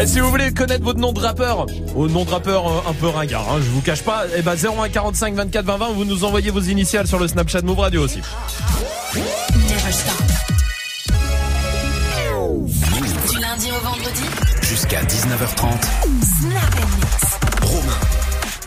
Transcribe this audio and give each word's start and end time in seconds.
Et 0.00 0.06
si 0.06 0.20
vous 0.20 0.30
voulez 0.30 0.52
connaître 0.52 0.84
votre 0.84 0.98
nom 0.98 1.12
de 1.12 1.20
rappeur, 1.20 1.66
au 1.94 2.08
nom 2.08 2.24
de 2.24 2.30
rappeur 2.30 2.66
euh, 2.66 2.90
un 2.90 2.92
peu 2.92 3.08
ringard, 3.08 3.46
hein, 3.48 3.58
je 3.58 3.70
vous 3.70 3.80
cache 3.80 4.02
pas, 4.02 4.24
et 4.36 4.42
bah 4.42 4.54
01 4.56 4.88
45 4.88 5.34
24 5.34 5.64
20 5.64 5.76
20, 5.76 5.88
vous 5.92 6.04
nous 6.04 6.24
envoyez 6.24 6.50
vos 6.50 6.60
initiales 6.60 7.06
sur 7.06 7.18
le 7.18 7.28
Snapchat 7.28 7.62
Move 7.62 7.78
Radio 7.78 8.02
aussi. 8.02 8.20
Du 13.30 13.40
lundi 13.40 13.68
au 13.70 13.84
vendredi, 13.84 14.24
Jusqu'à 14.62 15.02
19h30. 15.02 15.66
Snap. 16.40 16.74
Romain. 17.62 18.00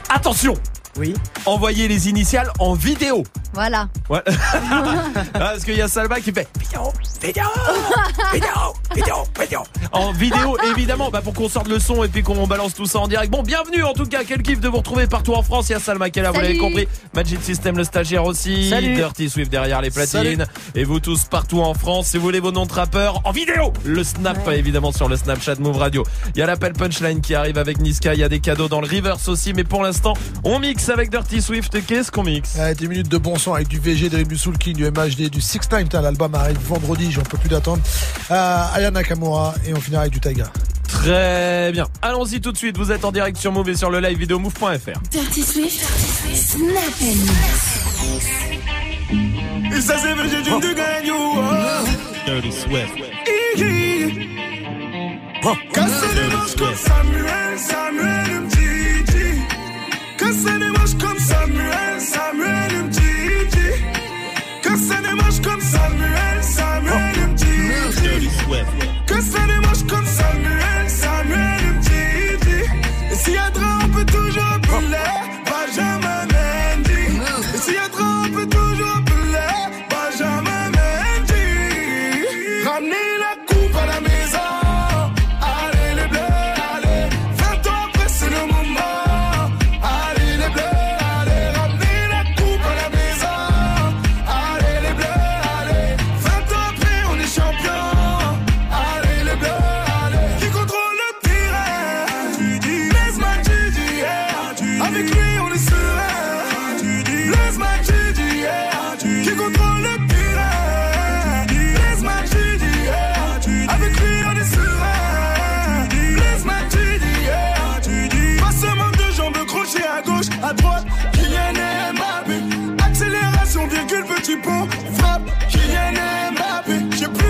Attention 0.09 0.53
Oui. 0.97 1.13
Envoyez 1.45 1.87
les 1.87 2.09
initiales 2.09 2.49
en 2.59 2.73
vidéo. 2.73 3.23
Voilà. 3.53 3.87
Ouais. 4.09 4.21
Parce 5.33 5.63
qu'il 5.63 5.75
y 5.75 5.81
a 5.81 5.87
Salma 5.87 6.19
qui 6.19 6.31
fait 6.31 6.47
vidéo, 6.59 6.91
vidéo, 7.21 7.43
vidéo, 8.33 8.49
vidéo, 8.95 9.15
vidéo. 9.39 9.59
En 9.91 10.11
vidéo, 10.11 10.57
évidemment, 10.71 11.09
bah 11.09 11.21
pour 11.23 11.33
qu'on 11.33 11.49
sorte 11.49 11.67
le 11.67 11.79
son 11.79 12.03
et 12.03 12.07
puis 12.07 12.23
qu'on 12.23 12.45
balance 12.45 12.73
tout 12.75 12.85
ça 12.85 12.99
en 12.99 13.07
direct. 13.07 13.31
Bon, 13.31 13.41
bienvenue 13.43 13.83
en 13.83 13.93
tout 13.93 14.05
cas, 14.05 14.23
quel 14.27 14.41
kiff 14.43 14.59
de 14.59 14.67
vous 14.67 14.77
retrouver 14.77 15.07
partout 15.07 15.33
en 15.33 15.43
France. 15.43 15.69
Il 15.69 15.73
y 15.73 15.75
a 15.75 15.79
Salma 15.79 16.09
qui 16.09 16.19
est 16.19 16.21
là, 16.23 16.31
vous 16.31 16.39
l'avez 16.39 16.57
compris. 16.57 16.87
Magic 17.13 17.41
System, 17.43 17.77
le 17.77 17.83
stagiaire 17.83 18.25
aussi. 18.25 18.69
Salut. 18.69 18.95
Dirty 18.95 19.29
Swift 19.29 19.51
derrière 19.51 19.81
les 19.81 19.91
platines. 19.91 20.45
Et 20.75 20.83
vous 20.83 20.99
tous 20.99 21.23
partout 21.25 21.61
en 21.61 21.73
France, 21.73 22.07
si 22.07 22.17
vous 22.17 22.23
voulez 22.23 22.39
vos 22.39 22.51
noms 22.51 22.65
de 22.65 22.73
rappeurs 22.73 23.21
en 23.23 23.31
vidéo. 23.31 23.73
Le 23.85 24.03
snap, 24.03 24.45
Ouais. 24.47 24.59
évidemment, 24.59 24.91
sur 24.91 25.07
le 25.09 25.17
Snapchat 25.17 25.55
Move 25.59 25.77
Radio. 25.77 26.03
Il 26.35 26.39
y 26.39 26.41
a 26.41 26.45
l'appel 26.47 26.73
punchline 26.73 27.21
qui 27.21 27.33
arrive 27.33 27.57
avec 27.57 27.79
Niska. 27.79 28.13
Il 28.13 28.19
y 28.19 28.23
a 28.23 28.29
des 28.29 28.39
cadeaux 28.39 28.67
dans 28.67 28.81
le 28.81 28.87
reverse 28.87 29.27
aussi. 29.29 29.53
Mais 29.53 29.63
pour 29.63 29.81
l'instant, 29.83 30.13
on 30.43 30.59
mixe 30.59 30.86
avec 30.89 31.09
Dirty 31.09 31.41
Swift. 31.41 31.85
Qu'est-ce 31.85 32.11
qu'on 32.11 32.23
mixe? 32.23 32.55
Ouais, 32.55 32.73
10 32.73 32.87
minutes 32.87 33.09
de 33.09 33.17
bon 33.17 33.37
son 33.37 33.53
avec 33.53 33.67
du 33.67 33.79
VG, 33.79 34.09
de 34.09 34.23
du 34.23 34.37
Soul 34.37 34.57
King, 34.57 34.75
du 34.75 34.85
MHD, 34.85 35.29
du 35.29 35.41
Six 35.41 35.59
Time. 35.69 35.87
L'album 35.91 36.33
arrive 36.35 36.57
vendredi, 36.63 37.11
j'en 37.11 37.21
peux 37.21 37.37
plus 37.37 37.49
d'attendre. 37.49 37.81
Euh, 38.31 38.73
Aya 38.73 38.91
Nakamura 38.91 39.55
et 39.65 39.73
on 39.73 39.79
finira 39.81 40.01
avec 40.01 40.13
du 40.13 40.19
Taiga. 40.19 40.51
Très 40.87 41.71
bien. 41.71 41.87
Allons-y 42.01 42.41
tout 42.41 42.51
de 42.51 42.57
suite. 42.57 42.77
Vous 42.77 42.91
êtes 42.91 43.05
en 43.05 43.11
direct 43.11 43.37
sur 43.37 43.51
Move 43.51 43.69
et 43.69 43.75
sur 43.75 43.89
le 43.89 43.99
live 43.99 44.17
vidéo 44.17 44.39
move.fr. 44.39 44.99
Dirty 45.11 45.43
Swift, 45.43 45.85
Snap 46.33 47.01
Mix. 47.01 47.21
Et 49.75 49.81
ça 49.81 49.97
c'est 49.97 50.13
vrai, 50.13 50.29
j'ai 50.29 50.41
dû 50.41 50.49
te 50.49 50.73
gagner. 50.73 51.11
Dirty 52.25 52.51
Swift. 52.51 52.93
Casser 55.73 56.13
les 56.15 56.35
manches 56.35 56.55
comme 56.57 56.75
Samuel, 56.75 57.57
Samuel. 57.57 58.56
Casser 60.27 60.59
les 60.59 60.71
manches 60.71 60.97
comme 60.99 61.17
Samuel, 61.19 62.01
Samuel 62.01 62.83
Mtiti. 62.83 63.69
Casser 64.61 65.01
les 65.01 65.15
manches 65.15 65.39
comme 65.41 65.61
Samuel, 65.61 66.43
Samuel 66.43 66.97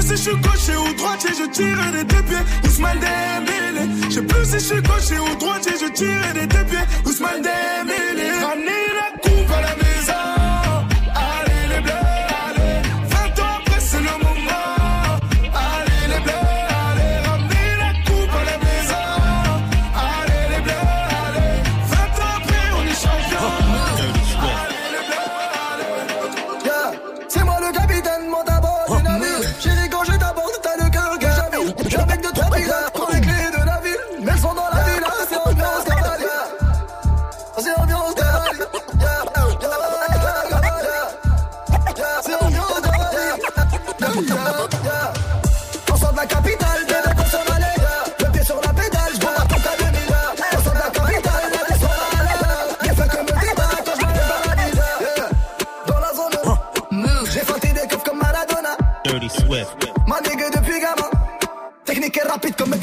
si 0.08 0.16
je 0.16 0.30
suis 0.30 0.38
gaucher 0.38 0.78
ou 0.78 0.94
droitier, 0.94 1.32
je 1.38 1.50
tire 1.50 1.92
des 1.92 2.04
deux 2.04 2.24
pieds. 2.24 2.46
Ousmane 2.66 3.00
Dembélé. 3.00 3.84
Je 4.10 4.16
sais 4.16 4.22
plus 4.22 4.46
si 4.46 4.54
je 4.54 4.60
suis 4.60 4.82
gaucher 4.82 5.20
ou 5.20 5.36
droitier, 5.36 5.74
je 5.82 5.92
tire 5.92 6.34
des 6.34 6.48
deux 6.48 6.66
pieds. 6.66 6.88
Ousmane 7.06 7.42
Dembélé. 7.42 8.08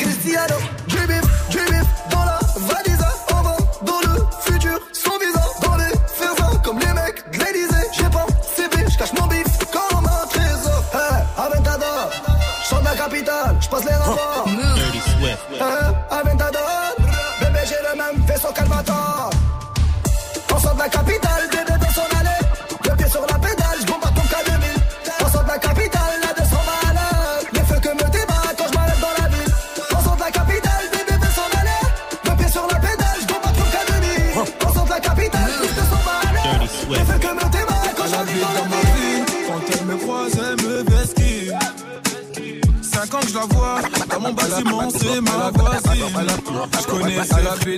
Cristiano. 0.05 0.84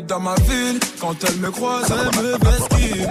Habite 0.07 0.09
dans 0.09 0.21
ma 0.21 0.35
ville. 0.35 0.81
Quand 1.01 1.15
elle 1.27 1.37
me 1.37 1.51
croise, 1.51 1.87
elle 1.91 2.23
me 2.23 2.33
vesquille. 2.39 3.09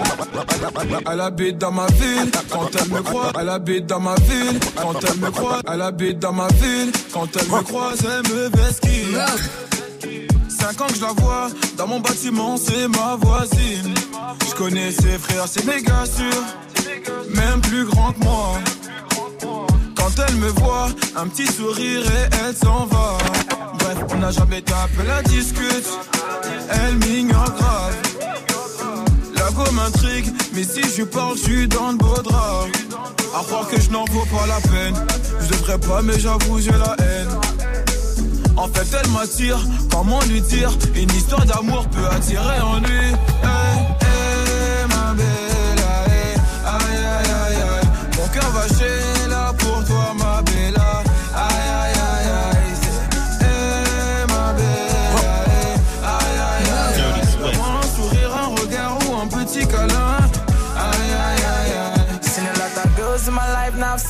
Elle 1.10 1.20
habite 1.20 1.58
dans 1.58 1.72
ma 1.72 1.86
ville. 1.86 2.30
Quand 2.50 2.68
elle 2.78 2.88
me 2.90 3.02
croise, 3.02 3.32
elle 3.38 3.48
habite 3.48 3.86
dans 3.86 4.00
ma 4.00 4.14
ville. 4.14 4.60
Quand 4.76 4.94
elle 5.04 5.18
me 5.18 5.30
croise, 5.30 5.62
elle 5.72 5.82
habite 5.82 6.18
dans 6.18 6.32
ma 6.32 6.48
ville. 6.48 6.92
Quand 7.12 7.28
elle 7.36 7.48
me 7.48 7.62
croise, 7.62 7.98
elle 8.04 8.32
me 8.32 8.48
vesquille. 8.48 9.18
Cinq 10.48 10.80
ans 10.80 10.86
que 10.86 10.94
je 10.94 11.02
la 11.02 11.12
vois, 11.12 11.48
dans 11.76 11.86
mon 11.86 12.00
bâtiment, 12.00 12.56
c'est 12.56 12.88
ma 12.88 13.16
voisine. 13.16 13.94
Je 14.48 14.54
connais 14.54 14.90
ses 14.90 15.18
frères, 15.18 15.46
c'est 15.46 15.64
méga 15.64 16.04
sûr. 16.06 16.42
Même 17.34 17.60
plus 17.60 17.84
grand 17.84 18.12
que 18.12 18.24
moi. 18.24 18.58
Elle 20.36 20.42
me 20.42 20.48
voit, 20.48 20.88
un 21.16 21.28
petit 21.28 21.46
sourire 21.46 22.02
et 22.02 22.28
elle 22.44 22.54
s'en 22.54 22.84
va. 22.84 23.16
Bref, 23.78 23.98
on 24.10 24.18
n'a 24.18 24.30
jamais 24.30 24.60
tapé 24.60 25.02
la 25.06 25.22
discute. 25.22 25.88
Elle 26.68 26.96
m'ignore 26.96 27.54
grave. 27.54 27.94
La 29.34 29.50
go 29.52 29.62
m'intrigue, 29.72 30.26
mais 30.52 30.64
si 30.64 30.82
je 30.94 31.04
parle, 31.04 31.38
je 31.38 31.42
suis 31.42 31.68
dans 31.68 31.92
le 31.92 31.96
beau 31.96 32.20
drap. 32.22 32.66
À 33.34 33.44
croire 33.44 33.66
que 33.68 33.80
je 33.80 33.88
n'en 33.90 34.04
vaux 34.04 34.26
pas 34.26 34.46
la 34.46 34.60
peine. 34.60 34.94
Je 35.40 35.48
devrais 35.48 35.78
pas, 35.78 36.02
mais 36.02 36.18
j'avoue, 36.18 36.60
j'ai 36.60 36.72
la 36.72 36.94
haine. 36.98 37.28
elle 38.56 39.10
m'attire, 39.12 39.58
comment 39.90 40.20
lui 40.28 40.42
dire 40.42 40.70
Une 40.94 41.10
histoire 41.12 41.46
d'amour 41.46 41.88
peut 41.88 42.06
attirer 42.14 42.60
en 42.60 42.80
lui. 42.80 43.16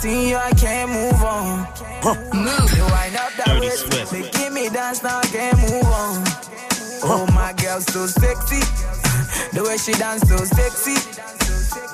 I've 0.07 0.29
you, 0.29 0.37
I 0.37 0.51
can't 0.53 0.91
move 0.91 1.23
on. 1.25 1.67
Move. 2.31 2.71
You 2.79 2.87
wind 2.95 3.17
up 3.17 3.33
that 3.43 3.59
Dirty 3.59 3.67
way, 3.67 4.23
they 4.23 4.31
give 4.31 4.53
me 4.53 4.69
dance, 4.69 5.03
now 5.03 5.19
I 5.19 5.27
can't 5.27 5.59
move 5.59 5.83
on. 5.83 6.23
Oh, 7.03 7.27
my 7.35 7.53
girl, 7.59 7.81
so 7.81 8.07
sexy. 8.07 8.63
The 9.51 9.65
way 9.67 9.77
she 9.77 9.93
dance, 9.99 10.23
so 10.29 10.37
sexy. 10.39 10.95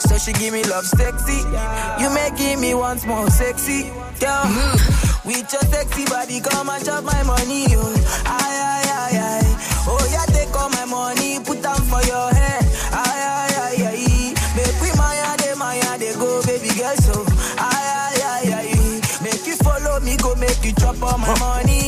So 0.08 0.18
she 0.18 0.32
give 0.34 0.52
me 0.52 0.62
love 0.64 0.84
sexy. 0.84 1.40
You 2.04 2.12
may 2.12 2.28
give 2.36 2.60
me 2.60 2.74
once 2.74 3.06
more 3.06 3.30
sexy. 3.30 3.88
Girl, 4.20 4.44
with 5.24 5.48
your 5.48 5.64
sexy 5.72 6.04
body, 6.04 6.40
come 6.40 6.68
and 6.68 6.84
chop 6.84 7.04
my 7.04 7.22
money. 7.22 7.64
Oh, 7.72 7.96
aye, 8.26 8.60
aye, 8.60 8.88
aye, 8.92 9.18
aye. 9.40 9.84
Oh, 9.88 10.04
yeah, 10.12 10.26
take 10.36 10.54
all 10.54 10.68
my 10.68 10.84
money, 10.84 11.40
put 11.40 11.62
them 11.62 11.80
for 11.88 12.02
your 12.04 12.31
my 21.18 21.38
money. 21.38 21.81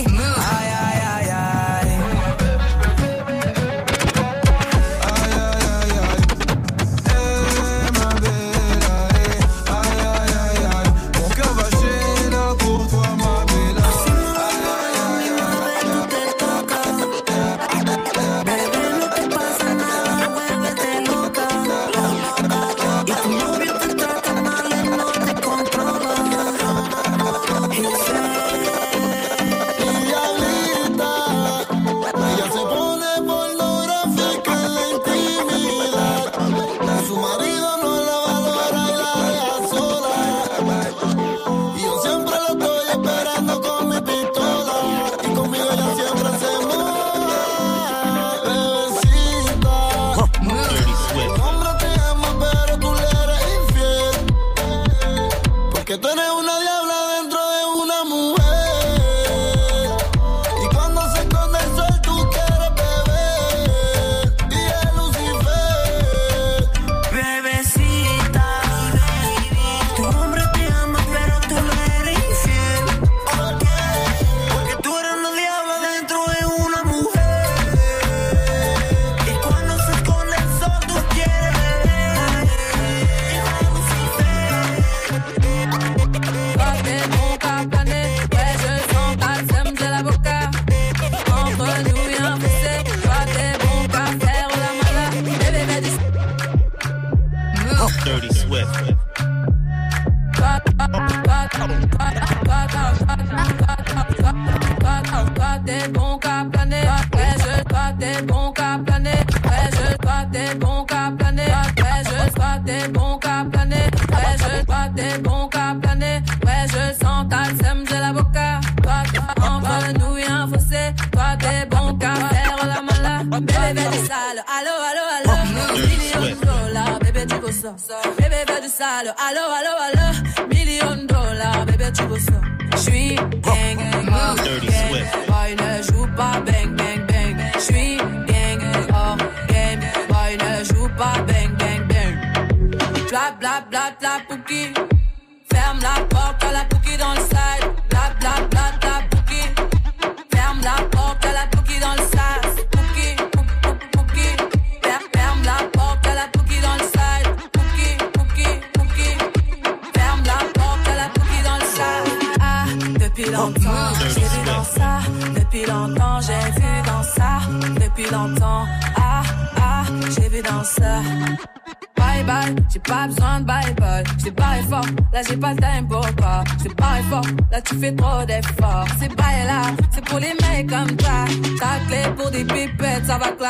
la 144.15 144.21
pouki. 144.29 144.84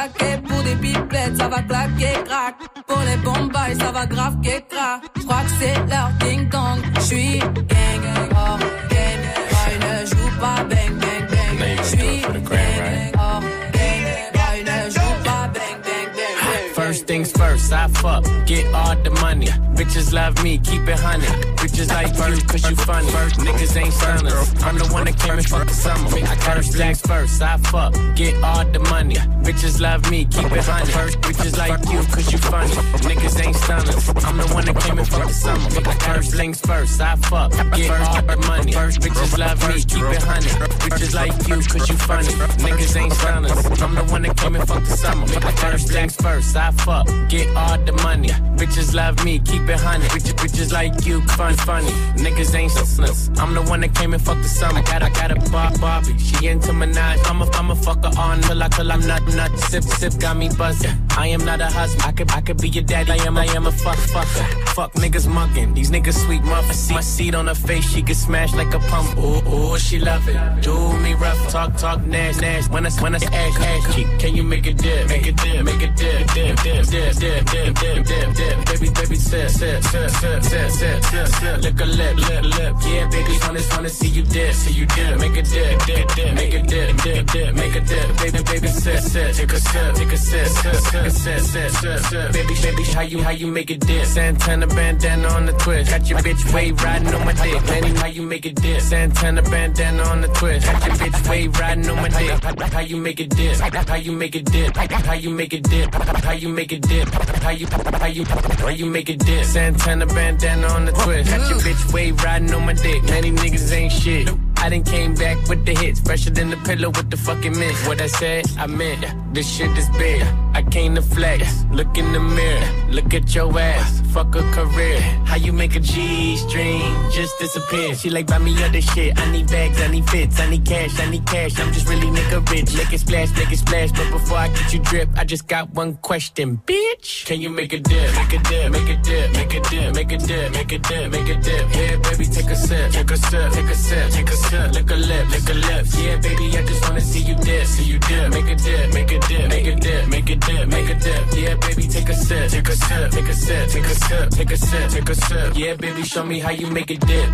Claquer. 0.09 0.43
Pour 0.43 0.63
des 0.63 0.77
pipettes, 0.77 1.37
ça 1.37 1.49
va 1.49 1.63
claquer, 1.63 2.13
crack. 2.25 2.55
Pour 2.87 3.01
les 3.01 3.17
bombes, 3.19 3.53
ça 3.79 3.93
va 3.93 4.07
grave 4.07 4.37
crack. 4.43 5.03
J'crois 5.19 5.43
que 5.45 5.51
c'est 5.61 5.77
leur 5.89 6.11
ding 6.21 6.49
dong. 6.49 6.81
J'suis 7.01 7.39
gang, 7.39 8.05
oh 8.33 8.59
gang. 8.91 9.23
Boy 9.51 9.75
ne 9.81 10.07
joue 10.07 10.31
pas 10.41 10.65
bang 10.65 10.95
bang 11.01 11.25
bang. 11.59 11.79
J'suis 11.83 12.21
gang, 12.21 13.13
oh 13.15 13.41
gang. 13.73 14.05
Boy 14.35 14.65
ne 14.65 14.91
joue 14.91 15.15
pas 15.25 15.49
bang 15.55 15.79
bang 15.85 16.09
bang. 16.17 16.75
First 16.75 17.07
things 17.07 17.33
first, 17.33 17.73
I 17.73 17.89
fuck, 17.89 18.25
get 18.47 18.67
all 18.75 18.97
the 19.03 19.11
money. 19.23 19.51
Bitches 19.75 20.13
love 20.13 20.43
me, 20.43 20.59
keep 20.59 20.87
it 20.87 20.99
honey. 20.99 21.27
Bitches 21.59 21.89
like 21.91 22.15
you, 22.15 22.47
cause 22.47 22.71
you 22.71 22.77
funny. 22.77 23.09
Niggas 23.43 23.77
ain't 23.77 23.93
stunners. 23.93 24.55
I'm 24.63 24.79
the 24.79 24.87
one 24.93 25.05
that 25.05 25.19
came 25.19 25.39
and 25.39 25.47
fuck 25.47 25.67
the 25.67 25.75
summer. 25.75 26.09
I 26.09 26.37
first 26.37 26.77
things 26.77 27.01
first, 27.01 27.43
I 27.43 27.57
fuck, 27.59 27.93
get 28.15 28.43
all 28.43 28.65
the 28.65 28.79
money. 28.91 29.17
Bitches 29.43 29.81
love 29.81 30.09
me, 30.11 30.27
keep 30.27 30.51
it 30.53 30.65
honey. 30.65 30.93
Bitches 31.27 31.59
like 31.59 31.81
you, 31.91 32.01
cause 32.15 32.31
you 32.33 32.39
funny. 32.39 32.73
Niggas 33.03 33.45
ain't 33.45 33.57
stunners. 33.57 34.09
I'm 34.25 34.37
the 34.37 34.47
one 34.55 34.65
that 34.67 34.81
came 34.81 34.99
and 34.99 35.09
fuck 35.09 35.27
the 35.27 35.35
summer. 35.35 35.69
I 35.89 35.95
first 36.07 36.35
things 36.35 36.61
first, 36.61 37.01
I 37.01 37.17
fuck, 37.17 37.51
get 37.75 37.91
all 37.91 38.23
the 38.23 38.37
money. 38.47 38.73
Bitches 38.73 39.39
love 39.39 39.59
me, 39.69 39.83
keep 39.83 40.07
it 40.07 40.23
honey. 40.23 40.53
Bitches 40.87 41.15
like 41.15 41.35
you, 41.49 41.57
cause 41.57 41.89
you 41.89 41.97
funny. 41.97 42.29
Niggas 42.63 42.97
ain't 42.97 43.13
stunners. 43.13 43.83
I'm 43.83 43.95
the 43.95 44.05
one 44.05 44.23
that 44.23 44.37
came 44.37 44.55
and 44.55 44.69
fucked 44.69 44.87
the 44.87 44.97
summer. 44.97 45.27
I 45.27 45.51
First 45.65 45.89
things 45.89 46.15
first, 46.17 46.55
I 46.57 46.71
fuck, 46.71 47.07
get 47.29 47.49
all 47.57 47.79
the 47.79 47.93
money. 48.05 48.29
Bitches 48.59 48.95
love 48.95 49.25
me, 49.25 49.41
keep 49.41 49.64
it 49.69 49.81
honey. 49.81 50.05
Bitches, 50.07 50.35
bitches 50.35 50.73
like 50.73 51.07
you, 51.07 51.21
fun, 51.37 51.55
funny. 51.55 51.91
Niggas 52.17 52.55
ain't 52.55 52.73
stunners. 52.73 53.31
I'm 53.39 53.55
the 53.55 53.63
one 53.63 53.81
that 53.81 53.95
came 53.95 54.15
and 54.15 54.23
fucked 54.23 54.43
the 54.43 54.49
summer. 54.49 54.79
I 54.79 54.83
got, 54.83 55.03
I 55.03 55.11
got 55.11 55.31
a 55.31 55.51
bar, 55.51 55.71
Barbie. 55.79 56.19
She 56.19 56.47
into 56.49 56.73
my 56.73 56.87
Minaj. 56.87 57.31
I'm 57.31 57.43
a, 57.43 57.47
I'm 57.53 57.71
a 57.71 57.75
fucker 57.75 58.17
on 58.19 58.41
till 58.43 58.63
I, 58.63 58.69
till 58.69 58.91
I'm 58.91 59.01
nut, 59.07 59.23
nut. 59.35 59.59
Sip, 59.59 59.85
sip, 59.85 60.19
got 60.19 60.37
me 60.37 60.49
buzzing. 60.57 61.04
I 61.17 61.29
am 61.29 61.45
not 61.45 61.61
a 61.61 61.67
husband. 61.67 62.03
I 62.03 62.13
could, 62.13 62.31
I 62.33 62.41
could 62.41 62.61
be 62.61 62.69
your 62.69 62.85
daddy. 62.85 63.13
I 63.13 63.17
am, 63.27 63.39
I 63.39 63.45
am 63.47 63.67
a 63.67 63.73
fuck, 63.73 63.97
fucker. 63.97 64.47
Fuck 64.75 64.93
niggas 64.95 65.29
mugging. 65.29 65.73
These 65.75 65.91
niggas 65.91 66.25
sweet 66.25 66.43
muffin. 66.43 66.75
See 66.75 66.95
my 66.95 67.01
seat 67.01 67.35
on 67.35 67.47
her 67.47 67.55
face, 67.55 67.89
she 67.89 68.03
get 68.03 68.17
smashed 68.17 68.57
like 68.57 68.75
a 68.75 68.81
pump. 68.81 69.17
Ooh, 69.19 69.49
ooh, 69.49 69.79
she 69.79 69.99
love 70.01 70.29
it. 70.29 70.63
Do 70.63 70.75
me 70.99 71.15
rough, 71.15 71.49
talk, 71.51 71.77
talk, 71.77 72.05
nash, 72.07 72.41
nash. 72.41 72.69
When 72.69 72.85
I, 72.87 72.91
when 73.01 73.15
I 73.15 73.19
ash, 73.19 73.57
ash. 73.61 74.21
Can 74.21 74.35
you 74.35 74.43
make 74.43 74.67
it 74.67 74.79
dip? 74.79 75.09
Make 75.09 75.27
it 75.27 75.37
dip, 75.37 75.65
make 75.65 75.83
it 75.83 75.97
dip, 75.97 76.27
dip, 76.35 76.57
dip, 76.63 76.87
dip, 76.87 77.15
dip, 77.17 77.45
dip, 77.47 77.75
dip, 77.75 78.05
dip, 78.07 78.35
dip. 78.35 78.67
Baby, 78.67 78.91
baby, 78.91 79.17
sip, 79.17 79.49
sip, 79.51 79.83
sip, 79.85 80.11
sip, 80.11 80.43
sip, 80.43 80.71
sip, 80.71 81.05
sip, 81.05 81.29
sip. 81.29 81.63
Lick 81.63 81.81
a 81.81 81.85
lip, 81.85 82.17
lip, 82.17 82.45
lip. 82.45 82.75
Yeah, 82.87 83.09
baby, 83.09 83.39
wanna, 83.43 83.61
wanna 83.71 83.89
see 83.89 84.09
you 84.09 84.23
dip, 84.25 84.53
see 84.53 84.73
you 84.73 84.87
dip. 84.87 85.19
Make 85.21 85.37
it 85.37 85.47
dip, 85.47 85.79
dip, 85.87 86.09
dip, 86.17 86.35
make 86.35 86.55
it 86.55 86.67
dip, 86.67 86.97
dip, 87.03 87.27
dip, 87.31 87.55
make 87.55 87.77
it 87.77 87.87
dip. 87.87 88.17
Baby, 88.19 88.43
baby, 88.45 88.69
sip, 88.69 89.01
sip, 89.01 89.35
take 89.35 89.53
a 89.53 89.61
sip, 89.61 89.95
take 89.95 90.13
a 90.13 90.17
sip, 90.17 90.47
sip, 90.49 90.75
sip, 90.75 91.04
sip, 91.11 91.41
sip, 91.41 91.71
sip, 91.71 91.99
sip. 92.01 92.33
Baby, 92.33 92.55
baby, 92.63 92.83
how 92.85 93.03
you, 93.03 93.23
how 93.23 93.31
you 93.31 93.47
make 93.47 93.71
it 93.71 93.81
dip? 93.81 94.07
Santana 94.07 94.67
bandana 94.67 95.29
on 95.29 95.47
the 95.47 95.53
twist. 95.53 95.91
Got 95.91 96.09
your 96.09 96.19
bitch 96.21 96.53
way 96.55 96.71
riding 96.73 97.15
on 97.15 97.25
my 97.25 97.33
dick. 97.33 97.63
Manny, 97.65 97.89
how 97.99 98.07
you 98.07 98.23
make 98.23 98.47
it 98.47 98.55
dip? 98.57 98.81
Santana 98.81 99.43
bandana 99.43 100.03
on 100.05 100.21
the 100.21 100.29
twist. 100.29 100.67
Got 100.67 100.87
your 100.87 100.95
bitch 100.97 101.29
way 101.29 101.49
riding 101.49 101.89
on 101.91 101.97
my 101.97 102.09
dick. 102.09 102.73
How 102.73 102.81
you 102.81 102.97
make 102.97 103.21
it 103.21 103.31
dip? 103.31 103.57
How 103.57 103.97
you 103.97 104.13
make 104.13 104.35
it 104.35 104.45
dip? 104.45 104.77
How 104.77 105.15
you 105.15 105.31
make 105.31 105.53
it 105.53 105.63
dip? 105.63 105.95
How 105.95 106.33
you 106.33 106.49
make 106.49 106.73
it 106.73 106.83
dip? 106.83 107.09
How 107.09 107.51
you, 107.51 107.67
how 107.67 108.07
you, 108.07 108.25
how 108.25 108.69
you 108.69 108.87
make 108.87 109.11
it 109.11 109.19
dip? 109.19 109.45
Santana 109.45 110.07
bandana 110.07 110.67
on 110.69 110.85
the 110.85 110.93
twist. 110.93 111.31
Got 111.31 111.51
your 111.51 111.59
bitch 111.59 111.93
way 111.93 112.13
riding 112.13 112.53
on 112.55 112.67
my 112.67 112.73
dick. 112.73 113.03
Many 113.05 113.31
niggas 113.31 113.73
ain't 113.73 113.93
shit. 113.93 114.44
I 114.65 114.71
done 114.71 114.83
came 114.83 115.15
back 115.15 115.37
with 115.47 115.67
the 115.67 115.75
hits, 115.75 116.01
fresher 116.01 116.31
than 116.31 116.49
the 116.49 116.57
pillow 116.57 116.89
with 116.89 117.11
the 117.11 117.19
fucking 117.19 117.53
mist. 117.53 117.87
What 117.87 118.01
I 118.01 118.07
said, 118.07 118.47
I 118.57 118.67
meant. 118.67 119.05
This 119.35 119.47
shit 119.47 119.77
is 119.77 119.91
big. 119.91 120.23
I 120.55 120.63
came 120.63 120.95
to 120.95 121.03
flex. 121.03 121.65
Look 121.71 121.99
in 121.99 122.13
the 122.13 122.21
mirror, 122.21 122.67
look 122.89 123.13
at 123.13 123.35
your 123.35 123.59
ass. 123.59 124.01
Fuck 124.15 124.35
a 124.37 124.43
career. 124.53 125.01
How 125.27 125.37
you 125.37 125.53
make 125.53 125.77
a 125.77 125.81
G 125.81 126.37
string 126.39 126.81
just 127.11 127.39
disappear? 127.39 127.95
She 127.95 128.09
like 128.09 128.27
buy 128.27 128.39
me 128.39 128.55
other 128.65 128.81
shit. 128.81 129.19
I 129.19 129.31
need 129.33 129.49
bags, 129.49 129.79
I 129.83 129.89
need 129.89 130.09
fits, 130.09 130.41
I 130.41 130.49
need 130.49 130.65
cash, 130.65 130.99
I 130.99 131.11
need 131.11 131.27
cash. 131.27 131.61
I'm 131.61 131.71
just 131.73 131.87
really 131.87 132.07
nigga 132.07 132.49
rich. 132.51 132.75
Make 132.75 132.93
it 132.93 133.01
splash, 133.01 133.37
make 133.37 133.53
it 133.53 133.59
splash. 133.59 133.91
But 133.91 134.11
before 134.13 134.39
I 134.39 134.49
get 134.49 134.73
you 134.73 134.79
drip, 134.79 135.11
I 135.17 135.25
just 135.25 135.47
got 135.47 135.75
one 135.75 135.97
question, 135.97 136.63
bitch. 136.65 137.27
Can 137.27 137.43
you 137.43 137.51
make 137.51 137.75
a 137.75 137.81
dip? 137.81 138.15
Make 138.15 138.33
a 138.33 138.39
dip, 138.39 138.73
make 138.73 138.89
a 138.89 138.97
dip, 139.03 139.33
make 139.35 139.53
a 139.53 139.61
dip, 139.61 139.95
make 139.95 140.13
a 140.13 140.19
dip, 140.19 140.53
make 140.53 140.73
a 140.73 140.79
dip, 140.79 141.11
make 141.11 141.29
a 141.29 141.35
dip. 141.35 141.75
Yeah, 141.75 141.97
baby, 141.97 142.25
take 142.27 142.51
a 142.51 142.57
sip, 142.57 142.93
take 142.93 143.11
a 143.11 143.17
sip, 143.17 143.53
take 143.53 143.67
a 143.67 143.75
sip, 143.75 144.11
take 144.11 144.29
a 144.29 144.37
sip. 144.37 144.54
Lick 144.55 144.91
a 144.91 144.95
lip, 144.95 145.31
lick 145.31 145.49
a 145.49 145.55
lip. 145.55 145.87
Yeah, 145.99 146.17
baby, 146.21 146.57
I 146.57 146.63
just 146.65 146.83
wanna 146.83 147.01
see 147.01 147.21
you 147.21 147.35
dip, 147.35 147.67
see 147.67 147.85
you 147.85 147.99
dip. 147.99 148.31
Make 148.31 148.49
a 148.49 148.55
dip, 148.55 148.95
make 148.95 149.11
a 149.11 149.19
dip, 149.19 149.49
make 149.49 149.67
a 149.67 149.75
dip, 149.75 150.09
make 150.09 150.31
a 150.31 150.37
dip, 150.37 150.69
make 150.69 150.91
a 150.91 150.95
dip. 150.95 151.23
Yeah, 151.37 151.55
baby, 151.57 151.89
take 151.89 152.09
a 152.09 152.15
sip, 152.15 152.51
take 152.51 152.69
a 152.69 152.77
sip, 152.77 153.11
take 153.11 153.29
a 153.29 153.35
sip, 153.35 153.69
take 153.71 153.85
a 153.85 153.95
sip, 153.95 154.31
take 154.31 154.51
a 154.51 154.57
sip, 154.57 154.91
take 154.91 155.09
a 155.09 155.15
sip. 155.15 155.57
Yeah, 155.57 155.75
baby, 155.75 156.03
show 156.03 156.25
me 156.25 156.39
how 156.39 156.51
you 156.51 156.69
make 156.71 156.91
a 156.91 156.97
dip. 156.97 157.31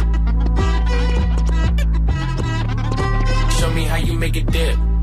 Show 3.58 3.70
me 3.72 3.84
how 3.84 3.98
you 3.98 4.14
make 4.14 4.36
a 4.36 4.42
dip. 4.42 4.99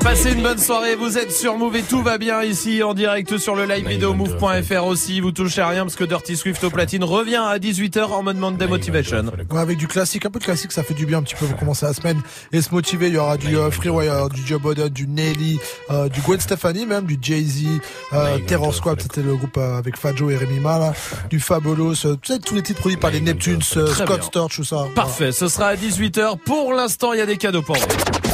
Passez 0.00 0.32
une 0.32 0.42
bonne 0.42 0.58
soirée, 0.58 0.94
vous 0.94 1.18
êtes 1.18 1.32
sur 1.32 1.58
Move 1.58 1.76
et 1.76 1.82
tout 1.82 2.02
va 2.02 2.16
bien 2.16 2.42
ici 2.42 2.82
en 2.82 2.94
direct 2.94 3.36
sur 3.36 3.54
le 3.54 3.66
live 3.66 3.86
vidéo 3.86 4.14
move.fr 4.14 4.86
aussi. 4.86 5.20
Vous 5.20 5.32
touchez 5.32 5.60
à 5.60 5.68
rien 5.68 5.82
parce 5.82 5.96
que 5.96 6.04
Dirty 6.04 6.34
Swift 6.34 6.64
au 6.64 6.70
platine 6.70 7.04
revient 7.04 7.42
à 7.44 7.58
18h 7.58 8.04
en 8.04 8.22
mode 8.22 8.38
Monday 8.38 8.66
Motivation. 8.66 9.24
Ouais, 9.50 9.60
avec 9.60 9.76
du 9.76 9.86
classique, 9.86 10.24
un 10.24 10.30
peu 10.30 10.38
de 10.38 10.44
classique, 10.44 10.72
ça 10.72 10.82
fait 10.82 10.94
du 10.94 11.04
bien 11.04 11.18
un 11.18 11.22
petit 11.22 11.34
peu 11.34 11.44
pour 11.44 11.58
commencer 11.58 11.84
la 11.84 11.92
semaine 11.92 12.22
et 12.52 12.62
se 12.62 12.70
motiver. 12.72 13.08
Il 13.08 13.14
y 13.14 13.18
aura 13.18 13.36
du 13.36 13.54
euh, 13.54 13.70
Freewire, 13.70 14.30
du 14.30 14.46
Joe 14.46 14.60
Budden, 14.60 14.88
du 14.88 15.06
Nelly, 15.06 15.60
euh, 15.90 16.08
du 16.08 16.22
Gwen 16.22 16.40
Stefani 16.40 16.86
même, 16.86 17.04
du 17.04 17.18
Jay-Z, 17.20 17.66
euh, 18.14 18.38
Terror 18.46 18.74
Squad, 18.74 19.00
c'était 19.02 19.22
le 19.22 19.36
groupe 19.36 19.58
euh, 19.58 19.76
avec 19.76 19.98
Fajo 19.98 20.30
et 20.30 20.36
Rémi 20.36 20.58
Mala, 20.58 20.94
du 21.28 21.36
euh, 21.50 21.94
sais, 21.94 22.38
tous 22.38 22.54
les 22.54 22.62
titres 22.62 22.80
produits 22.80 22.96
par 22.96 23.10
les 23.10 23.20
Neptunes, 23.20 23.60
euh, 23.76 23.86
Scott. 23.88 24.22
Storch, 24.22 24.56
tout 24.56 24.64
ça. 24.64 24.86
Parfait, 24.94 25.32
ce 25.32 25.48
sera 25.48 25.66
à 25.66 25.74
18h. 25.76 26.38
Pour 26.38 26.72
l'instant, 26.72 27.12
il 27.12 27.18
y 27.18 27.22
a 27.22 27.26
des 27.26 27.36
cadeaux 27.36 27.62
pour 27.62 27.76
vous. 27.76 28.31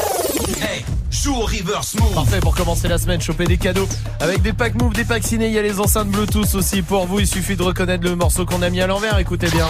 Hey, 0.56 0.84
joue 1.10 1.34
au 1.34 1.40
reverse 1.40 1.94
move. 1.94 2.14
Parfait 2.14 2.40
pour 2.40 2.54
commencer 2.54 2.88
la 2.88 2.98
semaine, 2.98 3.20
choper 3.20 3.44
des 3.44 3.58
cadeaux 3.58 3.88
avec 4.18 4.42
des 4.42 4.52
packs 4.52 4.74
move, 4.80 4.94
des 4.94 5.04
packs 5.04 5.24
ciné, 5.24 5.48
il 5.48 5.52
y 5.52 5.58
a 5.58 5.62
les 5.62 5.78
enceintes 5.78 6.08
Bluetooth 6.08 6.54
aussi 6.54 6.82
pour 6.82 7.06
vous, 7.06 7.20
il 7.20 7.26
suffit 7.26 7.56
de 7.56 7.62
reconnaître 7.62 8.04
le 8.04 8.16
morceau 8.16 8.46
qu'on 8.46 8.62
a 8.62 8.70
mis 8.70 8.80
à 8.80 8.86
l'envers, 8.86 9.18
écoutez 9.18 9.48
bien. 9.48 9.66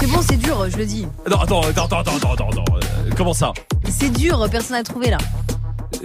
C'est 0.00 0.06
bon, 0.06 0.20
c'est 0.28 0.36
dur, 0.36 0.66
je 0.70 0.76
le 0.76 0.86
dis. 0.86 1.06
Non, 1.30 1.38
attends, 1.40 1.60
attends, 1.62 1.84
attends, 1.84 2.00
attends, 2.00 2.16
attends, 2.16 2.48
attends, 2.50 2.64
euh, 2.74 3.10
comment 3.16 3.34
ça? 3.34 3.52
C'est 3.88 4.10
dur, 4.10 4.46
personne 4.50 4.76
n'a 4.76 4.82
trouvé 4.82 5.10
là. 5.10 5.18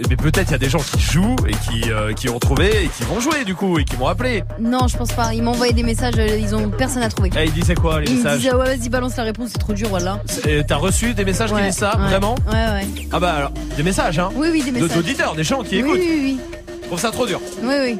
Mais 0.08 0.16
peut-être 0.16 0.48
il 0.48 0.52
y 0.52 0.54
a 0.54 0.58
des 0.58 0.68
gens 0.70 0.80
qui 0.80 0.98
jouent 1.00 1.36
et 1.46 1.52
qui, 1.52 1.90
euh, 1.90 2.12
qui 2.14 2.28
ont 2.28 2.38
trouvé 2.38 2.84
et 2.84 2.88
qui 2.88 3.04
vont 3.04 3.20
jouer 3.20 3.44
du 3.44 3.54
coup 3.54 3.78
et 3.78 3.84
qui 3.84 3.96
vont 3.96 4.08
appeler. 4.08 4.42
Non, 4.58 4.88
je 4.88 4.96
pense 4.96 5.12
pas. 5.12 5.32
Ils 5.34 5.42
m'ont 5.42 5.52
envoyé 5.52 5.72
des 5.72 5.82
messages, 5.82 6.14
euh, 6.18 6.36
ils 6.38 6.54
ont 6.54 6.68
personne 6.70 7.00
n'a 7.00 7.08
trouvé. 7.08 7.30
Eh, 7.38 7.44
ils 7.44 7.52
disaient 7.52 7.74
quoi 7.74 8.00
les 8.00 8.06
Ils 8.10 8.14
me 8.14 8.16
messages 8.22 8.38
disaient 8.38 8.54
ouais 8.54 8.76
vas-y 8.76 8.88
balance 8.88 9.16
la 9.16 9.22
réponse, 9.24 9.50
c'est 9.52 9.58
trop 9.58 9.72
dur 9.72 9.88
voilà. 9.88 10.20
Et 10.48 10.62
T'as 10.66 10.76
reçu 10.76 11.14
des 11.14 11.24
messages 11.24 11.50
qui 11.50 11.54
Ouais, 11.56 11.66
disent 11.66 11.76
ça 11.78 11.96
ouais, 11.98 12.08
Vraiment 12.08 12.34
Ouais 12.48 12.52
ouais. 12.54 12.86
Ah 13.12 13.20
bah 13.20 13.34
alors, 13.34 13.52
des 13.76 13.82
messages 13.82 14.18
hein 14.18 14.30
Oui 14.34 14.48
oui 14.50 14.62
des 14.62 14.70
De- 14.72 14.80
messages. 14.80 14.96
D'auditeurs, 14.96 15.34
des 15.34 15.44
gens 15.44 15.62
qui 15.62 15.76
oui, 15.76 15.78
écoutent. 15.80 15.98
oui 16.00 16.18
oui 16.22 16.38
Je 16.82 16.86
trouve 16.88 17.00
ça 17.00 17.10
trop 17.10 17.26
dur. 17.26 17.40
oui 17.62 17.74
oui. 17.80 17.98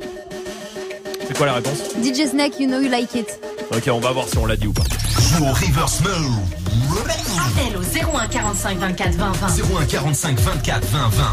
C'est 1.26 1.36
quoi 1.36 1.46
la 1.46 1.54
réponse 1.54 1.78
DJ 2.02 2.28
Snack, 2.30 2.58
you 2.60 2.66
know 2.66 2.80
you 2.80 2.90
like 2.90 3.14
it. 3.14 3.28
Ok, 3.74 3.88
on 3.92 4.00
va 4.00 4.10
voir 4.12 4.26
si 4.28 4.36
on 4.38 4.46
l'a 4.46 4.56
dit 4.56 4.66
ou 4.66 4.72
pas. 4.72 4.82
Joue 5.38 5.44
au 5.44 5.52
reverse 5.52 6.00
move. 6.00 6.38
Appel 7.38 7.76
au 7.76 7.82
01 8.16 8.26
45 8.28 8.78
24 8.78 9.12
20 9.14 9.32
20. 9.32 9.46
01 9.80 9.84
45 9.86 10.38
24 10.40 10.86
20 10.86 11.08
20. 11.08 11.24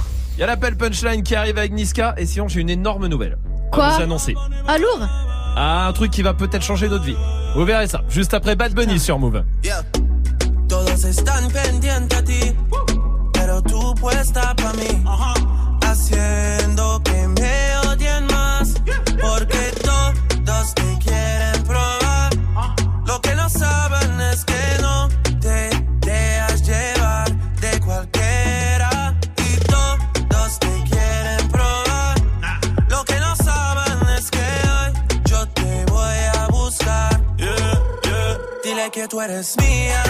Il 0.41 0.45
y 0.45 0.45
a 0.45 0.47
l'appel 0.47 0.75
punchline 0.75 1.21
qui 1.21 1.35
arrive 1.35 1.59
avec 1.59 1.71
Niska 1.71 2.15
et 2.17 2.25
sinon 2.25 2.47
j'ai 2.47 2.61
une 2.61 2.71
énorme 2.71 3.05
nouvelle. 3.05 3.33
à 3.33 3.75
Quoi 3.75 3.89
vous 3.89 4.01
annoncer. 4.01 4.33
Ah 4.67 4.79
lourd 4.79 5.07
Ah, 5.55 5.85
un 5.87 5.93
truc 5.93 6.09
qui 6.09 6.23
va 6.23 6.33
peut-être 6.33 6.63
changer 6.63 6.89
notre 6.89 7.03
vie. 7.03 7.15
Vous 7.53 7.63
verrez 7.63 7.85
ça. 7.85 8.01
Juste 8.09 8.33
après 8.33 8.55
Bad 8.55 8.73
Bunny 8.73 8.99
sur 8.99 9.19
Move. 9.19 9.43
Yeah. 9.63 9.83
Todos 10.67 11.03
están 11.05 11.47
pendientes 11.51 12.17
a 12.17 12.23
ti, 12.23 12.55
pero 13.33 13.61
tú 13.61 13.93
puesta 14.01 14.55
pa' 14.55 14.73
mí, 14.73 15.03
haciendo 15.85 16.09
que 16.09 16.60
que 39.01 39.07
tú 39.07 39.19
eres 39.19 39.57
mía, 39.57 40.03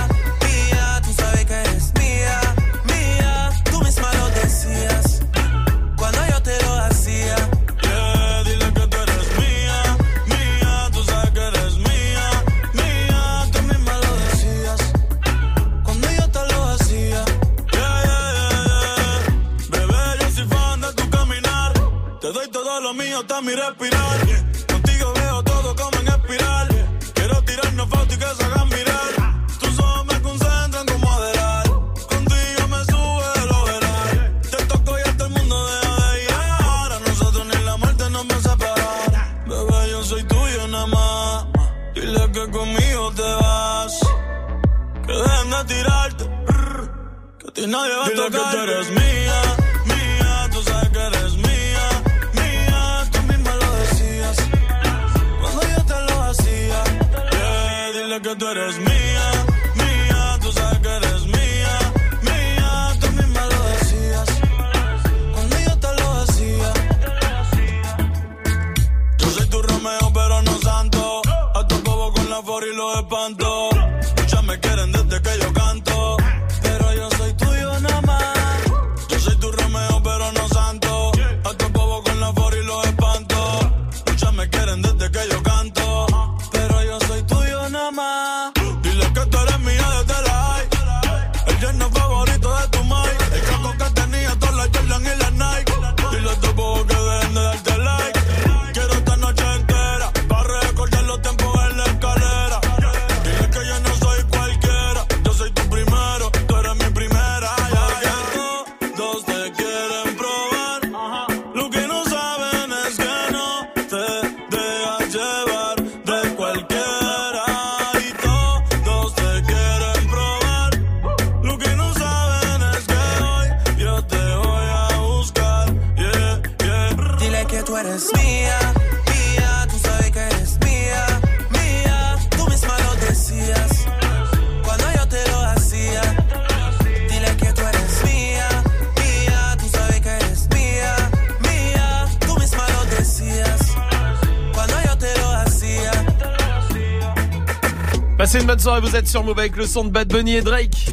une 148.41 148.47
bonne 148.47 148.59
soirée, 148.59 148.81
vous 148.81 148.95
êtes 148.95 149.07
sur 149.07 149.23
Move 149.23 149.37
avec 149.39 149.55
le 149.55 149.65
son 149.65 149.83
de 149.85 149.89
Bad 149.89 150.07
Bunny 150.07 150.35
et 150.35 150.41
Drake. 150.41 150.87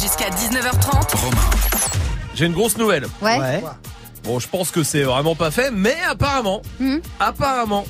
Jusqu'à 0.00 0.30
19h30. 0.30 1.14
J'ai 2.34 2.46
une 2.46 2.52
grosse 2.52 2.76
nouvelle. 2.78 3.06
Ouais. 3.22 3.62
Bon, 4.24 4.38
je 4.38 4.48
pense 4.48 4.70
que 4.70 4.82
c'est 4.82 5.02
vraiment 5.02 5.34
pas 5.34 5.50
fait, 5.50 5.70
mais 5.70 5.96
apparemment, 6.08 6.62
Hmm. 6.80 6.98
apparemment, 7.20 7.84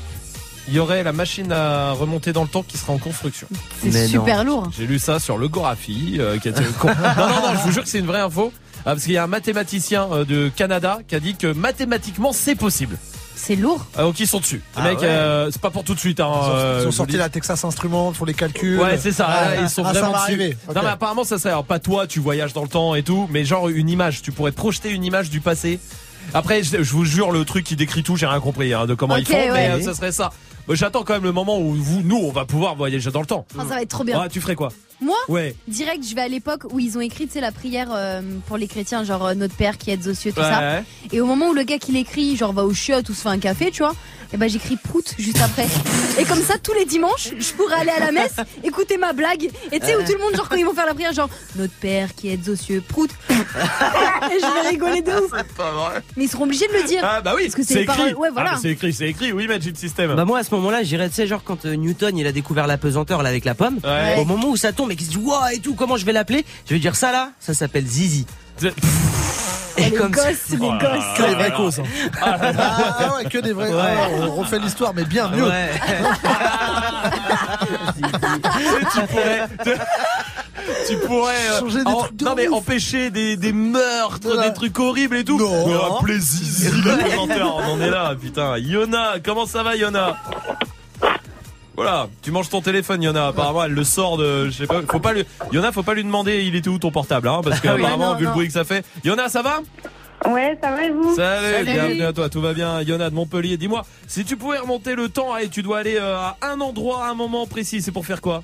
il 0.69 0.75
y 0.75 0.79
aurait 0.79 1.03
la 1.03 1.13
machine 1.13 1.53
à 1.53 1.93
remonter 1.93 2.33
dans 2.33 2.43
le 2.43 2.49
temps 2.49 2.63
qui 2.63 2.77
sera 2.79 2.93
en 2.93 2.99
construction. 2.99 3.47
C'est 3.83 4.09
super 4.09 4.45
lourd. 4.45 4.69
J'ai 4.77 4.87
lu 4.87 4.99
ça 4.99 5.19
sur 5.21 5.39
le 5.39 5.49
Gorafi. 5.49 6.17
euh, 6.19 6.39
qui 6.39 6.49
a 6.49 6.51
été- 6.51 6.63
non, 6.63 6.69
non, 6.85 7.43
non, 7.43 7.55
je 7.59 7.63
vous 7.65 7.73
jure 7.73 7.83
que 7.85 7.89
c'est 7.89 8.01
une 8.01 8.07
vraie 8.07 8.21
info. 8.21 8.53
Ah, 8.81 8.91
parce 8.93 9.05
qu'il 9.05 9.13
y 9.13 9.17
a 9.19 9.25
un 9.25 9.29
mathématicien 9.29 10.09
euh, 10.13 10.25
de 10.25 10.51
Canada 10.55 10.99
qui 11.09 11.15
a 11.15 11.21
dit 11.21 11.37
que 11.37 11.53
mathématiquement 11.53 12.33
c'est 12.33 12.55
possible. 12.57 12.99
C'est 13.47 13.57
lourd. 13.57 13.85
Ah, 13.95 14.03
donc 14.03 14.19
ils 14.21 14.27
sont 14.27 14.41
dessus. 14.41 14.57
Les 14.57 14.63
Ah 14.77 14.83
mecs, 14.85 15.01
ouais. 15.01 15.07
euh, 15.07 15.51
c'est 15.51 15.61
pas 15.61 15.71
pour 15.71 15.85
tout 15.85 15.95
de 15.95 16.01
suite. 16.01 16.19
Hein, 16.21 16.31
Ils 16.33 16.37
ont, 16.37 16.55
euh, 16.55 16.75
ils 16.79 16.81
je 16.81 16.87
ont 16.87 16.91
vous 16.91 16.97
sorti 16.97 17.13
le 17.13 17.19
dis. 17.19 17.23
la 17.23 17.29
Texas 17.29 17.63
Instruments 17.65 18.13
pour 18.13 18.25
les 18.25 18.33
calculs. 18.33 18.81
Ouais, 18.81 18.97
c'est 18.97 19.13
ça. 19.13 19.27
Ah, 19.29 19.57
ils 19.61 19.69
sont 19.69 19.83
ah, 19.85 19.93
ça 19.93 20.01
vraiment 20.01 20.13
va 20.13 20.19
dessus. 20.27 20.33
arriver. 20.41 20.57
Ok. 20.67 20.75
Non, 20.77 20.83
mais 20.83 20.89
apparemment, 20.89 21.25
ça 21.25 21.37
serait. 21.39 21.51
Alors, 21.51 21.65
pas 21.65 21.79
toi, 21.79 22.07
tu 22.07 22.21
voyages 22.21 22.55
dans 22.55 22.63
le 22.63 22.69
temps 22.69 22.95
et 22.95 23.03
tout, 23.03 23.29
mais 23.31 23.45
genre 23.45 23.69
une 23.69 23.91
image. 23.91 24.23
Tu 24.23 24.33
pourrais 24.33 24.53
projeter 24.53 24.91
une 24.91 25.05
image 25.05 25.29
du 25.29 25.41
passé. 25.41 25.79
Après, 26.33 26.63
je, 26.63 26.83
je 26.83 26.93
vous 26.93 27.05
jure, 27.05 27.33
le 27.33 27.45
truc 27.45 27.65
qui 27.67 27.77
décrit 27.77 28.03
tout, 28.03 28.17
j'ai 28.17 28.25
rien 28.27 28.41
compris 28.41 28.73
hein, 28.73 28.87
de 28.87 28.95
comment 28.95 29.17
ils 29.17 29.23
Ok, 29.25 29.29
font, 29.29 29.53
mais 29.53 29.71
euh, 29.73 29.83
ça 29.83 29.93
serait 29.93 30.11
ça. 30.13 30.31
J'attends 30.71 31.03
quand 31.03 31.13
même 31.13 31.25
le 31.25 31.33
moment 31.33 31.59
où 31.61 31.75
vous, 31.75 32.01
nous, 32.03 32.17
on 32.17 32.33
va 32.33 32.47
pouvoir 32.47 32.75
voyager 32.77 33.11
dans 33.11 33.21
le 33.21 33.27
temps. 33.27 33.45
Ah, 33.59 33.65
ça 33.69 33.75
va 33.75 33.83
être 33.83 33.91
trop 33.91 34.05
bien. 34.05 34.19
Ouais, 34.23 34.31
tu 34.31 34.41
ferais 34.41 34.55
quoi? 34.55 34.71
Moi 35.01 35.17
Ouais. 35.29 35.55
Direct, 35.69 36.05
je 36.09 36.15
vais 36.15 36.23
à 36.23 36.29
l'époque 36.29 36.63
où 36.73 36.79
ils 36.79 36.97
ont 36.97 37.01
écrit, 37.01 37.27
tu 37.27 37.35
sais, 37.35 37.41
la 37.41 37.53
prière 37.53 37.89
euh, 37.93 38.23
pour 38.47 38.57
les 38.57 38.69
chrétiens, 38.69 39.05
genre 39.05 39.27
euh, 39.27 39.35
notre 39.35 39.55
Père 39.55 39.77
qui 39.79 39.91
êtes 39.91 40.07
aux 40.07 40.15
cieux, 40.15 40.33
tout 40.33 40.41
Ouais, 40.41 40.47
ça. 40.51 40.59
ouais. 40.61 40.85
Et 41.13 41.21
au 41.21 41.27
moment 41.27 41.49
où 41.49 41.53
le 41.55 41.63
gars 41.65 41.79
qui 41.79 41.93
l'écrit, 41.93 42.37
genre 42.37 42.53
va 42.53 42.65
au 42.65 42.73
chiottes 42.73 43.09
ou 43.09 43.15
se 43.15 43.23
fait 43.23 43.29
un 43.29 43.39
café, 43.39 43.71
tu 43.71 43.83
vois, 43.83 43.95
et 44.33 44.37
ben 44.37 44.49
j'écris 44.49 44.77
prout 44.77 45.15
juste 45.19 45.41
après. 45.43 45.67
Et 46.19 46.25
comme 46.25 46.41
ça, 46.43 46.55
tous 46.59 46.73
les 46.73 46.85
dimanches, 46.87 47.29
je 47.39 47.53
pourrais 47.53 47.77
aller 47.81 47.91
à 47.91 48.01
la 48.01 48.13
messe, 48.13 48.37
écouter 48.65 48.97
ma 48.97 49.13
blague. 49.13 49.45
Et 49.71 49.79
tu 49.81 49.87
sais, 49.87 49.97
où 49.97 50.03
tout 50.05 50.13
le 50.13 50.19
monde, 50.19 50.35
genre 50.37 50.49
quand 50.49 50.57
ils 50.57 50.65
vont 50.65 50.75
faire 50.75 50.87
la 50.87 50.95
prière, 50.95 51.13
genre 51.13 51.29
notre 51.57 51.75
Père 51.75 52.15
qui 52.15 52.29
êtes 52.31 52.49
aux 52.49 52.57
cieux, 52.57 52.83
prout. 52.87 53.11
et 53.31 53.35
je 54.41 54.63
vais 54.63 54.69
rigoler 54.71 55.03
de 55.03 55.13
ouf. 55.13 55.31
Pas 55.57 55.71
vrai. 55.73 56.03
Mais 56.17 56.25
ils 56.25 56.29
seront 56.29 56.45
obligés 56.45 56.67
de 56.69 56.73
le 56.73 56.83
dire. 56.85 57.01
Ah 57.05 57.21
bah 57.21 57.35
oui, 57.37 57.43
Parce 57.45 57.55
que 57.55 57.63
c'est 57.63 57.75
c'est 57.75 57.81
les 57.81 57.87
paroles- 57.87 58.09
écrit. 58.09 58.15
Ouais, 58.21 58.31
voilà. 58.33 58.51
Ah, 58.51 58.55
bah, 58.55 58.59
c'est 58.63 58.71
écrit, 58.71 58.93
c'est 58.93 59.09
écrit. 59.09 59.33
Oui, 59.33 59.47
Magic 59.47 59.77
System. 59.77 60.15
Bah 60.15 60.25
moi 60.25 60.39
à 60.39 60.45
ce 60.45 60.53
moment-là, 60.55 60.83
j'irais 60.83 61.09
tu 61.09 61.15
sais 61.17 61.27
genre 61.27 61.43
quand 61.45 61.65
euh, 61.67 61.75
Newton 61.77 62.17
il 62.17 62.27
a 62.27 62.33
découvert 62.33 62.67
la 62.67 62.79
pesanteur 62.79 63.23
là 63.23 63.29
avec 63.29 63.45
la 63.45 63.55
pomme, 63.55 63.79
Ouais. 63.85 64.17
au 64.19 64.25
moment 64.25 64.49
où 64.51 64.57
ça 64.57 64.73
tombe 64.73 64.84
et 64.93 64.97
qu'il 64.97 65.07
se 65.07 65.13
dit 65.13 65.17
waouh 65.19 65.49
et 65.55 65.61
tout, 65.61 65.75
comment 65.75 65.97
je 65.97 66.05
vais 66.05 66.13
l'appeler 66.13 66.45
Je 66.69 66.75
vais 66.75 66.81
dire 66.81 66.97
ça 66.97 67.13
là, 67.13 67.31
ça 67.41 67.55
s'appelle 67.55 67.87
Zizi. 67.87 68.27
les 69.77 69.91
comme 69.91 70.13
gosses, 70.13 70.23
ça- 70.25 70.31
les 70.51 70.57
Oh 70.61 70.73
gosses. 70.81 71.05
Que 71.17 71.23
des 71.37 71.43
là. 71.43 71.51
causes. 71.51 71.81
hein. 71.81 71.85
Ah 72.23 72.39
ouais, 73.17 73.25
que 73.29 73.39
des 73.39 73.53
vraies. 73.53 73.73
Ouais. 73.75 73.83
ah, 73.83 74.09
on 74.29 74.37
refait 74.37 74.61
l'histoire, 74.61 74.95
mais 74.95 75.05
bien 75.05 75.29
mieux. 75.29 75.49
Ouais. 75.49 75.71
tu 78.93 79.01
pourrais, 79.09 79.49
tu 80.89 80.97
pourrais 81.07 81.35
euh, 81.51 81.61
Changer 81.61 81.85
des 81.85 81.91
en- 81.91 81.99
trucs 82.03 82.17
de 82.17 82.25
non 82.25 82.35
mais 82.37 82.49
empêcher 82.49 83.11
des, 83.11 83.37
des 83.37 83.53
meurtres, 83.53 84.19
Voilà. 84.23 84.49
des 84.49 84.55
trucs 84.55 84.79
horribles 84.79 85.17
et 85.17 85.25
tout. 85.25 85.39
Non. 85.39 85.67
Mais 85.67 85.75
un 85.75 86.03
plaisir, 86.03 86.73
on 87.17 87.73
en 87.73 87.81
est 87.81 87.91
là, 87.91 88.15
putain. 88.21 88.57
Yona, 88.59 89.15
comment 89.25 89.47
ça 89.47 89.63
va, 89.63 89.77
Yona? 89.77 90.17
Voilà, 91.77 92.09
tu 92.23 92.31
manges 92.31 92.49
ton 92.51 92.61
téléphone, 92.61 93.03
Yona. 93.03 93.29
Apparemment, 93.29 93.65
elle 93.65 93.73
le 93.73 93.83
sort 93.85 94.17
de, 94.17 94.47
je 94.47 94.51
sais 94.53 94.67
pas, 94.67 94.83
faut 94.83 95.01
pas 95.01 95.13
lui, 95.13 95.25
Yona, 95.53 95.73
faut 95.73 95.83
pas 95.83 95.95
lui 95.95 96.05
demander, 96.05 96.45
il 96.45 96.55
était 96.55 96.69
où 96.69 96.79
ton 96.79 96.93
portable, 96.93 97.27
hein, 97.29 97.41
parce 97.43 97.61
que 97.63 97.69
Ah 97.69 97.75
oui. 97.75 97.81
apparemment, 97.83 98.13
Non, 98.13 98.17
vu 98.19 98.27
le 98.27 98.31
bruit 98.31 98.47
que 98.47 98.53
ça 98.53 98.65
fait. 98.65 98.85
Yona, 99.05 99.29
ça 99.29 99.43
va? 99.43 99.61
Ouais, 100.31 100.57
ça 100.63 100.71
va 100.71 100.85
et 100.85 100.91
vous? 100.91 101.15
Salut, 101.17 101.53
Salut. 101.53 101.65
bienvenue 101.65 102.03
à 102.05 102.13
toi, 102.13 102.29
tout 102.29 102.41
va 102.41 102.53
bien, 102.55 102.81
Yona 102.83 103.11
de 103.11 103.15
Montpellier. 103.15 103.57
Dis-moi, 103.57 103.85
si 104.07 104.25
tu 104.25 104.37
pouvais 104.37 104.59
remonter 104.59 104.95
le 104.95 105.09
temps 105.09 105.37
et 105.37 105.49
tu 105.49 105.63
dois 105.63 105.79
aller 105.81 105.97
euh, 106.01 106.17
à 106.17 106.37
un 106.43 106.61
endroit, 106.61 107.07
à 107.07 107.11
un 107.11 107.15
moment 107.15 107.47
précis, 107.47 107.83
c'est 107.83 107.93
pour 107.93 108.07
faire 108.07 108.21
quoi? 108.21 108.43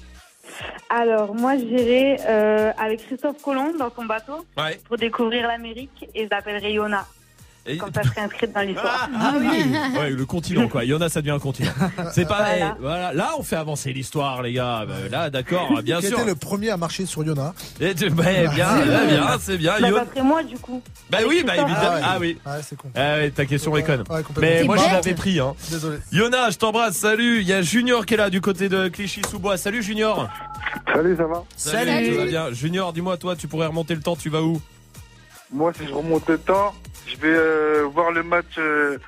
Alors, 0.91 1.35
moi, 1.37 1.57
j'irai 1.57 2.17
euh, 2.29 2.73
avec 2.77 3.07
Christophe 3.07 3.41
Colomb 3.43 3.73
dans 3.79 3.91
son 3.95 4.05
bateau 4.05 4.45
Ouais. 4.59 4.79
pour 4.89 4.97
découvrir 4.97 5.47
l'Amérique 5.47 6.05
et 6.17 6.25
je 6.25 6.29
l'appellerai 6.31 6.73
Yona. 6.73 7.07
Et- 7.67 7.77
Comme 7.77 7.93
ça, 7.93 8.01
je 8.03 8.09
serai 8.09 8.23
inscrite 8.23 8.53
dans 8.55 8.63
l'histoire. 8.63 9.09
Ah 9.15 9.35
oui 9.39 9.47
Ouais, 9.99 10.11
le 10.11 10.25
continent 10.25 10.67
quoi. 10.67 10.85
Yona, 10.85 11.09
ça 11.11 11.21
devient 11.21 11.33
un 11.33 11.39
continent. 11.39 11.71
C'est 12.13 12.27
pas 12.27 12.39
Voilà. 12.39 12.75
eh, 12.79 12.81
voilà. 12.81 13.13
Là, 13.13 13.31
on 13.39 13.43
fait 13.43 13.57
avancer 13.57 13.93
l'histoire, 13.93 14.41
les 14.43 14.55
gars. 14.55 14.85
Bah, 14.89 14.95
là, 15.11 15.31
d'accord, 15.31 15.83
bien 15.83 16.01
Qui 16.01 16.07
sûr. 16.09 16.19
était 16.21 16.29
le 16.29 16.35
premier 16.35 16.71
à 16.71 16.77
marcher 16.79 17.05
sur 17.07 17.23
Yona 17.23 17.53
Et 17.81 17.95
tu- 17.95 18.09
bah, 18.11 18.23
bien, 18.25 18.51
bien, 18.51 19.05
bien, 19.09 19.39
c'est 19.41 19.59
bien. 19.59 19.75
Bah, 19.81 19.89
Yon- 19.91 19.97
ça 19.99 20.07
serait 20.07 20.23
moi, 20.23 20.43
du 20.43 20.57
coup. 20.57 20.83
Bah 21.11 21.19
oui, 21.29 21.43
bah 21.47 21.57
évidemment. 21.57 21.95
ouais. 21.95 22.01
Ah 22.03 22.17
oui. 22.19 22.39
Ouais, 22.47 22.53
c'est 22.67 22.77
con. 22.77 22.89
Ah 22.97 23.17
ouais, 23.17 23.31
ta 23.31 23.45
question 23.45 23.77
est 23.77 23.83
conne. 23.83 24.05
Mais 24.41 24.65
moi, 24.65 24.77
je 24.79 24.85
l'avais 24.95 25.15
pris. 25.15 25.39
Hein. 25.39 25.55
Désolé. 25.71 25.99
Yona, 26.13 26.51
je 26.51 26.57
t'embrasse. 26.57 26.97
Salut. 26.97 27.41
Il 27.43 27.47
y 27.47 27.53
a 27.53 27.61
Junior 27.63 28.07
qui 28.07 28.15
est 28.15 28.17
là 28.17 28.31
du 28.31 28.41
côté 28.41 28.69
de 28.71 28.89
Clichy-sous-Bois. 28.89 29.57
Salut 29.59 29.83
Junior. 29.83 30.29
Salut, 30.95 31.15
ça 31.17 31.27
va 31.27 31.45
Salut. 31.57 32.11
Tout 32.11 32.17
va 32.19 32.25
bien. 32.25 32.53
Junior, 32.53 32.93
dis-moi, 32.93 33.17
toi, 33.19 33.37
tu 33.37 33.49
pourrais 33.49 33.67
remonter 33.67 33.95
le 33.95 34.01
temps. 34.01 34.17
Tu 34.17 34.31
vas 34.31 34.43
où? 34.43 34.61
Moi, 35.53 35.73
si 35.79 35.87
je 35.87 35.93
remonte 35.93 36.29
le 36.29 36.39
temps, 36.39 36.73
je 37.07 37.17
vais 37.17 37.35
euh, 37.35 37.83
voir 37.93 38.11
le 38.13 38.23
match 38.23 38.59
euh, 38.59 38.99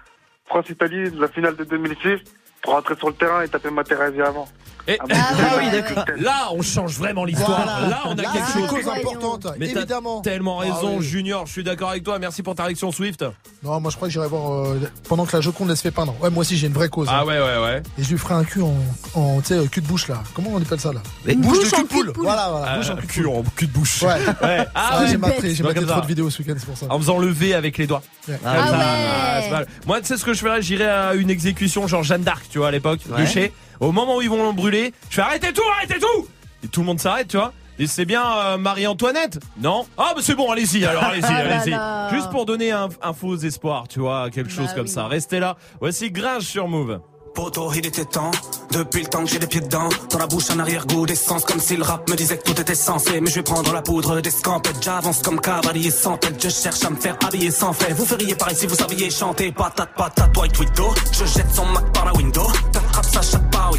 France-Italie 0.46 1.10
la 1.10 1.28
finale 1.28 1.56
de 1.56 1.64
2006 1.64 2.18
pour 2.62 2.74
rentrer 2.74 2.94
sur 2.96 3.08
le 3.08 3.14
terrain 3.14 3.42
et 3.42 3.48
taper 3.48 3.70
Materazzi 3.70 4.20
avant. 4.20 4.48
Et- 4.88 4.98
Ah, 5.00 5.04
Ah 5.10 5.56
ouais, 5.56 5.64
c'est 5.70 5.76
ouais, 5.76 5.94
cocktail. 5.94 6.22
Là, 6.22 6.48
on 6.52 6.62
change 6.62 6.96
vraiment 6.98 7.24
l'histoire. 7.24 7.62
Voilà. 7.64 7.88
Là, 7.88 8.00
on 8.06 8.12
a 8.12 8.14
Là, 8.22 8.30
quelque 8.32 8.46
c'est 8.52 8.58
une 8.60 8.66
chose. 8.68 8.74
cause 8.84 8.88
importante, 8.88 9.46
Mais 9.58 9.70
évidemment. 9.70 10.20
tellement 10.22 10.56
raison, 10.58 10.94
Ah 10.94 10.98
oui. 10.98 11.04
Junior. 11.04 11.46
Je 11.46 11.52
suis 11.52 11.64
d'accord 11.64 11.90
avec 11.90 12.02
toi. 12.02 12.18
Merci 12.18 12.42
pour 12.42 12.54
ta 12.54 12.64
réaction, 12.64 12.90
Swift. 12.90 13.24
Non, 13.62 13.78
moi 13.80 13.90
je 13.92 13.96
crois 13.96 14.08
que 14.08 14.12
j'irai 14.12 14.26
voir 14.26 14.52
euh, 14.52 14.80
pendant 15.08 15.24
que 15.24 15.36
la 15.36 15.40
Joconde 15.40 15.70
elle 15.70 15.76
se 15.76 15.82
fait 15.82 15.92
peindre. 15.92 16.14
Ouais, 16.20 16.30
moi 16.30 16.40
aussi 16.40 16.56
j'ai 16.56 16.66
une 16.66 16.72
vraie 16.72 16.88
cause. 16.88 17.06
Ah 17.08 17.20
hein. 17.20 17.24
ouais, 17.26 17.38
ouais, 17.38 17.62
ouais. 17.62 17.82
Et 17.96 18.02
je 18.02 18.10
lui 18.10 18.18
ferai 18.18 18.34
un 18.34 18.42
cul 18.42 18.60
en, 18.62 18.74
en 19.14 19.40
tu 19.40 19.46
sais, 19.48 19.54
euh, 19.54 19.66
cul 19.66 19.80
de 19.82 19.86
bouche 19.86 20.08
là. 20.08 20.20
Comment 20.34 20.50
on 20.52 20.60
appelle 20.60 20.80
ça 20.80 20.92
là? 20.92 21.00
Mais 21.24 21.36
Bouche 21.36 21.58
bouche 21.58 21.70
de 21.70 21.76
cul 21.76 21.82
de 21.82 21.86
de 21.86 21.88
poule. 21.88 22.12
Voilà, 22.16 22.48
voilà. 22.50 22.66
Ah, 22.70 22.76
bouche 22.78 22.90
en 22.90 22.96
cul 22.96 23.22
de 23.22 23.26
en 23.28 23.42
cul 23.54 23.66
de 23.68 23.72
bouche. 23.72 24.02
Ouais. 24.02 24.08
Ouais. 24.42 24.66
Ah 24.74 24.90
Ah, 24.94 24.98
oui, 25.02 25.06
j'ai 25.10 25.16
maté, 25.16 25.54
j'ai 25.54 25.62
maté 25.62 25.86
trop 25.86 26.00
de 26.00 26.06
vidéos 26.06 26.28
ce 26.28 26.42
week-end, 26.42 26.54
c'est 26.58 26.66
pour 26.66 26.76
ça. 26.76 26.86
En 26.90 26.98
faisant 26.98 27.18
lever 27.18 27.54
avec 27.54 27.78
les 27.78 27.86
doigts. 27.86 28.02
Ouais. 28.28 28.38
Ah, 28.44 28.50
Ah 28.56 29.40
ouais. 29.40 29.50
mal. 29.50 29.66
Moi, 29.86 30.00
tu 30.00 30.06
sais 30.08 30.16
ce 30.16 30.24
que 30.24 30.34
je 30.34 30.40
ferais? 30.40 30.60
J'irais 30.60 30.88
à 30.88 31.14
une 31.14 31.30
exécution 31.30 31.86
genre 31.86 32.02
Jeanne 32.02 32.22
d'Arc, 32.22 32.44
tu 32.50 32.58
vois, 32.58 32.68
à 32.68 32.70
l'époque, 32.72 33.00
Ouais. 33.10 33.18
bûcher. 33.22 33.52
Au 33.82 33.90
moment 33.90 34.16
où 34.16 34.22
ils 34.22 34.30
vont 34.30 34.46
le 34.46 34.52
brûler, 34.52 34.94
je 35.10 35.16
fais 35.16 35.22
arrêtez 35.22 35.52
tout, 35.52 35.62
arrêtez 35.76 35.98
tout 35.98 36.28
Et 36.64 36.68
tout 36.68 36.80
le 36.80 36.86
monde 36.86 37.00
s'arrête, 37.00 37.26
tu 37.26 37.36
vois. 37.36 37.52
Et 37.80 37.88
c'est 37.88 38.04
bien 38.04 38.22
euh, 38.24 38.56
Marie-Antoinette 38.56 39.40
Non? 39.60 39.86
Ah, 39.98 40.12
bah 40.14 40.20
c'est 40.22 40.36
bon, 40.36 40.52
allez-y, 40.52 40.84
alors 40.84 41.02
allez-y, 41.02 41.24
Ah 41.28 41.36
allez-y. 41.36 42.14
Juste 42.14 42.30
pour 42.30 42.46
donner 42.46 42.70
un, 42.70 42.88
un 43.02 43.12
faux 43.12 43.36
espoir, 43.36 43.88
tu 43.88 43.98
vois, 43.98 44.30
quelque 44.30 44.50
chose 44.52 44.68
Bah 44.68 44.74
comme 44.76 44.86
oui. 44.86 44.88
ça. 44.92 45.08
Restez 45.08 45.40
là. 45.40 45.56
Voici 45.80 46.12
Gringe 46.12 46.44
sur 46.44 46.68
Move. 46.68 47.00
Poto, 47.34 47.72
il 47.74 47.86
était 47.86 48.04
temps. 48.04 48.30
Depuis 48.70 49.02
le 49.02 49.08
temps 49.08 49.24
que 49.24 49.30
j'ai 49.30 49.38
les 49.38 49.46
pieds 49.46 49.60
dedans. 49.60 49.88
Dans 50.10 50.18
la 50.18 50.26
bouche, 50.26 50.50
un 50.50 50.58
arrière-goût 50.58 51.06
d'essence. 51.06 51.44
Comme 51.44 51.60
si 51.60 51.76
le 51.76 51.82
rap 51.82 52.08
me 52.08 52.14
disait 52.14 52.38
que 52.38 52.42
tout 52.42 52.60
était 52.60 52.74
censé. 52.74 53.20
Mais 53.20 53.30
je 53.30 53.36
vais 53.36 53.42
prendre 53.42 53.72
la 53.72 53.82
poudre 53.82 54.20
des 54.20 54.30
scampettes. 54.30 54.82
J'avance 54.82 55.22
comme 55.22 55.40
cavalier 55.40 55.90
sans 55.90 56.16
tête. 56.18 56.42
Je 56.42 56.48
cherche 56.48 56.84
à 56.84 56.90
me 56.90 56.96
faire 56.96 57.16
habiller 57.26 57.50
sans 57.50 57.72
fait. 57.72 57.92
Vous 57.92 58.04
feriez 58.04 58.34
pareil 58.34 58.56
si 58.56 58.66
vous 58.66 58.74
saviez 58.74 59.10
chanter. 59.10 59.52
Patate, 59.52 59.90
patate, 59.96 60.36
white 60.36 60.58
widow. 60.58 60.94
Je 61.12 61.24
jette 61.24 61.54
son 61.54 61.66
Mac 61.66 61.92
par 61.92 62.04
la 62.06 62.12
window. 62.14 62.46
T'attrapes 62.72 63.12
sa 63.12 63.22
chatte 63.22 63.50
par. 63.50 63.70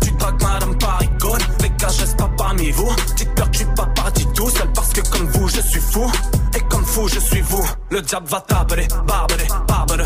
Tu 0.00 0.10
dragues 0.12 0.42
madame 0.42 0.78
Parigone. 0.78 1.42
Les 1.60 1.70
gars, 1.70 1.88
je 1.88 2.16
pas 2.16 2.30
parmi 2.36 2.70
vous. 2.70 2.90
Dites 3.16 3.34
peur 3.34 3.50
que 3.50 3.56
je 3.56 3.64
suis 3.64 3.74
pas 3.74 3.86
parti 3.86 4.26
tout 4.34 4.50
seul. 4.50 4.72
Parce 4.74 4.92
que 4.92 5.00
comme 5.10 5.26
vous, 5.28 5.48
je 5.48 5.60
suis 5.60 5.80
fou. 5.80 6.10
Et 6.56 6.60
comme 6.68 6.84
fou, 6.84 7.08
je 7.08 7.18
suis 7.18 7.40
vous. 7.40 7.64
Le 7.90 8.00
diable 8.02 8.28
va 8.28 8.40
taper, 8.40 8.86
barber, 9.06 9.48
barber, 9.66 10.04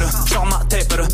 taper. 0.00 0.46
Ma 0.46 0.60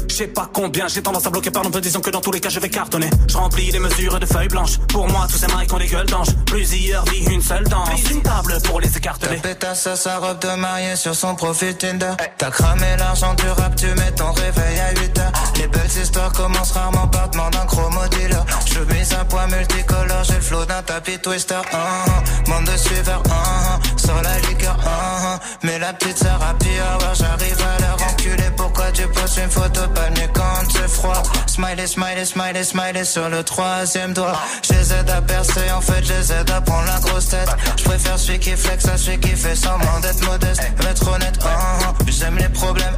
je 0.09 0.15
sais 0.15 0.27
pas 0.27 0.49
combien. 0.53 0.89
J'ai 0.89 1.03
tendance 1.03 1.27
à 1.27 1.31
bloquer 1.31 1.51
par 1.51 1.63
peu 1.63 1.81
disons 1.81 2.01
que 2.01 2.11
dans 2.11 2.21
tous 2.21 2.33
les 2.33 2.41
cas, 2.41 2.49
je 2.49 2.61
vais 2.61 2.69
cartonner. 2.69 3.09
Je 3.29 3.37
remplis 3.37 3.71
les 3.71 3.79
mesures 3.79 4.19
de 4.19 4.27
feuilles 4.27 4.49
blanches. 4.49 4.79
Pour 4.89 5.09
moi, 5.09 5.27
tous 5.31 5.39
ces 5.39 5.47
mailles 5.47 5.67
ont 5.73 5.79
des 5.79 5.87
gueules 5.87 6.07
d'ange. 6.07 6.29
Plusieurs 6.47 7.05
vies, 7.07 7.25
une 7.31 7.43
seule 7.43 7.65
danse. 7.65 7.89
Une 8.11 8.23
table 8.23 8.59
pour 8.65 8.81
les 8.81 8.95
écarteler. 8.97 9.37
Ta 9.37 9.49
pétasse 9.49 9.87
à 9.87 9.97
sa 9.97 10.19
robe 10.19 10.39
de 10.41 10.55
mariée 10.57 10.97
sur 10.97 11.15
son 11.15 11.35
profil 11.35 11.75
Tinder. 11.77 12.13
T'as 12.39 12.51
cramé 12.51 12.97
l'argent 12.99 13.35
du 13.35 13.49
rap, 13.49 13.75
tu 13.77 13.87
mets 13.87 14.13
ton 14.13 14.33
réveil 14.33 14.79
à 14.81 15.01
8 15.01 15.19
heures. 15.19 15.33
Les 15.57 15.67
belles 15.69 16.03
histoires 16.03 16.33
commencent 16.33 16.73
rarement 16.73 17.09
par 17.09 17.31
demande 17.31 17.53
d'un 17.53 17.67
chromo 17.67 18.01
dealer. 18.11 18.45
Je 18.67 18.81
mise 18.95 19.13
un 19.15 19.25
poids 19.25 19.47
multicolore, 19.47 20.25
j'ai 20.25 20.35
le 20.35 20.41
flow 20.41 20.65
d'un 20.65 20.83
tapis 20.83 21.19
twister. 21.19 21.55
Uh 21.73 21.77
-huh. 21.77 22.51
Monde 22.51 22.67
de 22.67 22.77
suiveurs, 22.77 23.23
uh 23.27 23.31
-huh. 23.31 24.07
sur 24.07 24.23
la 24.23 24.39
liqueur, 24.49 24.77
uh 24.77 25.39
mais 25.63 25.79
la 25.79 25.93
petite 25.93 26.25
happy 26.25 26.75
hour, 26.81 27.15
j'arrive 27.15 27.61
à 27.63 27.81
leur 27.83 27.99
enculer. 28.09 28.51
Pourquoi 28.75 28.91
tu 28.93 29.07
poses 29.09 29.37
une 29.37 29.51
photo 29.51 29.83
nu 30.17 30.27
quand 30.33 30.65
c'est 30.73 30.89
froid? 30.89 31.23
Smiley, 31.47 31.87
smiley, 31.87 32.25
smiley, 32.25 32.65
smiley 32.65 33.05
sur 33.05 33.29
le 33.29 33.45
troisième 33.45 34.15
doigt. 34.15 34.33
Je 34.63 34.73
les 34.73 34.93
aide 34.95 35.11
à 35.11 35.21
percer, 35.21 35.71
en 35.77 35.83
fait, 35.83 36.03
je 36.03 36.15
les 36.15 36.33
aide 36.33 36.51
à 36.51 36.59
prendre 36.63 36.87
la 36.87 36.99
grosse 37.01 37.29
tête. 37.29 37.51
Je 37.77 37.85
préfère 37.85 38.19
celui 38.19 38.39
qui 38.39 38.53
flex 38.53 38.87
à 38.89 38.97
celui 38.97 39.21
qui 39.21 39.37
fait 39.37 39.55
semblant 39.55 40.01
d'être 40.01 40.25
modeste. 40.25 40.63
Être 40.91 41.07
honnête, 41.07 41.37
uh 41.43 41.49
-huh. 41.49 42.11
j'aime 42.11 42.39
les 42.39 42.49
problèmes. 42.49 42.97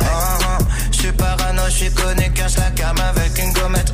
Je 0.93 0.99
suis 0.99 1.13
parano, 1.13 1.63
je 1.67 1.77
suis 1.77 1.93
connu, 1.93 2.33
cache 2.33 2.57
la 2.57 2.71
cam 2.71 2.97
avec 3.11 3.37
une 3.39 3.53
gommette. 3.53 3.93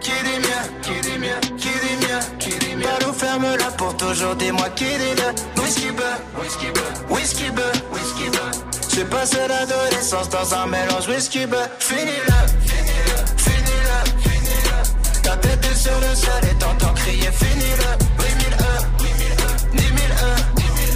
Qui 0.00 0.16
dit 0.26 0.40
mieux, 0.46 0.64
qui 0.84 0.96
dit 1.06 1.18
mieux, 1.18 1.40
qui 1.58 1.72
dit 1.84 1.98
mieux, 2.04 2.20
qui 2.38 2.52
dit 2.62 2.76
mieux? 2.76 2.86
Balou 2.86 3.12
ferme 3.12 3.56
là 3.62 3.70
pour 3.76 3.94
toujours, 3.98 4.36
dis-moi 4.36 4.68
qui 4.74 4.86
dit 5.02 5.14
le 5.20 5.28
whisky 5.60 5.90
beurre, 5.98 6.20
whisky 6.40 6.68
beurre, 6.76 6.96
whisky 7.10 7.50
beurre, 7.50 7.80
whisky 7.92 8.26
beurre. 8.34 8.73
J'ai 8.94 9.04
passé 9.06 9.38
l'adolescence 9.48 10.28
dans 10.28 10.54
un 10.54 10.66
mélange 10.66 11.08
whisky 11.08 11.46
beurre. 11.46 11.68
Finis-le, 11.80 12.38
finis-le, 12.64 13.16
finis-le, 13.36 14.22
finis-le. 14.22 15.20
Ta 15.22 15.36
tête 15.36 15.64
est 15.64 15.74
sur 15.74 15.98
le 15.98 16.14
sol 16.14 16.44
et 16.48 16.54
t'entends 16.54 16.94
crier 16.94 17.30
finis-le. 17.32 17.90
Oui, 18.20 18.26
mille 18.38 18.54
heures, 18.54 18.86
oui, 19.00 19.08
mille 19.18 19.36
dix 19.72 19.90
mille 19.90 19.94
mille. 19.94 20.94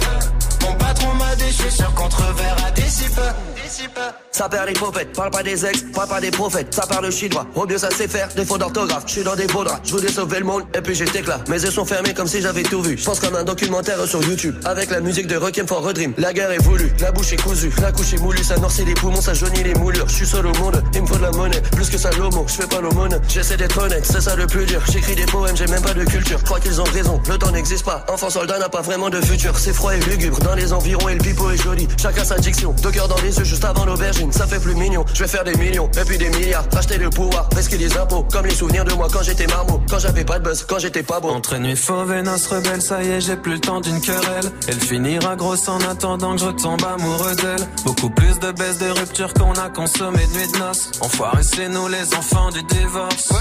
Mon 0.61 0.73
patron 0.75 1.13
m'a 1.15 1.35
dit, 1.35 1.51
sûr 1.51 1.93
qu'on 1.93 2.07
te 2.07 2.15
reverra 2.15 2.71
d'ici 2.99 3.87
peu. 3.93 4.01
Ça 4.31 4.49
perd 4.49 4.67
les 4.67 4.73
popettes, 4.73 5.13
parle 5.13 5.31
pas 5.31 5.43
des 5.43 5.65
ex, 5.65 5.83
parle 5.93 6.07
pas 6.07 6.21
des 6.21 6.31
prophètes, 6.31 6.73
ça 6.73 6.87
parle 6.87 7.11
chinois, 7.11 7.45
au 7.55 7.67
mieux 7.67 7.77
ça 7.77 7.91
sait 7.91 8.07
faire, 8.07 8.29
défaut 8.35 8.57
d'orthographe, 8.57 9.03
je 9.05 9.11
suis 9.11 9.23
dans 9.23 9.35
des 9.35 9.47
beaux 9.47 9.63
draps, 9.63 9.81
je 9.83 9.91
voulais 9.91 10.11
sauver 10.11 10.39
le 10.39 10.45
monde, 10.45 10.63
et 10.73 10.81
puis 10.81 10.95
j'étais 10.95 11.21
là, 11.21 11.39
mes 11.47 11.61
yeux 11.61 11.71
sont 11.71 11.85
fermés 11.85 12.13
comme 12.13 12.27
si 12.27 12.41
j'avais 12.41 12.63
tout 12.63 12.81
vu, 12.81 12.97
je 12.97 13.03
pense 13.03 13.19
comme 13.19 13.35
un 13.35 13.43
documentaire 13.43 14.03
sur 14.07 14.23
YouTube, 14.23 14.55
avec 14.65 14.89
la 14.89 15.01
musique 15.01 15.27
de 15.27 15.35
Requiem 15.35 15.67
for 15.67 15.87
a 15.87 15.93
Dream, 15.93 16.13
la 16.17 16.33
guerre 16.33 16.51
est 16.51 16.63
voulue, 16.63 16.91
la 16.99 17.11
bouche 17.11 17.33
est 17.33 17.41
cousue, 17.41 17.71
la 17.81 17.91
couche 17.91 18.13
est 18.13 18.21
moulue, 18.21 18.43
ça 18.43 18.57
noircit 18.57 18.85
les 18.85 18.93
poumons, 18.93 19.21
ça 19.21 19.33
jaunit 19.33 19.63
les 19.63 19.73
moulures, 19.75 20.07
je 20.07 20.15
suis 20.15 20.27
seul 20.27 20.47
au 20.47 20.53
monde, 20.53 20.81
il 20.93 21.01
me 21.01 21.07
faut 21.07 21.17
de 21.17 21.23
la 21.23 21.31
monnaie, 21.31 21.61
plus 21.75 21.89
que 21.89 21.97
ça 21.97 22.09
l'homo, 22.11 22.45
je 22.47 22.53
fais 22.53 22.67
pas 22.67 22.81
l'aumône, 22.81 23.19
j'essaie 23.27 23.57
d'être 23.57 23.77
honnête, 23.77 24.05
c'est 24.05 24.21
ça 24.21 24.35
le 24.35 24.47
plus 24.47 24.65
dur, 24.65 24.81
j'écris 24.91 25.15
des 25.15 25.25
poèmes, 25.25 25.55
j'ai 25.55 25.67
même 25.67 25.83
pas 25.83 25.93
de 25.93 26.05
culture, 26.05 26.41
crois 26.43 26.59
qu'ils 26.59 26.79
ont 26.81 26.85
raison, 26.85 27.21
le 27.29 27.37
temps 27.37 27.51
n'existe 27.51 27.85
pas, 27.85 28.05
enfant 28.09 28.29
soldat 28.29 28.57
n'a 28.57 28.69
pas 28.69 28.81
vraiment 28.81 29.09
de 29.09 29.21
futur, 29.21 29.57
c'est 29.59 29.73
froid 29.73 29.93
et 29.93 29.99
lugubre, 29.99 30.39
dans 30.39 30.55
les 30.55 30.73
environs 30.73 31.09
et 31.09 31.13
le 31.13 31.21
pipeau 31.21 31.51
est 31.51 31.61
joli, 31.61 31.87
chacun 32.01 32.23
sa 32.23 32.37
diction, 32.37 32.73
deux 32.89 32.97
cœurs 32.97 33.07
dans 33.07 33.21
les 33.21 33.37
yeux 33.37 33.43
juste 33.43 33.65
avant 33.65 33.85
l'aubergine, 33.85 34.31
ça 34.31 34.47
fait 34.47 34.59
plus 34.59 34.73
mignon, 34.73 35.05
je 35.13 35.23
vais 35.23 35.29
faire 35.29 35.43
des 35.43 35.55
millions, 35.55 35.89
et 35.99 36.05
puis 36.05 36.17
des 36.17 36.29
milliards, 36.29 36.65
acheter 36.75 36.97
le 36.97 37.09
pouvoir, 37.09 37.47
risquer 37.55 37.77
les 37.77 37.95
impôts, 37.97 38.25
comme 38.31 38.45
les 38.45 38.55
souvenirs 38.55 38.85
de 38.85 38.93
moi 38.93 39.07
quand 39.11 39.21
j'étais 39.21 39.47
marmot, 39.47 39.81
quand 39.89 39.99
j'avais 39.99 40.23
pas 40.23 40.39
de 40.39 40.43
buzz, 40.43 40.65
quand 40.67 40.79
j'étais 40.79 41.03
pas 41.03 41.19
beau. 41.19 41.29
Entre 41.29 41.57
nuit 41.57 41.75
fauve 41.75 42.11
et 42.13 42.21
noce 42.21 42.47
rebelle, 42.47 42.81
ça 42.81 43.03
y 43.03 43.09
est, 43.09 43.21
j'ai 43.21 43.35
plus 43.35 43.53
le 43.53 43.59
temps 43.59 43.81
d'une 43.81 44.01
querelle. 44.01 44.51
Elle 44.67 44.79
finira 44.79 45.35
grosse 45.35 45.67
en 45.67 45.79
attendant 45.81 46.35
que 46.35 46.41
je 46.41 46.49
tombe 46.49 46.83
amoureux 46.83 47.35
d'elle. 47.35 47.67
Beaucoup 47.85 48.09
plus 48.09 48.39
de 48.39 48.51
baisse 48.51 48.79
de 48.79 48.89
rupture 48.89 49.33
qu'on 49.33 49.53
a 49.53 49.69
consommé 49.69 50.25
de 50.25 50.37
nuit 50.37 50.51
de 50.51 50.57
noces. 50.57 50.91
Enfoiré, 51.01 51.43
c'est 51.43 51.69
nous 51.69 51.87
les 51.87 52.15
enfants 52.15 52.49
du 52.49 52.63
divorce. 52.63 53.33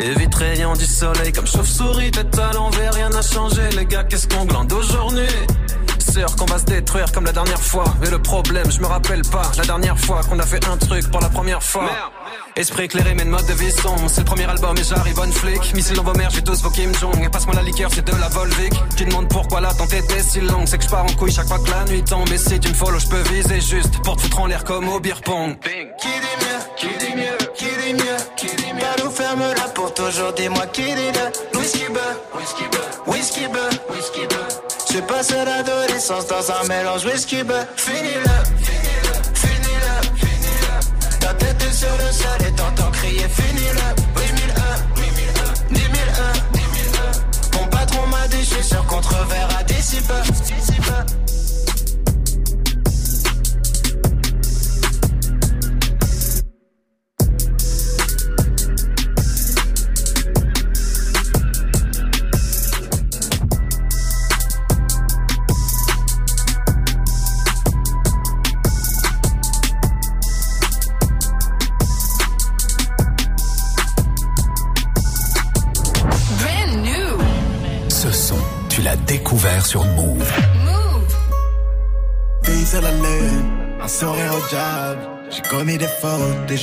Évite 0.00 0.34
rayon 0.34 0.74
du 0.74 0.84
soleil 0.84 1.32
comme 1.32 1.46
chauve-souris, 1.46 2.10
tête 2.10 2.38
à 2.38 2.52
l'envers, 2.52 2.92
rien 2.92 3.08
n'a 3.08 3.22
changé. 3.22 3.62
Les 3.76 3.86
gars, 3.86 4.04
qu'est-ce 4.04 4.28
qu'on 4.28 4.44
glande 4.44 4.70
aujourd'hui? 4.72 5.28
Sûr 6.12 6.36
qu'on 6.36 6.46
va 6.46 6.58
se 6.58 6.64
détruire 6.64 7.10
comme 7.12 7.24
la 7.24 7.32
dernière 7.32 7.60
fois. 7.60 7.84
Mais 8.00 8.10
le 8.10 8.20
problème, 8.20 8.70
je 8.70 8.80
me 8.80 8.86
rappelle 8.86 9.22
pas. 9.22 9.50
La 9.58 9.64
dernière 9.64 9.98
fois 9.98 10.20
qu'on 10.28 10.38
a 10.38 10.46
fait 10.46 10.66
un 10.66 10.76
truc 10.76 11.10
pour 11.10 11.20
la 11.20 11.28
première 11.28 11.62
fois. 11.62 11.90
Esprit 12.54 12.84
éclairé, 12.84 13.14
mais 13.14 13.24
de 13.24 13.28
mode 13.28 13.44
de 13.46 13.52
vie 13.52 13.70
sombre. 13.70 14.08
C'est 14.08 14.20
le 14.20 14.24
premier 14.24 14.44
album 14.44 14.76
et 14.78 14.84
j'arrive 14.84 15.18
on 15.18 15.30
flic. 15.30 15.74
Missile 15.74 15.96
dans 15.96 16.04
vos 16.04 16.14
mères, 16.14 16.30
j'ai 16.30 16.42
tous 16.42 16.62
vos 16.62 16.70
Kim 16.70 16.94
Jong. 16.94 17.22
Et 17.22 17.28
passe-moi 17.28 17.54
la 17.54 17.62
liqueur, 17.62 17.90
c'est 17.92 18.04
de 18.04 18.18
la 18.18 18.28
Volvic. 18.28 18.72
Tu 18.96 19.04
demandes 19.04 19.28
pourquoi 19.28 19.60
l'attente 19.60 19.92
était 19.92 20.22
si 20.22 20.40
longue. 20.40 20.66
C'est 20.66 20.78
que 20.78 20.84
je 20.84 20.88
pars 20.88 21.04
en 21.04 21.12
couille 21.14 21.32
chaque 21.32 21.48
fois 21.48 21.58
que 21.58 21.70
la 21.70 21.84
nuit 21.84 22.02
tombe. 22.02 22.30
Et 22.30 22.38
si 22.38 22.58
tu 22.60 22.68
me 22.68 22.74
follow, 22.74 22.98
je 22.98 23.08
peux 23.08 23.22
viser 23.34 23.60
juste 23.60 24.02
pour 24.02 24.16
te 24.16 24.22
foutre 24.22 24.40
en 24.40 24.46
l'air 24.46 24.64
comme 24.64 24.88
au 24.88 25.00
beer 25.00 25.20
pong. 25.22 25.58
Qui 25.60 26.08
dit 26.08 26.36
mieux, 26.40 26.60
qui 26.76 26.86
dit 26.98 27.14
mieux, 27.14 27.38
qui 27.54 27.64
dit 27.64 27.94
mieux, 27.94 28.16
qui 28.36 28.46
dit 28.56 28.72
mieux? 28.72 28.80
Balou 28.96 29.10
ferme 29.10 29.40
là 29.40 29.68
pour 29.74 29.92
toujours, 29.92 30.32
dis-moi 30.32 30.66
qui 30.66 30.82
dit 30.82 31.12
le? 31.12 31.58
Whisky 31.58 31.86
beurre, 31.92 32.16
whisky 32.38 32.64
beurre, 32.70 33.06
whisky 33.06 33.48
beurre, 33.48 33.70
whisky 33.90 34.26
beurre. 34.28 34.35
J'ai 34.96 35.02
passé 35.02 35.34
l'adolescence 35.44 36.26
dans 36.26 36.50
un 36.50 36.66
mélange 36.68 37.04
whisky 37.04 37.42
beurre. 37.42 37.66
Finis-le, 37.76 38.22
finis-le, 38.64 39.12
finis-le, 39.34 40.16
finis-le. 40.16 41.18
Ta 41.20 41.34
tête 41.34 41.62
est 41.68 41.74
sur 41.74 41.92
le 41.92 42.10
sol 42.10 42.48
et 42.48 42.52
t'entends 42.52 42.90
crier 42.92 43.28
heures, 46.18 46.42
dix 46.54 46.60
mille 46.60 46.96
heures. 46.98 47.60
Mon 47.60 47.66
patron 47.66 48.06
m'a 48.06 48.26
dit, 48.28 48.38
je 48.38 48.44
suis 48.44 48.64
reverra 49.04 49.62
d'ici 49.64 50.00
peu, 50.00 50.14
d'ici 50.32 50.80
peu. 50.80 51.45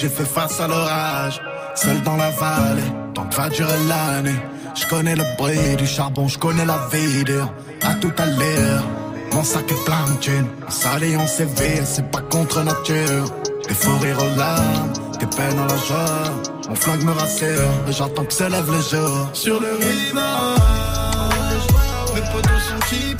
J'ai 0.04 0.10
fait 0.10 0.26
face 0.26 0.60
à 0.60 0.68
l'orage. 0.68 1.42
Seul 1.76 2.02
dans 2.02 2.18
la 2.18 2.30
vallée, 2.30 2.92
tant 3.14 3.26
que 3.26 3.36
va 3.36 3.48
durer 3.50 3.80
l'année. 3.88 4.40
Je 4.76 4.86
connais 4.88 5.16
le 5.16 5.24
bruit 5.38 5.78
du 5.78 5.88
charbon, 5.88 6.28
je 6.28 6.38
connais 6.38 6.66
la 6.66 6.78
vie 6.92 7.24
dur. 7.24 7.48
À 7.82 7.94
tout 7.96 8.12
à 8.18 8.26
l'heure, 8.26 8.84
mon 9.32 9.44
sac 9.44 9.72
est 9.72 9.86
plein 9.86 10.06
de 10.14 10.20
thunes. 10.20 10.48
S'allie, 10.68 11.16
on 11.16 11.26
séville, 11.26 11.86
c'est 11.86 12.12
pas 12.12 12.22
contre 12.30 12.64
nature. 12.64 13.26
Des 13.68 13.74
faux 13.74 13.98
rires 14.02 14.20
aux 14.20 14.38
larmes, 14.38 14.92
des 15.20 15.26
peines 15.26 15.60
à 15.60 15.68
la 15.68 15.78
joie. 15.88 16.24
Mon 16.68 16.76
flingue 16.76 17.04
me 17.04 17.14
rassure, 17.14 17.72
j'attends 17.88 18.26
que 18.26 18.34
se 18.34 18.44
lève 18.44 18.70
le 18.70 18.82
jour. 18.82 19.30
Sur 19.32 19.62
le 19.62 19.72
rivage, 19.76 21.66
mes 22.14 22.22
potos 22.32 22.62
sont 22.68 22.82
qui 22.90 23.16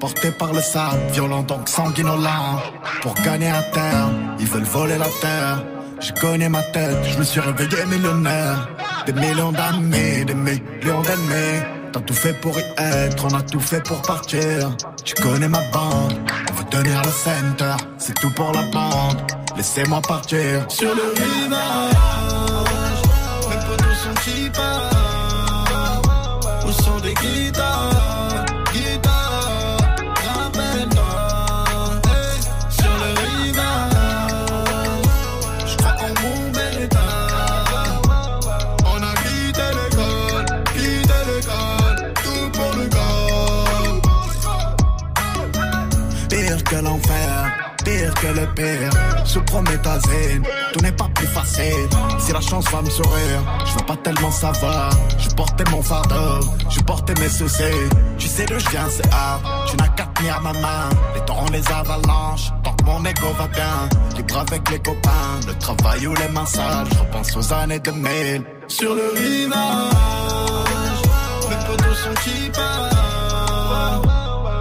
Porté 0.00 0.30
par 0.30 0.52
le 0.52 0.60
sable, 0.60 1.00
violent 1.12 1.42
donc 1.42 1.68
sanguinolent. 1.68 2.62
Pour 3.02 3.14
gagner 3.14 3.50
à 3.50 3.62
terre, 3.62 4.08
ils 4.38 4.46
veulent 4.46 4.62
voler 4.62 4.96
la 4.98 5.08
terre. 5.20 5.64
Je 6.00 6.12
connais 6.12 6.48
ma 6.48 6.62
tête, 6.62 6.98
je 7.10 7.18
me 7.18 7.24
suis 7.24 7.40
réveillé 7.40 7.84
millionnaire. 7.86 8.68
Des 9.06 9.12
millions 9.12 9.50
d'amis, 9.52 10.24
des 10.24 10.34
millions 10.34 11.02
d'ennemis. 11.02 11.62
T'as 11.92 12.00
tout 12.00 12.14
fait 12.14 12.34
pour 12.34 12.56
y 12.58 12.64
être, 12.76 13.24
on 13.24 13.34
a 13.34 13.42
tout 13.42 13.60
fait 13.60 13.82
pour 13.82 14.00
partir. 14.02 14.70
Tu 15.04 15.14
connais 15.14 15.48
ma 15.48 15.62
bande, 15.72 16.14
on 16.50 16.54
veut 16.54 16.64
tenir 16.70 17.02
le 17.02 17.10
center. 17.10 17.74
C'est 17.98 18.14
tout 18.14 18.30
pour 18.30 18.52
la 18.52 18.62
bande, 18.62 19.20
laissez-moi 19.56 20.00
partir. 20.02 20.64
Sur 20.68 20.94
le 20.94 21.02
rivage, 21.16 21.94
mes 23.48 23.56
potos 23.66 23.96
sont 24.04 24.14
cheapers. 24.22 24.90
Au 26.66 26.72
son 26.72 27.00
des 27.00 27.14
guitares, 27.14 28.27
que 48.20 48.26
le 48.28 48.46
pire. 48.54 48.90
Sous 49.24 49.42
prométhazine, 49.42 50.42
tout 50.72 50.80
n'est 50.80 50.92
pas 50.92 51.08
plus 51.14 51.26
facile. 51.26 51.88
Si 52.18 52.32
la 52.32 52.40
chance 52.40 52.64
va 52.70 52.82
me 52.82 52.90
sourire, 52.90 53.42
je 53.66 53.72
veux 53.78 53.86
pas 53.86 53.96
tellement 53.96 54.30
savoir. 54.30 54.90
Je 55.18 55.28
portais 55.30 55.64
mon 55.70 55.82
fardeau, 55.82 56.46
je 56.68 56.80
portais 56.80 57.14
mes 57.20 57.28
soucis. 57.28 57.88
Tu 58.18 58.26
sais 58.26 58.46
d'où 58.46 58.58
je 58.58 58.68
viens, 58.70 58.88
c'est 58.90 59.06
hard. 59.12 59.42
Tu 59.68 59.76
n'as 59.76 59.88
qu'à 59.88 60.04
tenir 60.14 60.40
ma 60.40 60.52
main. 60.52 60.88
Les 61.14 61.24
torrents, 61.24 61.50
les 61.52 61.66
avalanches, 61.72 62.52
tant 62.64 62.72
que 62.72 62.84
mon 62.84 63.04
ego 63.04 63.28
va 63.38 63.48
bien. 63.48 63.88
Libre 64.16 64.38
avec 64.38 64.70
les 64.70 64.78
copains, 64.80 65.40
le 65.46 65.54
travail 65.54 66.06
ou 66.06 66.14
les 66.14 66.28
mains 66.28 66.46
sales. 66.46 66.86
Je 66.92 66.98
repense 66.98 67.36
aux 67.36 67.52
années 67.52 67.80
2000. 67.80 68.42
Sur 68.68 68.94
le 68.94 69.12
rivage, 69.14 69.54
mes 71.48 71.56
potos 71.66 71.96
sont 71.96 72.16
cheapers. 72.22 72.92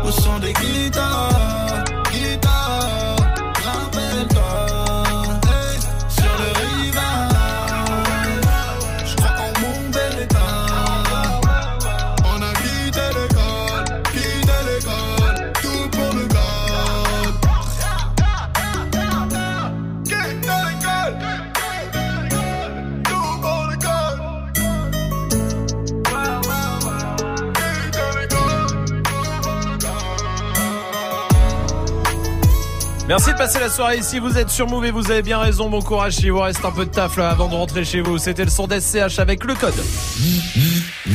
Au 0.04 0.12
son 0.12 0.40
des 0.40 0.54
guitares, 0.54 1.57
Merci 33.08 33.32
de 33.32 33.38
passer 33.38 33.60
la 33.62 33.70
soirée 33.70 33.98
ici. 33.98 34.20
Vous 34.20 34.38
êtes 34.38 34.50
sur 34.50 34.68
Move 34.68 34.86
et 34.86 34.92
vous 34.92 35.10
avez 35.12 35.22
bien 35.22 35.40
raison. 35.40 35.70
Bon 35.70 35.82
courage 35.82 36.20
il 36.20 36.32
vous 36.32 36.42
reste 36.42 36.66
un 36.66 36.72
peu 36.72 36.86
de 36.86 36.92
taf 36.92 37.16
là 37.16 37.30
avant 37.30 37.48
de 37.48 37.56
rentrer 37.56 37.86
chez 37.86 38.02
vous. 38.02 38.18
C'était 38.18 38.44
le 38.44 38.50
son 38.50 38.68
d'SCH 38.68 39.20
avec 39.20 39.46
le 39.46 39.56
code. 39.56 39.74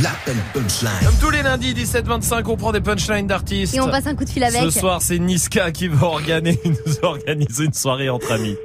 L'appel 0.03 0.37
punchline. 0.55 0.91
Comme 1.05 1.19
tous 1.21 1.31
les 1.31 1.43
lundis 1.43 1.75
17-25, 1.75 2.45
on 2.47 2.57
prend 2.57 2.73
des 2.73 2.81
punchlines 2.81 3.27
d'artistes. 3.27 3.75
Et 3.75 3.81
on 3.81 3.91
passe 3.91 4.07
un 4.07 4.17
coup 4.17 4.25
de 4.25 4.31
fil 4.31 4.43
avec. 4.43 4.63
Ce 4.63 4.71
soir, 4.71 5.03
c'est 5.03 5.19
Niska 5.19 5.71
qui 5.71 5.89
va 5.89 6.07
organiser, 6.07 6.59
nous 6.65 6.95
organiser 7.03 7.67
une 7.67 7.75
soirée 7.75 8.09
entre 8.09 8.33
amis. 8.33 8.57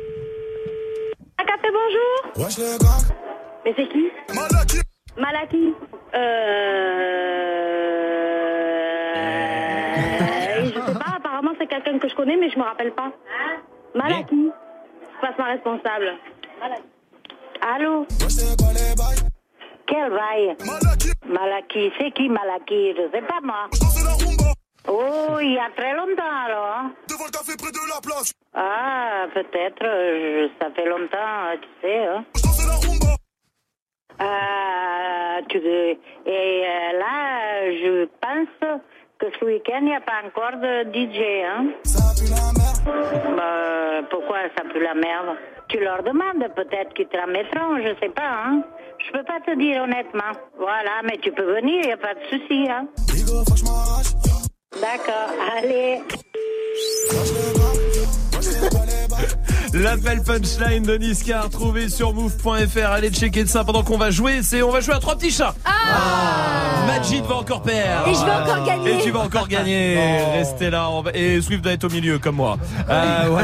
Un 1.37 1.43
café, 1.43 1.67
bonjour. 1.67 2.45
Wesh 2.45 2.57
les 2.57 2.77
gars, 2.79 2.97
Mais 3.65 3.73
c'est 3.75 3.89
qui 3.89 4.07
Malaki. 4.33 4.77
Malaki. 5.17 5.73
Euh... 6.15 8.06
que 11.99 12.07
je 12.07 12.15
connais, 12.15 12.35
mais 12.35 12.49
je 12.49 12.57
me 12.57 12.63
rappelle 12.63 12.91
pas. 12.93 13.11
Malaki. 13.95 14.51
Je 15.15 15.21
passe 15.27 15.37
ma 15.37 15.45
responsable. 15.45 16.13
Allô 17.61 18.05
Quel 19.87 20.09
bail 20.11 20.55
Malaki, 21.25 21.91
c'est 21.97 22.11
qui 22.11 22.29
Malaki 22.29 22.93
Je 22.95 23.09
sais 23.11 23.21
pas 23.21 23.39
moi. 23.43 23.67
Oh, 24.89 25.37
il 25.41 25.53
y 25.53 25.59
a 25.59 25.69
très 25.75 25.93
longtemps 25.93 26.23
alors. 26.45 26.65
hein. 26.77 26.91
Devant 27.09 27.25
le 27.25 27.31
café 27.31 27.53
près 27.57 27.71
de 27.71 27.89
la 27.93 27.99
place. 28.01 28.31
Ah, 28.53 29.25
peut-être, 29.33 29.83
euh, 29.83 30.47
ça 30.61 30.69
fait 30.71 30.85
longtemps, 30.85 31.17
euh, 31.17 31.55
tu 31.61 31.67
sais. 31.81 32.05
Hein. 32.05 32.23
Euh, 34.19 35.41
tu, 35.49 35.57
et 35.57 35.97
euh, 36.65 36.97
là, 36.99 37.71
je 37.71 38.05
pense 38.21 38.79
que 39.19 39.27
ce 39.39 39.45
week-end, 39.45 39.79
il 39.81 39.85
n'y 39.85 39.95
a 39.95 40.01
pas 40.01 40.21
encore 40.25 40.59
de 40.61 40.83
DJ. 40.93 41.19
Hein. 41.45 41.67
Bah, 43.35 44.07
pourquoi 44.09 44.37
ça 44.55 44.63
pue 44.71 44.81
la 44.81 44.93
merde? 44.93 45.37
Tu 45.69 45.79
leur 45.79 46.03
demandes, 46.03 46.47
peut-être 46.55 46.93
qu'ils 46.93 47.07
te 47.07 47.17
la 47.17 47.27
mettront, 47.27 47.77
je 47.77 47.95
sais 47.99 48.09
pas. 48.09 48.45
Hein. 48.45 48.63
Je 49.05 49.11
peux 49.11 49.23
pas 49.23 49.39
te 49.45 49.57
dire 49.57 49.83
honnêtement. 49.83 50.31
Voilà, 50.57 51.01
mais 51.03 51.17
tu 51.17 51.31
peux 51.31 51.55
venir, 51.55 51.81
il 51.81 51.87
n'y 51.87 51.91
a 51.91 51.97
pas 51.97 52.13
de 52.13 52.23
souci. 52.29 52.67
Hein. 52.69 52.87
D'accord, 54.79 55.31
allez. 55.57 56.01
L'appel 59.73 60.21
punchline 60.23 60.83
de 60.83 60.97
Niska 60.97 61.41
retrouvé 61.41 61.89
sur 61.89 62.13
move.fr. 62.13 62.85
Allez 62.91 63.09
checker 63.11 63.45
ça 63.45 63.63
pendant 63.63 63.83
qu'on 63.83 63.97
va 63.97 64.09
jouer. 64.11 64.39
C'est 64.41 64.61
on 64.61 64.71
va 64.71 64.79
jouer 64.81 64.95
à 64.95 64.99
trois 64.99 65.15
petits 65.15 65.31
chats. 65.31 65.53
Majid 66.87 67.23
va 67.25 67.35
encore 67.35 67.61
perdre. 67.61 68.07
Et 68.07 68.13
je 68.13 68.19
vais 68.25 68.31
encore 68.31 68.65
gagner. 68.65 68.93
Et 68.99 69.03
tu 69.03 69.11
vas 69.11 69.19
encore 69.19 69.47
gagner. 69.47 69.97
Restez 70.33 70.69
là. 70.69 70.89
on 70.89 71.01
va- 71.01 71.11
Et 71.13 71.41
Swift 71.41 71.63
va 71.63 71.73
être 71.73 71.83
au 71.83 71.89
milieu 71.89 72.17
comme 72.19 72.35
moi. 72.35 72.57
Euh. 72.89 73.43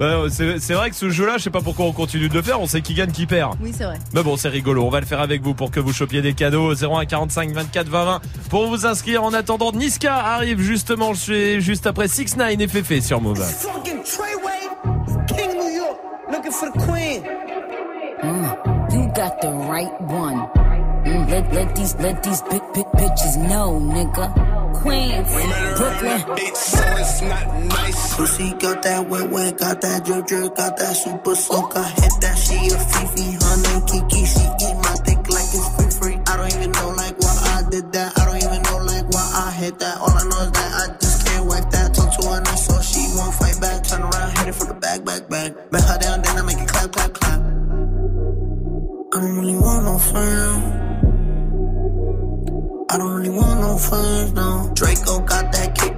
Ouais, 0.00 0.28
c'est 0.30 0.58
c'est 0.60 0.74
vrai 0.74 0.90
que 0.90 0.96
ce 0.96 1.10
jeu-là, 1.10 1.38
je 1.38 1.44
sais 1.44 1.50
pas 1.50 1.60
pourquoi 1.60 1.86
on 1.86 1.92
continue 1.92 2.28
de 2.28 2.34
le 2.34 2.42
faire. 2.42 2.60
On 2.60 2.66
sait 2.66 2.82
qui 2.82 2.94
gagne, 2.94 3.10
qui 3.10 3.26
perd. 3.26 3.56
Oui, 3.62 3.72
c'est 3.76 3.84
vrai. 3.84 3.98
Mais 4.12 4.22
bon, 4.22 4.36
c'est 4.36 4.48
rigolo. 4.48 4.84
On 4.84 4.90
va 4.90 5.00
le 5.00 5.06
faire 5.06 5.20
avec 5.20 5.42
vous 5.42 5.54
pour 5.54 5.70
que 5.70 5.80
vous 5.80 5.92
chopiez 5.92 6.22
des 6.22 6.34
cadeaux. 6.34 6.72
01 6.74 7.06
45 7.06 7.50
24 7.52 7.88
20 7.88 8.04
20 8.04 8.20
pour 8.50 8.66
vous 8.68 8.86
inscrire. 8.86 9.24
En 9.24 9.32
attendant, 9.32 9.72
Niska 9.72 10.14
arrive 10.14 10.60
justement. 10.60 11.14
Je 11.14 11.20
suis 11.20 11.60
juste 11.60 11.86
après 11.86 12.08
6 12.08 12.36
9 12.36 12.50
et 12.60 12.68
Fefe 12.68 13.04
sur 13.04 13.20
Move. 13.20 13.42
For 16.58 16.70
the 16.70 16.78
queen. 16.86 17.22
Mm, 18.18 18.92
you 18.92 19.12
got 19.14 19.40
the 19.40 19.50
right 19.70 20.00
one. 20.02 20.38
Mm, 21.06 21.30
let, 21.30 21.52
let 21.52 21.76
these 21.76 21.94
let 21.96 22.22
these 22.22 22.42
big 22.42 22.62
big 22.74 22.86
bitches 22.98 23.36
know, 23.48 23.78
nigga. 23.78 24.26
Queens, 24.82 25.28
Brooklyn. 25.78 26.20
So 26.54 26.82
it's 26.98 27.22
not 27.22 27.46
nice. 27.64 28.14
Pussy 28.16 28.52
got 28.54 28.82
that 28.82 29.08
wet 29.08 29.30
wet, 29.30 29.58
got 29.58 29.80
that 29.80 30.04
drip 30.04 30.26
drip, 30.26 30.56
got 30.56 30.76
that 30.76 30.94
super 30.96 31.34
soak. 31.36 31.76
I 31.76 31.88
hit 31.88 32.12
that 32.22 32.36
she 32.36 32.56
a 32.74 32.78
Fifi, 32.90 33.38
her 33.38 33.56
name 33.62 33.82
Kiki. 33.86 34.26
She 34.26 34.42
eat 34.42 34.76
my 34.82 34.96
dick 35.06 35.22
like 35.30 35.50
it's 35.54 35.68
free 35.76 35.90
free. 35.98 36.16
I 36.26 36.36
don't 36.36 36.52
even 36.54 36.72
know 36.72 36.90
like 36.90 37.18
why 37.20 37.34
I 37.54 37.70
did 37.70 37.92
that. 37.92 38.18
I 38.18 38.24
don't 38.26 38.42
even 38.42 38.62
know 38.62 38.78
like 38.84 39.06
why 39.10 39.26
I 39.46 39.50
hit 39.52 39.78
that. 39.78 39.98
All 39.98 40.10
I 40.10 40.24
know 40.26 40.42
is 40.42 40.52
that 40.52 40.70
I 40.74 40.96
just 40.98 41.26
can't 41.26 41.46
wipe 41.46 41.70
that. 41.70 41.94
Talk 41.94 42.10
to 42.18 42.28
her 42.28 42.40
nice 42.42 42.66
so 42.66 42.80
she 42.82 43.06
won't 43.14 43.34
fight 43.34 43.60
back. 43.60 43.84
Turn 43.84 44.02
around, 44.02 44.38
hit 44.38 44.48
it 44.48 44.54
from 44.54 44.68
the 44.68 44.74
back, 44.74 45.04
back, 45.04 45.28
back. 45.28 45.70
Bet 45.70 45.82
her 45.82 45.98
down, 45.98 46.22
I 52.90 52.96
don't 52.98 53.14
really 53.16 53.30
want 53.30 53.60
no 53.60 53.76
friends, 53.78 54.32
no. 54.32 54.70
Draco 54.74 55.18
got 55.20 55.52
that 55.52 55.74
kickback 55.74 55.97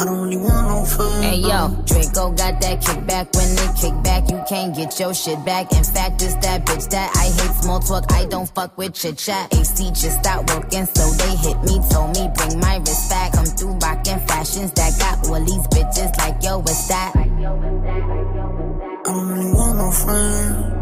I 0.00 0.04
don't 0.06 0.22
really 0.22 0.38
want 0.38 0.66
no 0.66 0.82
fun. 0.86 1.22
Hey 1.22 1.36
yo, 1.36 1.68
Draco 1.84 2.32
got 2.32 2.58
that 2.62 2.80
kickback. 2.80 3.36
When 3.36 3.54
they 3.54 3.68
kick 3.76 4.02
back, 4.02 4.30
you 4.30 4.42
can't 4.48 4.74
get 4.74 4.98
your 4.98 5.12
shit 5.12 5.44
back. 5.44 5.70
In 5.72 5.84
fact, 5.84 6.22
it's 6.22 6.36
that 6.36 6.64
bitch 6.64 6.88
that 6.88 7.14
I 7.14 7.24
hate 7.24 7.54
small 7.62 7.80
talk. 7.80 8.10
I 8.10 8.24
don't 8.24 8.48
fuck 8.48 8.78
with 8.78 8.94
chit 8.94 9.18
chat. 9.18 9.52
AC 9.52 9.90
just 9.90 10.20
stopped 10.20 10.48
working, 10.54 10.86
so 10.86 11.04
they 11.20 11.36
hit 11.36 11.62
me. 11.64 11.82
Told 11.90 12.16
me 12.16 12.30
bring 12.34 12.60
my 12.60 12.78
wrist 12.78 13.10
back. 13.10 13.34
Come 13.34 13.44
through 13.44 13.74
rockin' 13.74 14.20
fashions 14.20 14.72
that 14.72 14.98
got 14.98 15.28
all 15.28 15.44
these 15.44 15.66
bitches 15.68 16.16
like 16.16 16.42
yo, 16.42 16.60
what's 16.60 16.88
that? 16.88 17.12
I 17.14 17.28
don't 19.04 19.28
really 19.28 19.52
want 19.52 19.76
no 19.76 19.90
friends. 19.90 20.76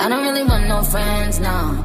I 0.00 0.08
don't 0.08 0.26
really 0.26 0.42
want 0.42 0.66
no 0.66 0.82
friends, 0.82 1.38
no. 1.38 1.84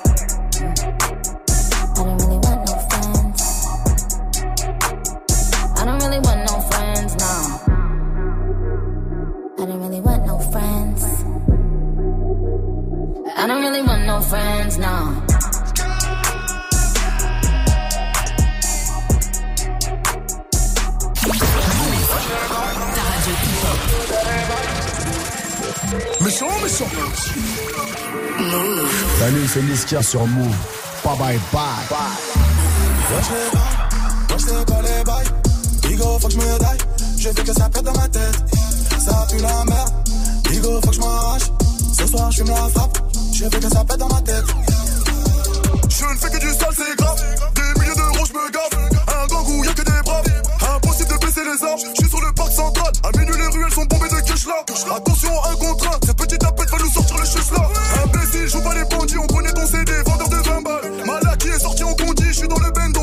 I 9.61 9.65
don't 9.65 9.79
really 9.79 10.01
want 10.01 10.25
no 10.25 10.39
friends. 10.39 11.03
I 13.37 13.45
don't 13.45 13.61
really 13.61 13.83
want 13.83 14.05
no 14.07 14.19
friends, 14.21 14.79
no. 14.79 15.21
Méchant, 26.21 26.49
méchant. 26.63 26.89
Salut, 29.19 29.47
c'est 29.47 30.01
sur 30.01 30.25
Move. 30.25 30.55
Bye 31.03 31.17
bye 31.19 31.39
bye. 31.53 31.61
Wesh 33.11 33.29
les 33.29 33.51
gars, 33.53 34.33
wesh 34.33 34.41
c'est 34.41 34.65
quoi 34.65 34.81
les 34.81 35.03
bails 35.03 35.27
Bigo, 35.83 36.17
faut 36.19 36.27
que 36.27 36.33
je 36.33 36.37
me 36.39 36.59
daille, 36.59 36.77
je 37.19 37.29
fais 37.29 37.43
que 37.43 37.53
ça 37.53 37.69
pète 37.69 37.83
dans 37.83 37.93
ma 37.93 38.07
tête 38.07 38.41
Ça 39.03 39.25
pue 39.29 39.37
la 39.37 39.65
merde, 39.65 39.89
Bigo, 40.47 40.79
faut 40.79 40.89
que 40.89 40.95
je 40.95 40.99
m'arrache. 40.99 41.51
Ce 41.97 42.05
soir 42.05 42.31
je 42.31 42.43
la 42.43 42.69
frappe, 42.69 42.99
je 43.33 43.45
fais 43.49 43.59
que 43.59 43.69
ça 43.69 43.83
pète 43.83 43.97
dans 43.97 44.07
ma 44.09 44.21
tête. 44.21 44.45
Je 45.89 46.05
ne 46.05 46.17
fais 46.19 46.29
que 46.29 46.37
du 46.37 46.49
sale, 46.49 46.75
c'est 46.75 46.95
grave. 46.97 47.17
Des 47.55 47.79
milliers 47.79 47.95
d'euros, 47.95 48.25
je 48.27 48.33
me 48.33 48.51
gaffe. 48.51 48.91
Un 49.07 49.27
gang 49.27 49.47
où 49.47 49.63
y'a 49.63 49.73
que 49.73 49.81
des 49.81 50.01
braves. 50.05 50.25
Impossible 50.75 51.09
de 51.13 51.25
baisser 51.25 51.41
les 51.41 51.63
armes, 51.67 51.79
je 51.79 52.01
suis 52.01 52.09
sur 52.09 52.21
le 52.21 52.31
parc 52.33 52.51
central. 52.51 52.91
À 53.03 53.17
minuit 53.17 53.37
les 53.37 53.47
ruelles 53.47 53.73
sont 53.73 53.85
bombées 53.85 54.09
de 54.09 54.21
cash 54.21 54.45
là. 54.45 54.95
Attention, 54.95 55.31
un 55.49 55.55
contre 55.55 55.87
un, 55.87 55.99
cette 56.05 56.17
petite 56.17 56.43
va 56.43 56.77
nous 56.77 56.91
sortir 56.91 57.17
le 57.17 57.25
chus 57.25 57.51
là. 57.53 57.69
Imbécile, 58.03 58.47
joue 58.47 58.61
pas 58.61 58.75
les 58.75 58.85
bandits, 58.85 59.17
on 59.17 59.27
connaît 59.27 59.53
ton 59.53 59.65
CD, 59.65 59.91
vendeur 60.05 60.29
de 60.29 60.35
20 60.35 60.61
balles. 60.61 61.05
Malaki 61.07 61.47
est 61.47 61.59
sorti 61.59 61.83
en 61.83 61.93
condi, 61.95 62.25
je 62.27 62.33
suis 62.33 62.47
dans 62.47 62.59
le 62.59 62.71
bendo, 62.71 63.00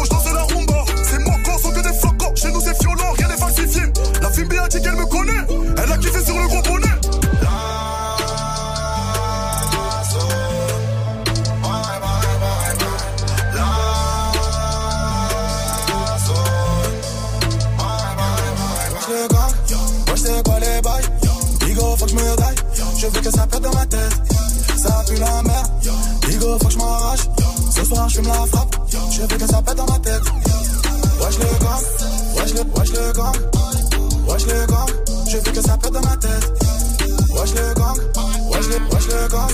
je 22.99 23.07
veux 23.07 23.21
que 23.21 23.31
ça 23.31 23.47
pète 23.47 23.63
dans 23.63 23.73
ma 23.75 23.87
tête. 23.87 24.23
Ça 24.77 25.05
pue 25.07 25.17
la 25.17 25.43
merde, 25.43 25.69
Bigo 26.27 26.59
faut 26.59 26.67
que 26.67 26.73
je 26.73 26.79
m'arrache. 26.79 27.29
Ce 27.75 27.85
soir 27.85 28.09
je 28.09 28.17
fume 28.17 28.27
la 28.27 28.47
frappe, 28.47 28.77
je 29.13 29.21
veux 29.21 29.27
que 29.27 29.47
ça 29.47 29.63
pète 29.63 29.77
dans 29.77 29.87
ma 29.87 29.99
tête. 29.99 30.23
Wesh 31.21 31.39
le 31.39 31.65
gang, 31.65 31.83
wesh 32.37 32.55
le, 32.55 32.61
wesh 32.79 32.93
le 32.93 33.13
gang 33.13 33.37
Wesh 34.29 34.47
le 34.47 34.67
gang, 34.67 34.87
je 35.29 35.37
veux 35.37 35.53
que 35.53 35.61
ça 35.61 35.77
pète 35.77 35.93
dans 35.93 36.01
ma 36.01 36.17
tête. 36.17 36.53
Wesh 37.31 37.55
le 37.55 37.75
gang, 37.75 37.99
wesh 38.51 38.67
le, 38.69 38.95
wesh 38.95 39.07
le 39.09 39.29
gang 39.29 39.51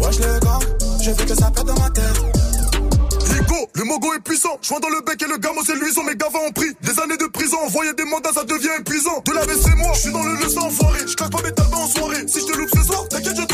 Wesh 0.00 0.18
le 0.18 0.40
gang, 0.40 0.62
je 1.02 1.10
veux 1.10 1.24
que 1.24 1.34
ça 1.34 1.50
pète 1.50 1.66
dans 1.66 1.80
ma 1.80 1.90
tête 1.90 2.35
le 3.76 3.84
mogo 3.84 4.14
est 4.14 4.20
puissant. 4.20 4.58
Je 4.62 4.70
dans 4.70 4.88
le 4.88 5.02
bec 5.04 5.20
et 5.20 5.28
le 5.28 5.36
gamo 5.36 5.60
c'est 5.64 5.76
luisant. 5.76 6.02
Mes 6.04 6.16
gavas 6.16 6.38
ont 6.38 6.52
pris 6.52 6.72
des 6.80 6.98
années 6.98 7.16
de 7.16 7.26
prison. 7.26 7.58
Envoyer 7.62 7.92
des 7.92 8.04
mandats, 8.04 8.32
ça 8.32 8.44
devient 8.44 8.70
épuisant. 8.80 9.22
De 9.26 9.32
laver 9.32 9.54
c'est 9.60 9.74
moi, 9.76 9.92
je 9.94 10.00
suis 10.00 10.12
dans 10.12 10.22
le 10.22 10.34
leçon 10.36 10.60
enfoiré. 10.60 11.00
Je 11.06 11.14
claque 11.14 11.30
pas 11.30 11.42
mes 11.42 11.52
tabacs 11.52 11.74
en 11.74 11.86
soirée. 11.86 12.24
Si 12.26 12.40
je 12.40 12.46
te 12.46 12.56
loupe 12.56 12.70
ce 12.74 12.82
soir, 12.82 13.06
t'inquiète, 13.08 13.36
je 13.36 13.45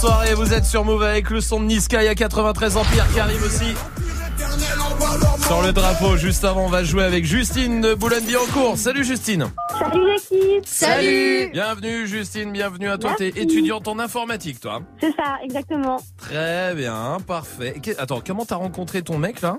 soirée, 0.00 0.34
vous 0.34 0.52
êtes 0.52 0.64
sur 0.64 0.84
Move 0.84 1.02
avec 1.02 1.30
le 1.30 1.40
son 1.40 1.60
de 1.60 1.66
Niska, 1.66 2.02
il 2.02 2.06
y 2.06 2.08
a 2.08 2.14
93 2.14 2.76
Empire 2.76 3.06
qui 3.12 3.20
arrive 3.20 3.42
aussi. 3.42 3.74
Sur 5.46 5.62
le 5.62 5.72
drapeau, 5.72 6.16
juste 6.16 6.44
avant, 6.44 6.66
on 6.66 6.68
va 6.68 6.82
jouer 6.84 7.04
avec 7.04 7.24
Justine 7.24 7.80
de 7.80 7.94
Boulogne-Billancourt. 7.94 8.76
Salut 8.76 9.04
Justine. 9.04 9.46
Salut 9.78 10.06
l'équipe 10.06 10.66
Salut 10.66 11.50
Bienvenue 11.52 12.06
Justine, 12.06 12.52
bienvenue 12.52 12.88
à 12.90 12.98
toi. 12.98 13.14
T'es 13.16 13.28
étudiante 13.28 13.86
en 13.88 13.98
informatique, 13.98 14.60
toi. 14.60 14.82
C'est 15.00 15.14
ça, 15.16 15.36
exactement. 15.42 15.98
Très 16.18 16.74
bien, 16.74 17.18
parfait. 17.26 17.76
Que- 17.82 17.98
Attends, 17.98 18.20
comment 18.26 18.44
t'as 18.44 18.56
rencontré 18.56 19.02
ton 19.02 19.18
mec 19.18 19.40
là? 19.40 19.58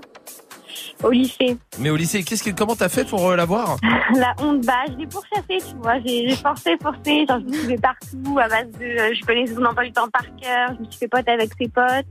Au 1.02 1.10
lycée. 1.10 1.56
Mais 1.78 1.90
au 1.90 1.96
lycée, 1.96 2.24
qu'est-ce 2.24 2.42
que 2.42 2.50
comment 2.50 2.74
t'as 2.74 2.88
fait 2.88 3.04
pour 3.04 3.28
euh, 3.30 3.36
l'avoir 3.36 3.76
La 4.16 4.34
honte, 4.40 4.64
bah, 4.66 4.80
je 4.88 4.94
l'ai 4.96 5.06
pourchassé, 5.06 5.58
tu 5.58 5.76
vois. 5.80 6.00
J'ai 6.04 6.28
j'ai 6.28 6.36
forcé, 6.36 6.76
forcé. 6.82 7.24
Genre, 7.28 7.38
je 7.40 7.44
me 7.44 7.52
suivais 7.52 7.76
partout 7.78 8.38
à 8.40 8.48
base 8.48 8.66
de. 8.80 8.84
euh, 8.84 9.14
je 9.14 9.24
connaissais 9.24 9.54
son 9.54 9.64
emploi 9.64 9.84
du 9.84 9.92
temps 9.92 10.08
par 10.12 10.24
cœur. 10.40 10.74
Je 10.76 10.80
me 10.84 10.90
suis 10.90 10.98
fait 10.98 11.08
pote 11.08 11.28
avec 11.28 11.50
ses 11.60 11.68
potes. 11.68 12.06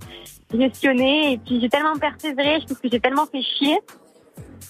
Gestionné. 0.53 1.33
Et 1.33 1.38
puis, 1.38 1.59
j'ai 1.59 1.69
tellement 1.69 1.97
persévéré. 1.97 2.59
Je 2.61 2.65
trouve 2.65 2.79
que 2.79 2.89
j'ai 2.89 2.99
tellement 2.99 3.25
fait 3.25 3.41
chier 3.41 3.77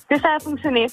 que 0.09 0.19
ça 0.19 0.35
a 0.37 0.39
fonctionné. 0.39 0.87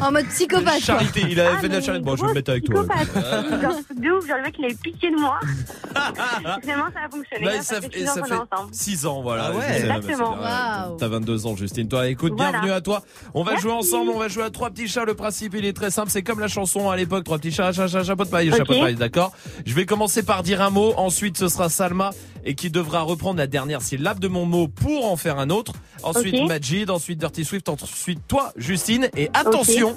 En 0.00 0.12
mode 0.12 0.26
psychopathe. 0.28 0.80
Charité, 0.82 1.22
il 1.28 1.40
a 1.40 1.52
Ah, 1.54 1.58
fait 1.58 1.68
de 1.68 1.74
la 1.74 1.80
charité. 1.80 2.04
Bon, 2.04 2.16
je 2.16 2.22
vais 2.22 2.28
me 2.28 2.34
mettre 2.34 2.50
avec 2.50 2.64
toi. 2.64 2.84
Psychopathe. 2.88 3.60
Genre, 3.62 3.72
truc 3.84 4.00
de 4.00 4.10
ouf, 4.10 4.26
genre 4.26 4.36
le 4.38 4.42
mec 4.44 4.54
il 4.58 4.64
avait 4.64 4.74
pitié 4.74 5.10
de 5.10 5.16
moi. 5.16 5.38
Finalement 6.62 6.86
ça 6.92 7.00
a 7.06 7.08
fonctionné. 7.10 7.44
Bah, 7.44 7.62
ça, 7.62 7.80
fait 7.80 7.92
fait, 7.92 7.98
six 8.00 8.08
ans 8.08 8.14
ça 8.14 8.20
qu'on 8.20 8.26
fait 8.26 8.34
est 8.34 8.38
ensemble. 8.54 8.74
6 8.74 9.06
ans, 9.06 9.22
voilà. 9.22 9.44
Ah 9.46 9.56
ouais. 9.56 9.66
Justine, 9.68 9.90
Exactement. 9.90 10.30
Waouh. 10.36 10.96
T'as 10.98 11.08
22 11.08 11.46
ans, 11.46 11.56
Justine. 11.56 11.88
Toi, 11.88 12.08
écoute, 12.08 12.32
Voilà. 12.36 12.52
bienvenue 12.52 12.72
à 12.72 12.80
toi. 12.80 13.02
On 13.34 13.42
va 13.42 13.52
Merci. 13.52 13.62
jouer 13.64 13.72
ensemble, 13.72 14.10
on 14.14 14.18
va 14.18 14.28
jouer 14.28 14.44
à 14.44 14.50
trois 14.50 14.70
petits 14.70 14.88
chats. 14.88 15.04
Le 15.04 15.14
principe, 15.14 15.54
il 15.56 15.64
est 15.64 15.72
très 15.72 15.90
simple. 15.90 16.10
C'est 16.10 16.22
comme 16.22 16.40
la 16.40 16.48
chanson 16.48 16.90
à 16.90 16.96
l'époque, 16.96 17.24
trois 17.24 17.38
petits 17.38 17.52
chats, 17.52 17.72
chat, 17.72 17.88
chat, 17.88 18.04
chapeau 18.04 18.24
de 18.24 18.30
paille, 18.30 18.50
Ok. 18.50 18.56
chapeau 18.56 18.74
de 18.74 18.80
paille, 18.80 18.94
d'accord 18.94 19.32
Je 19.64 19.74
vais 19.74 19.86
commencer 19.86 20.22
par 20.22 20.42
dire 20.42 20.62
un 20.62 20.70
mot. 20.70 20.92
Ensuite, 20.96 21.36
ce 21.38 21.48
sera 21.48 21.68
Salma 21.68 22.10
et 22.44 22.54
qui 22.54 22.70
devra 22.70 23.00
reprendre 23.00 23.38
la 23.38 23.46
dernière 23.48 23.82
syllabe 23.82 24.20
de 24.20 24.28
mon 24.28 24.46
mot 24.46 24.68
pour 24.68 25.10
en 25.10 25.16
faire 25.16 25.38
un 25.38 25.50
autre. 25.50 25.72
Ensuite, 26.02 26.34
Ok. 26.36 26.48
Majid, 26.48 26.90
ensuite 26.90 27.18
Dirty 27.18 27.44
Swift, 27.44 27.68
ensuite 27.68 28.20
toi, 28.28 28.45
Justine. 28.56 29.08
Et 29.16 29.28
attention, 29.34 29.96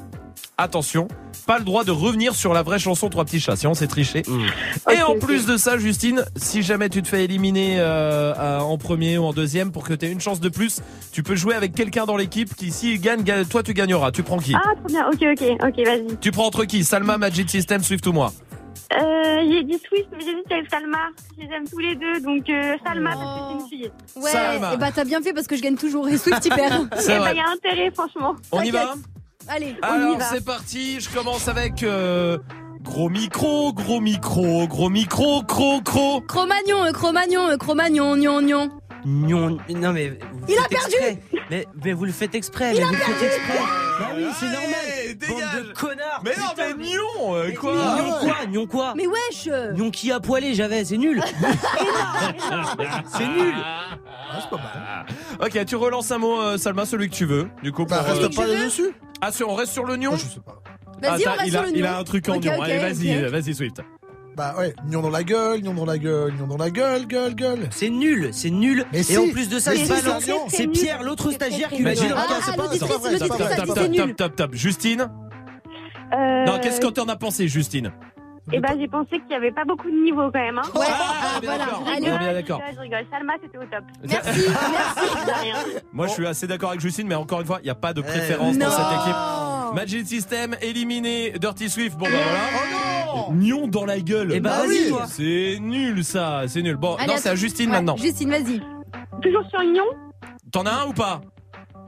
attention, 0.57 1.07
pas 1.45 1.57
le 1.59 1.63
droit 1.65 1.83
de 1.83 1.91
revenir 1.91 2.35
sur 2.35 2.53
la 2.53 2.63
vraie 2.63 2.79
chanson 2.79 3.09
Trois 3.09 3.25
petits 3.25 3.39
chats, 3.39 3.55
sinon 3.55 3.73
c'est 3.73 3.87
triché. 3.87 4.23
Et 4.91 5.01
en 5.01 5.17
plus 5.17 5.45
de 5.45 5.57
ça, 5.57 5.77
Justine, 5.77 6.23
si 6.35 6.61
jamais 6.63 6.89
tu 6.89 7.01
te 7.01 7.07
fais 7.07 7.23
éliminer 7.23 7.77
euh, 7.79 8.33
à- 8.35 8.63
en 8.63 8.77
premier 8.77 9.17
ou 9.17 9.23
en 9.25 9.33
deuxième 9.33 9.71
pour 9.71 9.83
que 9.83 9.93
tu 9.93 10.05
aies 10.05 10.11
une 10.11 10.21
chance 10.21 10.39
de 10.39 10.49
plus, 10.49 10.81
tu 11.11 11.23
peux 11.23 11.35
jouer 11.35 11.55
avec 11.55 11.73
quelqu'un 11.73 12.05
dans 12.05 12.17
l'équipe 12.17 12.53
qui, 12.55 12.71
s'il 12.71 12.99
gagne, 13.01 13.23
gagne- 13.23 13.45
toi 13.45 13.63
tu 13.63 13.73
gagneras. 13.73 14.11
Tu 14.11 14.23
prends 14.23 14.37
qui? 14.39 14.53
Ah 14.55 14.73
trop 14.77 14.87
bien, 14.87 15.07
ok 15.07 15.21
ok, 15.21 15.57
ok 15.67 15.85
vas-y. 15.85 16.17
Tu 16.21 16.31
prends 16.31 16.45
entre 16.45 16.65
qui? 16.65 16.83
Salma, 16.83 17.17
Magic 17.17 17.49
System, 17.49 17.81
Swift 17.83 18.05
ou 18.07 18.13
moi? 18.13 18.31
Euh, 18.91 19.35
j'ai 19.51 19.63
dit 19.63 19.77
Swift 19.87 20.07
mais 20.11 20.19
j'hésite 20.19 20.51
avec 20.51 20.69
Salma. 20.69 20.97
Je 21.37 21.45
les 21.45 21.53
aime 21.53 21.67
tous 21.69 21.77
les 21.79 21.95
deux 21.95 22.19
donc 22.21 22.49
euh, 22.49 22.75
Salma 22.85 23.11
parce 23.11 23.21
que 23.23 23.39
c'est 23.47 23.53
une 23.63 23.69
fille. 23.69 23.91
Ouais, 24.15 24.31
Salma. 24.31 24.73
et 24.73 24.77
bah 24.77 24.89
t'as 24.93 25.03
bien 25.05 25.21
fait 25.21 25.31
parce 25.33 25.45
que 25.47 25.55
je 25.55 25.61
gagne 25.61 25.75
toujours 25.75 26.07
et 26.09 26.17
Swift 26.17 26.43
il 26.45 26.53
perd. 26.53 26.89
C'est 26.97 27.13
Eh 27.13 27.17
bah 27.17 27.19
vrai. 27.19 27.31
il 27.33 27.37
y 27.37 27.41
a 27.41 27.49
intérêt 27.49 27.91
franchement. 27.93 28.35
On 28.51 28.61
y 28.61 28.71
va 28.71 28.85
T'inquiète. 28.85 29.03
Allez, 29.47 29.75
On 29.83 29.85
y 29.87 30.01
Alors 30.01 30.17
va. 30.17 30.25
c'est 30.25 30.45
parti, 30.45 30.99
je 30.99 31.09
commence 31.09 31.47
avec 31.47 31.81
euh, 31.83 32.37
gros 32.81 33.09
micro, 33.09 33.73
gros 33.73 33.99
micro, 33.99 34.67
gros 34.67 34.89
micro, 34.89 35.41
cro, 35.43 35.81
cro. 35.81 36.21
Cro-Magnon, 36.21 36.85
euh, 36.85 36.91
Cro-Magnon, 36.91 37.47
euh, 37.49 37.57
Cro-Magnon, 37.57 38.15
gnon, 38.17 38.41
gnon. 38.41 38.69
Gnon- 39.05 39.57
Non 39.69 39.93
mais. 39.93 40.09
vous 40.09 40.45
Il 40.47 40.57
a 40.57 40.63
perdu 40.67 40.95
exprès. 40.95 41.17
mais, 41.49 41.65
mais 41.83 41.93
vous 41.93 42.05
le 42.05 42.11
faites 42.11 42.35
exprès. 42.35 42.73
mais 42.73 42.83
vous 42.83 42.91
le 42.91 42.97
faites 42.97 43.23
exprès. 43.23 43.59
Bah 43.99 44.07
oui, 44.15 44.25
c'est 44.39 44.45
normal. 44.45 44.73
dégage. 45.17 45.29
Bande 45.29 45.67
de 45.67 45.73
connards. 45.73 46.21
Mais 46.23 46.31
non, 46.37 46.45
mais 46.57 46.73
Nyon, 46.83 47.35
euh, 47.35 47.51
quoi 47.53 47.73
Mais 47.73 48.01
Gnon 48.01 48.11
quoi 48.19 48.45
Gnon 48.45 48.67
quoi 48.67 48.93
Mais 48.95 49.07
wesh 49.07 49.47
euh, 49.47 49.73
Gnon 49.73 49.91
qui 49.91 50.11
a 50.11 50.19
poilé 50.19 50.53
j'avais, 50.53 50.85
c'est 50.85 50.97
nul. 50.97 51.21
c'est 53.17 53.27
nul. 53.27 53.53
Ah, 53.63 53.97
c'est 54.41 54.49
pas 54.49 54.57
mal. 54.57 55.05
Ok, 55.41 55.65
tu 55.65 55.75
relances 55.75 56.11
un 56.11 56.17
mot, 56.17 56.39
euh, 56.39 56.57
Salma, 56.57 56.85
celui 56.85 57.09
que 57.09 57.15
tu 57.15 57.25
veux. 57.25 57.47
Du 57.63 57.71
coup, 57.71 57.85
Bah, 57.85 57.99
pour, 57.99 58.07
euh, 58.07 58.19
reste 58.19 58.35
pas 58.35 58.43
tu 58.43 58.49
veux 58.49 58.65
dessus. 58.65 58.91
Ah, 59.21 59.31
sur- 59.31 59.49
on 59.49 59.55
reste 59.55 59.73
sur 59.73 59.85
le 59.85 59.95
Nyon 59.97 60.11
Ah, 60.13 60.17
je 60.17 60.25
sais 60.25 60.39
pas. 60.39 60.61
Vas-y, 61.01 61.11
Ah, 61.11 61.15
on 61.15 61.23
t'as- 61.23 61.31
reste 61.31 61.47
il, 61.47 61.51
sur 61.51 61.61
a, 61.61 61.65
le 61.65 61.77
il 61.77 61.85
a 61.85 61.97
un 61.97 62.03
truc 62.03 62.29
en 62.29 62.35
Ok, 62.35 62.43
Nyon. 62.43 62.53
ok, 62.57 62.63
Allez, 62.63 62.77
vas-y, 62.77 63.25
ok. 63.25 63.31
vas-y, 63.31 63.53
Swift. 63.55 63.81
Bah 64.39 64.55
ouais, 64.57 64.73
nion 64.85 65.01
dans 65.01 65.09
la 65.09 65.21
gueule, 65.25 65.59
nion 65.61 65.73
dans 65.73 65.83
la 65.83 65.97
gueule, 65.97 66.33
nion 66.33 66.47
dans 66.47 66.55
la 66.55 66.69
gueule, 66.69 67.05
gueule, 67.07 67.35
gueule. 67.35 67.67
C'est 67.71 67.89
nul, 67.89 68.29
c'est 68.31 68.49
nul. 68.49 68.85
Mais 68.93 68.99
Et 68.99 69.03
si. 69.03 69.17
en 69.17 69.27
plus 69.27 69.49
de 69.49 69.59
ça, 69.59 69.75
si, 69.75 69.85
balance. 69.85 70.23
c'est 70.47 70.67
Pierre, 70.67 71.03
l'autre 71.03 71.29
stagiaire, 71.31 71.67
qui 71.67 71.83
lui 71.83 71.89
a 71.89 71.93
dit 71.93 72.05
Imagine. 72.05 72.15
le 72.15 72.15
Ah, 72.17 72.23
regard, 72.23 72.43
c'est 72.45 72.51
ah, 72.53 72.55
pas 72.55 72.63
l'auditrice, 72.63 72.91
c'est 73.19 73.27
pas 73.27 73.35
vrai, 73.35 73.55
Top, 73.57 73.65
c'est 73.67 73.73
top, 73.73 73.89
nul. 73.89 74.15
top, 74.15 74.35
top. 74.37 74.55
Justine 74.55 75.09
Non, 76.13 76.57
qu'est-ce 76.61 76.79
que 76.79 76.87
t'en 76.87 77.09
as 77.09 77.17
pensé, 77.17 77.49
Justine? 77.49 77.91
Eh 78.51 78.59
ben 78.59 78.75
j'ai 78.79 78.87
pensé 78.87 79.19
qu'il 79.19 79.29
y 79.31 79.35
avait 79.35 79.51
pas 79.51 79.65
beaucoup 79.65 79.89
de 79.89 80.03
niveau 80.03 80.31
quand 80.31 80.39
même. 80.39 80.57
Hein. 80.57 80.69
Ouais, 80.75 80.85
Ah, 80.89 81.35
ah, 81.35 81.39
bien 81.39 81.49
voilà. 81.55 81.65
d'accord. 81.65 81.83
Allez, 81.87 82.09
On 82.11 82.15
est 82.15 82.19
bien 82.19 82.33
d'accord. 82.33 82.61
Je 82.73 82.79
rigole, 82.79 83.05
Salma 83.11 83.33
c'était 83.41 83.57
au 83.57 83.61
top. 83.65 83.83
Merci, 84.07 84.49
merci. 85.43 85.75
Moi, 85.93 86.07
je 86.07 86.13
suis 86.13 86.27
assez 86.27 86.47
d'accord 86.47 86.69
avec 86.69 86.81
Justine, 86.81 87.07
mais 87.07 87.15
encore 87.15 87.41
une 87.41 87.47
fois, 87.47 87.59
il 87.61 87.65
n'y 87.65 87.69
a 87.69 87.75
pas 87.75 87.93
de 87.93 88.01
préférence 88.01 88.57
dans 88.57 88.69
cette 88.71 89.01
équipe. 89.01 89.75
Magic 89.75 90.07
System 90.07 90.55
éliminé, 90.61 91.31
Dirty 91.39 91.69
Swift. 91.69 91.97
Bon, 91.97 92.05
bah 92.05 92.11
Oh 93.11 93.15
voilà. 93.31 93.39
Nion 93.39 93.67
dans 93.67 93.85
la 93.85 93.99
gueule. 93.99 94.31
Eh 94.33 94.39
bah, 94.39 94.51
Ah 94.63 94.65
vas-y, 94.67 94.89
toi. 94.89 95.05
C'est 95.07 95.57
nul, 95.59 96.03
ça. 96.03 96.43
C'est 96.47 96.61
nul. 96.61 96.75
Bon, 96.75 96.95
Allez, 96.95 97.07
non, 97.07 97.13
c'est 97.17 97.29
à. 97.29 97.35
Justine 97.35 97.69
Ouais, 97.69 97.75
maintenant. 97.77 97.97
Justine, 97.97 98.29
vas-y. 98.29 98.61
Toujours 99.21 99.43
sur 99.49 99.59
Lyon 99.61 99.83
T'en 100.51 100.65
as 100.65 100.71
un 100.83 100.85
ou 100.87 100.93
pas? 100.93 101.21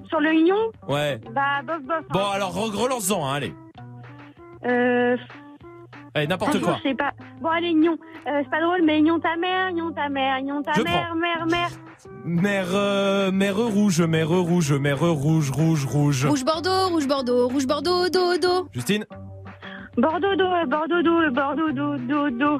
Sur 0.10 0.20
le 0.20 0.32
Lyon 0.32 0.58
Ouais. 0.88 1.20
Bah 1.34 1.62
bof 1.66 1.82
bof. 1.84 1.98
hein. 2.00 2.06
Bon, 2.12 2.26
alors 2.32 2.54
re- 2.56 2.76
relance-en, 2.76 3.26
hein, 3.28 3.34
allez. 3.36 3.54
Euh, 4.66 5.16
Allez, 6.14 6.28
n'importe 6.28 6.52
franchement, 6.52 6.68
quoi. 6.74 6.80
je 6.84 6.90
sais 6.90 6.96
pas. 6.96 7.12
Bon 7.42 7.50
allez 7.50 7.72
Lyon. 7.74 7.98
Euh, 8.28 8.42
c'est 8.44 8.50
pas 8.50 8.62
drôle 8.62 8.82
mais 8.84 9.00
Lyon 9.00 9.20
ta 9.20 9.38
mère, 9.38 9.72
Lyon 9.72 9.92
ta 9.94 10.10
mère, 10.10 10.42
Lyon 10.42 10.62
ta 10.62 10.74
Je 10.74 10.82
mère, 10.82 11.16
mère, 11.16 11.46
mère. 11.48 11.70
Mère, 12.26 12.68
euh, 12.74 13.32
mère 13.32 13.56
rouge, 13.58 14.02
mère 14.02 14.30
rouge, 14.30 14.74
mère 14.74 15.00
rouge, 15.00 15.52
rouge, 15.52 15.86
rouge. 15.86 16.26
Rouge 16.26 16.44
Bordeaux, 16.44 16.90
rouge 16.90 17.08
Bordeaux, 17.08 17.48
rouge 17.48 17.66
Bordeaux, 17.66 18.10
do, 18.10 18.38
do. 18.38 18.68
Justine 18.74 19.06
Bordeaux 19.98 20.36
do, 20.36 20.46
Bordeaux 20.68 21.02
do, 21.02 21.32
Bordeaux 21.32 21.72
do, 21.72 21.98
do, 21.98 22.30
do. 22.30 22.60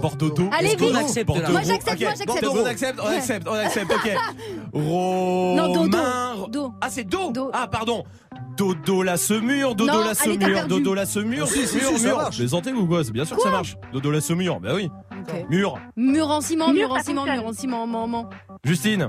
Bordeaux 0.00 0.30
d'eau. 0.30 0.48
Allez, 0.52 0.74
vite. 0.76 0.96
accepte 0.96 1.26
Bordeaux. 1.26 1.42
là 1.42 1.50
Moi, 1.50 1.60
j'accepte, 1.62 2.00
moi, 2.00 2.10
j'accepte. 2.14 2.44
On 2.44 2.64
accepte, 2.64 3.00
on 3.00 3.06
accepte, 3.06 3.48
on 3.48 3.54
accepte, 3.54 3.92
ok. 3.92 4.10
Romain. 4.72 5.62
Non, 5.62 5.72
dodo. 5.72 6.48
Do. 6.48 6.72
Ah, 6.80 6.90
c'est 6.90 7.04
do. 7.04 7.30
Do. 7.32 7.50
Ah, 7.52 7.68
pardon. 7.68 8.04
Dodo 8.56 9.02
la 9.02 9.16
semure, 9.16 9.74
dodo 9.74 9.92
Non, 9.92 9.98
la 10.04 10.14
perdu. 10.14 10.68
dodo 10.68 10.94
la 10.94 11.06
semure, 11.06 11.48
Si, 11.48 11.66
si, 11.66 11.76
mur, 11.76 11.88
si, 11.88 11.98
ça 11.98 12.08
mur. 12.08 12.16
marche. 12.18 12.36
Plaisantez 12.36 12.72
ou 12.72 12.86
quoi 12.86 13.02
C'est 13.02 13.10
bien 13.12 13.24
sûr 13.24 13.36
que 13.36 13.42
ça 13.42 13.50
marche. 13.50 13.76
Dodo 13.92 14.10
la 14.12 14.20
semure, 14.20 14.60
bah 14.60 14.70
oui. 14.74 14.88
Ok. 15.10 15.46
Mur. 15.50 15.78
Mur 15.96 16.30
en 16.30 16.40
ciment, 16.40 16.68
Mur, 16.68 16.74
mur 16.88 16.92
en 16.92 16.96
ça 16.96 17.02
ciment, 17.02 17.22
fonctionne. 17.22 17.40
mur 17.40 17.48
en 17.48 17.52
ciment, 17.52 17.86
man, 17.86 18.10
man. 18.10 18.26
Justine, 18.64 19.08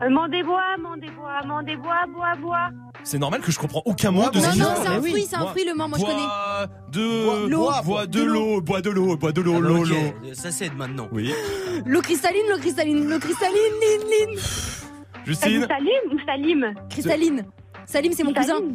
Euh, 0.00 0.10
Mandébois, 0.10 0.76
Mandébois, 0.80 1.42
Mandébois, 1.44 2.06
bois, 2.14 2.32
bois. 2.40 2.68
c'est 3.02 3.18
normal 3.18 3.40
que 3.40 3.50
je 3.50 3.58
comprends 3.58 3.82
aucun 3.84 4.12
mot 4.12 4.30
de 4.30 4.38
Non, 4.38 4.44
ce 4.44 4.46
non, 4.46 4.52
dit. 4.52 4.80
c'est 4.80 4.86
un 4.88 4.92
Mais 4.92 4.98
oui. 5.00 5.10
fruit, 5.10 5.26
c'est 5.28 5.34
un 5.36 5.40
Moi- 5.40 5.50
fruit, 5.50 5.64
le 5.64 5.74
man, 5.74 5.88
moi 5.88 5.98
je 5.98 6.04
connais. 6.04 6.16
Bois 6.22 6.68
de 6.92 7.48
L'eau. 7.48 7.70
bois 7.84 8.06
de 8.06 8.22
l'eau, 8.22 8.60
bois 8.60 8.80
de 8.80 8.90
l'eau, 8.90 9.16
bois 9.16 9.32
de 9.32 9.40
l'eau, 9.40 9.54
Ah, 9.56 9.60
bah, 9.60 9.68
l'eau, 9.68 9.84
l'eau. 9.84 10.34
Ça 10.34 10.52
cède 10.52 10.76
maintenant. 10.76 11.08
Oui. 11.10 11.32
L'eau 11.84 12.00
cristalline, 12.00 12.42
l'eau 12.48 12.58
cristalline, 12.58 13.08
l'eau 13.10 13.18
cristalline, 13.18 13.56
lin, 13.56 14.04
lin. 14.04 14.34
T'as 14.36 15.24
dit 15.24 15.26
Justine, 15.26 15.66
Salim 15.68 16.12
ou 16.12 16.18
Salim 16.24 16.74
Cristalline. 16.90 17.44
Salim, 17.90 18.12
c'est 18.12 18.22
mon 18.24 18.34
cousin. 18.34 18.54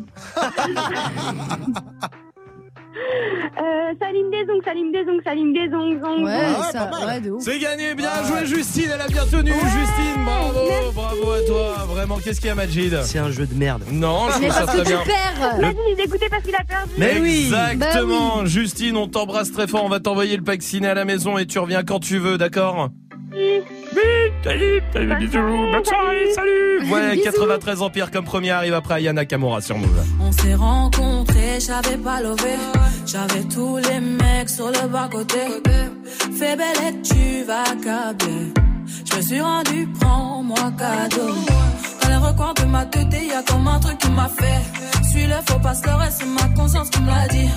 Euh, 2.95 3.93
Salim 3.99 4.29
Desong, 4.31 4.61
Salim 4.63 4.91
Desong, 4.91 5.19
Salim 5.23 5.51
Desong, 5.53 5.99
zong, 5.99 6.23
Ouais, 6.25 6.53
ça, 6.71 6.89
ouais, 7.05 7.19
de 7.21 7.31
ouf. 7.31 7.41
c'est 7.43 7.57
gagné, 7.59 7.95
bien 7.95 8.09
joué 8.27 8.45
Justine, 8.45 8.89
elle 8.93 9.01
a 9.01 9.07
bien 9.07 9.25
tenu. 9.25 9.51
Justine, 9.51 10.23
bravo, 10.23 10.91
bravo 10.93 11.31
à 11.31 11.41
toi. 11.41 11.85
Vraiment, 11.89 12.17
qu'est-ce 12.17 12.39
qu'il 12.39 12.49
y 12.49 12.51
a 12.51 12.55
Majid 12.55 12.95
C'est 13.03 13.17
un 13.19 13.31
jeu 13.31 13.45
de 13.47 13.53
merde. 13.55 13.83
Non, 13.91 14.29
je 14.35 14.41
Mais 14.41 14.47
trouve 14.49 14.59
ça 14.59 14.65
parce 14.67 14.77
que 14.77 14.83
très 14.83 14.93
tu 14.93 15.05
bien. 15.05 16.29
parce 16.29 16.43
qu'il 16.43 16.55
a 16.55 16.63
perdu. 16.63 16.91
Mais 16.97 17.19
oui. 17.19 17.51
Exactement, 17.71 18.45
Justine, 18.45 18.95
on 18.95 19.07
t'embrasse 19.07 19.51
très 19.51 19.67
fort, 19.67 19.83
on 19.83 19.89
va 19.89 19.99
t'envoyer 19.99 20.37
le 20.37 20.43
pack 20.43 20.61
ciné 20.61 20.87
à 20.87 20.93
la 20.93 21.05
maison 21.05 21.37
et 21.39 21.45
tu 21.47 21.57
reviens 21.59 21.83
quand 21.83 21.99
tu 21.99 22.19
veux, 22.19 22.37
d'accord? 22.37 22.89
Salut, 24.43 24.81
salut, 24.91 25.07
Bonne 25.07 25.17
bisous, 25.19 25.31
soirée, 25.31 25.71
bonne 25.71 25.85
soirée, 25.85 26.33
salut 26.33 26.91
Ouais, 26.91 27.11
Bisous. 27.15 27.23
93 27.23 27.81
Empire 27.81 28.11
comme 28.11 28.25
premier 28.25 28.51
arrive 28.51 28.73
après 28.73 28.95
Ayana 28.95 29.25
Kamura 29.25 29.61
sur 29.61 29.77
Move. 29.77 30.03
On 30.19 30.31
s'est 30.31 30.55
rencontrés, 30.55 31.59
j'avais 31.65 31.97
pas 31.97 32.21
levé. 32.21 32.55
J'avais 33.05 33.43
tous 33.43 33.77
les 33.77 33.99
mecs 33.99 34.49
sur 34.49 34.67
le 34.67 34.87
bas-côté. 34.87 35.39
Fais 36.37 36.55
belle 36.55 36.77
et 36.89 37.01
tu 37.01 37.43
vas 37.45 37.63
câbler. 37.83 38.53
Je 39.09 39.15
me 39.17 39.21
suis 39.21 39.41
rendu, 39.41 39.87
prends-moi 39.99 40.71
cadeau. 40.77 41.33
Dans 42.01 42.09
les 42.09 42.15
recoins 42.17 42.53
de 42.53 42.65
ma 42.65 42.85
tête, 42.85 43.07
y 43.13 43.31
a 43.31 43.43
comme 43.43 43.67
un 43.67 43.79
truc 43.79 43.97
qui 43.97 44.09
m'a 44.11 44.27
fait. 44.27 44.61
Suis 45.09 45.25
le 45.27 45.35
faux 45.47 45.59
pas 45.59 45.73
le 45.85 45.95
reste, 45.95 46.21
c'est 46.21 46.25
ma 46.25 46.55
conscience 46.55 46.89
qui 46.89 47.01
me 47.01 47.07
l'a 47.07 47.27
dit. 47.27 47.49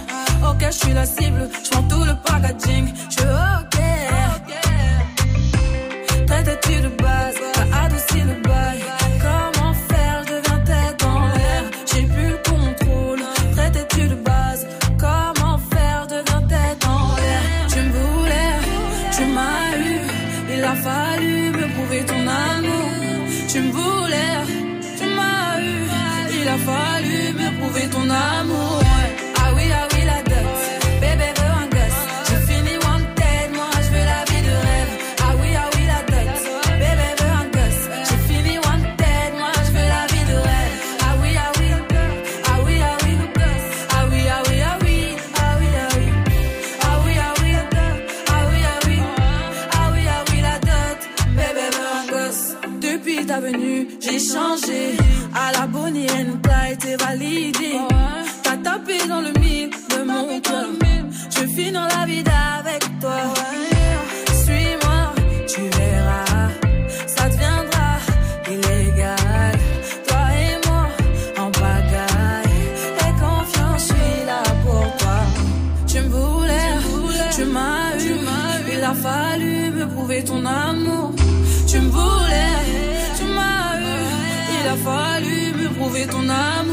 Ok, 0.48 0.62
je 0.66 0.76
suis 0.76 0.92
la 0.92 1.06
cible, 1.06 1.48
je 1.64 1.70
tout 1.70 2.04
le 2.04 2.14
packaging. 2.24 2.92
Je 3.08 3.14
suis 3.14 3.22
ok. 3.22 3.85
J'ai 54.18 54.32
changé. 54.32 54.96
À 55.34 55.52
la 55.52 55.66
Bonnie 55.66 56.06
and 56.10 56.38
Clyde, 56.42 56.78
t'es 56.78 56.88
c'est 56.88 57.02
validé. 57.02 57.78
T'as 58.42 58.56
tapé 58.56 58.98
dans 59.08 59.20
le 59.20 59.32
mille 59.40 59.70
de 59.70 60.02
mon 60.04 60.40
cœur. 60.40 60.68
Je 61.30 61.46
finis 61.54 61.72
dans 61.72 61.88
la 61.96 62.06
vie 62.06 62.24
avec 62.58 62.82
toi. 63.00 63.16
Suis-moi, 64.42 65.00
tu 65.46 65.60
verras. 65.78 66.48
Ça 67.06 67.28
deviendra 67.28 67.88
illégal. 68.48 69.58
Toi 70.06 70.24
et 70.44 70.66
moi 70.66 70.86
en 71.38 71.50
pagaille. 71.50 72.58
Et 73.04 73.12
confiance, 73.20 73.82
je 73.82 73.94
suis 73.94 74.26
là 74.26 74.42
pour 74.64 74.96
toi. 75.00 75.18
Tu 75.86 76.00
me 76.00 76.08
voulais, 76.08 76.72
tu 77.34 77.44
m'as 77.44 77.96
eu. 77.98 78.16
Il 78.72 78.84
a 78.84 78.94
fallu 78.94 79.70
me 79.70 79.86
prouver 79.86 80.24
ton 80.24 80.44
amour. 80.44 80.85
Prouver 85.86 86.06
ton 86.06 86.28
amour. 86.28 86.65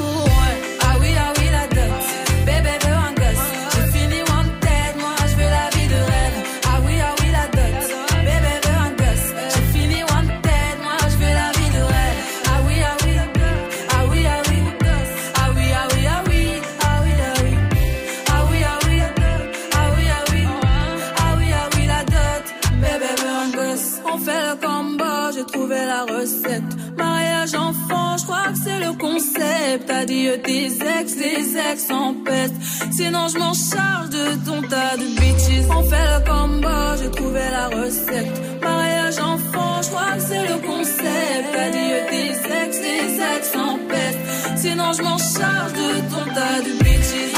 C'est 28.63 28.79
le 28.79 28.93
concept. 28.97 29.89
Adieu 29.89 30.41
tes 30.43 30.65
ex, 30.65 31.15
tes 31.15 31.71
ex 31.71 31.89
en 31.91 32.13
peste. 32.13 32.55
Sinon, 32.91 33.27
je 33.27 33.37
m'en 33.37 33.53
charge 33.53 34.09
de 34.09 34.25
ton 34.45 34.61
tas 34.61 34.95
de 34.97 35.07
bitches. 35.19 35.67
On 35.69 35.83
fait 35.83 36.07
le 36.13 36.19
combo, 36.29 36.77
j'ai 36.99 37.11
trouvé 37.11 37.41
la 37.51 37.67
recette. 37.67 38.61
Mariage 38.61 39.19
enfant, 39.19 39.81
je 39.81 39.89
crois 39.89 40.13
que 40.15 40.21
c'est 40.21 40.47
le 40.51 40.57
concept. 40.67 41.49
Adieu 41.65 41.97
tes 42.09 42.31
ex, 42.61 42.81
tes 42.81 43.35
ex 43.35 43.55
en 43.55 43.77
peste. 43.89 44.19
Sinon, 44.57 44.93
je 44.93 45.01
m'en 45.03 45.17
charge 45.17 45.73
de 45.73 45.89
ton 46.11 46.25
tas 46.33 46.61
de 46.65 46.83
bitches. 46.83 47.32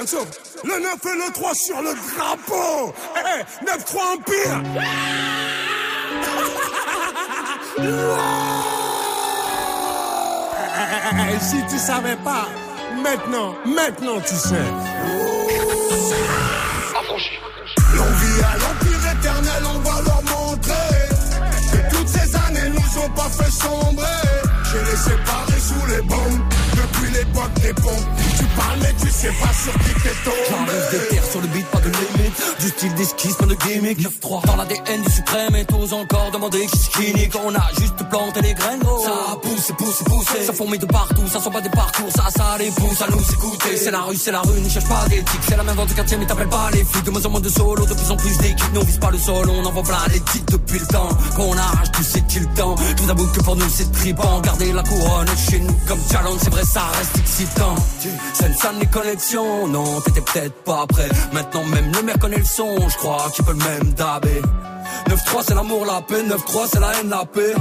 Le 0.00 0.06
9 0.06 0.96
et 1.04 1.26
le 1.26 1.30
3 1.30 1.54
sur 1.54 1.82
le 1.82 1.92
drapeau. 1.92 2.94
Eh, 3.16 3.66
9-3 3.66 4.14
Empire. 4.14 4.62
Eh, 10.98 11.40
si 11.40 11.62
tu 11.68 11.78
savais 11.78 12.16
pas, 12.24 12.48
maintenant, 13.02 13.54
maintenant 13.66 14.20
tu 14.26 14.34
sais. 14.36 14.64
L'envie 17.94 18.40
à 18.42 18.56
l'empire 18.56 19.12
éternel, 19.18 19.62
on 19.66 19.78
va 19.80 20.00
leur 20.00 20.22
montrer 20.22 20.72
que 21.72 21.94
toutes 21.94 22.08
ces 22.08 22.36
années 22.36 22.70
nous 22.70 23.02
ont 23.02 23.10
pas 23.10 23.28
fait 23.28 23.50
sombrer. 23.50 24.06
J'ai 24.72 24.78
les 24.78 24.96
séparés 24.96 25.60
sous 25.60 25.86
les 25.88 26.00
bombes 26.00 26.40
depuis 26.74 27.10
l'époque 27.12 27.52
des 27.60 27.74
pompes. 27.74 28.19
Tu 29.00 29.10
sais 29.10 29.32
pas 29.40 29.52
sur 29.52 29.72
qui 29.80 29.94
t'es 30.02 30.14
tombé. 30.24 30.72
J'arrive 30.90 31.24
sur 31.24 31.40
le 31.40 31.46
beat, 31.48 31.66
style 32.80 32.94
d'esquisse, 32.94 33.34
pas 33.34 33.44
de 33.44 33.54
gimmick. 33.54 33.98
9-3 33.98 34.46
dans 34.46 34.56
l'ADN 34.56 35.02
du 35.02 35.12
suprême 35.12 35.54
et 35.54 35.66
tous 35.66 35.92
encore 35.92 36.30
demander 36.32 36.64
qui 36.66 36.78
c'est 36.78 36.92
qui 36.92 37.14
nique. 37.14 37.34
On 37.44 37.54
a 37.54 37.68
juste 37.78 37.96
planté 38.08 38.40
les 38.40 38.54
graines, 38.54 38.80
gros. 38.80 39.04
Ça 39.04 39.36
pousse, 39.42 39.72
pousse, 39.76 40.02
pousse. 40.06 40.46
Ça 40.46 40.52
fourmille 40.54 40.78
de 40.78 40.86
partout, 40.86 41.26
ça 41.28 41.40
sont 41.40 41.50
pas 41.50 41.60
des 41.60 41.68
parcours. 41.68 42.10
Ça, 42.16 42.28
ça 42.34 42.56
les 42.58 42.70
pousse 42.70 43.02
à 43.02 43.10
nous 43.10 43.20
écouter. 43.20 43.76
C'est 43.76 43.90
la 43.90 44.00
rue, 44.00 44.16
c'est 44.16 44.32
la 44.32 44.40
rue, 44.40 44.60
ne 44.60 44.68
cherche 44.68 44.88
pas 44.88 45.06
d'éthique. 45.08 45.42
C'est 45.46 45.56
la 45.56 45.62
même 45.62 45.76
vente 45.76 45.88
du 45.88 45.94
quartier, 45.94 46.16
mais 46.16 46.26
t'appelles 46.26 46.48
pas 46.48 46.70
les 46.72 46.84
flics. 46.84 47.04
De 47.04 47.10
moins 47.10 47.26
en 47.26 47.30
moins 47.30 47.40
de 47.40 47.50
solo, 47.50 47.84
de 47.84 47.92
plus 47.92 48.10
en 48.10 48.16
plus 48.16 48.38
d'équipes. 48.38 48.72
Nous 48.72 48.80
on 48.80 48.84
vise 48.84 48.98
pas 48.98 49.10
le 49.10 49.18
sol, 49.18 49.50
on 49.50 49.64
envoie 49.64 49.82
plein 49.82 49.98
les 50.12 50.20
titres 50.20 50.52
depuis 50.52 50.78
le 50.78 50.86
temps. 50.86 51.08
Qu'on 51.36 51.56
arrache, 51.58 51.92
tu 51.92 52.02
sais 52.02 52.22
qu'il 52.22 52.46
temps. 52.54 52.76
Tout 52.96 53.06
d'abord 53.06 53.30
que 53.32 53.40
pour 53.40 53.56
nous 53.56 53.68
c'est 53.68 53.92
tripant. 53.92 54.40
Garder 54.40 54.72
la 54.72 54.82
couronne 54.82 55.28
chez 55.50 55.58
nous 55.58 55.76
comme 55.86 56.00
challenge, 56.10 56.38
c'est 56.42 56.50
vrai, 56.50 56.62
ça 56.64 56.84
reste 56.96 57.18
excitant. 57.18 57.74
Scène, 58.32 58.54
ça 58.58 58.72
les 58.80 58.86
connexions, 58.86 59.68
non, 59.68 60.00
t'étais 60.00 60.22
peut-être 60.22 60.54
pas 60.64 60.86
prêt. 60.86 61.08
Maintenant 61.32 61.64
même 61.64 61.92
le 61.92 62.02
maire 62.02 62.18
connaît 62.18 62.38
le 62.38 62.44
son, 62.44 62.69
je 62.78 62.96
crois 62.96 63.30
qu'il 63.34 63.44
peut 63.44 63.52
le 63.52 63.58
même 63.58 63.92
dabé. 63.94 64.42
9-3 65.08 65.42
c'est 65.46 65.54
l'amour, 65.54 65.84
la 65.86 66.00
paix, 66.02 66.22
9-3 66.22 66.68
c'est 66.72 66.80
la 66.80 66.92
haine, 66.98 67.10
la 67.10 67.24
paix. 67.24 67.54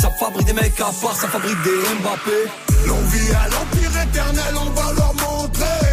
Ça 0.00 0.10
fabrique 0.20 0.46
des 0.46 0.52
mecs 0.52 0.80
à 0.80 0.90
part, 1.00 1.16
ça 1.16 1.28
fabrique 1.28 1.60
des 1.62 1.70
Mbappé. 2.00 2.38
L'envie 2.86 3.30
à 3.32 3.48
l'empire 3.48 4.02
éternel, 4.02 4.54
on 4.60 4.70
va 4.70 4.92
leur 4.92 5.14
montrer 5.14 5.88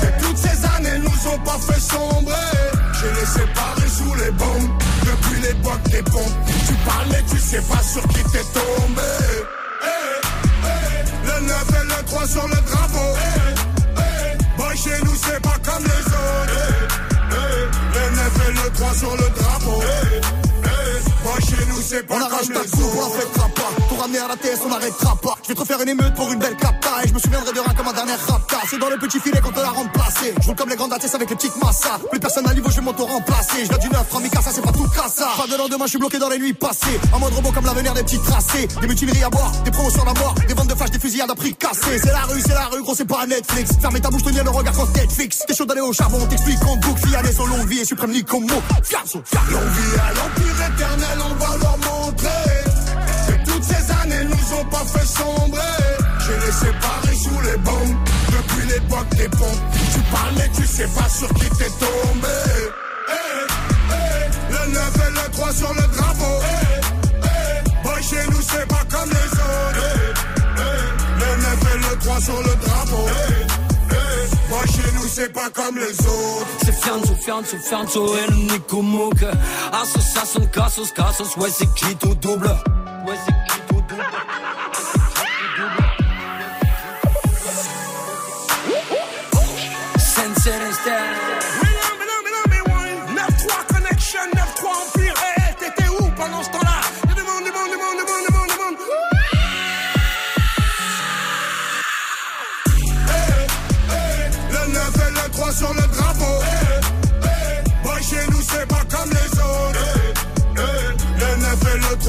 que 0.00 0.24
toutes 0.24 0.36
ces 0.38 0.64
années 0.76 0.98
nous 0.98 1.30
ont 1.32 1.38
pas 1.40 1.58
fait 1.58 1.80
sombrer. 1.80 2.34
J'ai 3.00 3.20
les 3.20 3.26
séparés 3.26 3.88
sous 3.88 4.14
les 4.14 4.30
bombes 4.30 4.70
depuis 5.04 5.40
l'époque 5.40 5.82
des 5.90 6.02
pompes. 6.02 6.36
Tu 6.66 6.74
parles 6.86 7.06
mais 7.10 7.22
tu 7.30 7.38
sais 7.38 7.62
pas 7.62 7.82
sur 7.82 8.02
qui 8.08 8.22
t'es 8.32 8.44
tombé. 8.54 9.12
Eh, 9.82 9.88
eh, 10.64 11.26
Le 11.26 11.46
9 11.46 11.64
et 11.82 11.86
le 11.86 12.04
3 12.06 12.26
sur 12.26 12.46
le 12.48 12.54
drapeau. 12.54 13.16
Eh, 13.16 13.98
eh, 13.98 14.56
Boy, 14.56 14.76
chez 14.76 15.04
nous 15.04 15.16
c'est 15.16 15.40
pas 15.42 15.56
comme 15.64 15.84
les 15.84 16.06
autres. 16.06 16.15
Sur 18.96 19.14
le 19.14 19.28
drapeau. 19.34 19.82
On 22.08 22.20
arrache 22.20 22.48
ta 22.48 22.60
coupe, 22.60 22.80
on 22.82 22.98
autres. 22.98 23.20
fait 23.20 23.54
pas. 23.54 23.86
Pour 23.88 24.00
ramener 24.00 24.18
à 24.18 24.26
la 24.26 24.36
TS, 24.36 24.58
on 24.64 24.68
n'arrêtera 24.68 25.14
pas. 25.22 25.36
Je 25.44 25.48
vais 25.48 25.54
te 25.54 25.60
refaire 25.60 25.80
une 25.82 25.88
émeute 25.88 26.14
pour 26.14 26.32
une 26.32 26.38
belle 26.40 26.56
capta. 26.56 27.04
Et 27.04 27.08
je 27.08 27.14
me 27.14 27.18
souviendrai 27.20 27.52
de 27.52 27.60
rien 27.60 27.74
comme 27.76 27.86
un 27.86 27.92
dernier 27.92 28.14
rapta. 28.26 28.56
C'est 28.68 28.78
dans 28.78 28.88
le 28.88 28.98
petit 28.98 29.20
filet 29.20 29.40
qu'on 29.40 29.52
te 29.52 29.60
l'a 29.60 29.70
remplacé. 29.70 30.34
Je 30.40 30.46
roule 30.46 30.56
comme 30.56 30.68
les 30.68 30.74
grandes 30.74 30.92
ATS 30.92 31.14
avec 31.14 31.30
les 31.30 31.36
petites 31.36 31.56
massas. 31.62 32.00
Plus 32.10 32.18
personne 32.18 32.48
à 32.48 32.54
niveau, 32.54 32.70
je 32.70 32.76
vais 32.76 32.82
m'auto-remplacer. 32.82 33.62
Je 33.64 33.68
viens 33.68 33.78
du 33.78 33.88
neuf, 33.88 34.12
Rami 34.12 34.28
ça 34.34 34.50
c'est 34.52 34.62
pas 34.62 34.72
tout 34.72 34.88
cassa. 34.88 35.28
Pas 35.36 35.46
de 35.46 35.56
lendemain, 35.56 35.84
je 35.84 35.90
suis 35.90 35.98
bloqué 35.98 36.18
dans 36.18 36.28
les 36.28 36.38
nuits 36.40 36.54
passées. 36.54 36.98
En 37.12 37.20
mode 37.20 37.34
robot 37.34 37.52
comme 37.52 37.66
l'avenir 37.66 37.94
des 37.94 38.02
petits 38.02 38.20
tracés. 38.20 38.66
Des 38.80 38.88
mutineries 38.88 39.22
à 39.22 39.30
boire, 39.30 39.52
des 39.64 39.70
promos 39.70 39.90
sur 39.90 40.04
la 40.04 40.14
mort. 40.14 40.34
Des 40.48 40.54
ventes 40.54 40.68
de 40.68 40.74
flash, 40.74 40.90
des 40.90 40.98
fusillades 40.98 41.30
à 41.30 41.36
prix 41.36 41.54
cassés. 41.54 42.00
C'est 42.02 42.12
la 42.12 42.22
rue, 42.22 42.40
c'est 42.40 42.54
la 42.54 42.66
rue, 42.66 42.82
gros, 42.82 42.96
c'est 42.96 43.04
pas 43.04 43.24
Netflix. 43.26 43.70
Fermez 43.80 44.00
ta 44.00 44.10
bouche, 44.10 44.24
tenir 44.24 44.42
le 44.42 44.50
regard 44.50 44.74
quand 44.74 44.92
Netflix. 44.96 45.44
T'es 45.46 45.54
chaud 45.54 45.66
d'aller 45.66 45.82
au 45.82 45.92
charbon, 45.92 46.18
on 46.20 46.26
t'explique 46.26 46.62
en 46.66 46.76
boucle. 46.78 47.06
Fiané, 47.06 47.32
son 47.32 47.46
longue 47.46 47.68
vie 47.68 47.78
et 47.78 47.84
suprême 47.84 48.10
ni 48.10 48.24
comme 48.24 48.44
mot. 48.46 48.62
Fiasso, 48.82 49.22
L'envie 49.50 50.00
à 50.00 50.12
l'empire 50.14 50.66
éternel, 50.74 51.18
on 51.30 51.34
va 51.34 51.75
années 54.56 54.62
nous 54.62 54.62
ont 54.62 54.64
pas 54.70 54.84
fait. 54.84 55.06
J'ai 56.26 56.46
les 56.46 56.52
séparés 56.52 57.16
sous 57.16 57.40
les 57.42 57.56
bombes 57.58 57.96
depuis 58.30 58.66
l'époque 58.68 59.08
des 59.16 59.28
pompes. 59.28 59.60
Tu 59.92 60.00
parles 60.10 60.34
mais 60.36 60.50
tu 60.54 60.66
sais 60.66 60.88
pas 60.88 61.08
sur 61.08 61.28
qui 61.28 61.48
t'es 61.50 61.70
tombé. 61.78 62.28
Eh, 63.08 63.92
eh, 63.92 64.52
Le 64.52 64.72
9 64.72 64.96
et 65.06 65.10
le 65.10 65.32
3 65.32 65.52
sur 65.52 65.72
le 65.72 65.82
drapeau. 65.96 66.42
Eh, 66.42 67.98
eh, 67.98 68.02
chez 68.02 68.30
nous 68.30 68.42
c'est 68.42 68.66
pas 68.66 68.84
comme 68.90 69.10
les 69.10 69.32
autres. 69.38 70.14
Le 71.18 71.42
9 71.42 71.74
et 71.74 71.78
le 71.78 71.98
3 71.98 72.20
sur 72.20 72.38
le 72.38 72.54
drapeau. 72.66 73.06
Boy, 74.48 74.66
chez 74.68 74.92
nous 74.94 75.08
c'est 75.08 75.32
pas 75.32 75.50
comme 75.50 75.76
les 75.76 76.06
autres. 76.06 76.46
C'est 76.64 76.72
Fianzo, 76.72 77.14
Fianzo, 77.16 77.56
Fianzo 77.58 78.16
et 78.16 78.30
le 78.30 78.36
Nico 78.52 78.82
Mouk. 78.82 79.24
Association, 79.72 80.46
Cassos, 80.52 80.92
Cassos, 80.92 81.36
ouais, 81.36 81.50
c'est 81.50 81.72
qui 81.74 81.94
tout 81.96 82.14
double. 82.14 82.48
Ouais, 83.06 83.16
c'est 83.24 83.52
qui 83.52 83.60
tout 83.68 83.82
double. 83.88 84.02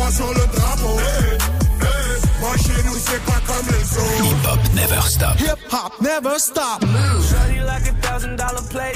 Moi 0.07 0.15
sur 0.15 0.27
le 0.27 0.45
drapeau. 0.55 0.99
Moi 2.39 2.51
chez 2.57 2.83
nous 2.85 2.95
c'est 2.97 3.23
pas 3.25 3.41
comme 3.45 3.65
les 3.67 3.97
autres. 3.97 4.23
Hip 4.23 4.47
Hop 4.47 4.59
Never 4.73 5.01
Stop. 5.01 5.39
Hip 5.39 5.59
hop 5.71 6.01
never 6.01 6.39
stop. 6.39 6.81
Shawty 6.81 7.65
like 7.65 7.89
a 7.89 7.93
thousand 8.01 8.37
dollar 8.37 8.61
plate, 8.69 8.95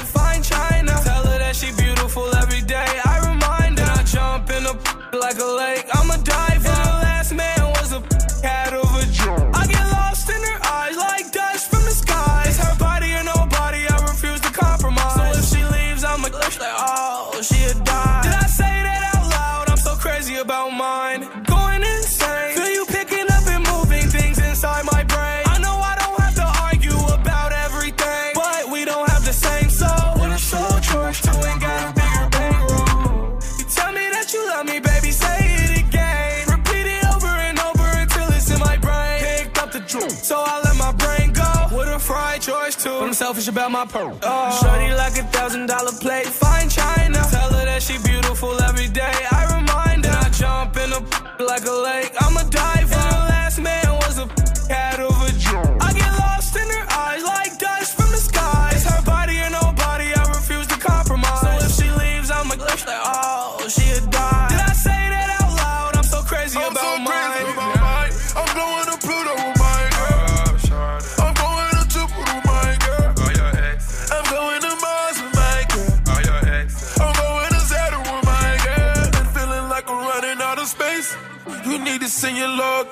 about 43.48 43.72
my 43.72 43.86
pearl. 43.86 44.18
Oh. 44.22 44.60
Shorty 44.62 44.94
like 44.94 45.18
a 45.18 45.24
thousand 45.32 45.68
dollar 45.68 45.92
plate, 45.92 46.28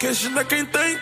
I 0.02 0.44
can't 0.48 0.72
think. 0.72 0.98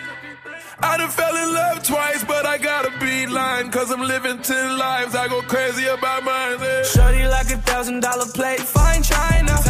I 0.80 0.96
done 0.96 1.08
fell 1.10 1.36
in 1.36 1.54
love 1.54 1.84
twice, 1.84 2.24
but 2.24 2.44
I 2.46 2.58
gotta 2.58 2.90
be 2.98 3.28
lying. 3.28 3.70
Cause 3.70 3.92
I'm 3.92 4.00
living 4.00 4.42
ten 4.42 4.76
lives. 4.76 5.14
I 5.14 5.28
go 5.28 5.40
crazy 5.42 5.86
about 5.86 6.24
mine. 6.24 6.58
Yeah. 6.60 6.82
Shorty 6.82 7.26
like 7.28 7.50
a 7.50 7.58
thousand 7.58 8.00
dollar 8.00 8.26
plate, 8.34 8.60
fine 8.60 9.02
china. 9.04 9.67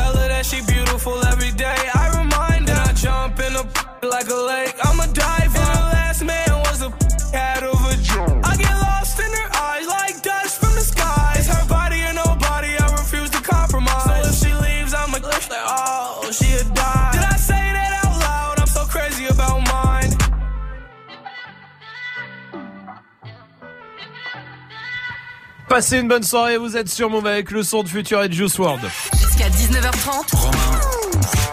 Passez 25.78 25.98
une 26.00 26.08
bonne 26.08 26.24
soirée, 26.24 26.56
vous 26.58 26.76
êtes 26.76 26.88
sur 26.88 27.08
Move 27.08 27.24
avec 27.28 27.52
le 27.52 27.62
son 27.62 27.84
de 27.84 27.88
Future 27.88 28.20
et 28.24 28.28
de 28.28 28.32
Juice 28.34 28.58
WRLD. 28.58 28.82
Jusqu'à 29.16 29.48
19h30. 29.48 30.28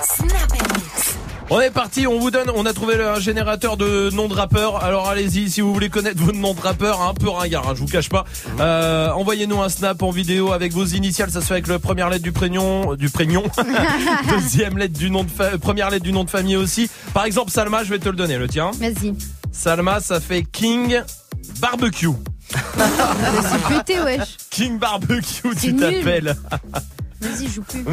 Snap 0.02 0.52
Mix. 0.52 1.16
On 1.52 1.62
est 1.62 1.70
parti, 1.70 2.08
on 2.08 2.20
vous 2.20 2.32
donne, 2.32 2.50
on 2.56 2.66
a 2.66 2.74
trouvé 2.74 2.96
un 2.96 3.20
générateur 3.20 3.78
de 3.78 4.10
noms 4.14 4.28
de 4.28 4.34
rappeurs. 4.34 4.84
Alors 4.84 5.08
allez-y, 5.08 5.52
si 5.52 5.62
vous 5.62 5.72
voulez 5.72 5.90
connaître 5.90 6.20
vos 6.20 6.32
noms 6.32 6.56
de 6.56 6.60
rappeurs, 6.62 7.04
un 7.04 7.14
peu 7.14 7.30
ringard, 7.30 7.70
hein, 7.70 7.74
je 7.76 7.82
vous 7.82 7.86
cache 7.86 8.10
pas. 8.10 8.26
Euh, 8.60 9.12
Envoyez-nous 9.12 9.62
un 9.62 9.70
snap 9.70 10.02
en 10.02 10.10
vidéo 10.10 10.54
avec 10.54 10.74
vos 10.74 10.86
initiales, 10.86 11.30
ça 11.30 11.40
se 11.42 11.46
fait 11.46 11.54
avec 11.54 11.68
la 11.68 11.78
première 11.78 12.10
lettre 12.10 12.24
du 12.24 12.32
prénom, 12.32 12.96
du 12.96 13.12
prénom, 13.12 13.44
deuxième 14.32 14.80
lettre 14.80 14.98
du 14.98 15.12
nom 15.12 15.24
de 15.24 15.30
fa- 15.30 15.60
première 15.60 15.92
lettre 15.92 16.04
du 16.04 16.14
nom 16.14 16.24
de 16.24 16.32
famille 16.32 16.56
aussi. 16.56 16.90
Par 17.14 17.26
exemple, 17.26 17.52
Salma, 17.52 17.84
je 17.84 17.92
vais 17.92 18.00
te 18.00 18.10
le 18.10 18.16
donner, 18.16 18.40
le 18.40 18.48
tien. 18.48 18.72
Vas-y. 18.80 19.14
Salma, 19.52 20.00
ça 20.00 20.20
fait 20.20 20.42
King 20.52 21.00
Barbecue. 21.60 22.08
C'est 22.78 23.64
pété, 23.78 24.00
wesh. 24.02 24.38
King 24.50 24.78
Barbecue, 24.80 25.56
tu 25.60 25.74
nul. 25.74 25.80
t'appelles. 25.80 26.36
Vas-y, 27.22 27.48
joue 27.48 27.64
plus. 27.64 27.84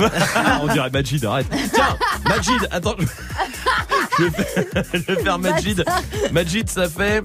On 0.63 0.67
dirait 0.73 0.91
Majid, 0.91 1.25
arrête. 1.25 1.47
Tiens, 1.73 1.97
Majid, 2.27 2.69
attends. 2.71 2.97
Je 4.19 4.25
vais 4.25 4.31
faire, 4.31 4.85
je 4.93 4.99
vais 4.99 5.23
faire 5.23 5.39
Majid. 5.39 5.85
Majid, 6.33 6.69
ça 6.69 6.89
fait. 6.89 7.23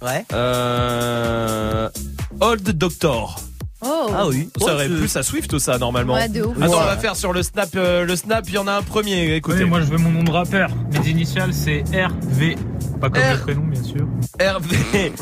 Ouais. 0.00 0.24
Euh, 0.32 1.88
Old 2.40 2.62
Doctor. 2.70 3.38
Oh. 3.82 4.08
Ça 4.10 4.24
Oh, 4.60 4.68
aurait 4.70 4.88
plus 4.88 5.16
à 5.16 5.22
Swift 5.22 5.58
ça 5.58 5.78
normalement. 5.78 6.14
Ouais, 6.14 6.28
de 6.28 6.42
ouf. 6.42 6.56
Attends, 6.60 6.74
on 6.80 6.84
va 6.84 6.96
faire 6.98 7.16
sur 7.16 7.32
le 7.32 7.42
snap. 7.42 7.70
euh, 7.76 8.04
le 8.04 8.14
snap, 8.16 8.44
il 8.48 8.54
y 8.54 8.58
en 8.58 8.66
a 8.66 8.72
un 8.72 8.82
premier. 8.82 9.34
Écoutez. 9.36 9.64
Oui, 9.64 9.68
moi 9.70 9.80
je 9.80 9.86
veux 9.86 9.96
mon 9.98 10.10
nom 10.10 10.22
de 10.22 10.30
rappeur. 10.30 10.68
Mes 10.92 11.08
initiales 11.08 11.54
c'est 11.54 11.82
RV. 11.92 12.56
Pas 13.00 13.08
comme 13.08 13.22
R. 13.22 13.32
le 13.32 13.38
prénom 13.40 13.62
bien 13.66 13.82
sûr. 13.82 14.06
Hervé. 14.38 14.76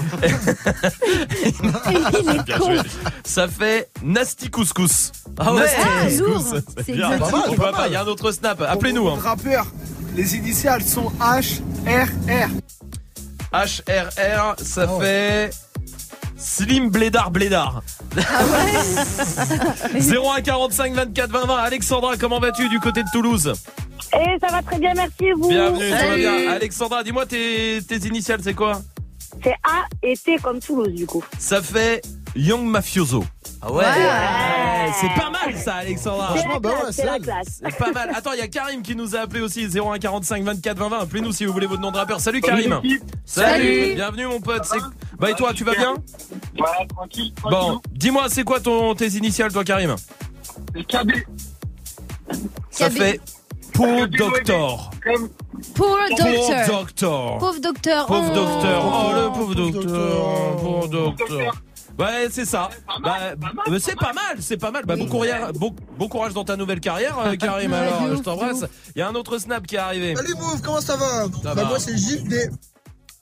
Il 1.90 2.36
est 2.36 2.42
Bien 2.44 2.58
con. 2.58 2.66
joué. 2.66 2.78
Ça 3.24 3.46
fait 3.48 3.88
Nasty 4.02 4.50
Couscous. 4.50 5.12
Ah 5.38 5.54
ouais. 5.54 5.60
Nasty 5.60 5.76
Ah, 5.80 6.04
Couscous. 6.04 6.18
lourd. 6.26 6.44
C'est 6.76 6.84
C'est 6.86 6.92
bien. 6.94 7.10
On 7.48 7.54
va 7.54 7.72
pas, 7.72 7.86
Il 7.86 7.92
y 7.92 7.96
a 7.96 8.02
un 8.02 8.06
autre 8.06 8.32
snap. 8.32 8.60
Appelez-nous. 8.62 9.08
Hein. 9.08 9.18
Rappeur, 9.22 9.66
les 10.16 10.36
initiales 10.36 10.82
sont 10.82 11.12
H, 11.20 11.60
R, 11.86 12.08
R. 12.28 12.48
HRR, 13.52 14.56
ça 14.62 14.86
Ah 14.88 15.00
fait 15.00 15.50
Slim 16.38 16.90
Blédard 16.90 17.30
Blédard. 17.32 17.82
Ah 18.16 18.44
01 19.94 20.40
45 20.42 20.94
24 20.94 21.30
20 21.30 21.46
20. 21.46 21.56
Alexandra, 21.56 22.16
comment 22.16 22.38
vas-tu 22.38 22.68
du 22.68 22.78
côté 22.80 23.02
de 23.02 23.08
Toulouse? 23.12 23.52
Et 24.14 24.38
ça 24.40 24.46
va 24.50 24.62
très 24.62 24.78
bien, 24.78 24.92
merci 24.94 25.32
vous? 25.36 25.48
Bienvenue, 25.48 25.90
ça 25.90 25.96
va 25.96 26.00
Salut. 26.02 26.20
bien. 26.20 26.50
Alexandra, 26.52 27.02
dis-moi 27.02 27.26
tes, 27.26 27.80
tes 27.86 27.96
initiales, 28.06 28.40
c'est 28.42 28.54
quoi? 28.54 28.80
C'est 29.42 29.52
A 29.64 29.84
et 30.02 30.16
T 30.16 30.36
comme 30.38 30.60
Toulouse 30.60 30.92
du 30.94 31.06
coup. 31.06 31.22
Ça 31.38 31.60
fait 31.60 32.02
Young 32.36 32.64
Mafioso. 32.66 33.24
Ah 33.60 33.72
ouais. 33.72 33.84
Ouais, 33.84 34.92
c'est 35.00 35.20
pas 35.20 35.30
mal 35.30 35.56
ça, 35.56 35.76
Alexandra. 35.76 36.30
C'est 36.32 36.38
Franchement, 36.40 36.60
bah 36.60 36.70
ouais, 36.70 36.76
c'est 36.86 36.92
c'est 37.02 37.06
la 37.06 37.18
classe. 37.18 37.60
C'est 37.64 37.76
pas 37.76 37.90
mal. 37.92 38.10
Attends, 38.14 38.32
il 38.32 38.38
y 38.38 38.42
a 38.42 38.48
Karim 38.48 38.82
qui 38.82 38.94
nous 38.94 39.16
a 39.16 39.20
appelé 39.20 39.40
aussi 39.40 39.66
01 39.66 39.98
45 39.98 40.44
24 40.44 40.78
20 40.78 40.88
20. 40.88 40.98
Appelez-nous 41.00 41.32
si 41.32 41.44
vous 41.44 41.52
voulez 41.52 41.66
votre 41.66 41.80
nom 41.82 41.90
de 41.90 41.96
rappeur. 41.96 42.20
Salut 42.20 42.40
Karim. 42.40 42.80
Salut. 43.24 43.94
Bienvenue 43.94 44.26
mon 44.26 44.40
pote. 44.40 44.64
C'est- 44.64 44.78
Bah 45.18 45.30
et 45.30 45.34
toi, 45.34 45.52
tu 45.52 45.64
vas 45.64 45.74
bien? 45.74 45.94
Ouais, 46.58 46.86
tranquille. 46.94 47.32
Bon, 47.42 47.80
dis-moi, 47.92 48.26
c'est 48.28 48.44
quoi 48.44 48.60
ton 48.60 48.94
tes 48.94 49.08
initiales 49.08 49.52
toi 49.52 49.64
Karim? 49.64 49.96
KB. 50.88 51.10
Ça 52.70 52.88
KB. 52.88 52.92
fait 52.92 53.20
Pour 53.72 54.06
Doctor. 54.08 54.90
Pauvre 55.74 55.98
docteur. 56.10 56.66
Doctor. 56.68 57.38
Pauvre 57.38 57.60
docteur. 57.60 58.06
Pauvre 58.06 58.30
Oh. 58.30 58.34
docteur. 58.34 58.84
Oh 58.84 59.12
le 59.14 59.22
pauvre 59.32 59.54
pauvre 59.54 59.54
docteur. 59.54 60.56
Pauvre 60.56 60.88
docteur. 60.88 61.54
Ouais, 61.98 62.28
c'est 62.30 62.44
ça. 62.44 62.68
Bah, 63.02 63.16
euh, 63.68 63.78
c'est 63.80 63.96
pas 63.96 64.12
mal, 64.12 64.36
c'est 64.40 64.56
pas 64.56 64.70
mal. 64.70 64.84
Bah, 64.86 64.94
bon, 64.96 65.06
courrière, 65.08 65.52
bon, 65.52 65.74
bon 65.98 66.08
courage 66.08 66.32
dans 66.32 66.44
ta 66.44 66.56
nouvelle 66.56 66.80
carrière, 66.80 67.18
euh, 67.18 67.34
Karim. 67.40 67.72
Ouais, 67.72 67.78
Alors, 67.78 68.16
je 68.16 68.22
t'embrasse. 68.22 68.64
Il 68.94 69.00
y 69.00 69.02
a 69.02 69.08
un 69.08 69.14
autre 69.14 69.38
snap 69.38 69.66
qui 69.66 69.74
est 69.74 69.78
arrivé. 69.78 70.14
Salut 70.14 70.34
Move, 70.34 70.60
comment 70.62 70.80
ça 70.80 70.96
va 70.96 71.24
Ça 71.24 71.28
Bah 71.42 71.54
va. 71.54 71.64
moi 71.64 71.78
c'est 71.80 71.96
JD. 71.96 72.50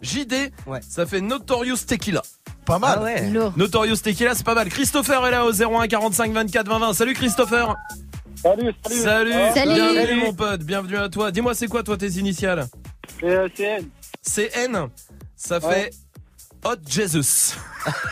JD, 0.02 0.52
Ouais. 0.66 0.80
ça 0.86 1.06
fait 1.06 1.22
Notorious 1.22 1.78
Tequila. 1.86 2.20
Pas 2.66 2.78
mal. 2.78 2.98
Ah 2.98 3.02
ouais. 3.02 3.30
Notorious 3.56 3.96
Tequila, 3.96 4.34
c'est 4.34 4.44
pas 4.44 4.54
mal. 4.54 4.68
Christopher 4.68 5.26
est 5.26 5.30
là 5.30 5.46
au 5.46 5.52
01 5.52 5.86
45 5.88 6.32
24 6.32 6.68
20 6.68 6.78
20. 6.80 6.92
Salut 6.92 7.14
Christopher. 7.14 7.74
Salut, 8.42 8.74
salut. 8.86 9.00
Salut. 9.00 9.32
Salut. 9.54 9.74
Bienvenue 9.74 10.20
mon 10.20 10.32
pote. 10.34 10.60
Bienvenue 10.62 10.96
à 10.98 11.08
toi. 11.08 11.30
Dis-moi, 11.30 11.54
c'est 11.54 11.68
quoi 11.68 11.82
toi 11.82 11.96
tes 11.96 12.08
initiales? 12.18 12.66
C'est 13.20 13.26
euh, 13.26 13.48
c'est 14.20 14.50
N. 14.56 14.72
CN. 14.72 14.88
Ça 15.36 15.60
fait 15.60 15.66
Ouais. 15.66 15.90
Hot 16.64 16.76
Jesus. 16.88 17.54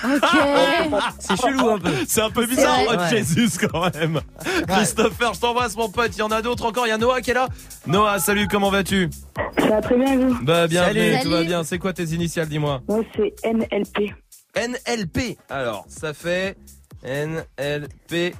Ok. 0.05 0.21
C'est 1.19 1.37
chelou 1.41 1.71
un 1.71 1.79
peu. 1.79 1.91
C'est 2.07 2.21
un 2.21 2.31
peu 2.31 2.47
bizarre, 2.47 2.79
Hot. 2.89 3.09
Jesus 3.17 3.59
quand 3.59 3.93
même. 3.95 4.21
Christopher, 4.69 5.35
je 5.35 5.41
t'embrasse 5.41 5.77
mon 5.77 5.89
pote. 5.89 6.13
Il 6.15 6.19
y 6.21 6.23
en 6.23 6.31
a 6.31 6.41
d'autres 6.43 6.65
encore. 6.67 6.87
Il 6.87 6.91
y 6.91 6.93
a 6.93 6.99
Noah 6.99 7.21
qui 7.21 7.31
est 7.33 7.35
là. 7.35 7.49
Noah, 7.87 8.19
salut, 8.21 8.47
comment 8.49 8.71
vas-tu? 8.71 9.11
Ça 9.59 9.67
va 9.69 9.81
très 9.81 9.97
bien 9.97 10.13
et 10.13 10.17
vous? 10.19 10.39
Bah 10.45 10.67
bienvenue, 10.69 11.13
Salut. 11.13 11.23
tout 11.25 11.31
va 11.31 11.43
bien. 11.43 11.65
C'est 11.65 11.79
quoi 11.79 11.93
tes 11.93 12.05
initiales, 12.05 12.49
dis-moi? 12.49 12.83
Moi 12.89 13.03
c'est 13.17 13.35
NLP. 13.45 14.15
NLP. 14.57 15.37
Alors, 15.51 15.85
ça 15.89 16.15
fait 16.15 16.57
NLP 17.05 18.35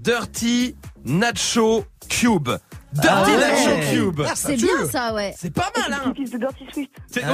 Dirty 0.00 0.76
Nacho 1.04 1.84
Cube. 2.08 2.50
Dirty 3.00 3.08
Ah 3.10 3.24
ouais. 3.26 3.38
Nacho 3.38 3.70
Cube. 3.92 4.20
C'est 4.34 4.56
bien 4.56 4.86
ça, 4.90 5.14
ouais. 5.14 5.34
C'est 5.38 5.52
pas 5.52 5.70
mal, 5.76 5.92
hein 6.04 6.12
Fils 6.16 6.30
de 6.30 6.38
Dirty 6.38 6.64
Swift. 6.72 6.90
C'est- 7.10 7.24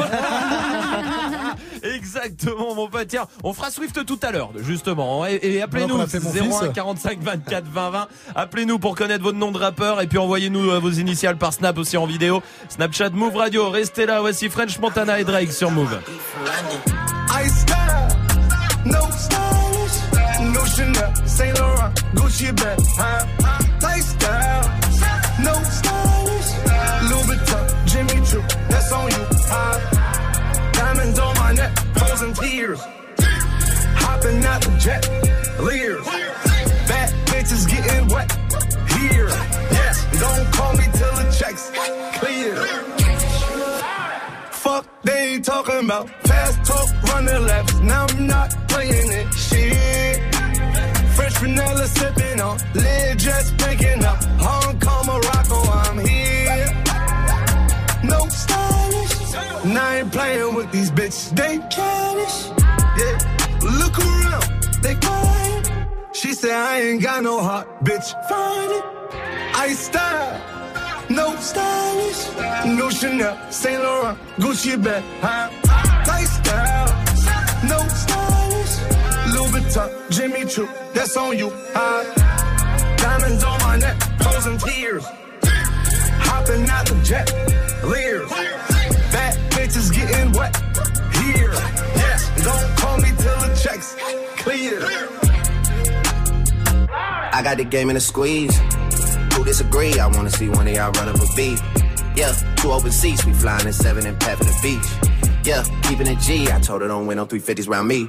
Exactement, 1.96 2.74
mon 2.74 2.88
pote. 2.88 3.08
Tiens, 3.08 3.26
on 3.42 3.52
fera 3.52 3.70
Swift 3.70 4.04
tout 4.04 4.18
à 4.22 4.30
l'heure, 4.32 4.50
justement. 4.58 5.26
Et, 5.26 5.38
et 5.42 5.62
appelez-nous 5.62 5.96
Maintenant 5.96 6.20
qu'on 6.20 6.28
a 6.30 6.32
fait 6.32 6.40
mon 6.44 6.56
01 6.56 6.60
fils. 6.60 6.72
45 6.74 7.20
24 7.20 7.64
20 7.66 7.90
20. 7.90 8.08
Appelez-nous 8.34 8.78
pour 8.78 8.94
connaître 8.94 9.22
votre 9.24 9.38
nom 9.38 9.50
de 9.52 9.58
rappeur 9.58 10.00
et 10.00 10.06
puis 10.06 10.18
envoyez-nous 10.18 10.70
euh, 10.70 10.78
vos 10.78 10.90
initiales 10.90 11.36
par 11.36 11.52
Snap 11.52 11.76
aussi 11.78 11.96
en 11.96 12.06
vidéo. 12.06 12.42
Snapchat 12.68 13.10
Move 13.10 13.36
Radio. 13.36 13.70
Restez 13.70 14.06
là. 14.06 14.20
Voici 14.20 14.48
French 14.48 14.78
Montana 14.78 15.18
et 15.20 15.24
Drake 15.24 15.52
sur 15.52 15.70
Move. 15.70 15.98
No 20.44 20.64
Chanel, 20.66 21.12
Saint 21.24 21.52
Laurent, 21.58 21.90
Gucci 22.14 22.50
bag, 22.52 22.78
huh? 22.98 23.24
Lifestyle, 23.80 24.62
huh? 29.52 30.72
Diamonds 30.72 31.18
on 31.18 31.34
my 31.36 31.52
neck, 31.52 31.72
frozen 31.96 32.32
tears, 32.34 32.80
hopping 34.02 34.44
out 34.44 34.62
the 34.62 34.72
jet, 34.78 35.02
leers, 35.60 36.06
bad 36.88 37.10
bitches 37.28 37.68
getting 37.68 38.06
wet, 38.08 38.30
here, 38.96 39.28
yes, 39.76 39.96
don't 40.20 40.46
call 40.52 40.72
me 40.72 40.84
till 40.98 41.14
the 41.20 41.26
checks 41.38 41.70
clear. 42.18 42.56
Fuck, 44.62 44.86
they 45.02 45.40
talking 45.40 45.84
about 45.84 46.08
fast 46.24 46.64
talk, 46.64 46.88
running 47.10 47.46
laps. 47.46 47.74
Now 47.80 48.06
I'm 48.08 48.26
not 48.26 48.50
playing 48.68 49.10
it. 49.10 49.34
Shit. 49.34 50.34
Fresh 51.16 51.36
vanilla 51.38 51.86
sipping 51.88 52.40
on, 52.40 52.58
lid 52.74 53.18
just 53.18 53.58
picking 53.58 54.04
up. 54.04 54.20
Now 59.72 59.86
I 59.86 59.96
ain't 60.00 60.12
playing 60.12 60.54
with 60.54 60.70
these 60.70 60.90
bitches. 60.90 61.30
They 61.34 61.58
childish. 61.74 62.38
Yeah. 62.98 63.16
Look 63.80 63.98
around, 63.98 64.46
they 64.82 64.94
quiet. 64.96 65.70
She 66.12 66.34
said 66.34 66.50
I 66.52 66.80
ain't 66.80 67.02
got 67.02 67.22
no 67.22 67.40
heart, 67.40 67.66
bitch. 67.84 68.08
Find 68.28 68.70
it. 68.78 68.84
I 69.54 69.72
style. 69.74 70.52
No 71.10 71.36
stylish, 71.36 72.20
no 72.64 72.88
Chanel, 72.88 73.36
Saint 73.50 73.82
Laurent, 73.82 74.18
Gucci 74.38 74.82
bag, 74.82 75.02
huh? 75.20 75.50
Lifestyle, 76.06 76.86
no 77.68 77.78
stylish, 77.88 78.74
Louis 79.34 79.50
Vuitton, 79.52 80.10
Jimmy 80.10 80.46
Choo, 80.46 80.66
that's 80.94 81.14
on 81.18 81.36
you? 81.36 81.50
Diamonds 82.96 83.44
on 83.44 83.58
my 83.60 83.76
neck, 83.76 84.00
frozen 84.22 84.56
tears, 84.58 85.04
hopping 86.24 86.66
out 86.70 86.86
the 86.86 86.98
jet, 87.04 87.28
leers, 87.84 88.30
here, 90.32 91.52
yes, 91.52 92.44
don't 92.44 92.76
call 92.76 92.96
me 92.98 93.08
till 93.18 93.38
the 93.40 93.60
checks 93.62 93.96
clear. 94.38 94.80
I 97.34 97.40
got 97.42 97.56
the 97.56 97.64
game 97.64 97.90
in 97.90 97.96
a 97.96 98.00
squeeze. 98.00 98.56
Who 99.34 99.44
disagree? 99.44 99.98
I 99.98 100.06
wanna 100.06 100.30
see 100.30 100.48
one 100.48 100.66
of 100.68 100.74
y'all 100.74 100.92
run 100.92 101.08
up 101.08 101.16
a 101.16 101.26
beat. 101.36 101.60
Yeah, 102.16 102.32
two 102.56 102.70
open 102.70 102.92
seats, 102.92 103.24
we 103.24 103.32
flying 103.32 103.66
in 103.66 103.72
seven 103.72 104.06
and 104.06 104.22
in 104.22 104.46
the 104.46 104.58
beach. 104.62 105.12
Yeah, 105.44 105.64
keeping 105.82 106.06
it 106.06 106.18
G. 106.20 106.50
I 106.50 106.60
told 106.60 106.82
her 106.82 106.88
don't 106.88 107.06
win 107.06 107.16
no 107.16 107.26
350s 107.26 107.68
round 107.68 107.88
me. 107.88 108.08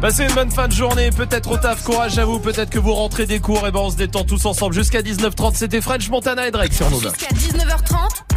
Passez 0.00 0.24
une 0.24 0.32
bonne 0.32 0.50
fin 0.50 0.66
de 0.66 0.72
journée, 0.72 1.10
peut-être 1.10 1.50
au 1.50 1.58
taf, 1.58 1.84
courage 1.84 2.18
à 2.18 2.24
vous, 2.24 2.38
peut-être 2.38 2.70
que 2.70 2.78
vous 2.78 2.94
rentrez 2.94 3.26
des 3.26 3.38
cours, 3.38 3.66
et 3.66 3.70
ben 3.70 3.80
on 3.80 3.90
se 3.90 3.96
détend 3.96 4.24
tous 4.24 4.46
ensemble 4.46 4.74
jusqu'à 4.74 5.02
19h30, 5.02 5.56
c'était 5.56 5.82
French 5.82 6.08
Montana 6.08 6.48
et 6.48 6.50
Drake 6.50 6.72
sur 6.72 6.88
Move. 6.88 7.02
Jusqu'à 7.02 7.34
19h30, 7.34 7.58
Snap 7.58 7.98
and 7.98 7.98
Mix. 7.98 8.29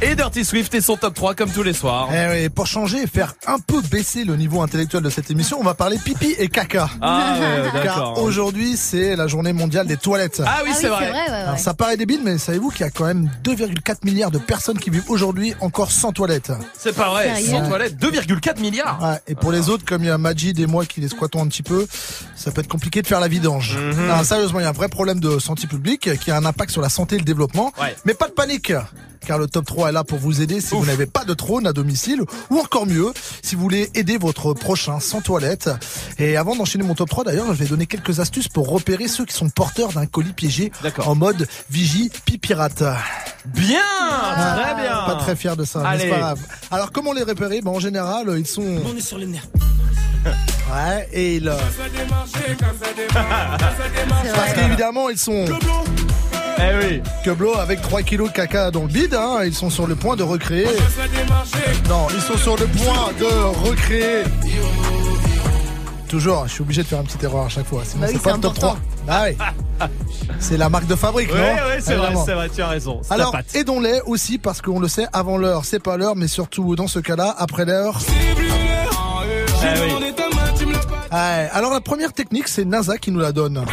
Et 0.00 0.14
Dirty 0.14 0.44
Swift 0.44 0.72
et 0.74 0.80
son 0.80 0.96
top 0.96 1.14
3 1.14 1.34
comme 1.34 1.50
tous 1.50 1.64
les 1.64 1.72
soirs. 1.72 2.08
Eh 2.12 2.30
oui, 2.30 2.48
pour 2.48 2.68
changer 2.68 3.02
et 3.02 3.06
faire 3.08 3.34
un 3.48 3.58
peu 3.58 3.80
baisser 3.80 4.22
le 4.24 4.36
niveau 4.36 4.62
intellectuel 4.62 5.02
de 5.02 5.10
cette 5.10 5.28
émission, 5.30 5.58
on 5.60 5.64
va 5.64 5.74
parler 5.74 5.98
pipi 5.98 6.36
et 6.38 6.48
caca. 6.48 6.88
Ah 7.00 7.34
ouais, 7.40 7.80
Car 7.82 8.16
aujourd'hui, 8.22 8.76
c'est 8.76 9.16
la 9.16 9.26
journée 9.26 9.52
mondiale 9.52 9.88
des 9.88 9.96
toilettes. 9.96 10.40
Ah 10.46 10.60
oui, 10.64 10.70
c'est 10.72 10.86
vrai. 10.86 11.10
Alors, 11.10 11.58
ça 11.58 11.74
paraît 11.74 11.96
débile, 11.96 12.20
mais 12.22 12.38
savez-vous 12.38 12.70
qu'il 12.70 12.82
y 12.82 12.84
a 12.84 12.90
quand 12.90 13.06
même 13.06 13.28
2,4 13.42 14.04
milliards 14.04 14.30
de 14.30 14.38
personnes 14.38 14.78
qui 14.78 14.90
vivent 14.90 15.10
aujourd'hui 15.10 15.54
encore 15.60 15.90
sans 15.90 16.12
toilette 16.12 16.52
C'est 16.78 16.94
pas 16.94 17.10
vrai, 17.10 17.42
sans 17.42 17.68
toilette, 17.68 17.96
2,4 18.00 18.60
milliards. 18.60 19.00
Ouais, 19.02 19.18
et 19.26 19.34
pour 19.34 19.50
les 19.50 19.68
autres, 19.68 19.84
comme 19.84 20.04
il 20.04 20.06
y 20.06 20.10
a 20.10 20.18
Majid 20.18 20.60
et 20.60 20.66
moi 20.66 20.86
qui 20.86 21.00
les 21.00 21.08
squattons 21.08 21.42
un 21.42 21.48
petit 21.48 21.64
peu, 21.64 21.88
ça 22.36 22.52
peut 22.52 22.60
être 22.60 22.68
compliqué 22.68 23.02
de 23.02 23.06
faire 23.08 23.20
la 23.20 23.28
vidange. 23.28 23.76
Mhm. 23.76 24.06
Non, 24.06 24.22
sérieusement, 24.22 24.60
il 24.60 24.62
y 24.62 24.66
a 24.66 24.70
un 24.70 24.72
vrai 24.72 24.88
problème 24.88 25.18
de 25.18 25.40
santé 25.40 25.66
publique 25.66 26.08
qui 26.20 26.30
a 26.30 26.36
un 26.36 26.44
impact 26.44 26.70
sur 26.70 26.82
la 26.82 26.88
santé 26.88 27.16
et 27.16 27.18
le 27.18 27.24
développement. 27.24 27.72
Ouais. 27.80 27.96
Mais 28.04 28.14
pas 28.14 28.28
de 28.28 28.32
panique 28.32 28.72
car 29.26 29.38
le 29.38 29.46
top 29.46 29.66
3 29.66 29.90
est 29.90 29.92
là 29.92 30.04
pour 30.04 30.18
vous 30.18 30.40
aider 30.40 30.60
si 30.60 30.74
vous 30.74 30.86
n'avez 30.86 31.06
pas 31.06 31.24
de 31.24 31.34
trône 31.34 31.66
à 31.66 31.72
domicile 31.72 32.22
ou 32.50 32.58
encore 32.58 32.86
mieux, 32.86 33.12
si 33.42 33.54
vous 33.56 33.62
voulez 33.62 33.90
aider 33.94 34.16
votre 34.16 34.54
prochain 34.54 35.00
sans 35.00 35.20
toilette. 35.20 35.68
Et 36.18 36.36
avant 36.36 36.56
d'enchaîner 36.56 36.84
mon 36.84 36.94
top 36.94 37.10
3 37.10 37.24
d'ailleurs, 37.24 37.46
je 37.48 37.52
vais 37.58 37.66
donner 37.66 37.86
quelques 37.86 38.20
astuces 38.20 38.48
pour 38.48 38.68
repérer 38.68 39.06
ceux 39.08 39.24
qui 39.26 39.34
sont 39.34 39.50
porteurs 39.50 39.92
d'un 39.92 40.06
colis 40.06 40.32
piégé 40.32 40.72
en 41.04 41.14
mode 41.14 41.46
vigie 41.70 42.10
pipirate. 42.24 42.82
Bien, 43.46 43.80
très 44.34 44.74
bien. 44.74 45.04
Pas 45.06 45.16
très 45.20 45.36
fier 45.36 45.56
de 45.56 45.64
ça, 45.64 45.80
mais 45.80 45.88
Allez. 45.88 46.00
c'est 46.04 46.10
pas 46.10 46.18
grave. 46.18 46.40
Alors 46.70 46.92
comment 46.92 47.12
les 47.12 47.22
repérer? 47.22 47.60
Ben, 47.60 47.70
En 47.70 47.80
général, 47.80 48.34
ils 48.38 48.46
sont... 48.46 48.62
On 48.84 48.96
est 48.96 49.00
sur 49.00 49.18
les 49.18 49.26
nerfs. 49.26 49.48
Ouais, 50.70 51.08
et 51.12 51.36
ils... 51.36 51.50
Parce 54.34 54.52
qu'évidemment, 54.54 55.08
ils 55.08 55.16
sont... 55.18 55.46
Eh 56.60 56.76
oui. 56.86 57.02
Queblo 57.22 57.56
avec 57.56 57.80
3 57.82 58.02
kilos 58.02 58.28
de 58.30 58.34
caca 58.34 58.70
dans 58.70 58.82
le 58.82 58.88
bide, 58.88 59.14
hein, 59.14 59.40
ils 59.44 59.54
sont 59.54 59.70
sur 59.70 59.86
le 59.86 59.94
point 59.94 60.16
de 60.16 60.22
recréer. 60.22 60.66
Non, 61.88 62.06
ils 62.14 62.20
sont 62.20 62.36
sur 62.36 62.56
le 62.56 62.66
point 62.66 63.12
de 63.18 63.68
recréer. 63.68 64.24
Toujours, 66.08 66.46
je 66.48 66.52
suis 66.54 66.62
obligé 66.62 66.82
de 66.82 66.86
faire 66.88 67.00
une 67.00 67.06
petite 67.06 67.22
erreur 67.22 67.44
à 67.44 67.48
chaque 67.48 67.66
fois, 67.66 67.82
sinon 67.84 68.00
Bah 68.02 68.06
oui, 68.10 68.14
c'est 68.16 68.22
pas 68.30 68.34
le 68.36 68.40
top 68.40 68.54
3. 68.54 68.70
important. 68.70 68.86
Ah 69.08 69.24
oui. 69.28 69.36
C'est 70.40 70.56
la 70.56 70.68
marque 70.68 70.86
de 70.86 70.94
fabrique, 70.96 71.32
Ouais, 71.32 71.38
non 71.38 71.44
ouais, 71.68 71.78
c'est 71.80 71.94
vrai, 71.94 72.12
c'est 72.26 72.32
vrai, 72.34 72.48
tu 72.48 72.60
as 72.62 72.66
raison. 72.68 73.00
Alors, 73.10 73.34
aidons-les 73.54 74.00
aussi 74.06 74.38
parce 74.38 74.60
qu'on 74.60 74.80
le 74.80 74.88
sait, 74.88 75.06
avant 75.12 75.36
l'heure, 75.36 75.64
c'est 75.64 75.78
pas 75.82 75.96
l'heure, 75.96 76.16
mais 76.16 76.26
surtout 76.28 76.74
dans 76.76 76.88
ce 76.88 76.98
cas-là, 76.98 77.34
après 77.38 77.64
l'heure. 77.64 77.98
Eh 78.08 79.80
oui. 79.80 79.92
Ouais, 81.12 81.48
alors 81.52 81.72
la 81.72 81.80
première 81.80 82.12
technique, 82.12 82.48
c'est 82.48 82.64
NASA 82.64 82.98
qui 82.98 83.10
nous 83.12 83.20
la 83.20 83.32
donne. 83.32 83.64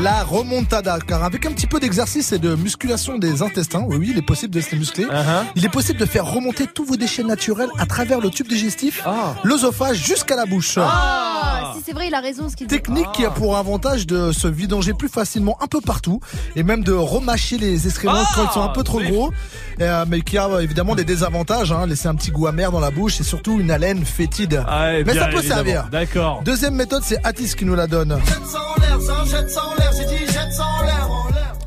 La 0.00 0.22
remontada. 0.24 0.98
Car 1.06 1.24
avec 1.24 1.44
un 1.46 1.52
petit 1.52 1.66
peu 1.66 1.80
d'exercice 1.80 2.32
et 2.32 2.38
de 2.38 2.54
musculation 2.54 3.18
des 3.18 3.42
intestins, 3.42 3.84
oui, 3.86 3.96
oui, 3.98 4.08
il 4.12 4.18
est 4.18 4.22
possible 4.26 4.54
de 4.54 4.60
se 4.60 4.70
les 4.72 4.78
muscler. 4.78 5.04
Uh-huh. 5.04 5.44
Il 5.56 5.64
est 5.64 5.68
possible 5.70 5.98
de 5.98 6.04
faire 6.06 6.26
remonter 6.26 6.66
tous 6.66 6.84
vos 6.84 6.96
déchets 6.96 7.24
naturels 7.24 7.68
à 7.78 7.86
travers 7.86 8.20
le 8.20 8.30
tube 8.30 8.48
digestif, 8.48 9.02
l'œsophage 9.44 9.96
jusqu'à 9.96 10.36
la 10.36 10.46
bouche. 10.46 10.78
Ah, 10.80 11.72
si 11.76 11.82
c'est 11.84 11.92
vrai, 11.92 12.08
il 12.08 12.14
a 12.14 12.20
raison 12.20 12.48
ce 12.48 12.56
qu'il 12.56 12.66
dit. 12.66 12.74
Technique 12.74 13.10
qui 13.12 13.24
a 13.24 13.30
pour 13.30 13.56
avantage 13.56 14.06
de 14.06 14.32
se 14.32 14.48
vidanger 14.48 14.94
plus 14.94 15.08
facilement 15.08 15.56
un 15.60 15.66
peu 15.66 15.80
partout 15.80 16.20
et 16.56 16.62
même 16.62 16.82
de 16.84 16.92
remâcher 16.92 17.58
les 17.58 17.86
excréments 17.86 18.14
Ah, 18.16 18.28
quand 18.34 18.44
ils 18.50 18.52
sont 18.54 18.62
un 18.62 18.68
peu 18.68 18.82
trop 18.82 18.98
oui. 18.98 19.10
gros, 19.10 19.32
euh, 19.80 20.04
mais 20.08 20.20
qui 20.22 20.38
a 20.38 20.46
euh, 20.48 20.60
évidemment 20.60 20.94
des 20.94 21.04
désavantages, 21.04 21.72
hein, 21.72 21.86
laisser 21.86 22.08
un 22.08 22.14
petit 22.14 22.30
goût 22.30 22.46
amer 22.46 22.70
dans 22.72 22.80
la 22.80 22.90
bouche 22.90 23.20
et 23.20 23.24
surtout 23.24 23.58
une 23.60 23.70
haleine 23.70 24.04
fétide. 24.04 24.62
Ah 24.66 24.86
ouais, 24.86 25.04
mais 25.04 25.12
bien 25.12 25.22
ça 25.22 25.28
peut 25.28 25.38
évidemment. 25.38 25.54
servir. 25.56 25.88
D'accord. 25.90 26.42
Deuxième 26.44 26.74
méthode, 26.74 27.02
c'est 27.04 27.18
Atis 27.24 27.54
qui 27.56 27.64
nous 27.64 27.74
la 27.74 27.86
donne. 27.86 28.18
Jette 29.30 29.50
l'air, 29.90 29.92
j'ai 29.96 30.04
dit 30.26 30.32
jette 30.32 30.52
ça 30.52 30.64
en 30.66 30.82
l'air. 30.84 31.08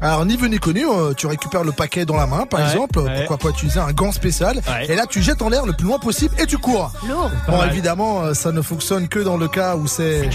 Alors 0.04 0.26
ni 0.26 0.36
vu 0.36 0.50
ni 0.50 0.58
connu, 0.58 0.84
euh, 0.88 1.14
tu 1.14 1.28
récupères 1.28 1.64
le 1.64 1.72
paquet 1.72 2.06
dans 2.06 2.18
la 2.18 2.26
main 2.26 2.48
par 2.48 2.60
Ouais, 2.60 2.66
exemple, 2.66 3.00
ouais. 3.00 3.18
pourquoi 3.20 3.38
pas 3.38 3.50
utiliser 3.50 3.80
un 3.80 3.92
gant 3.94 4.12
spécial, 4.12 4.58
Ouais. 4.68 4.88
et 4.90 4.96
là 4.96 5.06
tu 5.08 5.22
jettes 5.22 5.44
en 5.44 5.50
l'air 5.50 5.64
le 5.66 5.74
plus 5.74 5.86
loin 5.86 6.00
possible 6.00 6.34
et 6.40 6.48
tu 6.48 6.58
cours. 6.58 6.92
Lourd. 7.08 7.30
Bon 7.48 7.58
mal. 7.60 7.70
évidemment 7.72 8.22
euh, 8.24 8.34
ça 8.34 8.52
ne 8.52 8.62
fonctionne 8.64 9.08
que 9.08 9.20
dans 9.20 9.38
le 9.38 9.48
cas 9.48 9.76
où 9.76 9.86
c'est... 9.86 10.28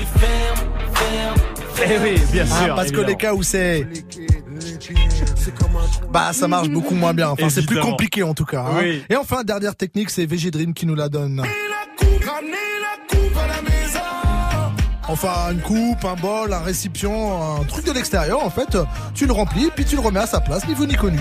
Eh 1.84 1.98
oui, 2.02 2.20
bien 2.32 2.46
Ah, 2.50 2.64
sûr. 2.64 2.74
parce 2.76 2.90
que 2.92 3.00
les 3.00 3.16
cas 3.16 3.34
où 3.34 3.42
c'est... 3.42 3.86
Bah 6.10 6.32
ça 6.32 6.46
marche 6.48 6.68
beaucoup 6.68 6.94
moins 6.94 7.12
bien, 7.12 7.28
enfin 7.30 7.48
c'est 7.50 7.66
plus 7.66 7.80
compliqué 7.80 8.22
en 8.22 8.34
tout 8.34 8.44
cas. 8.44 8.60
hein. 8.60 8.78
Oui. 8.80 9.02
Et 9.10 9.16
enfin 9.16 9.42
dernière 9.42 9.74
technique 9.74 10.10
c'est 10.10 10.26
VG 10.26 10.50
Dream 10.52 10.74
qui 10.74 10.86
nous 10.86 10.94
la 10.94 11.08
donne. 11.08 11.42
Enfin 15.08 15.52
une 15.52 15.60
coupe, 15.60 16.04
un 16.04 16.14
bol, 16.14 16.52
un 16.52 16.58
récipient, 16.60 17.58
un 17.60 17.64
truc 17.64 17.84
de 17.86 17.92
l'extérieur 17.92 18.44
en 18.44 18.50
fait, 18.50 18.76
tu 19.14 19.26
le 19.26 19.32
remplis 19.32 19.70
puis 19.74 19.84
tu 19.84 19.94
le 19.94 20.00
remets 20.02 20.20
à 20.20 20.26
sa 20.26 20.40
place, 20.40 20.66
ni 20.66 20.74
vu 20.74 20.86
ni 20.86 20.94
connu. 20.96 21.20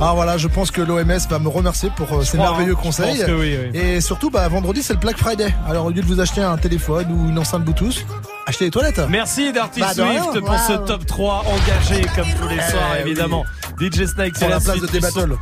Ah 0.00 0.12
voilà, 0.14 0.36
je 0.38 0.48
pense 0.48 0.70
que 0.70 0.80
l'OMS 0.82 1.18
va 1.30 1.38
me 1.38 1.48
remercier 1.48 1.90
pour 1.96 2.10
euh, 2.12 2.22
ces 2.22 2.36
crois, 2.36 2.50
merveilleux 2.50 2.72
hein. 2.72 2.76
Je 2.78 2.82
conseils. 2.86 3.16
pense 3.18 3.26
que 3.26 3.32
oui, 3.32 3.56
oui. 3.72 3.78
Et 3.78 4.00
surtout, 4.02 4.30
bah, 4.30 4.46
vendredi, 4.48 4.82
c'est 4.82 4.92
le 4.92 4.98
Black 4.98 5.16
Friday. 5.16 5.54
Alors, 5.66 5.86
au 5.86 5.90
lieu 5.90 6.02
de 6.02 6.06
vous 6.06 6.20
acheter 6.20 6.42
un 6.42 6.58
téléphone 6.58 7.06
ou 7.10 7.30
une 7.30 7.38
enceinte 7.38 7.62
Bluetooth, 7.64 8.04
achetez 8.46 8.66
les 8.66 8.70
toilettes. 8.70 9.00
Merci 9.08 9.52
Darty 9.54 9.80
Bah, 9.80 9.88
rien. 9.96 10.22
Swift 10.22 10.40
pour 10.44 10.58
ce 10.58 10.72
top 10.86 11.06
3 11.06 11.44
engagé 11.46 12.02
comme 12.14 12.26
tous 12.38 12.48
les 12.48 12.56
Eh 12.66 12.70
soirs 12.70 12.82
oui. 12.94 13.00
évidemment. 13.06 13.44
DJ 13.80 14.04
Snake 14.06 14.36
Sur 14.36 14.46
c'est 14.46 14.48
la 14.48 14.56
la 14.56 14.60
place 14.60 14.76
suite 14.76 14.92
de 14.92 14.98
du 14.98 15.06
son. 15.06 15.38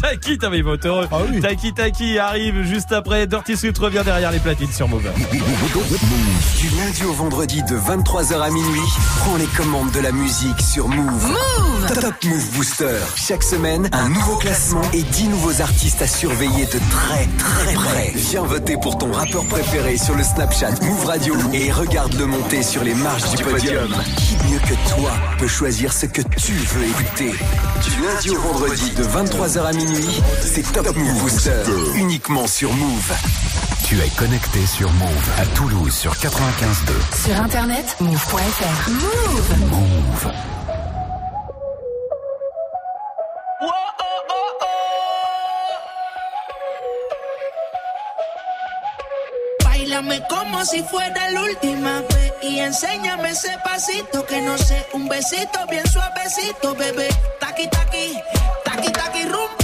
Taki, 0.00 0.38
t'as 0.38 0.50
mis 0.50 0.62
votre 0.62 0.86
heureux. 0.86 1.08
Ah 1.10 1.18
oui. 1.28 1.40
Taki 1.40 1.72
Taki 1.74 2.18
arrive 2.18 2.62
juste 2.62 2.92
après. 2.92 3.26
Dirty 3.26 3.56
Swift 3.56 3.78
revient 3.78 4.02
derrière 4.04 4.30
les 4.30 4.38
platines 4.38 4.70
sur 4.72 4.88
Move. 4.88 5.08
Du 6.58 6.68
lundi 6.76 7.04
au 7.04 7.12
vendredi 7.12 7.62
de 7.62 7.76
23h 7.76 8.40
à 8.40 8.50
minuit, 8.50 8.80
prends 9.18 9.36
les 9.36 9.46
commandes 9.46 9.90
de 9.92 10.00
la 10.00 10.12
musique 10.12 10.60
sur 10.60 10.88
Move. 10.88 11.36
Top 12.00 12.14
Move 12.24 12.50
Booster. 12.54 12.98
Chaque 13.16 13.42
semaine, 13.42 13.88
un 13.92 14.08
nouveau 14.08 14.36
classement 14.36 14.82
et 14.92 15.02
10 15.02 15.28
nouveaux 15.28 15.60
artistes 15.60 16.02
à 16.02 16.06
surveiller 16.06 16.66
de 16.66 16.78
très 16.90 17.26
très 17.38 17.74
près. 17.74 18.12
Viens 18.14 18.42
voter 18.42 18.76
pour 18.80 18.98
ton 18.98 19.10
rappeur 19.10 19.44
préféré 19.46 19.96
sur 19.96 20.14
le 20.14 20.22
Snapchat 20.22 20.72
Move 20.82 21.06
Radio 21.06 21.34
et 21.52 21.72
regarde-le 21.72 22.26
monter 22.26 22.62
sur 22.62 22.84
les 22.84 22.94
marches 22.94 23.30
du 23.34 23.42
podium. 23.42 23.88
Qui 24.16 24.36
mieux 24.50 24.58
que 24.60 24.74
toi 24.94 25.10
peut 25.38 25.48
choisir 25.48 25.92
ce 25.92 26.06
que 26.06 26.22
tu 26.22 26.52
veux 26.52 26.84
écouter? 26.84 27.32
Du 27.82 28.02
lundi 28.04 28.30
au 28.30 28.40
vendredi 28.40 28.90
de 28.92 29.04
23h 29.04 29.60
à 29.64 29.72
minuit, 29.72 29.77
c'est 30.40 30.72
Top 30.72 30.94
Move 30.96 31.20
Booster. 31.20 31.62
Uniquement 31.94 32.46
sur 32.46 32.72
Move. 32.72 33.12
Tu 33.84 33.98
es 34.00 34.08
connecté 34.16 34.66
sur 34.66 34.90
Move 34.92 35.30
à 35.38 35.46
Toulouse 35.56 35.94
sur 35.94 36.12
95.2. 36.14 37.26
Sur 37.26 37.40
internet, 37.40 37.96
move.fr. 38.00 38.90
Move. 38.90 39.70
Move. 39.70 40.32
Bailame 49.64 50.20
como 50.28 50.64
si 50.64 50.82
fuera 50.82 51.30
la 51.30 51.42
última 51.42 52.00
vez 52.00 52.32
y 52.42 52.58
enséñame 52.60 53.30
ese 53.30 53.56
pasito 53.64 54.24
que 54.26 54.40
no 54.42 54.56
sé, 54.58 54.86
un 54.92 55.08
besito 55.08 55.60
bien 55.70 55.86
suavecito, 55.86 56.74
bebé. 56.74 57.08
Taqui 57.40 57.68
taqui, 57.68 58.18
taqui 58.64 58.92
taqui 58.92 59.22
rumba. 59.24 59.57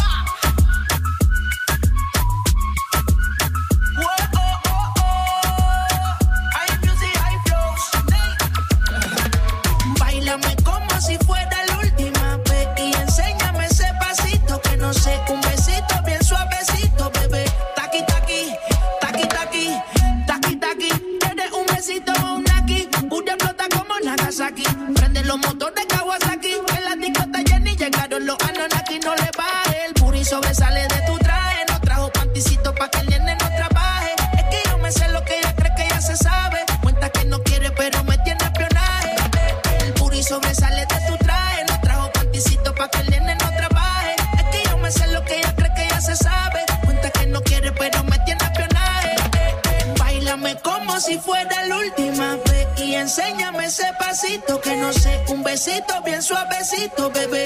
Suavecito, 56.25 57.11
bebé. 57.11 57.45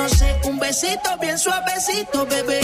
No 0.00 0.08
sé, 0.08 0.34
un 0.44 0.58
besito 0.58 1.10
bien 1.20 1.38
suavecito, 1.38 2.24
bebé. 2.24 2.60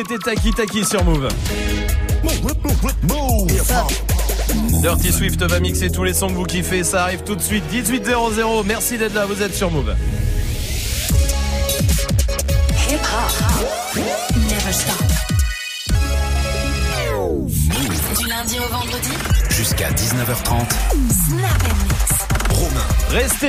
C'était 0.00 0.18
Taki 0.18 0.50
Taki 0.52 0.84
sur 0.84 1.04
Move. 1.04 1.28
Dirty 4.80 5.12
Swift 5.12 5.42
va 5.42 5.60
mixer 5.60 5.90
tous 5.90 6.04
les 6.04 6.14
sons 6.14 6.28
que 6.28 6.34
vous 6.34 6.44
kiffez, 6.44 6.84
ça 6.84 7.02
arrive 7.04 7.22
tout 7.22 7.36
de 7.36 7.40
suite, 7.40 7.64
18.00, 7.70 8.64
merci 8.66 8.96
d'être 8.96 9.14
là, 9.14 9.26
vous 9.26 9.42
êtes 9.42 9.54
sur 9.54 9.70
Move. 9.70 9.94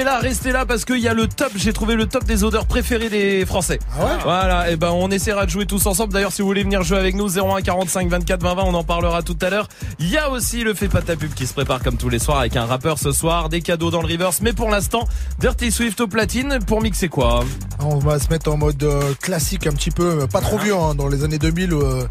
Restez 0.01 0.13
là, 0.15 0.19
restez 0.19 0.51
là 0.51 0.65
parce 0.65 0.83
qu'il 0.83 0.97
y 0.97 1.07
a 1.07 1.13
le 1.13 1.27
top, 1.27 1.51
j'ai 1.55 1.73
trouvé 1.73 1.93
le 1.93 2.07
top 2.07 2.23
des 2.23 2.43
odeurs 2.43 2.65
préférées 2.65 3.09
des 3.09 3.45
Français. 3.45 3.77
Voilà, 4.23 4.71
et 4.71 4.75
ben 4.75 4.89
on 4.89 5.11
essaiera 5.11 5.45
de 5.45 5.51
jouer 5.51 5.67
tous 5.67 5.85
ensemble. 5.85 6.11
D'ailleurs, 6.11 6.31
si 6.31 6.41
vous 6.41 6.47
voulez 6.47 6.63
venir 6.63 6.81
jouer 6.81 6.97
avec 6.97 7.13
nous, 7.13 7.37
01 7.37 7.61
45 7.61 8.09
24 8.09 8.41
20 8.41 8.55
20, 8.55 8.63
on 8.63 8.73
en 8.73 8.83
parlera 8.83 9.21
tout 9.21 9.37
à 9.43 9.51
l'heure. 9.51 9.67
Il 9.99 10.09
y 10.09 10.17
a 10.17 10.31
aussi 10.31 10.63
le 10.63 10.73
fait 10.73 10.87
pas 10.87 11.03
ta 11.03 11.15
pub 11.15 11.35
qui 11.35 11.45
se 11.45 11.53
prépare 11.53 11.83
comme 11.83 11.97
tous 11.97 12.09
les 12.09 12.17
soirs 12.17 12.39
avec 12.39 12.55
un 12.55 12.65
rappeur 12.65 12.97
ce 12.97 13.11
soir, 13.11 13.49
des 13.49 13.61
cadeaux 13.61 13.91
dans 13.91 14.01
le 14.01 14.07
reverse. 14.07 14.41
Mais 14.41 14.53
pour 14.53 14.71
l'instant, 14.71 15.07
Dirty 15.37 15.71
Swift 15.71 16.01
au 16.01 16.07
platine 16.07 16.57
pour 16.65 16.81
mixer 16.81 17.07
quoi? 17.07 17.43
On 17.79 17.99
va 17.99 18.17
se 18.17 18.29
mettre 18.29 18.51
en 18.51 18.57
mode 18.57 18.81
euh, 18.81 19.13
classique 19.21 19.67
un 19.67 19.73
petit 19.73 19.91
peu, 19.91 20.25
pas 20.25 20.41
trop 20.41 20.57
vieux, 20.57 20.75
hein, 20.75 20.95
dans 20.95 21.09
les 21.09 21.23
années 21.23 21.37
2000. 21.37 21.73
Euh, 21.73 22.07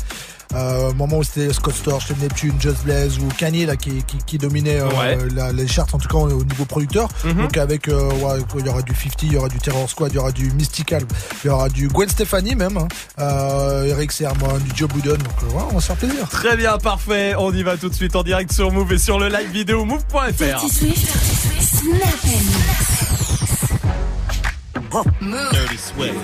euh, 0.55 0.93
moment 0.95 1.19
où 1.19 1.23
c'était 1.23 1.53
Scott 1.53 1.75
Storch, 1.75 2.11
Neptune, 2.21 2.55
Just 2.61 2.85
Blaze 2.85 3.19
ou 3.19 3.29
Kanye 3.39 3.67
là 3.67 3.77
qui, 3.77 4.03
qui, 4.05 4.19
qui 4.27 4.39
dominait 4.39 4.81
euh, 4.81 4.89
Ouais. 4.89 5.17
la- 5.35 5.53
les 5.53 5.67
charts 5.69 5.87
en 5.93 5.99
tout 5.99 6.09
cas 6.09 6.17
au 6.17 6.31
au 6.41 6.45
niveau 6.45 6.65
producteur. 6.65 7.09
Mhm. 7.25 7.35
Donc 7.43 7.57
avec 7.57 7.89
euh, 7.89 8.09
ouais, 8.11 8.41
il 8.59 8.67
y 8.67 8.69
aura 8.69 8.83
du 8.83 8.95
50, 8.95 9.23
il 9.23 9.33
y 9.33 9.37
aura 9.37 9.49
du 9.49 9.59
Terror 9.59 9.89
Squad, 9.89 10.13
il 10.13 10.17
y 10.17 10.19
aura 10.19 10.33
du 10.33 10.51
Mystical, 10.53 11.03
il 11.45 11.47
y 11.49 11.51
aura 11.51 11.69
du 11.69 11.89
Gwen 11.89 12.09
Stefani 12.09 12.55
même, 12.55 12.77
hein, 12.77 12.89
euh, 13.19 13.85
Eric 13.87 14.13
Sermon, 14.13 14.59
du 14.59 14.71
Joe 14.75 14.89
Budden. 14.89 15.17
Donc 15.19 15.33
euh, 15.43 15.47
ouais, 15.57 15.63
on 15.71 15.75
va 15.75 15.81
se 15.81 15.87
faire 15.87 15.97
plaisir. 15.97 16.29
Très 16.29 16.57
bien, 16.57 16.79
parfait. 16.79 17.35
On 17.39 17.53
y 17.53 17.63
va 17.63 17.77
tout 17.77 17.89
de 17.89 17.95
suite 17.95 18.17
en 18.17 18.23
direct 18.23 18.53
sur 18.53 18.71
Move 18.73 18.93
et 18.93 18.99
sur 18.99 19.19
le 19.19 19.29
live 19.29 19.51
vidéo 19.51 19.85
move.fr. 19.85 20.33
Dirty 20.39 20.69
Swift. 25.79 26.21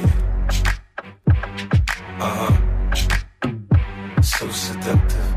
Uh 2.19 2.23
huh. 2.23 2.66
deceptive 4.87 5.36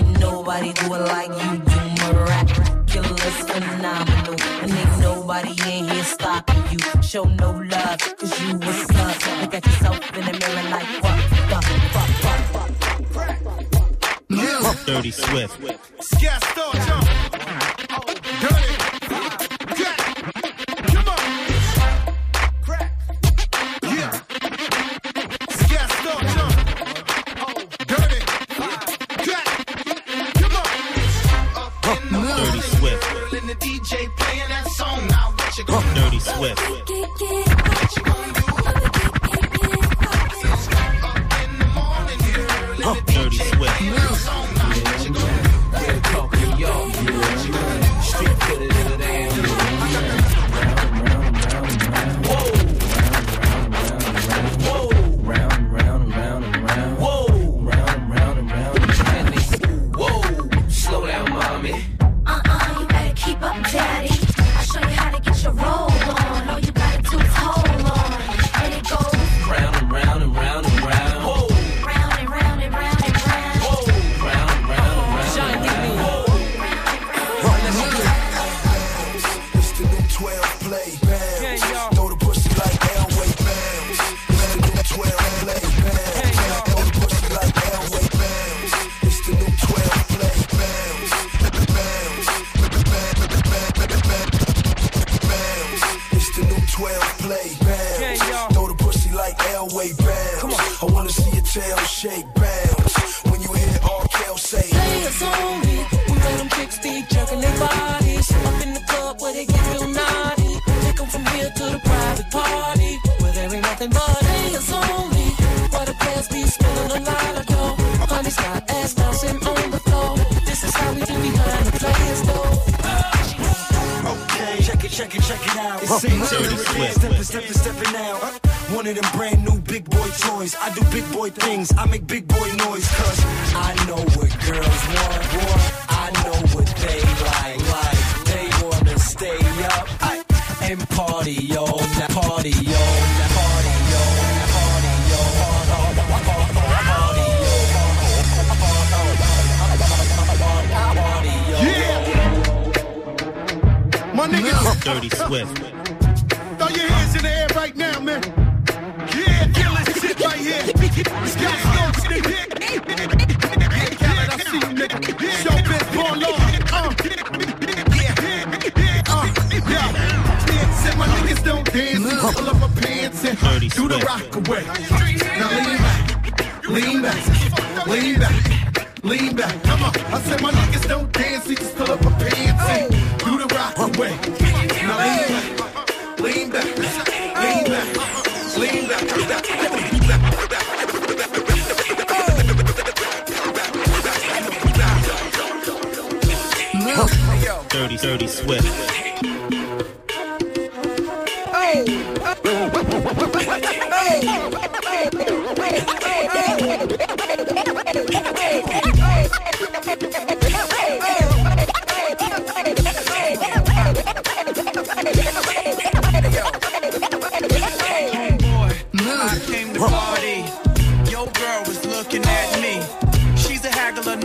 drinking. 0.00 0.20
Nobody 0.20 0.72
do 0.72 0.94
it 0.94 1.00
like 1.00 1.28
you 1.28 1.58
do. 1.58 1.80
Miraculous, 2.12 3.40
phenomenal. 3.40 4.36
And 4.62 4.72
ain't 4.72 4.98
nobody 5.00 5.50
in 5.50 5.88
here 5.88 6.04
stopping 6.04 6.62
you. 6.70 6.78
Show 7.02 7.24
no 7.24 7.52
love, 7.52 7.98
cause 8.18 8.40
you 8.40 8.58
was 8.58 8.76
snubbed. 8.86 9.26
Look 9.40 9.54
at 9.54 9.66
yourself 9.66 10.16
in 10.16 10.24
the 10.24 10.32
mirror 10.32 10.70
like, 10.70 11.02
what 11.02 11.16
the 11.30 11.60
fuck, 11.92 12.10
fuck, 12.22 12.42
fuck. 12.52 12.70
Move. 14.28 14.84
Dirty 14.86 15.10
Swift. 15.10 15.58
Scat 16.00 16.42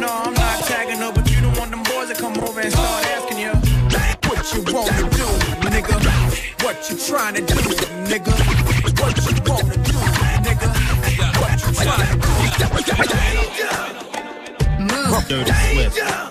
No, 0.01 0.07
I'm 0.07 0.33
not 0.33 0.63
tagging 0.63 0.97
but 1.13 1.29
you 1.29 1.41
don't 1.41 1.55
want 1.59 1.69
them 1.69 1.83
boys 1.83 2.09
come 2.17 2.35
over 2.39 2.59
and 2.59 2.71
start 2.71 3.05
asking 3.05 3.37
you 3.37 3.51
what 4.27 4.51
you 4.51 4.63
wanna 4.73 4.97
do, 5.11 5.27
nigga. 5.69 5.93
What 6.63 6.89
you 6.89 6.97
trying 6.97 7.35
to 7.35 7.41
do, 7.41 7.53
nigga? 8.09 8.33
What 8.99 9.15
you 9.21 9.35
wanna 9.45 9.77
do, 9.77 9.93
nigga? 10.41 10.69
What 11.39 11.53
you 11.61 11.71
trying 11.83 12.07
to 12.09 12.17
do? 12.17 12.31
Danger. 15.29 15.45
Danger. 15.45 16.30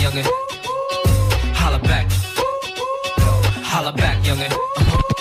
Youngin'. 0.00 0.24
Holla 1.54 1.78
back. 1.78 2.06
Holla 3.62 3.92
back, 3.92 4.16
youngin'. 4.24 5.19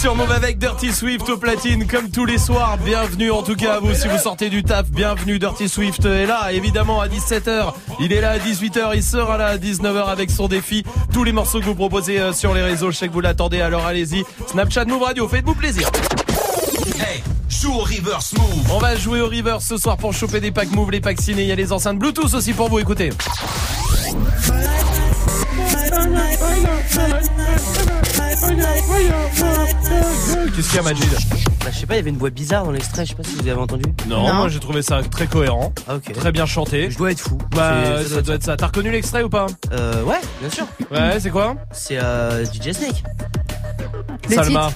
Sur 0.00 0.14
Move 0.14 0.32
avec 0.32 0.56
Dirty 0.56 0.94
Swift 0.94 1.28
au 1.28 1.36
platine 1.36 1.86
comme 1.86 2.10
tous 2.10 2.24
les 2.24 2.38
soirs. 2.38 2.78
Bienvenue 2.82 3.30
en 3.30 3.42
tout 3.42 3.54
cas 3.54 3.74
à 3.74 3.80
vous 3.80 3.92
si 3.92 4.08
vous 4.08 4.16
sortez 4.16 4.48
du 4.48 4.62
taf. 4.62 4.90
Bienvenue 4.90 5.38
Dirty 5.38 5.68
Swift 5.68 6.06
est 6.06 6.24
là 6.24 6.52
évidemment 6.52 7.02
à 7.02 7.08
17h. 7.08 7.74
Il 8.00 8.10
est 8.14 8.22
là 8.22 8.30
à 8.30 8.38
18h, 8.38 8.92
il 8.94 9.02
sera 9.02 9.36
là 9.36 9.48
à 9.48 9.56
19h 9.58 10.06
avec 10.06 10.30
son 10.30 10.48
défi. 10.48 10.84
Tous 11.12 11.22
les 11.22 11.32
morceaux 11.32 11.60
que 11.60 11.66
vous 11.66 11.74
proposez 11.74 12.18
euh, 12.18 12.32
sur 12.32 12.54
les 12.54 12.62
réseaux, 12.62 12.90
je 12.90 12.96
sais 12.96 13.08
que 13.08 13.12
vous 13.12 13.20
l'attendez 13.20 13.60
alors 13.60 13.84
allez-y. 13.84 14.24
Snapchat 14.46 14.86
Move 14.86 15.02
Radio, 15.02 15.28
faites-vous 15.28 15.54
plaisir. 15.54 15.90
Hey, 16.98 17.22
joue 17.50 17.74
au 17.74 17.80
reverse 17.80 18.32
move. 18.32 18.72
On 18.72 18.78
va 18.78 18.96
jouer 18.96 19.20
au 19.20 19.26
reverse 19.26 19.66
ce 19.66 19.76
soir 19.76 19.98
pour 19.98 20.14
choper 20.14 20.40
des 20.40 20.50
packs 20.50 20.72
Move, 20.72 20.92
les 20.92 21.00
packs 21.00 21.20
ciné. 21.20 21.42
Il 21.42 21.48
y 21.48 21.52
a 21.52 21.56
les 21.56 21.72
enceintes 21.72 21.98
Bluetooth 21.98 22.32
aussi 22.32 22.54
pour 22.54 22.70
vous, 22.70 22.78
écoutez. 22.78 23.10
Qu'est-ce 30.60 30.72
qu'il 30.72 30.76
y 30.76 30.80
a 30.80 30.82
Majid 30.82 31.08
Bah, 31.60 31.70
je 31.72 31.78
sais 31.78 31.86
pas, 31.86 31.94
il 31.94 31.96
y 31.96 32.00
avait 32.00 32.10
une 32.10 32.18
voix 32.18 32.28
bizarre 32.28 32.64
dans 32.64 32.70
l'extrait, 32.70 33.06
je 33.06 33.10
sais 33.10 33.14
pas 33.14 33.22
si 33.22 33.34
vous 33.34 33.48
avez 33.48 33.58
entendu. 33.58 33.84
Non, 34.06 34.30
moi 34.34 34.48
j'ai 34.50 34.58
trouvé 34.58 34.82
ça 34.82 35.00
très 35.02 35.26
cohérent. 35.26 35.72
Ah. 35.88 35.94
Très 36.12 36.32
bien 36.32 36.44
chanté. 36.44 36.90
Je 36.90 36.98
dois 36.98 37.12
être 37.12 37.20
fou. 37.20 37.38
Bah, 37.56 38.04
ça, 38.06 38.20
doit 38.20 38.34
être 38.34 38.42
ça. 38.44 38.58
T'as 38.58 38.66
reconnu 38.66 38.90
l'extrait 38.90 39.22
ou 39.22 39.30
pas 39.30 39.46
Euh, 39.72 40.02
ouais, 40.04 40.20
bien 40.38 40.50
sûr. 40.50 40.66
Ouais, 40.90 41.18
c'est 41.18 41.30
quoi 41.30 41.56
C'est 41.72 41.96
euh, 41.96 42.44
DJ 42.44 42.72
Snake. 42.72 43.02
Salma. 44.28 44.70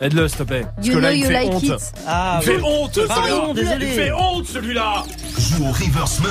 Aide-le 0.00 0.26
s'il 0.26 0.38
te 0.38 0.42
plaît. 0.42 0.66
Parce 0.74 0.88
You 0.88 0.94
que 0.94 0.98
là, 0.98 1.08
know 1.10 1.14
il 1.16 1.20
you 1.20 1.26
fait 1.26 1.32
like 1.32 1.52
honte. 1.52 1.94
Ah, 2.06 2.40
il 2.42 2.46
fait 2.46 2.60
honte 2.62 2.94
celui-là. 2.94 3.76
Il 3.80 3.86
fait 3.86 4.12
honte 4.12 4.46
celui-là. 4.46 5.04
Joue 5.38 5.64
au 5.64 5.70
reverse 5.72 6.18
move. 6.20 6.30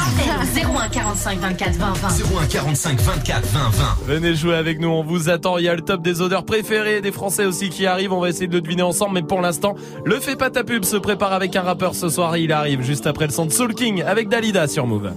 Appel 0.00 0.64
01 0.64 0.88
45 0.88 1.38
24 1.38 1.76
20 1.76 1.92
20. 1.92 2.08
01 2.42 2.46
45 2.46 3.00
24 3.00 3.46
20 3.46 3.58
20. 3.70 3.96
Venez 4.06 4.34
jouer 4.34 4.56
avec 4.56 4.80
nous, 4.80 4.88
on 4.88 5.04
vous 5.04 5.28
attend. 5.30 5.58
Il 5.58 5.64
y 5.64 5.68
a 5.68 5.74
le 5.74 5.82
top 5.82 6.02
des 6.02 6.20
odeurs 6.20 6.44
préférées 6.44 7.00
des 7.00 7.12
Français 7.12 7.44
aussi 7.44 7.70
qui 7.70 7.86
arrive. 7.86 8.12
On 8.12 8.20
va 8.20 8.30
essayer 8.30 8.48
de 8.48 8.54
le 8.54 8.60
deviner 8.60 8.82
ensemble, 8.82 9.14
mais 9.14 9.22
pour 9.22 9.40
l'instant, 9.40 9.76
le 10.04 10.18
fait 10.18 10.34
pas 10.34 10.50
ta 10.50 10.64
pub 10.64 10.84
se 10.84 10.96
prépare 10.96 11.32
avec 11.32 11.54
un 11.54 11.62
rappeur 11.62 11.94
ce 11.94 12.08
soir. 12.08 12.36
Il 12.36 12.52
arrive 12.52 12.82
juste 12.82 13.06
après 13.06 13.26
le 13.26 13.32
son 13.32 13.46
de 13.46 13.52
Soul 13.52 13.74
King 13.74 14.02
avec 14.02 14.28
Dalida 14.28 14.66
sur 14.66 14.86
Move. 14.86 15.12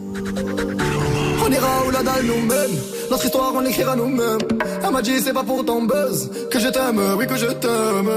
On 1.44 1.52
ira 1.52 1.86
où 1.88 1.92
la 1.92 2.04
dalle 2.04 2.26
nous 2.26 2.46
mène. 2.46 2.78
Notre 3.10 3.26
histoire, 3.26 3.52
on 3.56 3.62
l'écrira 3.62 3.96
nous-mêmes. 3.96 4.40
Elle 4.84 4.92
m'a 4.92 5.02
dit, 5.02 5.20
c'est 5.20 5.34
pas 5.34 5.44
pour 5.44 5.66
ton 5.66 5.84
buzz 5.84 6.30
que 6.52 6.60
je 6.60 6.68
t'aime, 6.68 7.02
oui, 7.18 7.26
que 7.26 7.38
je 7.38 7.48
t'aime. 7.48 8.10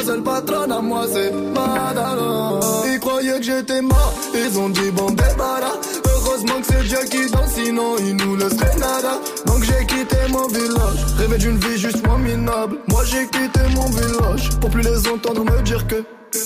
Ma 0.00 0.06
seule 0.06 0.22
patronne 0.22 0.72
à 0.72 0.80
moi, 0.80 1.04
c'est 1.12 1.30
Madara. 1.30 2.58
Ils 2.90 2.98
croyaient 3.00 3.38
que 3.38 3.42
j'étais 3.42 3.82
mort, 3.82 4.14
ils 4.34 4.58
ont 4.58 4.70
dit, 4.70 4.90
bon, 4.92 5.10
débarras. 5.10 5.76
Heureusement 6.06 6.58
que 6.60 6.66
c'est 6.70 6.84
Dieu 6.84 6.98
qui 7.10 7.30
danse, 7.30 7.52
sinon 7.54 7.96
il 7.98 8.16
nous 8.16 8.34
laisserait 8.36 8.76
nada. 8.78 9.20
Donc 9.44 9.62
j'ai 9.62 9.84
quitté 9.84 10.16
mon 10.30 10.46
village, 10.48 11.04
rêvé 11.18 11.36
d'une 11.36 11.58
vie 11.58 11.78
juste 11.78 12.06
moins 12.06 12.16
minable. 12.16 12.78
Moi 12.88 13.02
j'ai 13.04 13.26
quitté 13.26 13.60
mon 13.74 13.90
village 13.90 14.48
pour 14.58 14.70
plus 14.70 14.80
les 14.80 15.06
entendre 15.06 15.44
me 15.44 15.62
dire 15.64 15.86
que. 15.86 16.02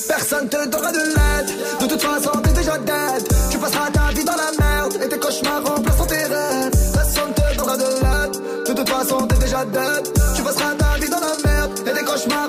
Personne 0.09 0.49
te 0.49 0.69
donnera 0.69 0.91
de 0.91 0.99
l'aide 0.99 1.53
De 1.79 1.87
toute 1.87 2.01
façon 2.01 2.31
t'es 2.43 2.53
déjà 2.55 2.79
dead 2.79 3.29
Tu 3.51 3.59
passeras 3.59 3.91
ta 3.91 4.13
vie 4.15 4.25
dans 4.25 4.33
la 4.33 4.51
merde 4.59 4.95
Et 5.05 5.09
tes 5.11 5.19
cauchemars 5.19 5.63
remplaceront 5.63 6.07
tes 6.07 6.15
rêves 6.25 6.71
Personne 6.95 7.35
te 7.35 7.55
donnera 7.55 7.77
de 7.77 7.83
l'aide 7.83 8.67
De 8.67 8.73
toute 8.73 8.89
façon 8.89 9.27
t'es 9.27 9.37
déjà 9.37 9.63
dead 9.67 10.11
Tu 10.35 10.43
passeras 10.43 10.75
ta 10.77 10.99
vie 10.99 11.11
dans 11.11 11.21
la 11.21 11.37
merde 11.45 11.73
Et 11.87 11.93
tes 11.93 12.03
cauchemars 12.03 12.49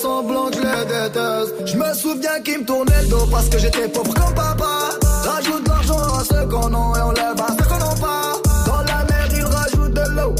semblant 0.00 0.46
que 0.50 0.56
je 0.56 0.62
les. 0.62 1.66
Je 1.66 1.76
me 1.76 1.94
souviens 1.94 2.40
qu'ils 2.44 2.60
me 2.60 2.64
tournaient 2.64 3.02
le 3.02 3.08
dos 3.08 3.26
parce 3.30 3.48
que 3.48 3.58
j'étais 3.58 3.88
pauvre 3.88 4.14
comme 4.14 4.34
papa. 4.34 4.90
Rajoute 5.24 5.64
de 5.64 5.68
l'argent 5.68 5.98
à 5.98 6.24
ceux 6.24 6.46
qu'on 6.46 6.72
a 6.72 6.98
et 6.98 7.02
on 7.02 7.12
lève 7.12 7.40
à 7.40 7.48
ceux 7.56 7.68
qu'on 7.68 7.78
n'a 7.78 7.94
pas. 8.00 8.32
Dans 8.66 8.82
la 8.90 9.04
mer 9.10 9.28
ils 9.32 9.44
rajoutent 9.44 9.94
de 9.94 10.06
l'eau. 10.16 10.34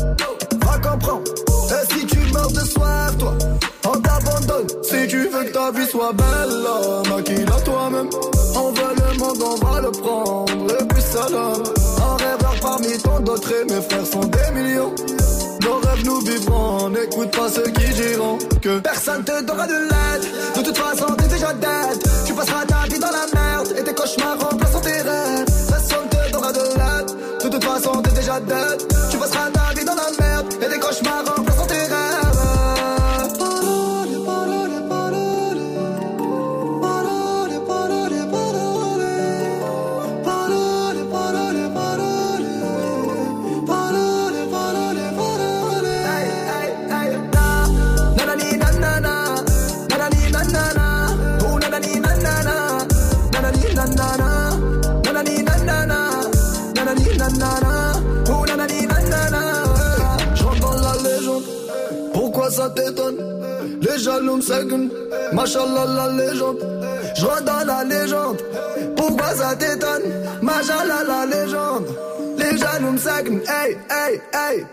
Va 0.65 0.79
comprendre. 0.79 1.25
Et 1.77 1.93
si 1.93 2.07
tu 2.07 2.19
meurs 2.33 2.51
de 2.51 2.61
soif, 2.61 3.19
toi, 3.19 3.35
on 3.87 4.01
t'abandonne. 4.01 4.69
Si 4.83 5.07
tu 5.09 5.29
veux 5.29 5.45
que 5.45 5.53
ta 5.53 5.71
vie 5.73 5.87
soit 5.87 6.13
belle, 6.13 6.55
là, 6.65 7.03
maquille-la 7.11 7.61
toi-même. 7.61 8.11
On 8.57 8.73
veut 8.73 8.95
le 8.97 9.19
monde, 9.19 9.43
on 9.43 9.65
va 9.65 9.81
le 9.81 9.91
prendre. 9.91 10.81
Et 10.81 10.85
puis 10.87 11.03
salam. 11.03 11.63
Un 12.09 12.17
rêveur 12.17 12.55
parmi 12.63 12.99
tant 12.99 13.21
d'autres 13.21 13.53
et 13.53 13.65
mes 13.65 13.83
frères 13.83 14.07
sont 14.07 14.25
des 14.25 14.51
millions. 14.55 14.95
Nos 15.71 15.79
rêves 15.79 16.05
nous 16.05 16.21
vivrons, 16.23 16.91
n'écoute 16.91 17.31
pas 17.31 17.49
ceux 17.49 17.63
qui 17.63 17.93
diront 17.95 18.39
que 18.61 18.81
personne 18.81 19.23
te 19.23 19.41
donnera 19.45 19.69
de 19.69 19.75
l'aide. 19.75 20.57
De 20.57 20.63
toute 20.63 20.77
façon, 20.77 21.15
t'es 21.15 21.29
déjà 21.29 21.53
dead. 21.53 22.03
Tu 22.27 22.35
passeras 22.35 22.65
ta 22.65 22.93
vie 22.93 22.99
dans 22.99 23.07
la 23.07 23.27
merde 23.33 23.69
et 23.79 23.85
tes 23.85 23.95
cauchemars 23.95 24.37
remplaceront 24.41 24.81
tes 24.81 25.01
rêves. 25.01 25.47
Personne 25.69 26.09
te 26.11 26.33
donnera 26.33 26.53
de 26.53 26.59
l'aide. 26.59 27.45
De 27.45 27.49
toute 27.49 27.65
façon, 27.65 28.03
t'es 28.03 28.11
déjà 28.11 28.41
dead. 28.41 28.90
Second. 64.51 64.91
La 65.33 66.09
légende. 66.19 66.59
Je 67.15 67.45
dans 67.45 67.65
la 67.67 67.85
légende. 67.85 68.39
Pourquoi 68.97 69.31
ça 69.35 69.55
t'étonne? 69.55 70.07
La 70.43 71.27
légende. 71.27 71.87
Les 72.39 72.59
jaloux 72.59 72.93
me 72.93 72.99
second. 72.99 73.41
Hey, 73.49 73.77
hey, 73.91 74.21
hey. 74.33 74.67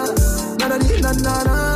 Nanani. 0.59 1.70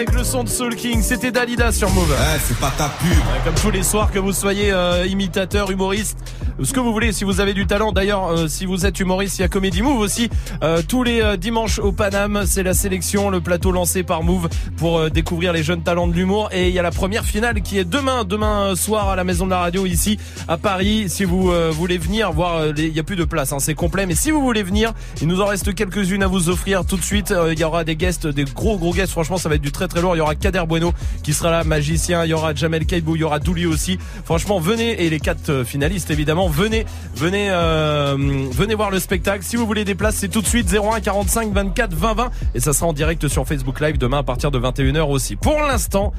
Avec 0.00 0.14
le 0.14 0.24
son 0.24 0.44
de 0.44 0.48
Soul 0.48 0.76
King. 0.76 1.02
C'était 1.02 1.30
Dalida 1.30 1.72
sur 1.72 1.90
Move. 1.90 2.08
Ouais, 2.08 2.38
c'est 2.42 2.56
pas 2.58 2.72
ta 2.78 2.88
pub. 2.88 3.10
Ouais, 3.10 3.40
Comme 3.44 3.54
tous 3.54 3.70
les 3.70 3.82
soirs, 3.82 4.10
que 4.10 4.18
vous 4.18 4.32
soyez 4.32 4.72
euh, 4.72 5.04
imitateur, 5.06 5.70
humoriste, 5.70 6.16
ce 6.62 6.72
que 6.72 6.80
vous 6.80 6.92
voulez, 6.92 7.12
si 7.12 7.24
vous 7.24 7.40
avez 7.40 7.54
du 7.54 7.66
talent. 7.66 7.92
D'ailleurs, 7.92 8.28
euh, 8.28 8.48
si 8.48 8.66
vous 8.66 8.86
êtes 8.86 9.00
humoriste, 9.00 9.38
il 9.38 9.42
y 9.42 9.44
a 9.44 9.48
Comedy 9.48 9.82
Move 9.82 9.98
aussi. 9.98 10.28
Euh, 10.62 10.82
tous 10.86 11.02
les 11.02 11.22
euh, 11.22 11.36
dimanches 11.36 11.78
au 11.78 11.92
Paname, 11.92 12.44
c'est 12.46 12.62
la 12.62 12.74
sélection, 12.74 13.30
le 13.30 13.40
plateau 13.40 13.72
lancé 13.72 14.02
par 14.02 14.22
Move 14.22 14.48
pour 14.76 14.98
euh, 14.98 15.10
découvrir 15.10 15.52
les 15.52 15.62
jeunes 15.62 15.82
talents 15.82 16.06
de 16.06 16.12
l'humour. 16.12 16.48
Et 16.52 16.68
il 16.68 16.74
y 16.74 16.78
a 16.78 16.82
la 16.82 16.90
première 16.90 17.24
finale 17.24 17.62
qui 17.62 17.78
est 17.78 17.84
demain, 17.84 18.24
demain 18.24 18.74
soir 18.76 19.08
à 19.08 19.16
la 19.16 19.24
Maison 19.24 19.46
de 19.46 19.50
la 19.50 19.60
Radio 19.60 19.86
ici 19.86 20.18
à 20.48 20.58
Paris. 20.58 21.08
Si 21.08 21.24
vous 21.24 21.50
euh, 21.50 21.70
voulez 21.72 21.98
venir 21.98 22.32
voir, 22.32 22.56
euh, 22.56 22.72
il 22.76 22.88
y 22.88 23.00
a 23.00 23.04
plus 23.04 23.16
de 23.16 23.24
place, 23.24 23.52
hein, 23.52 23.58
c'est 23.58 23.74
complet. 23.74 24.06
Mais 24.06 24.14
si 24.14 24.30
vous 24.30 24.42
voulez 24.42 24.62
venir, 24.62 24.92
il 25.20 25.28
nous 25.28 25.40
en 25.40 25.46
reste 25.46 25.74
quelques-unes 25.74 26.22
à 26.22 26.26
vous 26.26 26.48
offrir 26.48 26.84
tout 26.84 26.96
de 26.96 27.02
suite. 27.02 27.30
Euh, 27.30 27.52
Il 27.52 27.58
y 27.58 27.64
aura 27.64 27.84
des 27.84 27.96
guests, 27.96 28.26
des 28.26 28.44
gros 28.44 28.78
gros 28.78 28.92
guests. 28.92 29.12
Franchement, 29.12 29.38
ça 29.38 29.48
va 29.48 29.54
être 29.54 29.62
du 29.62 29.72
très 29.72 29.88
très 29.88 30.00
lourd. 30.00 30.14
Il 30.14 30.18
y 30.18 30.22
aura 30.22 30.34
Kader 30.34 30.64
Bueno 30.68 30.92
qui 31.22 31.32
sera 31.32 31.50
là, 31.50 31.64
magicien. 31.64 32.24
Il 32.24 32.30
y 32.30 32.34
aura 32.34 32.54
Jamel 32.54 32.86
Kaibou, 32.86 33.16
il 33.16 33.20
y 33.20 33.24
aura 33.24 33.38
Douli 33.38 33.66
aussi. 33.66 33.98
Franchement, 34.24 34.60
venez 34.60 35.04
et 35.04 35.10
les 35.10 35.20
quatre 35.20 35.50
euh, 35.50 35.64
finalistes 35.64 36.10
évidemment. 36.10 36.49
Venez, 36.50 36.84
venez, 37.14 37.48
euh, 37.50 38.16
venez 38.52 38.74
voir 38.74 38.90
le 38.90 38.98
spectacle. 38.98 39.42
Si 39.44 39.56
vous 39.56 39.66
voulez 39.66 39.84
des 39.84 39.94
places, 39.94 40.16
c'est 40.16 40.28
tout 40.28 40.42
de 40.42 40.46
suite 40.46 40.70
01 40.72 41.00
45 41.00 41.52
24 41.52 41.94
20 41.94 42.14
20 42.14 42.30
et 42.54 42.60
ça 42.60 42.72
sera 42.72 42.86
en 42.86 42.92
direct 42.92 43.28
sur 43.28 43.46
Facebook 43.46 43.80
Live 43.80 43.98
demain 43.98 44.18
à 44.18 44.22
partir 44.22 44.50
de 44.50 44.58
21h 44.58 45.08
aussi. 45.08 45.36
Pour 45.36 45.58
l'instant. 45.60 46.12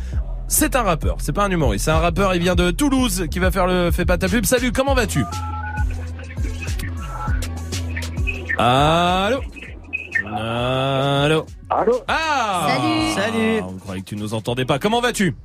C'est 0.47 0.75
un 0.75 0.81
rappeur, 0.81 1.15
c'est 1.19 1.31
pas 1.31 1.45
un 1.45 1.49
humoriste, 1.49 1.85
c'est 1.85 1.91
un 1.91 1.99
rappeur, 1.99 2.35
il 2.35 2.41
vient 2.41 2.55
de 2.55 2.71
Toulouse 2.71 3.25
qui 3.31 3.39
va 3.39 3.51
faire 3.51 3.67
le 3.67 3.89
Fais 3.89 4.03
pas 4.03 4.17
ta 4.17 4.27
pub. 4.27 4.43
Salut, 4.43 4.73
comment 4.73 4.93
vas-tu? 4.93 5.23
Allô? 8.57 9.39
Allô? 10.35 11.45
Allô? 11.69 12.03
Ah 12.07 12.67
Salut. 12.67 13.13
Salut. 13.15 13.59
Ah, 13.61 13.65
On 13.69 13.77
croyait 13.77 14.01
que 14.01 14.07
tu 14.07 14.15
nous 14.17 14.33
entendais 14.33 14.65
pas. 14.65 14.77
Comment 14.77 14.99
vas-tu? 14.99 15.35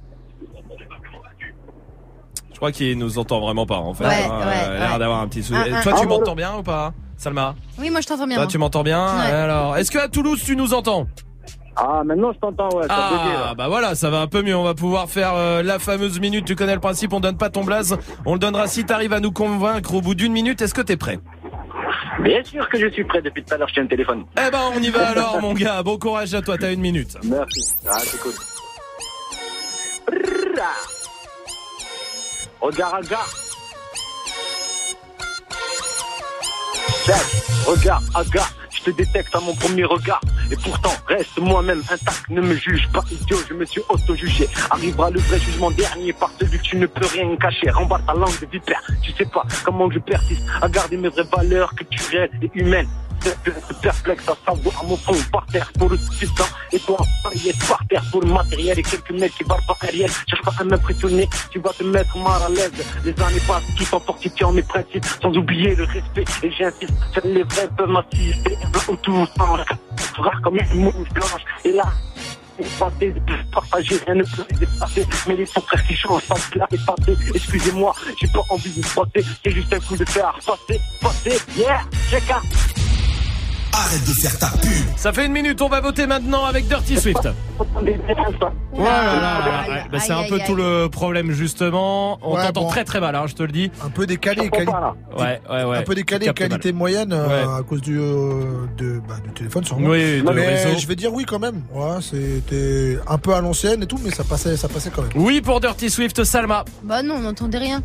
Je 2.56 2.58
crois 2.58 2.72
qu'il 2.72 2.96
nous 2.96 3.18
entend 3.18 3.38
vraiment 3.38 3.66
pas 3.66 3.76
en 3.76 3.92
fait. 3.92 4.06
Ouais, 4.06 4.24
hein, 4.24 4.38
ouais, 4.46 4.54
il 4.64 4.82
a 4.82 4.88
l'air 4.88 4.98
d'avoir 4.98 5.20
un 5.20 5.28
petit 5.28 5.42
souci. 5.42 5.60
Ah, 5.62 5.76
ah. 5.76 5.82
Toi, 5.82 5.92
tu 5.92 5.98
Ah, 6.04 6.06
m'entends 6.06 6.34
bien 6.34 6.56
ou 6.56 6.62
pas 6.62 6.94
Salma? 7.18 7.54
Oui, 7.78 7.90
moi 7.90 8.00
je 8.00 8.06
t'entends 8.06 8.26
bien. 8.26 8.36
Toi, 8.36 8.44
moi. 8.44 8.50
tu 8.50 8.56
m'entends 8.56 8.82
bien? 8.82 9.04
Ouais. 9.04 9.30
Alors, 9.30 9.76
est-ce 9.76 9.90
que 9.90 9.98
à 9.98 10.08
Toulouse, 10.08 10.42
tu 10.42 10.56
nous 10.56 10.72
entends? 10.72 11.06
Ah, 11.76 12.00
maintenant 12.02 12.32
je 12.32 12.38
t'entends, 12.38 12.70
ouais, 12.74 12.86
ça 12.88 13.08
peut 13.10 13.28
dire. 13.28 13.46
Ah, 13.50 13.54
bah 13.54 13.68
voilà, 13.68 13.94
ça 13.94 14.08
va 14.08 14.20
un 14.22 14.26
peu 14.26 14.40
mieux. 14.40 14.56
On 14.56 14.62
va 14.62 14.72
pouvoir 14.72 15.10
faire 15.10 15.34
euh, 15.34 15.62
la 15.62 15.78
fameuse 15.78 16.18
minute. 16.18 16.46
Tu 16.46 16.56
connais 16.56 16.72
le 16.72 16.80
principe, 16.80 17.12
on 17.12 17.20
donne 17.20 17.36
pas 17.36 17.50
ton 17.50 17.62
blaze. 17.62 17.98
On 18.24 18.32
le 18.32 18.38
donnera 18.38 18.68
si 18.68 18.86
t'arrives 18.86 19.12
à 19.12 19.20
nous 19.20 19.32
convaincre 19.32 19.92
au 19.92 20.00
bout 20.00 20.14
d'une 20.14 20.32
minute. 20.32 20.62
Est-ce 20.62 20.72
que 20.72 20.80
t'es 20.80 20.96
prêt? 20.96 21.18
Bien 22.22 22.42
sûr 22.42 22.66
que 22.70 22.78
je 22.80 22.88
suis 22.90 23.04
prêt 23.04 23.20
depuis 23.20 23.44
tout 23.44 23.52
à 23.52 23.58
l'heure, 23.58 23.68
je 23.68 23.74
tiens 23.74 23.82
le 23.82 23.90
téléphone. 23.90 24.24
Eh 24.38 24.50
ben, 24.50 24.60
on 24.74 24.78
y 24.82 24.88
va 24.88 25.08
alors, 25.10 25.42
mon 25.42 25.52
gars. 25.52 25.82
Bon 25.82 25.98
courage 25.98 26.32
à 26.32 26.40
toi, 26.40 26.56
t'as 26.58 26.72
une 26.72 26.80
minute. 26.80 27.18
Merci. 27.22 27.74
Ah, 27.86 27.98
c'est 27.98 28.18
cool. 28.18 28.32
Brrra. 32.60 32.66
Regard 32.66 32.94
à 32.94 33.02
gars. 33.02 33.26
Check, 37.04 37.16
regard 37.66 38.02
à 38.14 38.24
gars. 38.24 38.48
Je 38.70 38.82
te 38.82 38.90
détecte 38.90 39.34
à 39.34 39.40
mon 39.40 39.54
premier 39.54 39.84
regard. 39.84 40.20
Et 40.50 40.56
pourtant, 40.56 40.92
reste 41.08 41.38
moi-même 41.38 41.82
intact. 41.90 42.28
Ne 42.28 42.40
me 42.40 42.54
juge 42.54 42.88
pas 42.92 43.02
idiot, 43.10 43.38
je 43.48 43.54
me 43.54 43.64
suis 43.64 43.80
auto-jugé. 43.88 44.48
Arrivera 44.70 45.10
le 45.10 45.18
vrai 45.20 45.38
jugement 45.38 45.70
dernier 45.70 46.12
par 46.12 46.30
celui 46.38 46.58
que 46.58 46.62
tu 46.62 46.76
ne 46.76 46.86
peux 46.86 47.06
rien 47.06 47.36
cacher. 47.36 47.70
Remballe 47.70 48.02
ta 48.06 48.14
langue 48.14 48.38
de 48.40 48.46
vipère. 48.46 48.82
Tu 49.02 49.12
sais 49.12 49.26
pas 49.26 49.44
comment 49.64 49.90
je 49.90 49.98
persiste 49.98 50.42
à 50.62 50.68
garder 50.68 50.96
mes 50.96 51.08
vraies 51.08 51.26
valeurs 51.32 51.74
culturelles 51.74 52.30
et 52.42 52.50
humaines. 52.54 52.88
Perplexe 53.82 54.28
à 54.28 54.36
savoir 54.44 54.84
mon 54.84 54.96
fond 54.96 55.14
par 55.32 55.46
terre 55.46 55.70
pour 55.78 55.88
le 55.88 55.96
substant 55.96 56.44
et 56.72 56.78
toi 56.80 56.98
paillettes 57.22 57.68
par 57.68 57.80
terre 57.88 58.04
pour 58.10 58.22
le 58.22 58.28
matériel 58.28 58.78
et 58.78 58.82
quelques 58.82 59.10
mecs 59.10 59.34
qui 59.34 59.44
valent 59.44 59.62
pas 59.66 59.76
réel 59.80 60.10
cherche 60.28 60.42
pas 60.42 60.52
à 60.58 60.64
m'impressionner 60.64 61.28
tu 61.50 61.58
vas 61.60 61.70
te 61.70 61.84
mettre 61.84 62.16
mal 62.18 62.42
à 62.42 62.48
l'aise 62.48 62.72
les 63.04 63.22
années 63.22 63.40
passent 63.46 63.62
tout 63.76 63.94
en 63.94 64.00
fortifiant 64.00 64.52
mes 64.52 64.62
principes 64.62 65.04
sans 65.22 65.36
oublier 65.36 65.74
le 65.74 65.84
respect 65.84 66.24
et 66.42 66.50
j'insiste 66.50 66.92
seuls 67.14 67.32
les 67.32 67.42
vrais 67.42 67.68
peuvent 67.76 67.88
m'assister 67.88 68.58
autour 68.88 69.28
rare 69.38 70.40
comme 70.42 70.56
une 70.56 70.80
mouche 70.80 71.08
blanche 71.12 71.42
et 71.64 71.72
là 71.72 71.84
Passer, 72.78 73.12
partager, 73.52 73.96
rien 74.06 74.14
ne 74.14 74.22
peut 74.22 74.44
les 74.50 74.60
dépasser. 74.60 75.06
Mais 75.28 75.36
les 75.36 75.44
sont 75.44 75.60
frères 75.60 75.86
qui 75.86 75.94
changent 75.94 76.22
plat 76.50 76.66
et 76.72 76.78
passé. 76.86 77.14
Excusez-moi, 77.34 77.94
j'ai 78.18 78.28
pas 78.28 78.40
envie 78.48 78.70
de 78.70 78.78
me 78.78 78.94
passer. 78.94 79.28
C'est 79.44 79.50
juste 79.50 79.72
un 79.74 79.80
coup 79.80 79.94
de 79.94 80.04
fer. 80.06 80.32
Passer, 80.46 80.80
passer, 81.02 81.38
yeah, 81.54 81.82
check. 82.10 82.22
Arrête 83.78 84.04
de 84.08 84.12
faire 84.12 84.38
ta 84.38 84.46
pub. 84.48 84.70
Ça 84.96 85.12
fait 85.12 85.26
une 85.26 85.32
minute, 85.32 85.60
on 85.60 85.68
va 85.68 85.80
voter 85.80 86.06
maintenant 86.06 86.44
avec 86.46 86.66
Dirty 86.66 86.96
Swift. 86.98 87.28
Voilà, 88.72 89.64
ouais, 89.68 89.84
bah, 89.90 89.98
c'est 89.98 90.12
un 90.12 90.24
peu 90.28 90.34
aïe, 90.34 90.42
tout 90.46 90.54
le 90.54 90.88
problème 90.88 91.30
justement. 91.30 92.18
On 92.22 92.34
Ouais, 92.36 92.42
t'entend 92.46 92.62
bon. 92.62 92.68
très 92.68 92.84
très 92.84 93.00
mal, 93.00 93.14
hein, 93.16 93.24
je 93.26 93.34
te 93.34 93.42
le 93.42 93.50
dis. 93.52 93.70
Un 93.82 93.88
peu 93.88 94.06
décalé, 94.06 94.50
quali- 94.50 94.66
Ouais, 95.18 95.40
ouais, 95.50 95.64
ouais. 95.64 95.78
un 95.78 95.82
peu 95.82 95.94
décalé, 95.94 96.30
qualité 96.34 96.72
moyenne 96.74 97.12
euh, 97.14 97.26
Ouais. 97.46 97.58
à 97.60 97.62
cause 97.62 97.80
du, 97.80 97.98
euh, 97.98 98.66
de, 98.76 99.00
bah, 99.08 99.14
du 99.24 99.30
téléphone 99.32 99.64
sûrement. 99.64 99.88
Oui, 99.88 100.20
de 100.22 100.30
mais 100.30 100.56
réseau. 100.62 100.78
je 100.78 100.86
vais 100.86 100.96
dire 100.96 101.12
oui 101.14 101.24
quand 101.24 101.38
même. 101.38 101.62
Ouais, 101.72 101.96
c'était 102.02 102.98
un 103.08 103.16
peu 103.18 103.34
à 103.34 103.40
l'ancienne 103.40 103.82
et 103.82 103.86
tout, 103.86 103.98
mais 104.04 104.10
ça 104.10 104.24
passait, 104.24 104.56
ça 104.58 104.68
passait 104.68 104.90
quand 104.94 105.02
même. 105.02 105.12
Oui 105.14 105.40
pour 105.40 105.60
Dirty 105.60 105.88
Swift, 105.88 106.22
Salma. 106.24 106.64
Bah 106.82 107.02
non, 107.02 107.14
on 107.16 107.20
n'entendait 107.20 107.58
rien. 107.58 107.80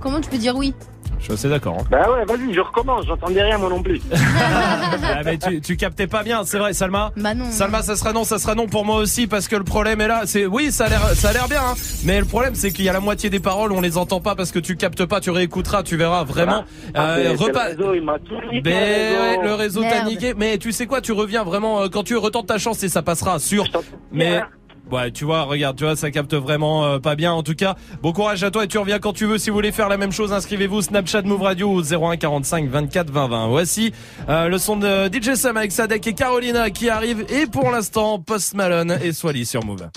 Comment 0.00 0.20
tu 0.20 0.28
peux 0.28 0.38
dire 0.38 0.54
oui? 0.56 0.74
Je 1.18 1.24
suis 1.24 1.32
assez 1.32 1.48
d'accord. 1.48 1.78
hein. 1.80 1.84
Bah 1.90 2.06
ouais, 2.10 2.24
vas-y, 2.26 2.52
je 2.52 2.60
recommence, 2.60 3.06
j'entendais 3.06 3.42
rien 3.42 3.56
moi 3.58 3.70
non 3.70 3.82
plus. 3.82 4.00
Ah, 5.16 5.20
mais 5.24 5.38
tu, 5.38 5.60
tu 5.60 5.76
captais 5.76 6.06
pas 6.06 6.22
bien, 6.22 6.44
c'est 6.44 6.58
vrai, 6.58 6.72
Salma. 6.72 7.12
Bah 7.16 7.34
non. 7.34 7.50
Salma, 7.50 7.82
ça 7.82 7.96
sera 7.96 8.12
non, 8.12 8.24
ça 8.24 8.38
sera 8.38 8.54
non 8.54 8.66
pour 8.66 8.84
moi 8.84 8.96
aussi 8.96 9.26
parce 9.26 9.48
que 9.48 9.56
le 9.56 9.64
problème 9.64 10.00
est 10.00 10.08
là. 10.08 10.22
C'est 10.26 10.44
oui, 10.46 10.72
ça 10.72 10.86
a 10.86 10.88
l'air, 10.88 11.00
ça 11.14 11.28
a 11.28 11.32
l'air 11.32 11.48
bien, 11.48 11.60
hein, 11.62 11.74
mais 12.04 12.18
le 12.18 12.24
problème 12.26 12.54
c'est 12.54 12.70
qu'il 12.72 12.84
y 12.84 12.88
a 12.88 12.92
la 12.92 13.00
moitié 13.00 13.30
des 13.30 13.40
paroles, 13.40 13.72
on 13.72 13.80
les 13.80 13.96
entend 13.96 14.20
pas 14.20 14.34
parce 14.34 14.50
que 14.50 14.58
tu 14.58 14.76
captes 14.76 15.04
pas, 15.04 15.20
tu 15.20 15.30
réécouteras, 15.30 15.82
tu 15.82 15.96
verras 15.96 16.24
vraiment. 16.24 16.64
Ah, 16.94 17.14
Euh, 17.16 17.34
repas- 17.36 17.68
le 17.70 17.76
réseau, 17.76 17.94
il 17.94 18.02
m'a 18.02 18.18
tout 18.18 18.34
niqué, 18.50 18.60
Ben 18.62 18.72
le 18.72 18.80
réseau. 18.80 19.20
ouais, 19.40 19.48
le 19.48 19.54
réseau 19.54 19.82
t'a 19.82 20.04
niqué. 20.04 20.34
Mais 20.36 20.58
tu 20.58 20.72
sais 20.72 20.86
quoi, 20.86 21.00
tu 21.00 21.12
reviens 21.12 21.44
vraiment 21.44 21.82
euh, 21.82 21.88
quand 21.88 22.02
tu 22.02 22.16
retentes 22.16 22.46
ta 22.48 22.58
chance 22.58 22.82
et 22.82 22.88
ça 22.88 23.02
passera 23.02 23.38
sûr. 23.38 23.64
Mais 24.12 24.42
ouais, 24.90 25.10
tu 25.10 25.24
vois, 25.24 25.42
regarde, 25.42 25.76
tu 25.76 25.84
vois, 25.84 25.96
ça 25.96 26.10
capte 26.10 26.34
vraiment 26.34 26.84
euh, 26.84 26.98
pas 26.98 27.16
bien. 27.16 27.32
En 27.32 27.42
tout 27.42 27.54
cas, 27.54 27.76
bon 28.02 28.12
courage 28.12 28.42
à 28.44 28.50
toi 28.50 28.64
et 28.64 28.68
tu 28.68 28.78
reviens 28.78 28.98
quand 28.98 29.12
tu 29.12 29.26
veux. 29.26 29.38
Si 29.38 29.50
vous 29.50 29.56
voulez 29.56 29.72
faire 29.72 29.88
la 29.88 29.96
même 29.96 30.12
chose, 30.12 30.32
inscrivez-vous 30.32 30.82
Snapchat 30.82 31.22
Move 31.22 31.42
Radio 31.42 31.70
au 31.70 31.82
01 31.82 32.16
45 32.16 32.68
24 32.68 33.10
20 33.10 33.28
20. 33.28 33.48
Voici 33.48 33.92
euh, 34.28 34.48
le 34.48 34.58
son 34.58 34.76
de 34.76 35.08
DJ 35.12 35.34
Sam 35.34 35.56
avec 35.56 35.72
Sadek 35.72 36.06
et 36.06 36.14
Carolina 36.14 36.70
qui 36.70 36.88
arrivent 36.88 37.24
et 37.28 37.46
pour 37.46 37.70
l'instant 37.70 38.18
Post 38.18 38.54
Malone 38.54 38.98
et 39.02 39.12
Swally 39.12 39.46
sur 39.46 39.64
Move. 39.64 39.88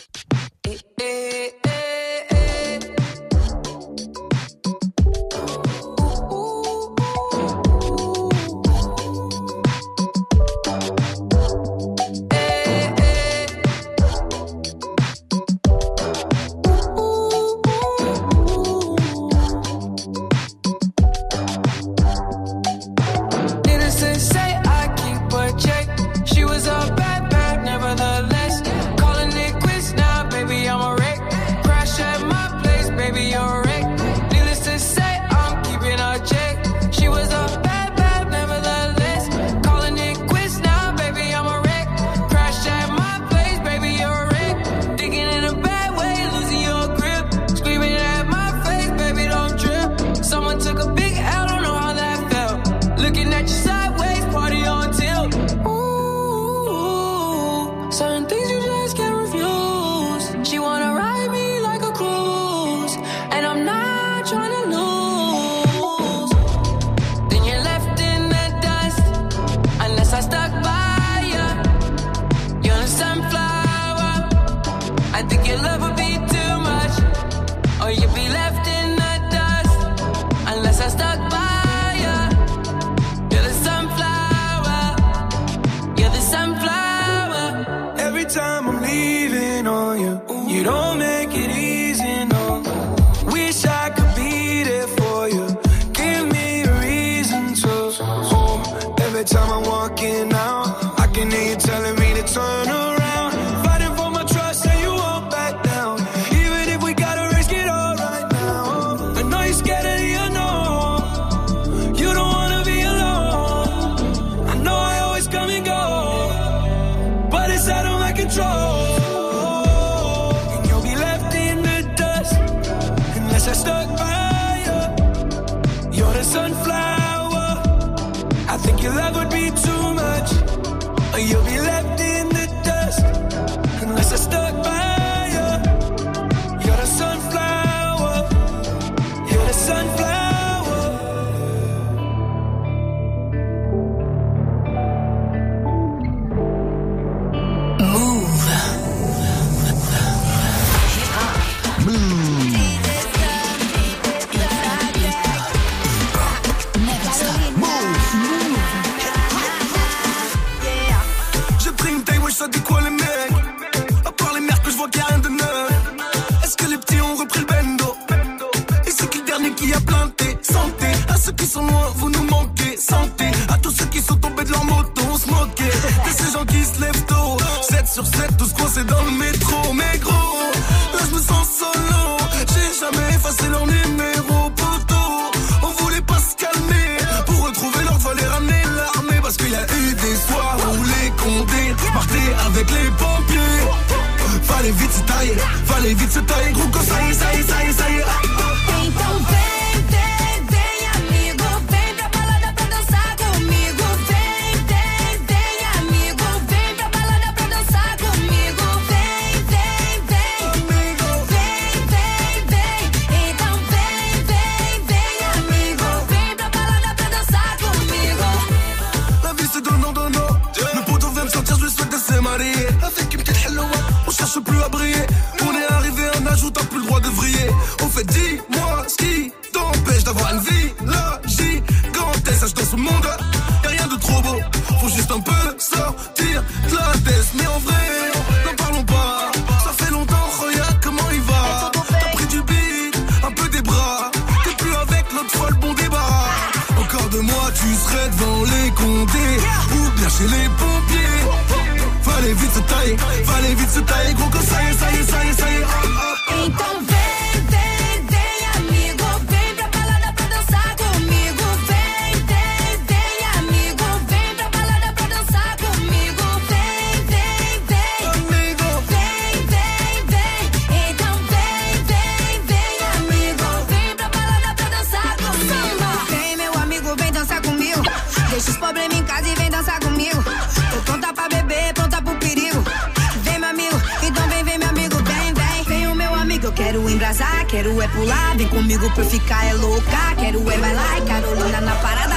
Quero 287.57 287.81
é 287.81 287.88
pular, 287.88 288.38
vem 288.38 288.47
comigo 288.49 288.88
pra 288.91 289.03
eu 289.03 289.09
ficar 289.09 289.43
é 289.47 289.53
louca. 289.55 290.15
Quero 290.19 290.47
é 290.47 290.57
bailar 290.59 290.97
e 290.99 291.01
Carolina 291.01 291.59
na 291.59 291.75
parada 291.77 292.16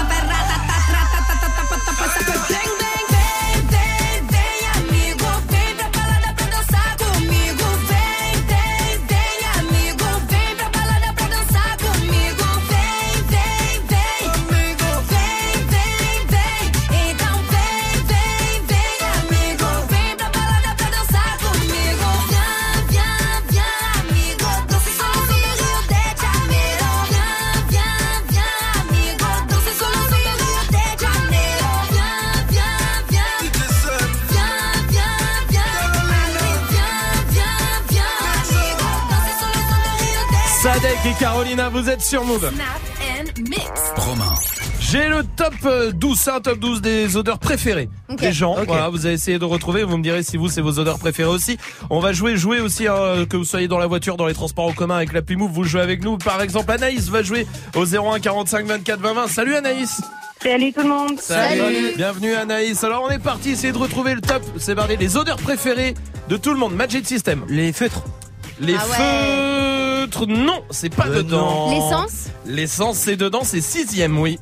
Vous 41.68 41.90
êtes 41.90 42.00
sur 42.00 42.24
Move. 42.24 42.50
Romain. 43.96 44.34
J'ai 44.80 45.08
le 45.08 45.22
top 45.36 45.52
euh, 45.66 45.92
12, 45.92 46.28
un 46.28 46.40
top 46.40 46.58
12 46.58 46.80
des 46.80 47.16
odeurs 47.18 47.38
préférées 47.38 47.90
des 48.08 48.32
gens. 48.32 48.56
Voilà, 48.66 48.88
vous 48.88 49.04
avez 49.04 49.14
essayé 49.14 49.38
de 49.38 49.44
retrouver, 49.44 49.84
vous 49.84 49.98
me 49.98 50.02
direz 50.02 50.22
si 50.22 50.38
vous 50.38 50.48
c'est 50.48 50.62
vos 50.62 50.78
odeurs 50.78 50.98
préférées 50.98 51.28
aussi. 51.28 51.58
On 51.90 52.00
va 52.00 52.12
jouer, 52.14 52.36
jouer 52.36 52.60
aussi 52.60 52.88
hein, 52.88 52.94
euh, 52.94 53.26
que 53.26 53.36
vous 53.36 53.44
soyez 53.44 53.68
dans 53.68 53.78
la 53.78 53.86
voiture, 53.86 54.16
dans 54.16 54.26
les 54.26 54.32
transports 54.32 54.68
en 54.68 54.72
commun 54.72 54.96
avec 54.96 55.12
l'appli 55.12 55.36
Move, 55.36 55.50
vous 55.52 55.64
jouez 55.64 55.82
avec 55.82 56.02
nous. 56.02 56.16
Par 56.16 56.40
exemple, 56.40 56.72
Anaïs 56.72 57.08
va 57.10 57.22
jouer 57.22 57.46
au 57.76 57.84
01 57.84 58.20
45 58.20 58.64
24 58.64 59.00
20 59.00 59.12
20. 59.12 59.28
Salut 59.28 59.54
Anaïs. 59.54 60.00
Salut 60.42 60.72
tout 60.72 60.82
le 60.82 60.88
monde. 60.88 61.20
Salut. 61.20 61.92
Bienvenue 61.96 62.32
Anaïs. 62.32 62.82
Alors 62.82 63.04
on 63.06 63.10
est 63.10 63.18
parti, 63.18 63.50
essayer 63.50 63.74
de 63.74 63.78
retrouver 63.78 64.14
le 64.14 64.22
top. 64.22 64.42
C'est 64.56 64.74
parti, 64.74 64.96
les 64.96 65.18
odeurs 65.18 65.36
préférées 65.36 65.94
de 66.30 66.38
tout 66.38 66.50
le 66.50 66.58
monde. 66.58 66.74
Magic 66.74 67.06
System. 67.06 67.44
Les 67.48 67.74
feutres. 67.74 68.02
Les 68.60 68.74
ah 68.74 68.86
ouais. 68.88 68.96
feux 68.96 69.69
non, 70.28 70.62
c'est 70.70 70.94
pas 70.94 71.06
euh, 71.06 71.22
dedans. 71.22 71.70
L'essence 71.70 72.28
L'essence, 72.46 72.96
c'est 72.96 73.16
dedans, 73.16 73.42
c'est 73.44 73.60
sixième, 73.60 74.18
oui. 74.18 74.38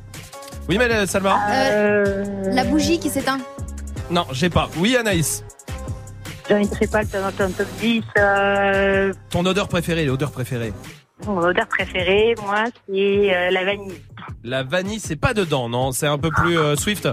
Oui, 0.69 0.77
mais 0.77 0.85
euh, 0.85 1.07
Salma 1.07 1.39
euh, 1.49 2.15
euh, 2.15 2.53
La 2.53 2.63
bougie 2.63 2.99
qui 2.99 3.09
s'éteint. 3.09 3.39
Non, 4.11 4.25
j'ai 4.31 4.51
pas. 4.51 4.69
Oui, 4.77 4.95
Anaïs 4.95 5.43
Je 6.47 6.53
ne 6.53 6.63
sais 6.65 6.87
pas, 6.87 7.01
le 7.01 7.31
top 7.31 7.67
10. 7.81 8.03
Ton 9.31 9.45
odeur 9.45 9.67
préférée, 9.67 10.05
l'odeur 10.05 10.31
préférée. 10.31 10.73
mon 11.25 11.39
odeur 11.39 11.67
préférée, 11.67 12.35
moi, 12.45 12.65
c'est 12.87 13.35
euh, 13.35 13.49
la 13.49 13.65
vanille. 13.65 14.01
La 14.43 14.63
vanille, 14.63 14.99
c'est 14.99 15.15
pas 15.15 15.33
dedans, 15.33 15.69
non 15.69 15.91
C'est 15.91 16.07
un 16.07 16.19
peu 16.19 16.29
plus 16.29 16.57
Swift 16.77 17.07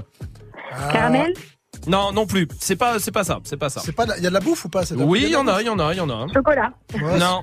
ah. 0.72 0.92
Caramel? 0.92 1.32
Non, 1.86 2.12
non 2.12 2.26
plus. 2.26 2.48
C'est 2.58 2.76
pas, 2.76 2.98
c'est 2.98 3.12
pas 3.12 3.24
ça, 3.24 3.38
c'est 3.44 3.56
pas 3.56 3.70
ça. 3.70 3.80
C'est 3.82 3.92
pas, 3.92 4.04
il 4.18 4.22
y 4.22 4.26
a 4.26 4.28
de 4.28 4.34
la 4.34 4.40
bouffe 4.40 4.64
ou 4.66 4.68
pas 4.68 4.82
Oui, 4.92 5.22
il 5.24 5.30
y 5.30 5.36
en 5.36 5.46
a, 5.48 5.62
il 5.62 5.66
y 5.66 5.70
en 5.70 5.78
a, 5.78 5.94
il 5.94 5.96
y 5.96 6.00
en 6.00 6.10
a. 6.10 6.26
Chocolat. 6.32 6.72
Non, 7.18 7.42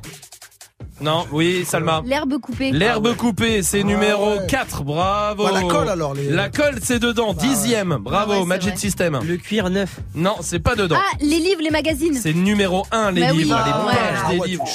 non, 1.02 1.26
oui, 1.32 1.66
Salma. 1.66 2.02
L'herbe 2.06 2.38
coupée. 2.40 2.72
L'herbe 2.72 3.16
coupée, 3.16 3.62
c'est 3.64 3.84
numéro 3.84 4.38
4, 4.48 4.84
bravo. 4.84 5.44
Bah, 5.46 5.52
la 5.54 5.62
colle, 5.64 5.90
alors, 5.90 6.14
les- 6.14 6.30
La 6.30 6.50
colle, 6.50 6.80
c'est 6.82 7.00
dedans, 7.00 7.34
dixième, 7.34 7.98
bravo, 8.00 8.34
Ah 8.36 8.40
ouais, 8.42 8.46
Magic. 8.46 8.78
System. 8.78 9.20
Le 9.26 9.38
cuir 9.38 9.70
neuf. 9.70 10.00
Non, 10.16 10.36
c'est 10.42 10.60
pas 10.60 10.76
dedans. 10.76 10.98
Ah, 11.00 11.16
les 11.22 11.40
livres, 11.40 11.62
les 11.62 11.70
magazines. 11.72 12.16
C'est 12.16 12.34
numéro 12.34 12.86
1, 12.92 13.12
les 13.12 13.22
Bah 13.22 13.28
oui. 13.32 13.38
livres, 13.44 13.62
les 13.66 13.72
Ah 13.74 13.86
pages 13.88 14.20
Ah 14.26 14.32
des 14.32 14.50
livres. 14.50 14.66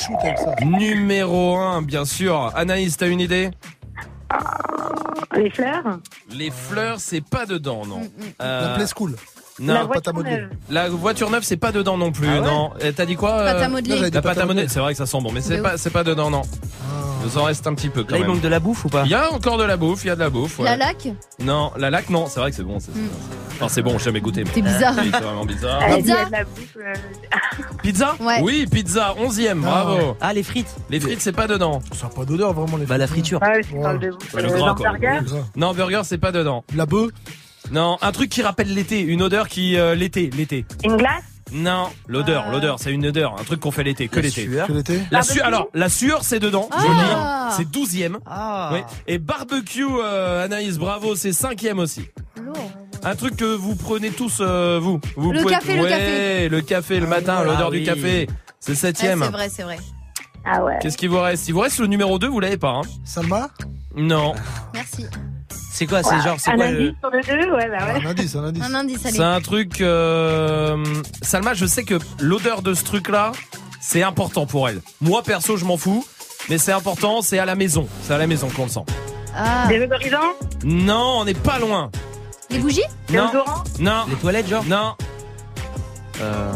Numéro 0.65 1.57
1, 1.57 1.83
bien 1.83 2.05
sûr. 2.05 2.53
Anaïs, 2.55 2.97
t'as 2.97 3.09
une 3.09 3.21
idée? 3.21 3.51
Les 5.37 5.51
fleurs. 5.51 5.99
Les 6.33 6.51
fleurs, 6.51 7.01
c'est 7.01 7.21
pas 7.25 7.47
dedans, 7.47 7.87
non. 7.87 8.01
Euh, 8.43 8.69
La 8.71 8.75
Play 8.77 8.87
School. 8.95 9.15
Non. 9.61 9.75
La 9.75 9.81
pâte 9.81 10.09
à 10.09 10.13
voiture 10.13 10.15
modeler. 10.15 10.37
neuve. 10.37 10.49
La 10.71 10.89
voiture 10.89 11.31
neuve, 11.31 11.43
c'est 11.43 11.57
pas 11.57 11.73
dedans 11.73 11.97
non 11.99 12.13
plus, 12.13 12.29
Ah 12.29 12.41
ouais 12.41 12.47
non. 12.47 12.71
Et 12.81 12.93
T'as 12.93 13.07
dit 13.07 13.17
quoi 13.17 13.31
Pâte 13.39 13.57
à 13.63 13.65
euh, 13.67 13.69
modeler. 13.69 13.95
Non, 13.97 14.01
La 14.03 14.11
pâte 14.11 14.23
pâte 14.23 14.39
à 14.39 14.47
modeler, 14.47 14.69
c'est 14.69 14.81
vrai 14.81 14.93
que 14.93 14.99
ça 14.99 15.07
sent 15.07 15.19
bon, 15.21 15.33
mais 15.33 15.41
c'est 15.41 15.61
pas, 15.63 15.77
c'est 15.77 15.91
pas 15.91 16.05
dedans, 16.05 16.31
non. 16.31 16.43
Il 17.21 17.27
nous 17.27 17.39
en 17.39 17.43
reste 17.45 17.67
un 17.67 17.75
petit 17.75 17.89
peu 17.89 18.05
quand 18.05 18.13
Là, 18.13 18.19
il 18.19 18.21
même. 18.21 18.31
manque 18.31 18.41
de 18.41 18.49
la 18.49 18.61
bouffe 18.61 18.85
ou 18.85 18.89
pas 18.89 19.03
Il 19.05 19.11
y 19.11 19.15
a 19.15 19.33
encore 19.33 19.59
de 19.59 19.65
la 19.65 19.77
bouffe, 19.77 20.05
il 20.05 20.07
y 20.07 20.11
a 20.11 20.15
de 20.15 20.21
la 20.21 20.31
bouffe. 20.31 20.61
ouais. 20.61 20.65
La 20.67 20.77
laque. 20.77 21.09
Non, 21.41 21.73
la 21.77 21.91
laque, 21.91 22.11
non, 22.11 22.27
c'est 22.29 22.39
vrai 22.39 22.51
que 22.51 22.57
c'est 22.57 22.63
bon. 22.63 22.79
c'est- 22.79 22.93
Mm. 22.95 23.09
Enfin, 23.57 23.69
c'est 23.69 23.83
bon, 23.83 23.99
j'ai 23.99 24.05
jamais 24.05 24.21
goûté. 24.21 24.45
C'est 24.55 24.63
bizarre. 24.63 24.95
Oui, 24.99 25.11
c'est 25.13 25.21
vraiment 25.25 25.45
bizarre. 25.45 25.81
Pizza 25.97 26.21
a 26.21 26.25
de 26.27 26.31
la 26.33 26.45
bouffe. 26.45 26.77
euh, 26.77 26.95
Pizza 27.83 28.15
Ouais. 28.21 28.41
Oui, 28.41 28.67
pizza, 28.71 29.15
onzième, 29.19 29.63
bravo. 29.63 30.17
Ah, 30.21 30.33
les 30.33 30.45
frites. 30.45 30.73
Les 30.91 31.01
frites, 31.01 31.21
c'est 31.21 31.33
pas 31.33 31.49
dedans. 31.49 31.81
Ça 31.93 32.07
n'a 32.07 32.15
pas 32.15 32.25
d'odeur 32.25 32.53
vraiment 32.53 32.77
les 32.77 32.87
Bah, 32.87 32.99
la 32.99 33.09
frites. 33.09 33.17
friture. 33.27 33.43
Ouais, 33.43 33.63
je 33.69 33.75
Ouais. 33.75 33.83
parle 33.83 33.99
de 33.99 34.11
bouffe. 34.11 34.35
Ouais, 34.35 34.43
le 34.43 34.53
Euh, 34.53 34.57
gras, 34.59 34.75
quoi. 34.75 34.87
l'hamburger. 34.93 35.23
Gras. 35.25 35.37
Non, 35.57 35.75
burger, 35.75 36.01
c'est 36.05 36.19
pas 36.19 36.31
dedans. 36.31 36.63
La 36.77 36.87
bœuf. 36.87 37.11
Non, 37.71 37.99
un 38.01 38.13
truc 38.13 38.31
qui 38.31 38.43
rappelle 38.43 38.73
l'été, 38.75 39.01
une 39.01 39.23
odeur 39.23 39.49
qui 39.49 39.77
euh, 39.77 39.95
l'été, 39.95 40.31
l'été. 40.31 40.65
Une 40.85 40.97
glace. 40.97 41.23
Non, 41.51 41.89
l'odeur, 42.07 42.47
Euh. 42.49 42.53
l'odeur, 42.53 42.79
c'est 42.79 42.93
une 42.93 43.07
odeur, 43.07 43.35
un 43.41 43.45
truc 43.45 43.61
qu'on 43.61 43.71
fait 43.71 43.83
l'été, 43.83 44.09
que 44.09 44.17
La 44.17 44.23
l'été. 44.23 44.43
sueur. 44.43 44.67
Que 44.67 44.73
l'été. 44.73 45.01
La 45.11 45.23
sueur, 45.23 45.47
alors 45.47 45.69
la 45.73 45.89
sueur 45.89 46.23
c'est 46.23 46.41
dedans, 46.41 46.69
Ah. 46.71 46.81
joli, 46.83 47.57
c'est 47.57 47.71
douzième. 47.71 48.19
Ah. 48.27 48.71
Oui. 48.75 48.81
Et 49.07 49.19
barbecue, 49.19 49.87
euh, 50.03 50.45
Anaïs, 50.45 50.77
bravo, 50.79 51.17
c'est 51.17 51.33
cinquième 51.33 51.79
aussi. 51.79 52.03
Un 53.03 53.15
truc 53.17 53.37
que 53.37 53.45
vous 53.55 53.77
prenez 53.77 54.11
tous, 54.11 54.39
euh, 54.41 54.79
vous. 54.83 55.01
vous 55.17 55.33
Le 55.33 55.45
café, 55.45 55.77
le 55.77 55.83
ouais, 55.85 55.89
café. 55.89 56.49
le 56.49 56.61
café 56.61 57.01
le 57.01 57.07
matin, 57.07 57.37
Ah 57.41 57.45
l'odeur 57.45 57.71
oui. 57.71 57.81
du 57.81 57.85
café. 57.87 58.27
C'est 58.61 58.73
Ouais, 58.73 58.77
septième. 58.77 59.23
c'est 59.23 59.31
vrai, 59.31 59.49
c'est 59.49 59.63
vrai. 59.63 59.79
Ah 60.45 60.65
ouais. 60.65 60.79
Qu'est-ce 60.83 60.97
qu'il 60.99 61.09
vous 61.09 61.21
reste? 61.21 61.49
Il 61.49 61.53
vous 61.55 61.61
reste 61.61 61.79
le 61.79 61.87
numéro 61.87 62.19
2, 62.19 62.27
vous 62.29 62.41
l'avez 62.41 62.57
pas, 62.59 62.71
hein? 62.73 62.83
Salma? 63.05 63.49
Non. 63.97 64.35
Merci. 64.75 65.07
C'est 65.79 65.87
quoi 65.87 66.03
C'est 66.03 66.21
genre, 66.23 66.37
c'est 66.41 66.51
Un 66.51 66.57
quoi 66.57 66.65
indice 66.67 66.79
le. 66.81 66.95
sur 67.01 67.11
le 67.37 67.43
deux, 67.45 67.53
ouais, 67.53 67.69
bah 67.71 67.87
ouais. 67.95 68.05
Un 68.05 68.11
indice, 68.11 68.35
un 68.35 68.45
indice. 68.45 68.65
Un 68.65 68.75
indice, 68.75 69.07
allez. 69.07 69.17
C'est 69.17 69.23
un 69.23 69.41
truc... 69.41 69.81
euh, 69.81 70.77
Salma, 71.23 71.55
je 71.55 71.67
sais 71.67 71.85
que 71.85 71.95
l'odeur 72.21 72.63
de 72.63 72.75
ce 72.75 72.83
truc-là, 72.83 73.31
c'est 73.81 74.03
important 74.03 74.45
pour 74.47 74.69
elle. 74.69 74.81
Moi, 75.01 75.23
perso, 75.23 75.57
je 75.57 75.65
m'en 75.65 75.77
fous. 75.77 76.05
Mais 76.49 76.59
c'est 76.59 76.73
important, 76.73 77.23
c'est 77.23 77.39
à 77.39 77.45
la 77.45 77.55
maison. 77.55 77.87
C'est 78.03 78.15
à 78.15 78.19
la 78.19 78.27
maison 78.27 78.49
qu'on 78.49 78.65
le 78.65 78.71
sent. 78.71 78.81
Ah, 79.37 79.67
Désodorisant. 79.69 80.33
Non, 80.65 81.19
on 81.21 81.25
n'est 81.25 81.35
pas 81.35 81.59
loin. 81.61 81.91
les 82.51 82.59
bougies 82.59 82.81
Non, 83.13 83.27
Déodorant. 83.31 83.63
non, 83.79 84.05
Les 84.09 84.17
toilettes, 84.17 84.49
genre 84.49 84.65
non. 84.65 84.95
Euh. 86.21 86.53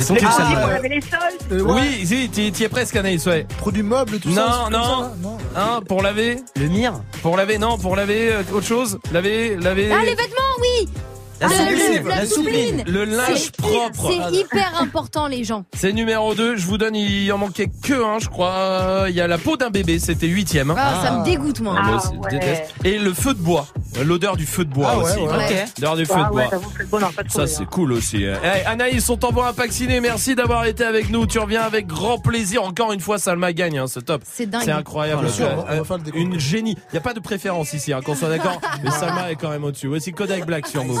C'est 0.00 0.06
ton 0.08 0.14
truc, 0.16 0.28
ça. 0.30 0.48
les 0.82 1.00
sols. 1.00 1.18
Euh, 1.52 1.62
ouais. 1.62 1.80
Oui, 1.82 2.06
si, 2.06 2.28
t'y 2.28 2.50
t'y 2.52 2.64
es 2.64 2.68
presque, 2.68 2.96
Anaïs, 2.96 3.24
ouais. 3.26 3.46
Produits 3.58 3.82
meubles 3.82 4.16
et 4.16 4.18
tout 4.18 4.30
Non, 4.30 4.34
ça. 4.36 4.68
non. 4.70 4.78
là 5.00 5.12
non. 5.22 5.36
Hein, 5.56 5.80
pour 5.86 6.02
laver 6.02 6.36
Le 6.56 6.68
mire 6.68 6.94
Pour 7.22 7.36
laver, 7.36 7.58
non, 7.58 7.76
pour 7.78 7.96
laver 7.96 8.32
euh, 8.32 8.42
autre 8.54 8.66
chose 8.66 8.98
Laver, 9.12 9.56
laver... 9.56 9.90
Ah, 9.92 10.00
les 10.04 10.14
vêtements, 10.14 10.56
oui 10.60 10.88
La 11.40 11.48
Le- 11.48 11.54
soupline 11.54 12.08
La 12.08 12.16
La 12.16 12.26
soupline 12.26 12.84
Le 12.86 13.04
linge 13.04 13.50
propre. 13.52 14.10
C'est 14.30 14.36
hyper 14.36 14.72
important, 14.80 15.26
les 15.26 15.42
gens. 15.44 15.64
C'est 15.74 15.92
numéro 15.92 16.34
2, 16.34 16.56
je 16.56 16.66
vous 16.66 16.76
donne, 16.78 16.94
il 16.94 17.32
en 17.32 17.38
manquait 17.38 17.70
que 17.82 17.94
un, 18.04 18.18
je 18.18 18.28
crois. 18.28 19.06
Il 19.08 19.14
y 19.14 19.20
a 19.20 19.26
la 19.26 19.38
peau 19.38 19.56
d'un 19.56 19.70
bébé, 19.70 19.98
c'était 19.98 20.26
huitième. 20.26 20.74
Ah, 20.76 21.00
ça 21.02 21.12
me 21.18 21.24
dégoûte, 21.24 21.60
moi. 21.60 21.76
Ah, 21.78 21.82
moi 21.90 22.00
Ah, 22.04 22.10
ouais. 22.24 22.30
déteste. 22.30 22.74
Et 22.84 22.98
le 22.98 23.14
feu 23.14 23.32
de 23.34 23.38
bois, 23.40 23.66
l'odeur 24.04 24.36
du 24.36 24.44
feu 24.46 24.64
de 24.64 24.72
bois 24.72 24.88
Ah 24.92 24.98
ouais, 24.98 25.04
aussi. 25.04 25.18
ouais. 25.20 25.64
L'odeur 25.78 25.96
du 25.96 26.06
feu 26.06 26.14
Ah 26.16 26.24
de 26.24 26.30
bois. 26.30 26.50
bon, 26.90 27.00
non. 27.00 27.08
Ça 27.28 27.46
c'est 27.46 27.64
cool 27.66 27.92
aussi. 27.92 28.22
Eh, 28.24 28.66
Anaïs, 28.66 29.08
on 29.08 29.16
t'envoie 29.16 29.48
un 29.48 29.52
pack 29.52 29.72
ciné. 29.72 30.00
Merci 30.00 30.34
d'avoir 30.34 30.66
été 30.66 30.84
avec 30.84 31.10
nous. 31.10 31.26
Tu 31.26 31.38
reviens 31.38 31.62
avec 31.62 31.86
grand 31.86 32.18
plaisir. 32.18 32.62
Encore 32.64 32.92
une 32.92 33.00
fois, 33.00 33.18
Salma 33.18 33.52
gagne. 33.52 33.78
Hein, 33.78 33.86
c'est 33.88 34.04
top. 34.04 34.22
C'est 34.30 34.46
dingue. 34.46 34.62
C'est 34.64 34.72
incroyable. 34.72 35.28
Sûr, 35.30 35.48
on 35.68 35.82
va- 35.82 35.96
une 36.14 36.38
génie. 36.38 36.76
Il 36.92 36.94
y 36.94 36.98
a 36.98 37.02
pas 37.02 37.14
de 37.14 37.20
préférence 37.20 37.72
ici, 37.72 37.92
hein, 37.92 38.00
qu'on 38.04 38.14
soit 38.14 38.28
d'accord. 38.28 38.60
Mais 38.84 38.90
Salma 38.90 39.30
est 39.30 39.36
quand 39.36 39.50
même 39.50 39.64
au-dessus. 39.64 39.86
Voici 39.88 40.12
Kodak 40.12 40.44
Black 40.46 40.66
sur 40.66 40.84
Move. 40.84 41.00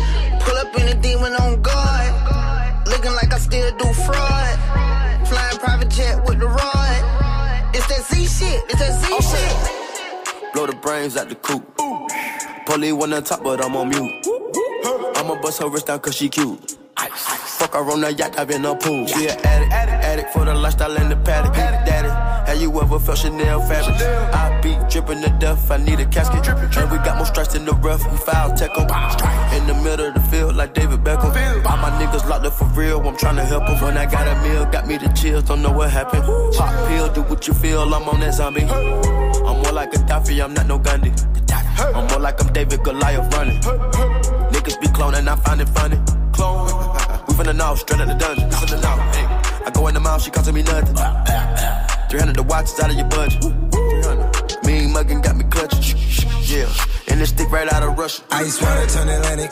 The 10.71 10.77
brains 10.77 11.17
at 11.17 11.27
the 11.27 11.35
coop. 11.35 11.63
Polly 12.65 12.93
one 12.93 13.13
on 13.13 13.23
top, 13.23 13.43
but 13.43 13.63
I'm 13.63 13.75
on 13.75 13.89
mute. 13.89 14.27
I'ma 15.17 15.39
bust 15.41 15.61
her 15.61 15.69
wrist 15.69 15.87
down 15.87 15.99
cause 15.99 16.15
she 16.15 16.29
cute. 16.29 16.77
Fuck 17.57 17.73
her 17.73 17.91
on 17.91 18.01
the 18.01 18.13
yacht, 18.13 18.39
I've 18.39 18.47
been 18.47 18.65
a 18.65 18.75
pool. 18.75 19.05
She 19.07 19.27
an 19.27 19.37
addict, 19.43 19.71
addict 19.71 20.33
for 20.33 20.45
the 20.45 20.53
lifestyle 20.53 20.95
and 20.97 21.11
the 21.11 21.17
paddock. 21.17 21.53
Daddy, 21.53 22.09
have 22.49 22.61
you 22.61 22.69
ever 22.81 22.99
felt 22.99 23.17
Chanel 23.17 23.59
fabric? 23.67 23.95
I 24.33 24.59
be 24.61 24.77
dripping 24.89 25.21
to 25.23 25.29
death, 25.39 25.69
I 25.69 25.77
need 25.77 25.99
a 25.99 26.05
casket. 26.05 26.47
And 26.47 26.91
we 26.91 26.97
got 26.99 27.17
more 27.17 27.25
strikes 27.25 27.55
in 27.55 27.65
the 27.65 27.73
rough, 27.73 28.09
we 28.09 28.17
foul 28.17 28.55
tech 28.55 28.71
'em. 28.77 28.87
In 29.57 29.67
the 29.67 29.73
middle 29.83 30.07
of 30.07 30.13
the 30.13 30.21
field, 30.31 30.55
like 30.55 30.73
David 30.73 31.03
Beckham. 31.03 31.31
All 31.65 31.77
my 31.77 31.91
niggas 31.99 32.27
locked 32.29 32.45
up 32.45 32.53
for 32.53 32.65
real, 32.79 32.99
I'm 33.05 33.17
tryna 33.17 33.45
help 33.45 33.67
'em. 33.67 33.81
When 33.81 33.97
I 33.97 34.05
got 34.05 34.27
a 34.27 34.35
meal, 34.41 34.65
got 34.65 34.87
me 34.87 34.97
the 34.97 35.09
chills, 35.09 35.43
don't 35.43 35.61
know 35.61 35.71
what 35.71 35.89
happened. 35.89 36.23
Pop 36.55 36.87
pill, 36.87 37.09
do 37.09 37.21
what 37.23 37.47
you 37.47 37.53
feel, 37.53 37.93
I'm 37.93 38.07
on 38.07 38.21
that 38.21 38.35
zombie. 38.35 38.67
I'm 39.51 39.61
more 39.63 39.73
like 39.73 39.91
Gaddafi, 39.91 40.41
I'm 40.41 40.53
not 40.53 40.65
no 40.65 40.79
Gandhi. 40.79 41.11
I'm 41.77 42.07
more 42.07 42.19
like 42.19 42.41
I'm 42.41 42.53
David 42.53 42.83
Goliath 42.83 43.33
running. 43.33 43.59
Niggas 43.59 44.79
be 44.79 44.87
cloning, 44.87 45.27
I 45.27 45.35
find 45.35 45.59
it 45.59 45.67
funny. 45.69 45.97
Clone. 46.31 46.67
We 47.27 47.33
finna 47.33 47.55
know, 47.55 47.75
straight 47.75 47.99
out 47.99 48.07
the 48.07 48.13
dungeon. 48.13 48.47
We 48.47 48.55
finna 48.55 48.81
know. 48.81 48.95
Hey. 49.11 49.65
I 49.65 49.71
go 49.73 49.87
in 49.87 49.93
the 49.93 49.99
mouth, 49.99 50.21
she 50.21 50.31
costing 50.31 50.55
me 50.55 50.63
nothing. 50.63 50.95
300 50.95 52.35
the 52.35 52.43
watch 52.43 52.65
is 52.65 52.79
out 52.79 52.91
of 52.91 52.95
your 52.95 53.09
budget. 53.09 53.41
300. 53.41 54.65
Mean 54.65 54.93
muggin' 54.93 55.21
got 55.21 55.35
me 55.35 55.43
clutching. 55.43 55.97
Yeah. 56.43 56.71
And 57.09 57.19
this 57.19 57.29
stick 57.29 57.51
right 57.51 57.71
out 57.73 57.83
of 57.83 57.97
Russia. 57.97 58.23
Ice 58.31 58.61
water 58.61 58.87
turn 58.87 59.09
Atlantic. 59.09 59.51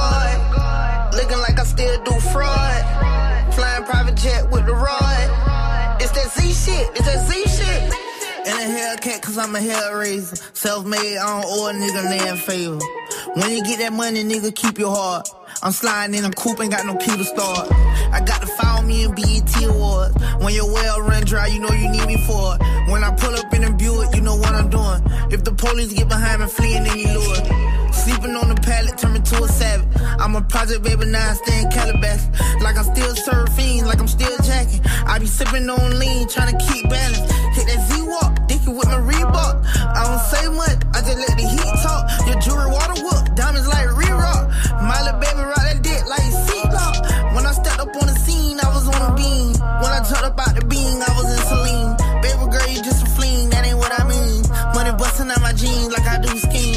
Still 1.71 2.03
do 2.03 2.11
fraud. 2.19 3.53
Flying 3.53 3.85
private 3.85 4.15
jet 4.15 4.51
with 4.51 4.65
the 4.65 4.73
rod. 4.73 6.01
It's 6.01 6.11
that 6.11 6.29
Z 6.35 6.51
shit, 6.51 6.89
it's 6.97 7.05
that 7.05 7.25
Z 7.29 7.43
shit. 7.47 7.83
In 8.45 8.51
a 8.51 8.67
Hellcat, 8.75 9.21
cause 9.21 9.37
I'm 9.37 9.55
a 9.55 9.59
hellraiser. 9.59 10.35
Self 10.53 10.85
made, 10.85 11.17
I 11.17 11.41
don't 11.41 11.45
owe 11.47 11.69
a 11.69 11.73
nigga 11.73 12.03
land 12.03 12.39
favor. 12.39 12.77
When 13.35 13.51
you 13.51 13.63
get 13.63 13.79
that 13.79 13.93
money, 13.93 14.21
nigga, 14.21 14.53
keep 14.53 14.77
your 14.79 14.93
heart. 14.93 15.29
I'm 15.63 15.71
sliding 15.71 16.13
in 16.13 16.25
a 16.25 16.31
coupe, 16.31 16.59
ain't 16.59 16.73
got 16.73 16.85
no 16.85 16.97
key 16.97 17.15
to 17.15 17.23
start. 17.23 17.71
I 17.71 18.19
got 18.19 18.41
to 18.41 18.47
follow 18.47 18.81
me 18.81 19.05
in 19.05 19.15
BET 19.15 19.63
Awards. 19.63 20.13
When 20.43 20.53
your 20.53 20.73
well 20.73 20.99
run 20.99 21.23
dry, 21.23 21.47
you 21.47 21.59
know 21.61 21.71
you 21.71 21.89
need 21.89 22.05
me 22.05 22.17
for 22.27 22.55
it. 22.55 22.91
When 22.91 23.01
I 23.01 23.15
pull 23.15 23.33
up 23.33 23.53
in 23.53 23.63
a 23.63 23.71
Buick, 23.71 24.13
you 24.13 24.21
know 24.21 24.35
what 24.35 24.53
I'm 24.53 24.69
doing. 24.69 25.03
If 25.31 25.45
the 25.45 25.53
police 25.53 25.93
get 25.93 26.09
behind 26.09 26.41
me 26.41 26.47
fleeing, 26.47 26.85
any 26.85 27.07
lure. 27.15 27.80
Sleeping 28.01 28.35
on 28.35 28.49
the 28.49 28.57
pallet, 28.65 28.97
turn 28.97 29.13
me 29.13 29.19
to 29.21 29.43
a 29.43 29.47
savage. 29.47 29.87
I'm 30.17 30.35
a 30.35 30.41
project 30.41 30.81
baby, 30.81 31.05
now 31.05 31.21
I 31.21 31.33
stay 31.33 31.61
in 31.61 31.69
Calabas. 31.69 32.25
Like 32.65 32.75
I'm 32.75 32.89
still 32.89 33.13
surfing, 33.13 33.85
like 33.85 33.99
I'm 33.99 34.07
still 34.07 34.35
jacking. 34.41 34.81
I 35.05 35.19
be 35.19 35.27
sipping 35.27 35.69
on 35.69 35.99
lean, 35.99 36.27
trying 36.27 36.49
to 36.49 36.57
keep 36.65 36.89
balance. 36.89 37.29
Hit 37.53 37.69
that 37.69 37.81
Z-Walk, 37.93 38.47
dicky 38.49 38.73
with 38.73 38.89
my 38.89 38.97
Reebok. 38.97 39.53
I 39.93 40.01
don't 40.01 40.23
say 40.33 40.49
much, 40.49 40.81
I 40.97 41.05
just 41.05 41.19
let 41.21 41.37
the 41.37 41.45
heat 41.45 41.73
talk. 41.85 42.01
Your 42.25 42.41
jewelry 42.41 42.73
water 42.73 42.97
whoop, 43.05 43.37
diamonds 43.37 43.69
like 43.69 43.85
re-rock. 43.93 44.49
My 44.81 44.97
little 45.05 45.21
baby 45.21 45.45
rock 45.45 45.61
that 45.61 45.85
dick 45.85 46.01
like 46.09 46.25
seatlock. 46.25 47.05
When 47.37 47.45
I 47.45 47.53
stepped 47.53 47.85
up 47.85 47.93
on 48.01 48.09
the 48.09 48.17
scene, 48.17 48.57
I 48.65 48.67
was 48.73 48.89
on 48.89 48.97
a 48.97 49.13
beam. 49.13 49.53
When 49.77 49.93
I 49.93 50.01
jumped 50.01 50.25
up 50.25 50.41
out 50.41 50.57
the 50.57 50.65
beam, 50.65 51.05
I 51.05 51.11
was 51.21 51.29
in 51.29 51.41
saline. 51.45 51.93
Baby 52.25 52.49
girl, 52.49 52.65
you 52.65 52.81
just 52.81 53.05
a 53.05 53.09
fling, 53.13 53.53
that 53.53 53.61
ain't 53.61 53.77
what 53.77 53.93
I 53.93 54.09
mean. 54.09 54.41
Money 54.73 54.89
busting 54.97 55.29
out 55.29 55.41
my 55.45 55.53
jeans 55.53 55.93
like 55.93 56.09
I 56.09 56.17
do 56.17 56.33
skiing. 56.33 56.70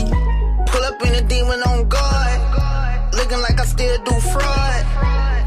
Demon 1.29 1.63
on 1.63 1.89
guard. 1.89 3.15
Looking 3.15 3.41
like 3.41 3.61
I 3.61 3.65
still 3.65 3.97
do 4.05 4.13
fraud. 4.33 4.85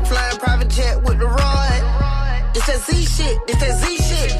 Flying 0.07 0.37
private 0.39 0.69
jet 0.69 1.03
with 1.03 1.19
the 1.19 1.27
rod. 1.27 1.81
It's 2.55 2.65
that 2.67 2.79
Z 2.79 3.05
shit, 3.05 3.37
it's 3.47 3.59
that 3.59 3.77
Z 3.81 3.97
shit. 3.97 4.31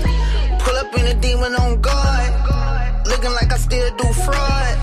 Pull 0.61 0.76
up 0.76 0.93
in 0.97 1.05
a 1.05 1.14
demon 1.15 1.55
on 1.55 1.81
guard. 1.81 2.34
Looking 3.07 3.31
like 3.31 3.51
I 3.53 3.57
still 3.57 3.89
do 3.97 4.07
fraud. 4.14 4.77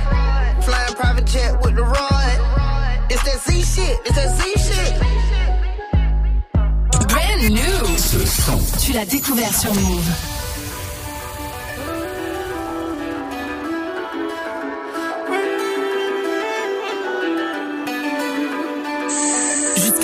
Flying 0.64 0.94
private 0.94 1.26
jet 1.26 1.60
with 1.62 1.74
the 1.76 1.82
rod. 1.82 2.38
It's 3.10 3.22
that 3.24 3.38
Z 3.44 3.62
shit, 3.62 3.98
it's 4.06 4.16
that 4.16 4.30
Z 4.38 4.40
shit. 4.66 4.92
Brand 7.08 7.50
new. 7.50 7.98
Ce 7.98 8.24
son. 8.26 8.58
Tu 8.80 8.92
l'as 8.92 9.06
découvert 9.06 9.54
sur 9.54 9.74
Move. 9.74 10.43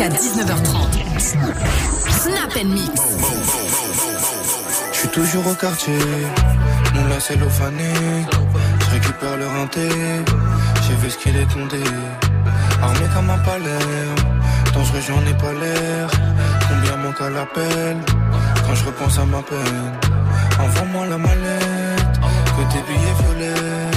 Jusqu'à 0.00 0.16
19h30. 0.16 1.28
Snap 2.08 2.56
and 2.56 2.68
Mix. 2.68 3.00
Je 4.92 4.98
suis 4.98 5.08
toujours 5.08 5.46
au 5.46 5.54
quartier, 5.54 5.98
mon 6.94 7.04
lacet 7.08 7.34
cellophane. 7.34 7.74
Je 8.80 8.90
récupère 8.92 9.36
le 9.36 9.46
rinté, 9.46 9.88
j'ai 10.82 10.94
vu 10.94 11.10
ce 11.10 11.18
qu'il 11.18 11.36
est 11.36 11.52
condé. 11.52 11.82
Armé 12.82 13.06
comme 13.14 13.28
un 13.28 13.38
palais, 13.38 13.86
dangereux 14.72 15.00
j'en 15.06 15.20
ai 15.30 15.34
pas 15.34 15.52
l'air. 15.52 16.08
Combien 16.68 16.96
manque 16.96 17.20
à 17.20 17.28
l'appel? 17.28 17.98
Quand 18.66 18.74
je 18.74 18.84
repense 18.86 19.18
à 19.18 19.26
ma 19.26 19.42
peine. 19.42 19.92
Envoie-moi 20.60 21.06
la 21.08 21.18
mallette, 21.18 22.20
que 22.56 22.72
tes 22.72 22.82
billets 22.88 23.16
violets, 23.20 23.90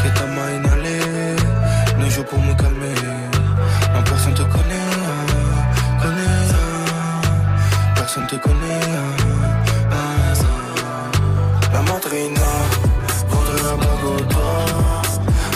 que 0.00 0.16
ta 0.16 0.26
main 0.26 0.50
inhalée. 0.58 1.36
Ne 1.98 2.08
joue 2.08 2.22
pour 2.22 2.38
me 2.38 2.54
calmer, 2.54 2.94
Te 8.12 8.34
connaît. 8.34 8.80
La 11.72 11.80
madrina 11.82 12.50
voudrait 13.28 13.62
la 13.62 13.76
bague. 13.76 14.34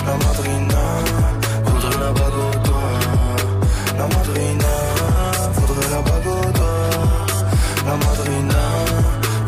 La 0.06 0.14
madrina 0.24 0.82
voudrait 1.64 1.98
la 1.98 2.12
bague 2.12 2.38
au 2.38 2.54
doigt. 2.64 3.00
La 3.98 4.06
madrina 4.06 4.72
voudrait 5.52 5.90
la 5.90 6.00
bague 6.02 6.28
au 6.28 6.52
doigt. 6.52 6.90
La 7.86 7.94
madrina 7.96 8.62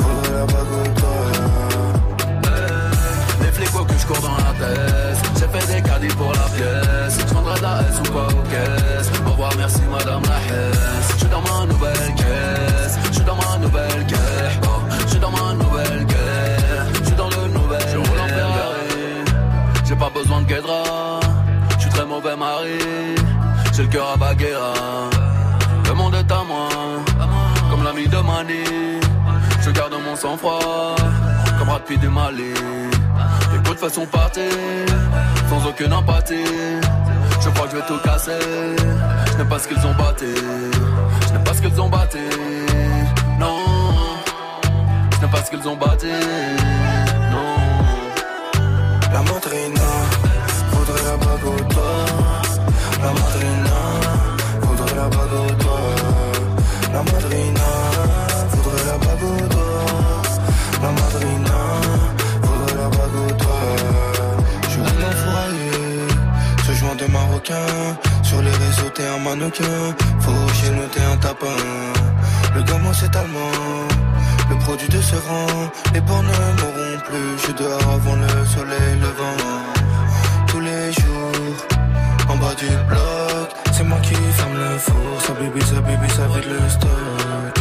voudrait 0.00 0.34
la 0.34 0.46
bague 0.46 0.72
au 0.72 0.88
doigt. 0.98 1.30
Les 3.40 3.52
flics 3.52 3.86
que 3.86 3.98
je 4.00 4.06
cours 4.06 4.20
dans 4.20 4.36
la 4.36 4.52
tête 4.58 5.18
J'ai 5.38 5.46
fait 5.46 5.66
des 5.74 5.82
caddies 5.88 6.14
pour 6.16 6.32
la 6.32 6.48
pièce 6.56 6.95
Mon 30.16 30.22
sang-froid 30.22 30.96
Comme 31.58 31.68
Rapide 31.68 32.00
du 32.00 32.08
Mali 32.08 32.54
les 33.52 33.58
coups 33.58 33.74
de 33.74 33.80
façon 33.80 34.06
partir, 34.06 34.42
sans 35.48 35.68
aucune 35.68 35.92
empathie. 35.92 36.44
Je 37.40 37.48
crois 37.50 37.66
que 37.66 37.72
je 37.72 37.76
vais 37.76 37.86
tout 37.86 37.98
casser. 38.02 38.32
Je 39.30 39.36
n'aime 39.36 39.48
pas 39.48 39.58
ce 39.58 39.68
qu'ils 39.68 39.86
ont 39.86 39.94
batté. 39.94 40.26
Je 41.26 41.32
n'aime 41.32 41.44
pas 41.44 41.54
ce 41.54 41.62
qu'ils 41.62 41.80
ont 41.80 41.88
batté. 41.88 42.18
Non. 43.38 43.58
Je 45.12 45.20
n'aime 45.20 45.30
pas 45.30 45.42
ce 45.44 45.50
qu'ils 45.50 45.68
ont 45.68 45.76
batté. 45.76 46.08
Non. 47.32 47.56
La 49.12 49.22
madrina 49.22 49.90
voudrait 50.72 51.04
la 51.04 51.16
bague. 51.16 51.72
La 53.02 53.12
madrina 53.12 53.76
voudrait 54.62 54.94
la 54.96 55.08
bague 55.08 55.65
un 69.02 69.18
mannequin. 69.18 69.94
Un 71.12 71.16
tapin. 71.18 71.46
Le 72.54 72.62
gamin, 72.62 72.92
c'est 72.92 73.14
allemand. 73.14 73.50
Le 74.48 74.56
produit 74.56 74.88
de 74.88 75.00
ce 75.00 75.14
rang, 75.14 75.70
les 75.92 76.00
bords 76.00 76.22
ne 76.22 76.28
mourront 76.28 76.98
plus. 77.04 77.46
Je 77.46 77.52
dehors 77.52 77.92
avant 77.94 78.16
le 78.16 78.44
soleil 78.46 78.94
levant. 79.00 79.42
Tous 80.46 80.60
les 80.60 80.92
jours, 80.92 81.56
en 82.28 82.36
bas 82.36 82.54
du 82.58 82.68
bloc, 82.88 83.48
c'est 83.72 83.84
moi 83.84 83.98
qui 84.02 84.14
ferme 84.14 84.54
le 84.54 84.78
four. 84.78 85.20
Ça 85.20 85.32
bibi, 85.34 85.60
ça 85.66 85.80
bibi, 85.80 86.08
ça 86.08 86.26
vide 86.28 86.48
le 86.48 86.68
stock. 86.68 87.54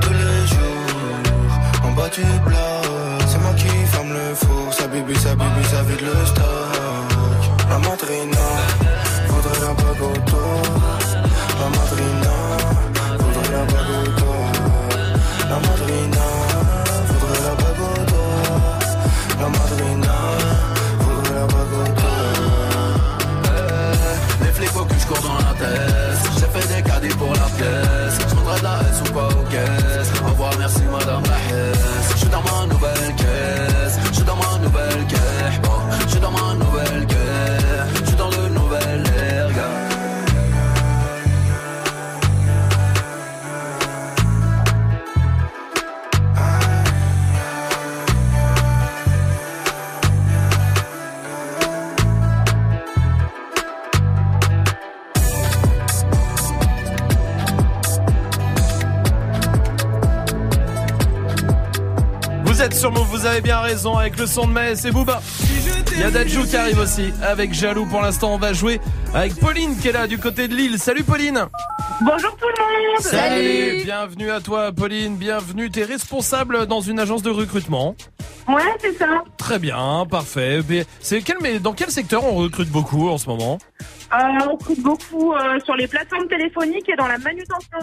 Tous 0.00 0.12
les 0.12 0.46
jours, 0.46 1.84
en 1.84 1.90
bas 1.92 2.08
du 2.08 2.22
bloc, 2.46 3.20
c'est 3.26 3.40
moi 3.40 3.52
qui 3.56 3.68
ferme 3.92 4.12
le 4.12 4.34
four. 4.34 4.72
Ça 4.72 4.86
bibi, 4.86 5.14
ça 5.18 5.34
bibi, 5.34 5.64
ça 5.70 5.82
vide 5.82 6.02
le 6.02 6.26
stock. 6.26 7.40
La 7.68 7.78
madrina, 7.78 8.46
la 9.70 9.82
bague 9.82 10.02
au. 10.02 10.12
La 11.60 11.68
madrina, 11.76 12.34
voudrait 13.18 13.52
la 13.52 13.64
bague 13.64 14.22
au. 14.26 14.34
La 15.48 15.58
madrina 15.66 16.26
voudrait 17.06 17.42
la 17.46 17.54
bague 17.60 18.14
au. 18.14 18.32
La 19.40 19.48
madrina 19.48 20.16
voudrait 21.00 21.34
la 21.34 21.46
bague 21.46 21.76
au 21.78 21.86
Les 24.44 24.52
flics 24.52 24.72
voient 24.72 24.86
que 24.86 24.98
je 24.98 25.06
cours 25.06 25.22
dans 25.22 25.38
la 25.38 25.52
tête. 25.54 26.20
J'ai 26.38 26.50
fait 26.54 26.66
des 26.74 26.82
caddies 26.82 27.16
pour 27.16 27.32
la 27.32 27.48
pièce. 27.56 28.16
Je 28.18 28.24
de 28.34 28.64
la 28.64 28.74
S 28.90 29.00
ou 29.08 29.12
pas. 29.12 29.20
Au 29.20 29.28
revoir, 29.28 29.99
vous 63.20 63.26
avez 63.26 63.42
bien 63.42 63.60
raison 63.60 63.98
avec 63.98 64.18
le 64.18 64.24
son 64.24 64.46
de 64.46 64.52
Metz 64.52 64.82
et 64.86 64.90
Booba. 64.90 65.20
Il 65.92 66.00
y 66.00 66.02
a 66.04 66.10
Dadju 66.10 66.46
qui 66.46 66.56
arrive 66.56 66.78
aussi 66.78 67.12
avec 67.22 67.52
Jaloux. 67.52 67.84
Pour 67.84 68.00
l'instant, 68.00 68.32
on 68.32 68.38
va 68.38 68.54
jouer 68.54 68.80
avec 69.12 69.38
Pauline 69.38 69.76
qui 69.76 69.88
est 69.88 69.92
là 69.92 70.06
du 70.06 70.16
côté 70.16 70.48
de 70.48 70.54
Lille. 70.54 70.78
Salut 70.78 71.04
Pauline. 71.04 71.44
Bonjour 72.00 72.34
tout 72.36 72.46
le 72.46 72.92
monde 72.92 73.00
Salut. 73.00 73.82
Bienvenue 73.84 74.30
à 74.30 74.40
toi 74.40 74.72
Pauline, 74.72 75.16
bienvenue. 75.16 75.70
T'es 75.70 75.84
responsable 75.84 76.66
dans 76.66 76.80
une 76.80 76.98
agence 76.98 77.22
de 77.22 77.28
recrutement. 77.28 77.94
Ouais, 78.48 78.62
c'est 78.80 78.96
ça. 78.96 79.22
Très 79.36 79.58
bien, 79.58 80.06
parfait. 80.10 80.60
Mais 80.66 80.86
C'est 81.00 81.20
quel, 81.20 81.36
mais 81.42 81.58
dans 81.58 81.74
quel 81.74 81.90
secteur 81.90 82.24
on 82.24 82.36
recrute 82.36 82.70
beaucoup 82.70 83.10
en 83.10 83.18
ce 83.18 83.28
moment? 83.28 83.58
Euh, 84.14 84.16
on 84.46 84.52
recrute 84.52 84.80
beaucoup 84.80 85.34
euh, 85.34 85.60
sur 85.62 85.74
les 85.74 85.86
plateformes 85.86 86.26
téléphoniques 86.26 86.88
et 86.88 86.96
dans 86.96 87.06
la 87.06 87.18
manutention. 87.18 87.80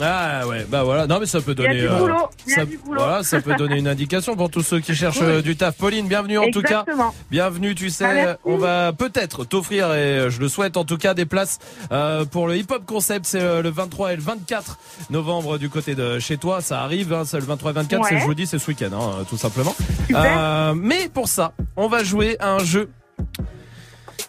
Ah 0.00 0.46
ouais, 0.46 0.64
bah 0.68 0.84
voilà. 0.84 1.06
Non 1.06 1.18
mais 1.18 1.26
ça 1.26 1.40
peut 1.40 1.54
donner. 1.54 1.80
euh, 1.82 2.08
ça. 2.46 2.62
Voilà, 2.86 3.22
ça 3.24 3.40
peut 3.40 3.54
donner 3.56 3.78
une 3.78 3.88
indication 3.88 4.36
pour 4.36 4.48
tous 4.50 4.62
ceux 4.62 4.78
qui 4.80 4.94
cherchent 4.94 5.18
euh, 5.22 5.42
du 5.42 5.56
taf. 5.56 5.76
Pauline, 5.76 6.06
bienvenue 6.06 6.38
en 6.38 6.50
tout 6.50 6.62
cas. 6.62 6.84
Bienvenue, 7.30 7.74
tu 7.74 7.90
sais, 7.90 8.28
Ah, 8.28 8.36
on 8.44 8.56
va 8.58 8.92
peut-être 8.92 9.44
t'offrir 9.44 9.86
et 9.94 9.96
euh, 10.18 10.30
je 10.30 10.40
le 10.40 10.48
souhaite 10.48 10.76
en 10.76 10.84
tout 10.84 10.98
cas 10.98 11.14
des 11.14 11.24
places 11.26 11.58
euh, 11.90 12.24
pour 12.24 12.46
le 12.46 12.56
hip 12.56 12.66
hop 12.70 12.84
concept. 12.86 13.26
C'est 13.26 13.40
euh, 13.40 13.60
le 13.62 13.70
23 13.70 14.12
et 14.12 14.16
le 14.16 14.22
24 14.22 14.78
novembre 15.10 15.58
du 15.58 15.68
côté 15.68 15.94
de 15.96 16.18
chez 16.20 16.36
toi. 16.36 16.60
Ça 16.60 16.80
arrive, 16.82 17.12
hein, 17.12 17.24
c'est 17.26 17.38
le 17.38 17.44
23 17.46 17.70
et 17.72 17.74
24, 17.74 18.04
c'est 18.08 18.14
Ouais. 18.14 18.20
jeudi, 18.26 18.46
c'est 18.46 18.58
ce 18.58 18.68
week-end, 18.68 18.90
hein, 18.92 19.24
tout 19.28 19.36
simplement. 19.36 19.74
Euh, 20.14 20.74
mais 20.76 21.08
pour 21.12 21.28
ça, 21.28 21.52
on 21.76 21.88
va 21.88 22.04
jouer 22.04 22.36
à 22.38 22.52
un 22.52 22.58
jeu. 22.60 22.88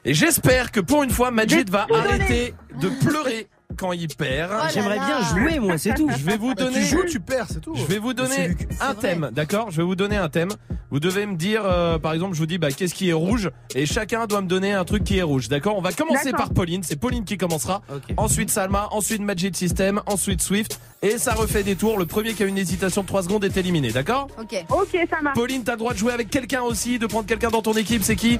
Et 0.05 0.13
j'espère 0.13 0.71
que 0.71 0.79
pour 0.79 1.03
une 1.03 1.09
fois, 1.11 1.29
Majid 1.29 1.69
va 1.69 1.85
arrêter 1.93 2.53
de 2.81 2.89
pleurer 3.05 3.47
quand 3.77 3.91
il 3.93 4.07
perd. 4.09 4.51
Oh 4.53 4.67
J'aimerais 4.73 4.99
bien 4.99 5.21
jouer, 5.29 5.59
moi, 5.59 5.77
c'est 5.77 5.93
tout. 5.93 6.09
Je 6.17 6.23
vais 6.25 6.37
vous 6.37 6.53
Bah, 6.53 6.63
donner. 6.65 6.79
tu 6.79 6.85
joues, 6.85 7.03
tu 7.07 7.19
perds, 7.19 7.45
c'est 7.49 7.61
tout. 7.61 7.75
Je 7.75 7.85
vais 7.85 7.97
vous 7.97 8.13
donner 8.13 8.55
un 8.81 8.93
thème, 8.93 9.29
d'accord 9.31 9.71
Je 9.71 9.77
vais 9.77 9.83
vous 9.83 9.95
donner 9.95 10.17
un 10.17 10.29
thème. 10.29 10.49
Vous 10.91 10.99
devez 10.99 11.25
me 11.27 11.35
dire, 11.35 11.61
euh, 11.65 11.99
par 11.99 12.13
exemple, 12.13 12.33
je 12.33 12.39
vous 12.39 12.45
dis, 12.47 12.57
bah, 12.57 12.71
qu'est-ce 12.71 12.95
qui 12.95 13.09
est 13.09 13.13
rouge 13.13 13.51
Et 13.75 13.85
chacun 13.85 14.25
doit 14.25 14.41
me 14.41 14.47
donner 14.47 14.73
un 14.73 14.83
truc 14.85 15.03
qui 15.03 15.17
est 15.17 15.21
rouge, 15.21 15.47
d'accord 15.47 15.77
On 15.77 15.81
va 15.81 15.91
commencer 15.93 16.31
par 16.31 16.49
Pauline. 16.51 16.81
C'est 16.83 16.95
Pauline 16.95 17.25
qui 17.25 17.37
commencera. 17.37 17.81
Ensuite 18.17 18.49
Salma, 18.49 18.87
ensuite 18.91 19.21
Magic 19.21 19.55
System, 19.55 20.01
ensuite 20.07 20.41
Swift. 20.41 20.79
Et 21.01 21.17
ça 21.17 21.33
refait 21.33 21.63
des 21.63 21.75
tours. 21.75 21.97
Le 21.97 22.05
premier 22.05 22.33
qui 22.33 22.43
a 22.43 22.45
une 22.47 22.57
hésitation 22.57 23.03
de 23.03 23.07
3 23.07 23.23
secondes 23.23 23.45
est 23.45 23.55
éliminé, 23.55 23.91
d'accord 23.91 24.27
Ok. 24.41 24.65
Ok, 24.69 24.97
ça 25.09 25.21
marche. 25.21 25.35
Pauline, 25.35 25.63
t'as 25.63 25.73
le 25.73 25.77
droit 25.77 25.93
de 25.93 25.97
jouer 25.97 26.11
avec 26.11 26.29
quelqu'un 26.29 26.61
aussi, 26.63 26.99
de 26.99 27.05
prendre 27.07 27.25
quelqu'un 27.27 27.49
dans 27.49 27.61
ton 27.61 27.73
équipe. 27.73 28.03
C'est 28.03 28.15
qui? 28.17 28.39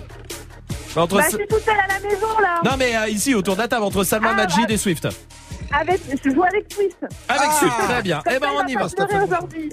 Entre 0.95 1.17
Bah, 1.17 1.23
je 1.31 1.35
suis 1.37 1.47
toute 1.47 1.61
seule 1.63 1.75
à 1.79 1.87
la 1.93 1.99
maison 2.09 2.27
là. 2.41 2.61
Non 2.65 2.71
mais 2.77 2.95
euh, 2.95 3.07
ici 3.09 3.33
autour 3.35 3.55
de 3.55 3.61
la 3.61 3.67
table 3.67 3.83
entre 3.83 4.03
Salma, 4.03 4.29
Ah, 4.31 4.35
Majid 4.35 4.67
bah. 4.67 4.73
et 4.73 4.77
Swift. 4.77 5.07
Avec, 5.71 6.01
je 6.23 6.31
joue 6.31 6.43
avec 6.43 6.65
Swift. 6.73 6.97
Avec 7.27 7.41
Ah. 7.47 7.59
Swift, 7.59 7.75
très 7.87 8.01
bien. 8.01 8.21
Comme 8.23 8.33
Eh 8.35 8.39
ben 8.39 8.49
on 8.55 8.67
y 8.67 8.73
va. 8.75 8.87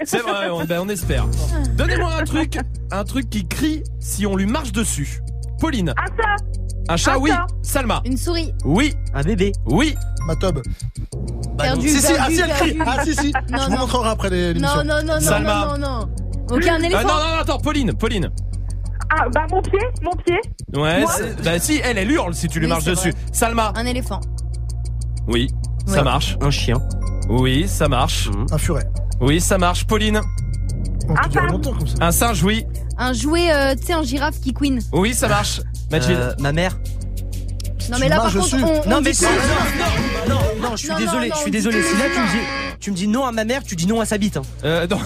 C'est 0.04 0.18
vrai, 0.18 0.50
on, 0.50 0.64
ben, 0.64 0.80
on 0.82 0.88
espère. 0.90 1.26
Donnez-moi 1.74 2.12
un 2.20 2.24
truc, 2.24 2.58
un 2.90 3.04
truc 3.04 3.30
qui 3.30 3.46
crie 3.48 3.82
si 3.98 4.26
on 4.26 4.36
lui 4.36 4.46
marche 4.46 4.72
dessus. 4.72 5.20
Pauline. 5.58 5.94
Un 5.96 6.06
chat. 6.22 6.36
Un 6.88 6.96
chat, 6.96 7.12
Un 7.14 7.18
oui. 7.18 7.30
chat. 7.30 7.46
Salma. 7.62 8.02
Une 8.04 8.16
souris. 8.18 8.52
Oui. 8.64 8.94
Un 9.14 9.22
bébé. 9.22 9.52
Oui. 9.64 9.94
Matob. 10.26 10.60
Perdu, 11.58 11.88
Si, 11.88 12.00
si, 12.02 12.12
ah, 12.18 12.26
si, 12.28 12.40
elle 12.40 12.50
crie. 12.50 12.74
perdu. 12.74 12.90
Ah, 12.98 13.04
si, 13.04 13.14
si. 13.14 13.32
Non, 13.50 13.58
Je 13.58 13.64
vous 13.64 13.70
non. 13.70 13.78
montrerai 13.78 14.08
après 14.10 14.30
les- 14.30 14.52
l'émission. 14.54 14.76
Non, 14.78 14.84
non, 14.84 15.02
non, 15.02 15.14
non, 15.14 15.20
Salma. 15.20 15.64
non, 15.66 15.78
non, 15.78 16.00
non. 16.00 16.10
Ok, 16.50 16.66
un 16.66 16.74
Ah, 16.74 16.78
éléphant. 16.78 17.02
non, 17.02 17.14
non, 17.14 17.20
non, 17.30 17.38
attends, 17.40 17.58
Pauline, 17.58 17.92
Pauline. 17.94 18.30
Ah, 19.10 19.28
bah 19.32 19.46
mon 19.50 19.62
pied, 19.62 19.78
mon 20.02 20.10
pied. 20.12 20.40
Ouais, 20.76 21.04
c'est- 21.08 21.42
bah 21.42 21.58
si, 21.58 21.80
elle, 21.82 21.98
elle 21.98 22.10
hurle 22.10 22.34
si 22.34 22.48
tu 22.48 22.58
lui 22.58 22.66
Oui, 22.66 22.70
marches 22.70 22.84
c'est 22.84 22.90
dessus. 22.90 23.10
vrai. 23.10 23.20
Salma. 23.32 23.72
Un 23.76 23.86
éléphant. 23.86 24.20
Oui, 25.28 25.48
ça 25.86 25.98
Ouais. 25.98 26.02
marche. 26.04 26.36
Un 26.40 26.50
chien. 26.50 26.76
Oui, 27.28 27.66
ça 27.68 27.88
marche. 27.88 28.28
Un 28.50 28.58
furet. 28.58 28.86
Oui, 29.20 29.40
ça 29.40 29.58
marche. 29.58 29.86
Pauline. 29.86 30.20
On 31.08 31.14
Ah, 31.14 31.22
peut 31.22 31.28
durer 31.30 31.46
pardon. 31.46 31.52
longtemps 31.58 31.78
comme 31.78 31.86
ça. 31.86 31.96
Un 32.00 32.10
singe, 32.10 32.42
oui. 32.42 32.64
Un 32.98 33.12
jouet, 33.12 33.52
euh, 33.52 33.74
tu 33.76 33.86
sais, 33.86 33.94
en 33.94 34.02
girafe 34.02 34.40
qui 34.40 34.52
queen. 34.52 34.80
Oui, 34.92 35.14
ça 35.14 35.28
marche. 35.28 35.60
Euh, 35.92 36.34
ma 36.40 36.52
mère. 36.52 36.76
Non, 37.90 37.98
mais 38.00 38.08
là, 38.08 38.16
par 38.16 38.32
contre, 38.32 38.54
on, 38.54 38.88
Non 38.88 38.96
on 38.96 39.00
mais 39.00 39.12
pas- 39.12 39.26
non, 39.26 40.34
non, 40.34 40.34
non, 40.34 40.68
non, 40.70 40.76
je 40.76 40.76
suis 40.76 40.88
Non, 40.90 40.98
désolé, 40.98 41.28
non, 41.28 41.34
je 41.36 41.40
suis 41.42 41.50
désolé. 41.50 41.82
Si 41.82 41.96
là 41.96 42.04
tu 42.12 42.20
me 42.20 42.26
dis, 42.30 42.46
tu 42.80 42.90
me 42.90 42.96
dis 42.96 43.08
non 43.08 43.24
à 43.24 43.32
ma 43.32 43.44
mère, 43.44 43.62
tu 43.62 43.76
dis 43.76 43.86
non 43.86 44.00
à 44.00 44.04
sa 44.06 44.18
bite. 44.18 44.36
hein. 44.36 44.42
Euh, 44.64 44.86
non. 44.88 44.98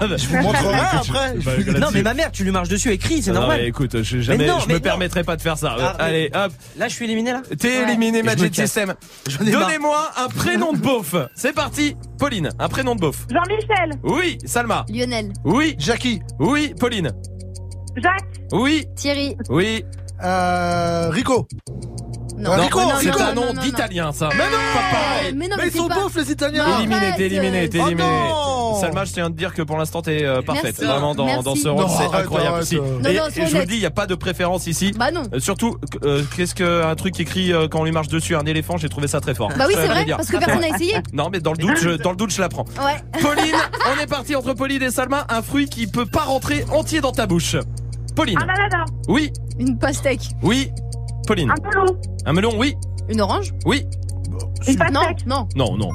Je 0.16 0.26
vous 0.28 0.36
montrerai 0.42 0.74
après. 0.92 1.34
Bah, 1.44 1.78
Non 1.78 1.88
mais 1.92 2.02
ma 2.02 2.14
mère, 2.14 2.30
tu 2.32 2.44
lui 2.44 2.50
marches 2.50 2.68
dessus 2.68 2.90
et 2.90 2.98
crie, 2.98 3.22
c'est 3.22 3.32
Non, 3.32 3.40
normal. 3.40 3.60
mais 3.62 3.68
écoute, 3.68 4.02
je, 4.02 4.20
jamais, 4.20 4.46
non, 4.46 4.58
je 4.60 4.66
mais 4.68 4.74
me 4.74 4.78
non. 4.78 4.82
permettrai 4.82 5.22
pas 5.24 5.36
de 5.36 5.42
faire 5.42 5.56
ça. 5.58 5.76
Ah, 5.78 5.96
Allez, 5.98 6.30
hop. 6.34 6.52
Là, 6.76 6.88
je 6.88 6.94
suis 6.94 7.04
éliminé 7.04 7.32
là. 7.32 7.42
T'es 7.58 7.68
Ouais. 7.68 7.82
éliminé, 7.84 8.22
Magic. 8.22 8.54
System. 8.54 8.94
Donnez-moi 9.40 10.10
un 10.16 10.28
prénom 10.28 10.72
de 10.72 10.78
beauf. 10.78 11.14
C'est 11.34 11.52
parti. 11.54 11.96
Pauline, 12.18 12.50
un 12.58 12.68
prénom 12.68 12.94
de 12.94 13.00
beauf. 13.00 13.26
Jean-Michel. 13.30 13.98
Oui, 14.02 14.38
Salma. 14.44 14.84
Lionel. 14.88 15.32
Oui, 15.44 15.74
Jackie. 15.78 16.20
oui, 16.38 16.74
Pauline. 16.78 17.12
Jacques. 17.96 18.24
Oui, 18.52 18.86
Thierry. 18.96 19.36
oui. 19.48 19.84
Euh, 20.22 21.08
Rico. 21.10 21.46
Non, 22.36 22.50
Euh, 22.52 22.56
Non, 22.56 22.62
Rico, 22.64 22.80
non, 22.80 22.88
c'est 23.00 23.08
un 23.10 23.32
non, 23.32 23.42
nom 23.42 23.46
non, 23.48 23.54
non. 23.54 23.62
d'italien, 23.62 24.12
ça. 24.12 24.28
Mais 24.32 24.38
non. 24.38 24.44
Mais 24.44 25.30
non, 25.48 25.56
Mais 25.56 25.62
mais 25.62 25.68
ils 25.68 25.72
c'est 25.72 25.78
sont 25.78 25.88
pas- 25.88 25.94
beaufs 25.94 26.16
les 26.16 26.32
Italiens. 26.32 26.66
Non. 26.66 26.78
Éliminé, 26.80 27.12
t'es 27.16 27.26
éliminé, 27.26 27.68
t'es 27.68 27.78
Oh 27.80 27.86
éliminé. 27.86 28.08
non 28.08 28.74
Salma, 28.80 29.04
je 29.04 29.12
tiens 29.12 29.26
à 29.26 29.28
te 29.28 29.34
dire 29.34 29.54
que 29.54 29.62
pour 29.62 29.78
l'instant 29.78 30.02
t'es 30.02 30.24
euh, 30.24 30.42
parfaite. 30.42 30.64
Merci. 30.80 30.84
Vraiment 30.84 31.14
dans, 31.14 31.26
Merci. 31.26 31.44
dans 31.44 31.54
ce 31.54 31.68
rôle, 31.68 31.82
Non, 31.82 31.88
c'est 31.88 32.04
arrête, 32.04 32.14
incroyable 32.22 32.54
arrête, 32.54 32.62
aussi. 32.64 32.76
euh. 32.76 32.80
Non, 32.80 33.08
Et, 33.10 33.16
non, 33.16 33.26
et 33.28 33.30
sois 33.30 33.30
je 33.30 33.40
vous 33.40 33.44
le 33.44 33.54
honnête. 33.54 33.68
dis, 33.68 33.74
il 33.76 33.80
n'y 33.80 33.86
a 33.86 33.90
pas 33.90 34.06
de 34.06 34.14
préférence 34.16 34.66
ici. 34.66 34.92
Bah 34.98 35.12
non. 35.12 35.22
Euh, 35.32 35.38
surtout, 35.38 35.78
euh, 36.04 36.22
qu'est-ce 36.36 36.54
qu'un 36.56 36.94
truc 36.96 37.14
qui 37.14 37.24
crie 37.24 37.52
euh, 37.52 37.68
quand 37.68 37.80
on 37.80 37.84
lui 37.84 37.92
marche 37.92 38.08
dessus 38.08 38.34
un 38.34 38.44
éléphant, 38.44 38.76
j'ai 38.78 38.88
trouvé 38.88 39.06
ça 39.06 39.20
très 39.20 39.34
fort. 39.34 39.50
Bah 39.56 39.64
oui, 39.68 39.74
Je 39.76 39.80
c'est 39.80 39.86
vrai, 39.88 40.04
dire. 40.04 40.16
parce 40.16 40.28
que 40.28 40.36
personne 40.36 40.60
n'a 40.60 40.68
essayé. 40.70 40.94
Non, 41.12 41.28
mais 41.30 41.38
dans 41.38 41.52
le 41.52 41.58
doute, 41.58 41.76
je, 41.80 41.90
dans 41.90 42.10
le 42.10 42.16
doute, 42.16 42.30
je 42.32 42.40
la 42.40 42.48
prends. 42.48 42.64
Ouais. 42.84 43.20
Pauline, 43.22 43.54
on 43.96 44.02
est 44.02 44.06
parti 44.08 44.34
entre 44.34 44.52
Pauline 44.54 44.82
et 44.82 44.90
Salma. 44.90 45.24
Un 45.30 45.40
fruit 45.42 45.68
qui 45.68 45.86
peut 45.86 46.06
pas 46.06 46.22
rentrer 46.24 46.64
entier 46.72 47.00
dans 47.00 47.12
ta 47.12 47.26
bouche. 47.26 47.54
Pauline. 48.14 48.38
Un 48.38 48.48
ananas. 48.48 48.84
Oui, 49.08 49.32
Une 49.58 49.78
pastèque. 49.78 50.30
oui. 50.42 50.70
Pauline. 51.26 51.50
Un 51.50 51.68
melon. 51.68 51.96
Un 52.26 52.32
melon, 52.32 52.52
oui, 52.58 52.74
Une 53.08 53.20
orange 53.20 53.52
oui. 53.66 53.86
Une 54.66 54.76
pastèque. 54.76 55.26
non. 55.26 55.48
Non, 55.56 55.76
non. 55.76 55.88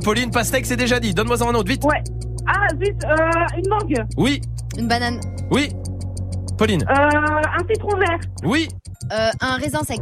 Pauline, 0.00 0.30
pastèque, 0.30 0.66
c'est 0.66 0.76
déjà 0.76 1.00
dit. 1.00 1.14
Donne-moi 1.14 1.36
un 1.42 1.54
autre, 1.54 1.68
vite. 1.68 1.84
Ouais. 1.84 2.02
Ah, 2.46 2.66
zut, 2.82 2.96
euh, 3.04 3.16
une 3.58 3.68
mangue. 3.68 4.06
Oui, 4.16 4.40
Une 4.78 4.88
banane. 4.88 5.20
oui. 5.50 5.70
Pauline. 6.56 6.82
Euh, 6.82 6.94
un 6.94 7.66
citron 7.70 7.96
vert. 7.98 8.18
Oui. 8.44 8.68
Euh, 9.12 9.30
un 9.40 9.56
raisin 9.56 9.80
sec. 9.84 10.00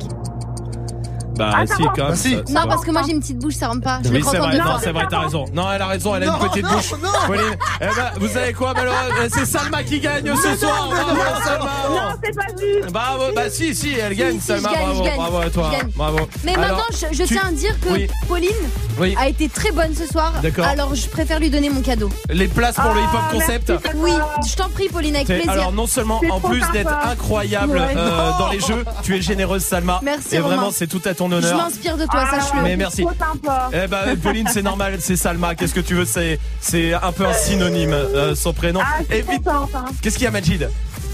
Bah 1.36 1.50
Ah, 1.54 1.66
ça 1.66 1.76
si, 1.76 1.82
quand 1.82 1.96
même. 1.98 2.06
Bah, 2.08 2.16
si. 2.16 2.30
ça- 2.34 2.42
ça 2.46 2.52
Non, 2.52 2.60
va. 2.62 2.66
parce 2.68 2.84
que 2.84 2.90
moi 2.90 3.02
j'ai 3.06 3.12
une 3.12 3.20
petite 3.20 3.38
bouche, 3.38 3.54
ça 3.54 3.68
rentre 3.68 3.82
pas. 3.82 4.00
Je 4.04 4.08
Oui, 4.10 4.22
c'est 4.28 4.38
vrai, 4.38 4.58
non, 4.58 4.64
c'est 4.82 4.92
vrai, 4.92 5.06
t'as 5.10 5.20
raison. 5.20 5.44
Non, 5.52 5.66
elle 5.72 5.82
a 5.82 5.86
raison, 5.86 6.14
elle 6.14 6.22
a 6.24 6.26
Non, 6.26 6.32
une 6.42 6.48
petite 6.48 6.64
non, 6.64 6.70
bouche. 6.76 6.92
non. 7.02 7.10
Pauline, 7.26 7.56
eh 7.80 7.84
ben, 7.84 8.10
vous 8.20 8.28
savez 8.28 8.52
quoi, 8.52 8.72
malheureusement, 8.74 9.26
c'est 9.32 9.46
Salma 9.46 9.82
qui 9.82 10.00
gagne 10.00 10.32
ce 10.36 10.56
soir. 10.56 10.88
Bravo, 10.90 11.20
Salma. 11.44 11.70
Non, 11.90 12.16
c'est 12.24 12.34
pas 12.36 12.46
juste. 12.60 12.92
Bravo, 12.92 13.22
bah 13.34 13.50
si, 13.50 13.74
si, 13.74 13.92
elle 13.94 14.12
Si, 14.12 14.18
gagne, 14.18 14.40
si, 14.40 14.46
Salma, 14.46 14.68
je 14.70 14.74
gagne, 14.74 14.84
bravo, 14.86 15.02
gagne, 15.04 15.16
bravo 15.16 15.38
à 15.38 15.50
toi. 15.50 15.70
je 15.72 15.78
gagne. 15.78 15.90
Bravo. 15.94 16.18
Mais 16.44 16.54
Alors, 16.54 16.68
maintenant, 16.78 16.84
je, 17.10 17.16
je 17.16 17.22
tu- 17.24 17.34
tiens 17.34 17.48
à 17.48 17.52
dire 17.52 17.80
que 17.80 17.88
Oui. 17.90 18.06
Pauline 18.28 18.50
Oui. 18.98 19.14
a 19.20 19.28
été 19.28 19.48
très 19.48 19.72
bonne 19.72 19.94
ce 19.94 20.06
soir. 20.06 20.32
D'accord. 20.42 20.64
Alors 20.66 20.94
je 20.94 21.06
préfère 21.08 21.38
lui 21.40 21.50
donner 21.50 21.68
mon 21.70 21.82
cadeau. 21.82 22.08
Les 22.30 22.48
places 22.48 22.76
pour 22.76 22.92
le 22.94 23.00
hip-hop 23.00 23.20
Ah, 23.28 23.32
concept. 23.32 23.72
Oui, 23.96 24.12
je 24.48 24.56
t'en 24.56 24.68
prie, 24.70 24.88
Pauline, 24.88 25.14
avec 25.16 25.26
T'es- 25.26 25.34
plaisir. 25.34 25.52
Alors 25.52 25.72
non 25.72 25.86
seulement 25.86 26.18
C'est 26.22 26.30
en 26.30 26.38
trop 26.40 26.48
plus 26.48 26.62
d'être 26.72 26.92
incroyable 27.04 27.76
Ouais. 27.78 27.94
euh, 27.96 28.30
dans 28.38 28.48
les 28.50 28.60
jeux, 28.60 28.84
tu 29.02 29.16
es 29.16 29.20
généreuse 29.20 29.62
Salma. 29.64 30.00
Merci, 30.02 30.36
Et 30.36 30.38
Romain. 30.38 30.56
vraiment 30.56 30.70
c'est 30.72 30.86
tout 30.86 31.02
à 31.04 31.14
ton 31.14 31.25
Je 31.30 31.36
honneur. 31.36 31.56
m'inspire 31.56 31.96
de 31.96 32.04
toi, 32.04 32.24
Ah, 32.30 32.40
sache-le. 32.40 32.62
Mais 32.62 32.76
merci. 32.76 33.02
Trop 33.02 33.12
sympa. 33.12 33.70
Eh 33.72 33.86
ben 33.86 34.16
Pauline 34.22 34.48
c'est 34.52 34.62
normal, 34.62 34.96
c'est 35.00 35.16
Salma. 35.16 35.54
Qu'est-ce 35.54 35.74
que 35.74 35.80
tu 35.80 35.94
veux? 35.94 36.04
C'est 36.04 36.38
c'est 36.60 36.92
un 36.94 37.12
peu 37.12 37.26
un 37.26 37.32
synonyme 37.32 37.92
euh, 37.92 38.34
son 38.34 38.52
prénom. 38.52 38.80
Ah. 38.82 38.98
Hein. 39.00 39.84
qu'est-ce 40.02 40.16
qu'il 40.16 40.24
y 40.24 40.28
a 40.28 40.30
Majid? 40.30 40.68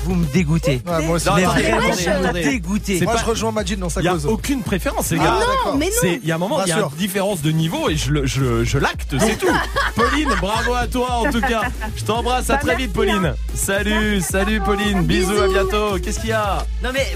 Vous 0.04 0.14
me 0.14 0.24
dégoûtez. 0.26 0.82
Ouais, 0.86 1.02
moi 1.06 1.16
aussi. 1.16 1.26
Non, 1.28 1.34
Mais 1.36 1.44
attendez, 1.44 1.62
vraiment, 1.62 1.78
attendez, 1.78 2.02
vous 2.04 2.10
me 2.10 2.24
attendez. 2.24 2.42
dégoûtez. 2.44 2.98
C'est 2.98 3.04
Moi, 3.04 3.14
pas- 3.14 3.20
je 3.20 3.24
rejoins 3.24 3.52
Majid 3.52 3.76
dans 3.78 3.88
sa 3.88 4.00
Il 4.00 4.04
y 4.04 4.08
a 4.08 4.12
cause. 4.12 4.26
aucune 4.26 4.62
préférence 4.62 5.10
les 5.10 5.18
Ah, 5.20 5.24
gars. 5.24 5.30
non, 5.32 5.38
d'accord. 5.40 5.76
mais 5.76 5.86
non. 5.86 6.18
Il 6.22 6.28
y 6.28 6.32
a 6.32 6.34
un 6.34 6.38
moment, 6.38 6.62
il 6.64 6.68
y 6.68 6.72
a 6.72 6.78
une 6.80 6.88
différence 6.96 7.40
de 7.42 7.50
niveau 7.52 7.88
et 7.88 7.96
je, 7.96 8.10
le- 8.10 8.26
je, 8.26 8.64
je 8.64 8.78
l'acte, 8.78 9.14
c'est 9.18 9.38
tout. 9.38 9.46
Pauline, 9.94 10.30
bravo 10.40 10.74
à 10.74 10.86
toi 10.86 11.08
en 11.18 11.30
tout 11.30 11.40
cas. 11.40 11.62
Je 11.96 12.04
t'embrasse, 12.04 12.50
à 12.50 12.54
Bah, 12.54 12.58
très 12.58 12.68
merci, 12.72 12.84
vite 12.86 12.92
Pauline. 12.94 13.26
hein. 13.26 13.34
Salut, 13.54 14.20
salut 14.20 14.60
Pauline, 14.60 15.02
bisous, 15.02 15.30
à 15.38 15.46
Bisous. 15.46 15.52
bientôt. 15.52 15.98
Qu'est-ce 16.02 16.18
qu'il 16.20 16.30
y 16.30 16.32
a 16.32 16.66
Non 16.82 16.90
mais 16.92 17.06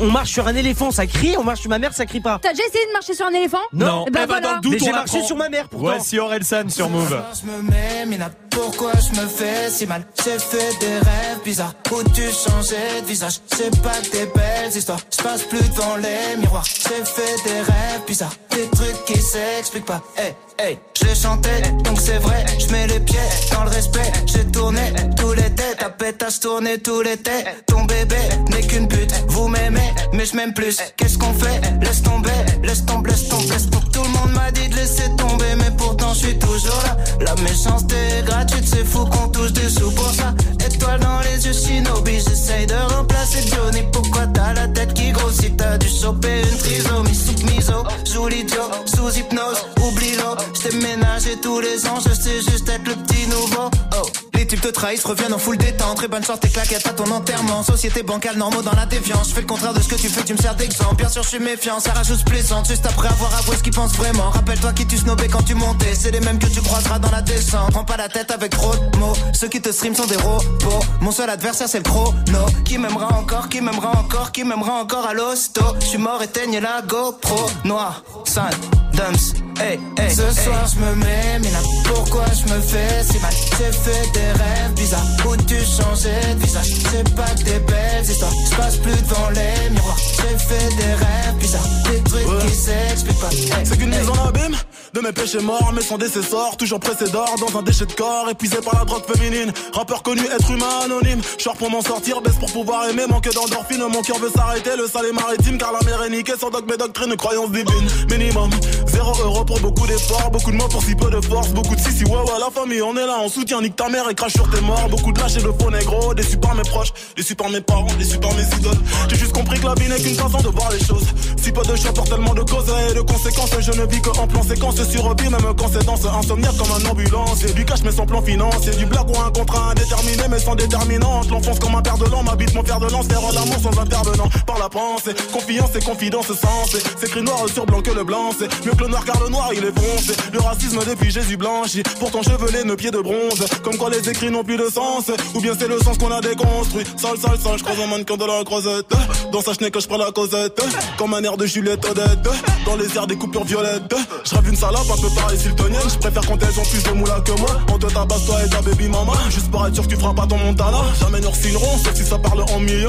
on 0.00 0.10
marche 0.10 0.30
sur 0.32 0.46
un 0.48 0.54
éléphant, 0.56 0.90
ça 0.90 1.06
crie. 1.06 1.36
On 1.38 1.44
marche 1.44 1.60
sur 1.60 1.70
ma 1.70 1.78
mère, 1.78 1.94
ça 1.94 2.04
crie 2.06 2.20
pas. 2.20 2.38
T'as 2.42 2.50
déjà 2.52 2.64
essayé 2.66 2.86
de 2.86 2.92
marcher 2.92 3.14
sur 3.14 3.26
un 3.26 3.32
éléphant 3.32 3.58
Non, 3.72 4.04
Eh 4.08 4.10
ben 4.10 4.20
eh 4.24 4.26
ben, 4.26 4.26
voilà. 4.26 4.40
dans 4.48 4.54
le 4.56 4.60
doute, 4.60 4.72
Mais 4.72 4.82
on 4.82 4.84
j'ai 4.86 4.92
marché 4.92 5.22
sur 5.22 5.36
ma 5.36 5.48
mère 5.48 5.68
pourtant. 5.68 5.86
Voici 5.86 6.18
Orelsan 6.18 6.68
sur 6.68 6.88
Move. 6.88 7.16
Je 7.42 7.50
me 7.50 7.62
mets, 7.62 8.06
Mina, 8.06 8.30
pourquoi 8.54 8.92
je 8.94 9.20
me 9.20 9.26
fais 9.26 9.70
si 9.70 9.86
mal 9.86 10.04
J'ai 10.24 10.38
fait 10.38 10.78
des 10.80 10.98
rêves 10.98 11.40
bizarres 11.44 11.74
où 11.92 12.02
tu 12.10 12.22
changeais 12.22 13.02
de 13.02 13.06
visage. 13.06 13.40
C'est 13.54 13.82
pas 13.82 14.00
des 14.12 14.26
belles 14.26 14.74
histoires, 14.74 15.00
je 15.10 15.22
passe 15.22 15.42
plus 15.42 15.68
devant 15.70 15.96
les 15.96 16.36
miroirs. 16.38 16.64
J'ai 16.64 17.04
fait 17.04 17.36
des 17.44 17.60
rêves 17.60 18.02
bizarres, 18.06 18.34
des 18.50 18.66
trucs 18.68 19.04
qui 19.06 19.20
s'expliquent 19.20 19.86
pas. 19.86 20.02
Hey, 20.16 20.34
hey, 20.58 20.78
je 20.94 21.14
chantais, 21.14 21.62
donc 21.84 22.00
c'est 22.00 22.18
vrai. 22.18 22.44
Je 22.58 22.72
mets 22.72 22.86
les 22.86 23.00
pieds 23.00 23.18
dans 23.52 23.64
le 23.64 23.70
respect. 23.70 24.12
J'ai 24.26 24.44
tourné 24.46 24.92
tous 25.16 25.32
les 25.32 25.50
têtes, 25.54 25.78
ta 25.78 25.90
pétasse 25.90 26.40
tourné 26.40 26.78
tous 26.78 27.02
les 27.02 27.16
têtes. 27.16 27.64
Ton 27.66 27.84
bébé 27.84 28.16
n'est 28.50 28.66
qu'une 28.66 28.88
pute, 28.88 29.12
vous 29.28 29.48
m'aimez, 29.48 29.92
mais 30.12 30.24
je 30.24 30.36
m'aime 30.36 30.54
plus. 30.54 30.78
Qu'est-ce 30.96 31.18
qu'on 31.18 31.34
fait? 31.34 31.60
Laisse 31.82 32.02
tomber, 32.02 32.30
laisse 32.62 32.84
tomber, 32.86 33.10
laisse 33.10 33.28
tomber. 33.28 33.54
Tout 33.92 34.02
le 34.02 34.08
monde 34.08 34.32
m'a 34.32 34.50
dit 34.50 34.68
de 34.68 34.74
laisser 34.76 35.08
tomber, 35.16 35.54
mais 35.56 35.70
pourtant 35.76 36.12
je 36.14 36.26
suis 36.26 36.38
toujours 36.38 36.82
là. 36.84 36.96
La 37.20 37.34
méchanceté 37.42 37.94
est 38.18 38.22
c'est 38.64 38.84
fou 38.84 39.04
qu'on 39.06 39.28
touche 39.28 39.52
des 39.52 39.68
sous 39.68 39.90
pour 39.92 40.10
ça. 40.10 40.34
Étoile 40.64 41.00
dans 41.00 41.20
les 41.20 41.46
yeux, 41.46 41.52
shinobi, 41.52 42.14
j'essaye 42.14 42.66
de 42.66 42.74
remplacer 42.94 43.40
Johnny. 43.48 43.82
Pourquoi 43.92 44.26
t'as 44.28 44.54
la 44.54 44.68
tête 44.68 44.94
qui 44.94 45.12
grossit? 45.12 45.56
T'as 45.56 45.78
dû 45.78 45.88
choper 45.88 46.42
une 46.42 46.58
trisomie 46.58 47.14
sous 47.14 47.46
miso. 47.46 47.84
Joue 48.12 48.28
l'idiot, 48.28 48.70
sous 48.86 49.18
hypnose, 49.18 49.64
oublie 49.82 50.16
l'eau. 50.16 50.36
J't'ai 50.54 50.76
ménagé 50.76 51.36
tous 51.42 51.60
les 51.60 51.86
ans, 51.86 51.98
je 52.06 52.14
sais 52.14 52.40
juste 52.40 52.68
être 52.68 52.86
le 52.86 52.94
petit 52.94 53.26
nouveau. 53.28 53.70
Oh, 53.96 54.06
les 54.34 54.46
types 54.46 54.60
te 54.60 54.68
trahissent, 54.68 55.04
reviennent 55.04 55.32
en 55.32 55.38
full 55.38 55.56
détente. 55.56 55.96
Très 55.96 56.08
bonne 56.08 56.24
sorte, 56.24 56.40
tes 56.40 56.48
claquettes 56.48 56.86
à 56.86 56.92
ton 56.92 57.10
enterrement. 57.10 57.62
Société 57.62 58.02
bancale, 58.02 58.36
normaux 58.36 58.62
dans 58.62 58.74
la 58.74 58.86
déviance. 58.86 59.28
Je 59.30 59.34
fais 59.34 59.40
le 59.40 59.46
contraire 59.46 59.72
de 59.74 59.80
ce 59.80 59.88
que 59.88 59.94
tu 59.94 60.08
fais, 60.08 60.22
tu 60.22 60.32
me 60.34 60.38
sers 60.38 60.54
d'exemple. 60.54 60.96
Bien 60.96 61.08
sûr, 61.08 61.22
je 61.22 61.28
suis 61.28 61.38
méfiant, 61.38 61.80
ça 61.80 61.92
rajoute 61.92 62.24
plaisante. 62.24 62.68
Juste 62.68 62.86
après 62.86 63.08
avoir 63.08 63.34
avoué 63.36 63.56
ce 63.56 63.62
qu'ils 63.62 63.72
pensent 63.72 63.96
vraiment. 63.96 64.30
Rappelle-toi 64.30 64.72
qui 64.72 64.86
tu 64.86 64.98
snobais 64.98 65.28
quand 65.28 65.42
tu 65.42 65.54
montais. 65.54 65.94
C'est 65.94 66.10
les 66.10 66.20
mêmes 66.20 66.38
que 66.38 66.46
tu 66.46 66.60
croiseras 66.60 66.98
dans 66.98 67.10
la 67.10 67.22
descente. 67.22 67.70
Prends 67.72 67.84
pas 67.84 67.96
la 67.96 68.08
tête 68.08 68.30
avec 68.30 68.50
trop 68.50 68.74
de 68.74 68.98
mots. 68.98 69.16
Ceux 69.32 69.48
qui 69.48 69.60
te 69.60 69.70
stream 69.72 69.94
sont 69.94 70.06
des 70.06 70.16
robots. 70.16 70.84
Mon 71.00 71.12
seul 71.12 71.30
adversaire, 71.30 71.68
c'est 71.68 71.78
le 71.78 71.84
chrono. 71.84 72.46
Qui 72.64 72.78
m'aimera 72.78 73.14
encore, 73.18 73.48
qui 73.48 73.60
m'aimera 73.60 73.98
encore, 73.98 74.32
qui 74.32 74.44
m'aimera 74.44 74.80
encore 74.80 75.06
à 75.06 75.14
l'hosto. 75.14 75.62
Je 75.80 75.86
suis 75.86 75.98
mort, 75.98 76.22
éteigne 76.22 76.58
la 76.58 76.82
GoPro. 76.82 77.50
Noir, 77.64 78.02
sale, 78.24 78.54
dumps. 78.92 79.34
Hey, 79.60 79.78
hey, 79.98 80.10
Ce 80.10 80.42
soir 80.42 80.66
je 80.66 80.80
me 80.80 80.94
mets, 80.96 81.38
mais 81.40 81.50
là 81.50 81.58
pourquoi 81.84 82.24
je 82.34 82.52
me 82.52 82.60
fais 82.60 83.02
si 83.04 83.18
mal? 83.20 83.32
J'ai 83.32 83.72
fait 83.72 84.10
des 84.12 84.42
rêves 84.42 84.72
bizarres. 84.74 85.06
Où 85.28 85.36
tu 85.36 85.54
changeais 85.54 86.34
de 86.34 86.44
visage? 86.44 86.66
C'est 86.90 87.14
pas 87.14 87.30
que 87.30 87.44
des 87.44 87.58
belles 87.60 88.04
histoires, 88.04 88.32
je 88.50 88.56
passe 88.56 88.76
plus 88.78 88.92
devant 88.92 89.30
les 89.30 89.70
miroirs. 89.70 89.96
J'ai 89.98 90.38
fait 90.38 90.76
des 90.76 90.92
rêves 90.94 91.36
bizarres, 91.38 91.68
des 91.84 92.00
trucs 92.02 92.40
qui 92.46 92.54
s'expliquent 92.54 93.20
pas. 93.20 93.30
C'est 93.64 93.78
qu'une 93.78 93.90
mise 93.90 94.08
en 94.08 94.26
abîme 94.26 94.56
de 94.92 95.00
mes 95.00 95.12
péchés 95.12 95.40
morts, 95.40 95.72
mais 95.74 95.82
sans 95.82 95.98
décessor, 95.98 96.56
toujours 96.56 96.78
pressé 96.78 97.08
d'or 97.10 97.34
dans 97.40 97.58
un 97.58 97.62
déchet 97.62 97.86
de 97.86 97.92
corps, 97.92 98.28
épuisé 98.30 98.58
par 98.58 98.78
la 98.78 98.84
drogue 98.84 99.04
féminine. 99.12 99.52
Rappeur 99.72 100.02
connu, 100.02 100.22
être 100.24 100.50
humain 100.50 100.80
anonyme. 100.84 101.20
Short 101.38 101.58
pour 101.58 101.70
m'en 101.70 101.82
sortir, 101.82 102.20
baisse 102.20 102.36
pour 102.36 102.52
pouvoir 102.52 102.88
aimer, 102.88 103.06
manque 103.08 103.28
d'endorphine. 103.32 103.82
Mon 103.92 104.02
cœur 104.02 104.18
veut 104.18 104.30
s'arrêter, 104.34 104.76
le 104.76 104.86
sale 104.86 105.06
est 105.06 105.12
maritime, 105.12 105.58
car 105.58 105.72
la 105.72 105.80
mer 105.80 106.02
est 106.04 106.10
niquée. 106.10 106.34
Sans 106.38 106.50
dogme 106.50 106.72
et 106.72 106.76
doctrine, 106.76 107.16
croyance 107.16 107.50
divine. 107.50 107.88
Minimum, 108.08 108.50
zéro 108.86 109.12
euro 109.22 109.43
pour 109.46 109.60
beaucoup 109.60 109.86
d'efforts, 109.86 110.30
beaucoup 110.30 110.50
de 110.50 110.56
mots 110.56 110.68
pour 110.68 110.82
si 110.82 110.94
peu 110.94 111.10
de 111.10 111.20
force, 111.20 111.48
beaucoup 111.50 111.74
de 111.74 111.80
si 111.80 111.92
si 111.92 112.04
ouais 112.04 112.18
la 112.38 112.50
famille, 112.50 112.82
on 112.82 112.96
est 112.96 113.06
là, 113.06 113.18
on 113.22 113.28
soutient, 113.28 113.60
nique 113.60 113.76
ta 113.76 113.88
mère 113.88 114.08
et 114.10 114.14
crache 114.14 114.32
sur 114.32 114.48
tes 114.50 114.60
morts. 114.60 114.88
Beaucoup 114.90 115.12
de 115.12 115.20
lâches 115.20 115.36
et 115.36 115.42
de 115.42 115.52
faux 115.60 115.70
négro, 115.70 116.14
déçus 116.14 116.36
par 116.36 116.54
mes 116.54 116.62
proches, 116.62 116.92
déçus 117.16 117.34
par 117.34 117.48
mes 117.48 117.60
parents, 117.60 117.86
déçus 117.98 118.18
par 118.18 118.32
mes 118.34 118.42
idoles. 118.42 118.78
J'ai 119.08 119.16
juste 119.16 119.32
compris 119.32 119.58
que 119.60 119.66
la 119.66 119.74
vie 119.74 119.88
n'est 119.88 120.00
qu'une 120.00 120.14
façon 120.14 120.38
de 120.38 120.48
voir 120.48 120.70
les 120.72 120.84
choses. 120.84 121.06
Si 121.42 121.52
peu 121.52 121.62
de 121.62 121.76
choix 121.76 121.92
pour 121.92 122.04
tellement 122.04 122.34
de 122.34 122.42
causes 122.42 122.72
et 122.90 122.94
de 122.94 123.00
conséquences, 123.00 123.50
je 123.60 123.72
ne 123.72 123.86
vis 123.86 124.00
que 124.00 124.10
en 124.18 124.26
plan 124.26 124.42
séquence 124.42 124.82
sur 124.82 125.14
vie, 125.16 125.28
même 125.28 125.54
quand 125.56 125.68
c'est 125.72 125.84
dans 125.84 125.96
ce 125.96 126.08
insomniaque 126.08 126.56
comme 126.56 126.72
un 126.72 126.90
ambulance. 126.90 127.44
Et 127.44 127.52
du 127.52 127.64
cash 127.64 127.82
mais 127.84 127.92
sans 127.92 128.06
plan 128.06 128.22
financier, 128.22 128.72
du 128.72 128.86
blague 128.86 129.08
ou 129.10 129.18
un 129.20 129.30
contrat 129.30 129.70
indéterminé 129.70 130.22
mais 130.30 130.38
sans 130.38 130.54
déterminante. 130.54 131.30
L'enfonce 131.30 131.58
comme 131.58 131.74
un 131.74 131.82
père 131.82 131.98
de 131.98 132.06
l'an, 132.06 132.22
m'habite 132.22 132.54
mon 132.54 132.64
fer 132.64 132.80
de 132.80 132.90
lance, 132.90 133.06
faire 133.06 133.20
l'amour 133.20 133.58
sans 133.62 133.78
intervenant. 133.78 134.28
Par 134.46 134.58
la 134.58 134.68
pensée, 134.68 135.14
confiance 135.32 135.74
et 135.74 135.84
confidence 135.84 136.26
sensée. 136.26 136.82
C'est 136.98 137.06
écrit 137.06 137.22
noir 137.22 137.38
sur 137.52 137.66
blanc 137.66 137.80
que 137.82 137.90
le 137.90 138.04
blanc, 138.04 138.30
c'est 138.38 138.48
mieux 138.64 138.72
que 138.72 138.84
le 138.84 138.88
noir 138.88 139.04
car 139.04 139.22
le 139.22 139.30
il 139.52 139.64
est 139.64 139.78
foncé. 139.78 140.12
Le 140.32 140.40
racisme 140.40 140.78
depuis 140.86 141.10
Jésus 141.10 141.36
blanchi, 141.36 141.82
pourtant 141.98 142.22
chevelé, 142.22 142.64
nos 142.64 142.76
pieds 142.76 142.90
de 142.90 143.00
bronze. 143.00 143.44
Comme 143.62 143.76
quoi 143.76 143.90
les 143.90 144.08
écrits 144.08 144.30
n'ont 144.30 144.44
plus 144.44 144.56
de 144.56 144.68
sens, 144.68 145.10
ou 145.34 145.40
bien 145.40 145.52
c'est 145.58 145.68
le 145.68 145.78
sens 145.78 145.98
qu'on 145.98 146.10
a 146.10 146.20
déconstruit. 146.20 146.84
Sale, 146.96 147.18
sale, 147.18 147.38
sale, 147.38 147.58
je 147.58 147.64
croise 147.64 147.80
un 147.80 147.86
mannequin 147.86 148.16
de 148.16 148.24
la 148.24 148.44
croisette. 148.44 148.86
Dans 149.32 149.40
sa 149.40 149.52
chenille 149.54 149.70
que 149.70 149.80
je 149.80 149.88
prends 149.88 149.98
la 149.98 150.10
causette, 150.10 150.60
comme 150.98 151.14
un 151.14 151.22
air 151.22 151.36
de 151.36 151.46
Juliette 151.46 151.84
Odette. 151.84 152.28
Dans 152.64 152.76
les 152.76 152.96
airs 152.96 153.06
des 153.06 153.16
coupures 153.16 153.44
violettes, 153.44 153.94
je 154.24 154.34
rêve 154.34 154.48
une 154.48 154.56
salope 154.56 154.90
un 154.90 155.00
peu 155.00 155.14
pareil 155.14 155.38
siltonienne. 155.38 155.88
Je 155.88 155.98
préfère 155.98 156.26
quand 156.26 156.42
elles 156.42 156.58
ont 156.58 156.64
plus 156.64 156.82
de 156.82 156.90
moula 156.90 157.20
que 157.20 157.32
moi. 157.32 157.60
On 157.72 157.78
te 157.78 157.86
tabasse 157.86 158.26
toi 158.26 158.36
et 158.44 158.48
ta 158.48 158.62
baby 158.62 158.88
mama. 158.88 159.12
Juste 159.30 159.50
pour 159.50 159.66
être 159.66 159.74
sûr 159.74 159.84
que 159.84 159.94
tu 159.94 159.96
feras 159.96 160.14
pas 160.14 160.26
ton 160.26 160.38
montana. 160.38 160.78
Jamais 161.00 161.20
nous 161.20 161.34
signerons, 161.34 161.78
sauf 161.78 161.94
si 161.94 162.04
ça 162.04 162.18
parle 162.18 162.42
en 162.42 162.60
millions. 162.60 162.88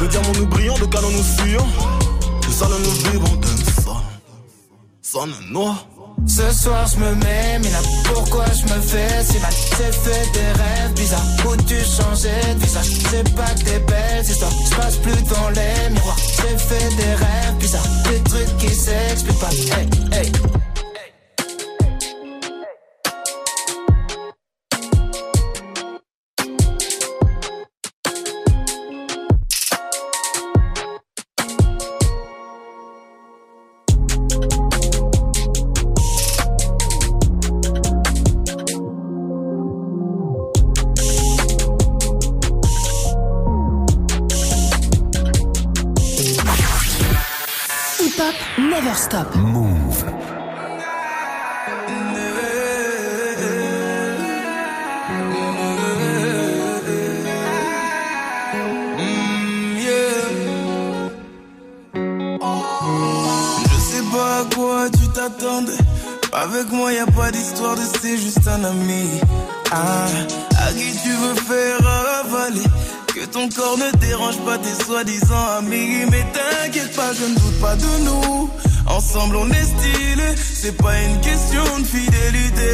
De 0.00 0.06
diamants 0.06 0.32
nous 0.38 0.46
brillons, 0.46 0.78
de 0.78 0.86
canons 0.86 1.10
nous 1.10 1.22
fuyons. 1.22 1.66
De 2.46 2.52
salons 2.52 2.78
nous 2.78 3.10
vivons, 3.10 3.40
Ce 6.26 6.50
soir 6.50 6.88
je 6.88 6.98
me 6.98 7.14
mets, 7.14 7.58
mais 7.62 7.70
là 7.70 7.78
pourquoi 8.12 8.46
je 8.46 8.64
me 8.64 8.80
fais 8.80 9.22
si 9.22 9.38
mal? 9.38 9.52
J'ai 9.52 9.92
fait 9.92 10.32
des 10.32 10.60
rêves 10.60 10.92
bizarres. 10.96 11.22
Où 11.46 11.56
tu 11.56 11.76
changeais 11.76 12.54
de 12.56 12.66
C'est 12.66 13.34
pas 13.36 13.54
que 13.54 13.64
des 13.64 13.78
belles 13.78 14.24
histoires, 14.24 14.50
je 14.50 14.74
passe 14.74 14.96
plus 14.96 15.22
devant 15.22 15.50
les 15.50 15.90
miroirs. 15.90 16.16
J'ai 16.18 16.58
fait 16.58 16.96
des 16.96 17.14
rêves 17.14 17.54
bizarres, 17.60 17.86
des 18.10 18.20
trucs 18.24 18.56
qui 18.56 18.74
s'expliquent 18.74 19.38
pas. 19.38 19.50
Hey, 19.50 19.88
hey 20.18 20.32
pas 74.38 74.58
tes 74.58 74.84
soi-disant 74.84 75.46
amis. 75.58 76.06
Mais 76.10 76.24
t'inquiète 76.32 76.94
pas, 76.94 77.12
je 77.12 77.24
ne 77.24 77.34
doute 77.34 77.60
pas 77.60 77.76
de 77.76 78.04
nous. 78.04 78.50
Ensemble, 78.86 79.36
on 79.36 79.50
est 79.50 79.64
stylé. 79.64 80.28
C'est 80.36 80.76
pas 80.76 80.94
une 81.02 81.20
question 81.20 81.64
de 81.78 81.84
fidélité. 81.84 82.70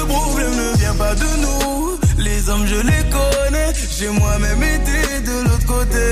Le 0.00 0.06
problème 0.06 0.54
ne 0.54 0.76
vient 0.78 0.94
pas 0.94 1.14
de 1.14 1.30
nous. 1.42 1.98
Les 2.18 2.48
hommes, 2.48 2.66
je 2.66 2.76
les 2.76 3.04
connais. 3.10 3.72
J'ai 3.98 4.08
moi-même 4.08 4.62
été 4.62 5.20
de 5.20 5.48
l'autre 5.48 5.66
côté. 5.66 6.06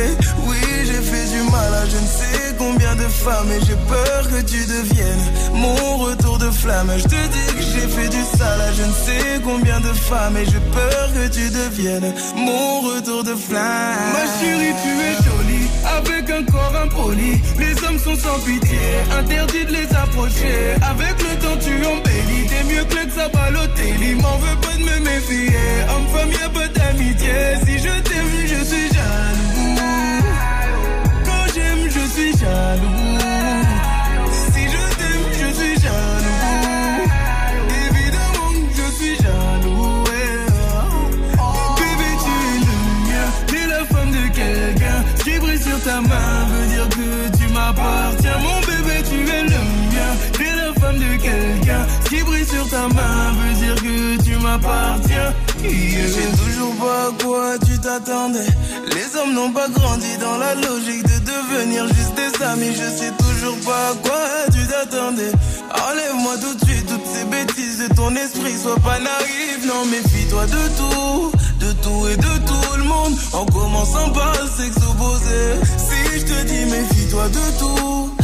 Oui, 0.46 0.56
j'ai 0.84 1.02
fait 1.10 1.26
du 1.34 1.50
mal 1.50 1.74
à 1.74 1.86
je 1.86 1.96
ne 1.96 2.06
sais 2.06 2.43
combien 2.58 2.94
de 2.94 3.08
femmes. 3.08 3.50
Et 3.52 3.64
j'ai 3.66 3.76
peur 3.88 4.22
que 4.30 4.40
tu 4.42 4.64
deviennes 4.66 5.24
mon 5.52 5.96
retour 5.98 6.38
de 6.38 6.50
flamme. 6.50 6.90
Je 6.96 7.04
te 7.04 7.08
dis 7.08 7.54
que 7.56 7.62
j'ai 7.62 7.88
fait 7.88 8.08
du 8.08 8.22
sale 8.36 8.62
je 8.76 8.82
ne 8.82 8.92
sais 8.92 9.40
combien 9.42 9.80
de 9.80 9.92
femmes. 10.08 10.36
Et 10.36 10.44
j'ai 10.44 10.64
peur 10.72 11.08
que 11.14 11.28
tu 11.28 11.50
deviennes 11.50 12.12
mon 12.36 12.80
retour 12.80 13.24
de 13.24 13.34
flamme. 13.34 14.12
Ma 14.12 14.24
chérie, 14.38 14.74
tu 14.82 14.90
es 15.08 15.14
jolie. 15.24 15.68
Avec 15.98 16.30
un 16.30 16.44
corps 16.50 16.76
impoli. 16.82 17.40
Les 17.58 17.74
hommes 17.84 17.98
sont 17.98 18.16
sans 18.16 18.38
pitié. 18.40 18.78
Interdit 19.18 19.64
de 19.66 19.72
les 19.72 19.88
approcher. 19.94 20.74
Avec 20.82 21.16
le 21.22 21.32
temps, 21.42 21.58
tu 21.60 21.74
embellis. 21.86 22.46
T'es 22.48 22.64
mieux 22.64 22.84
que 22.84 23.12
ça 23.14 23.28
Balotelli. 23.28 24.14
M'en 24.16 24.36
veux 24.38 24.56
pas 24.60 24.76
de 24.76 24.82
me 24.82 24.98
méfier. 25.00 25.56
Homme-femme, 25.90 26.32
y'a 26.32 26.48
pas 26.48 26.68
d'amitié. 26.68 27.34
Si 27.64 27.78
je 27.78 28.00
t'aime, 28.02 28.34
je 28.46 28.64
suis 28.64 28.88
jaloux. 28.92 29.53
Suis 32.14 32.30
jaloux. 32.38 33.18
Si 34.52 34.62
je 34.62 34.82
t'aime, 34.98 35.26
je 35.32 35.48
suis 35.58 35.74
jaloux. 35.82 37.10
Évidemment, 37.88 38.52
je 38.70 38.86
suis 38.96 39.16
jaloux. 39.16 40.04
ouais. 40.04 40.38
Bébé, 41.80 42.10
tu 42.24 42.32
es 42.46 42.58
le 42.66 42.76
mien. 43.06 43.26
T'es 43.48 43.66
la 43.66 43.84
femme 43.86 44.10
de 44.12 44.24
quelqu'un. 44.32 44.98
Ce 45.18 45.24
qui 45.24 45.38
brille 45.40 45.60
sur 45.60 45.80
ta 45.82 46.00
main 46.02 46.46
veut 46.50 46.66
dire 46.68 46.88
que 46.90 47.36
tu 47.36 47.52
m'appartiens. 47.52 48.38
Mon 48.38 48.60
bébé, 48.60 49.02
tu 49.10 49.18
es 49.28 49.42
le 49.42 49.58
mien. 49.90 50.10
T'es 50.38 50.52
la 50.54 50.72
femme 50.80 50.98
de 50.98 51.16
quelqu'un. 51.20 51.82
Ce 52.04 52.08
qui 52.10 52.22
brille 52.22 52.46
sur 52.46 52.68
ta 52.70 52.86
main 52.88 53.32
veut 53.38 53.54
dire 53.54 53.74
que 53.74 54.22
tu 54.22 54.36
m'appartiens. 54.36 55.34
Je 55.64 56.06
sais 56.08 56.30
toujours 56.44 56.74
pas 56.76 57.08
à 57.08 57.24
quoi 57.24 57.58
tu 57.66 57.78
t'attendais. 57.80 58.46
Les 58.94 59.16
hommes 59.18 59.34
n'ont 59.34 59.50
pas 59.50 59.68
grandi 59.68 60.16
dans 60.20 60.36
la 60.38 60.54
logique 60.54 61.02
de 61.02 61.13
devenir 61.54 61.86
juste 61.88 62.14
des 62.14 62.44
amis. 62.44 62.72
Je 62.72 62.88
sais 62.98 63.12
toujours 63.18 63.58
pas 63.64 63.90
à 63.90 63.94
quoi 64.02 64.22
tu 64.52 64.66
t'attendais. 64.66 65.32
Enlève-moi 65.88 66.34
tout 66.40 66.54
de 66.54 66.64
suite 66.70 66.86
toutes 66.86 67.06
ces 67.06 67.24
bêtises 67.24 67.78
de 67.78 67.94
ton 67.94 68.14
esprit. 68.16 68.56
Sois 68.62 68.78
pas 68.80 68.98
naïf, 68.98 69.58
non, 69.66 69.84
méfie-toi 69.86 70.46
de 70.46 70.62
tout. 70.78 71.32
De 71.60 71.72
tout 71.82 72.08
et 72.08 72.16
de 72.16 72.34
tout 72.46 72.76
le 72.76 72.84
monde. 72.84 73.14
En 73.32 73.46
commençant 73.46 74.10
par 74.10 74.34
opposé. 74.90 75.40
Si 75.78 76.18
je 76.18 76.24
te 76.24 76.44
dis 76.44 76.64
méfie-toi 76.70 77.28
de 77.28 77.58
tout. 77.58 78.23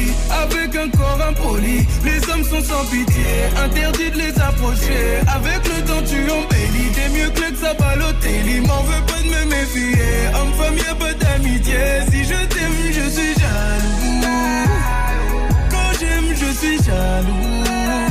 qu'un 0.81 0.97
corps 0.97 1.21
impoli. 1.27 1.85
Les 2.03 2.29
hommes 2.29 2.43
sont 2.43 2.61
sans 2.61 2.85
pitié, 2.85 3.25
interdit 3.63 4.11
de 4.11 4.17
les 4.17 4.39
approcher. 4.39 5.19
Avec 5.27 5.61
le 5.65 5.85
temps, 5.85 6.03
tu 6.05 6.29
embellis. 6.29 6.91
T'es 6.93 7.09
mieux 7.09 7.29
que 7.29 7.41
le 7.41 8.55
Il 8.55 8.61
M'en 8.67 8.83
veut 8.83 9.05
pas 9.07 9.21
de 9.21 9.29
me 9.29 9.45
méfier. 9.49 10.03
Homme, 10.35 10.53
femme, 10.53 10.77
y'a 10.77 10.95
pas 10.95 11.13
d'amitié. 11.13 11.77
Si 12.11 12.23
je 12.23 12.45
t'aime, 12.45 12.79
je 12.91 13.09
suis 13.09 13.33
jaloux. 13.33 14.21
Quand 15.69 15.99
j'aime, 15.99 16.35
je 16.35 16.51
suis 16.53 16.83
jaloux. 16.83 18.10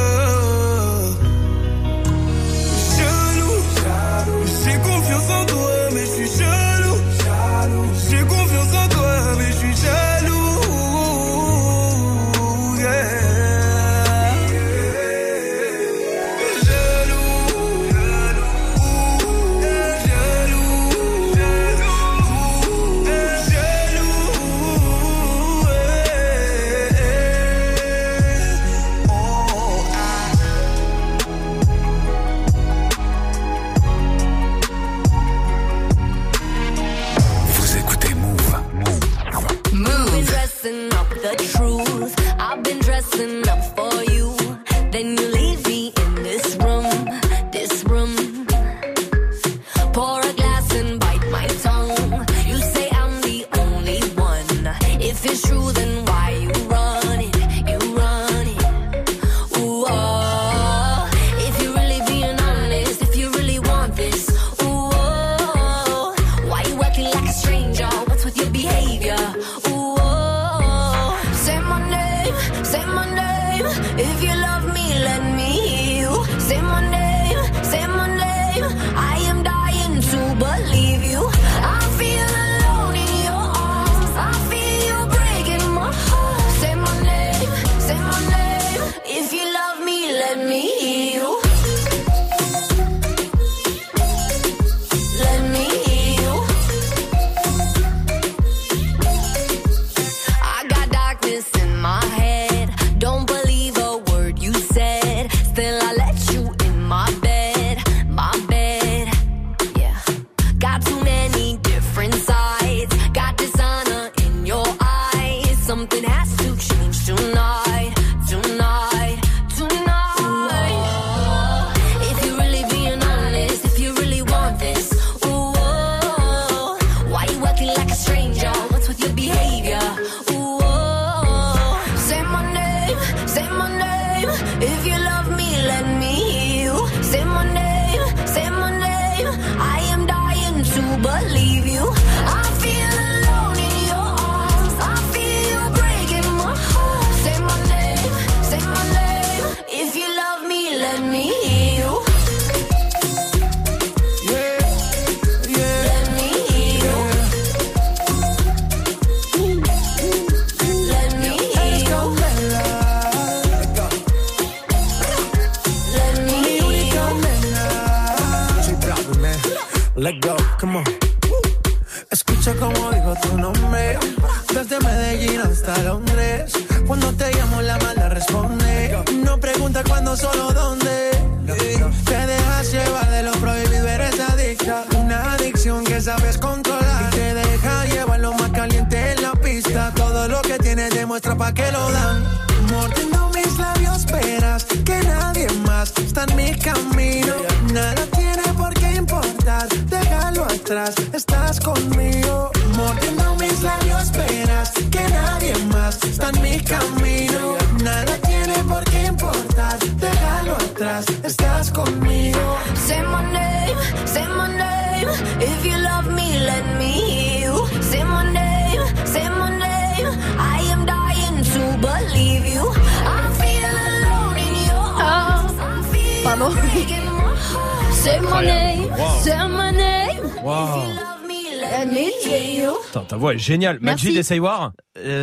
Génial. 233.41 233.79
Majid 233.81 234.15
et 234.15 234.23
Saywar. 234.23 234.71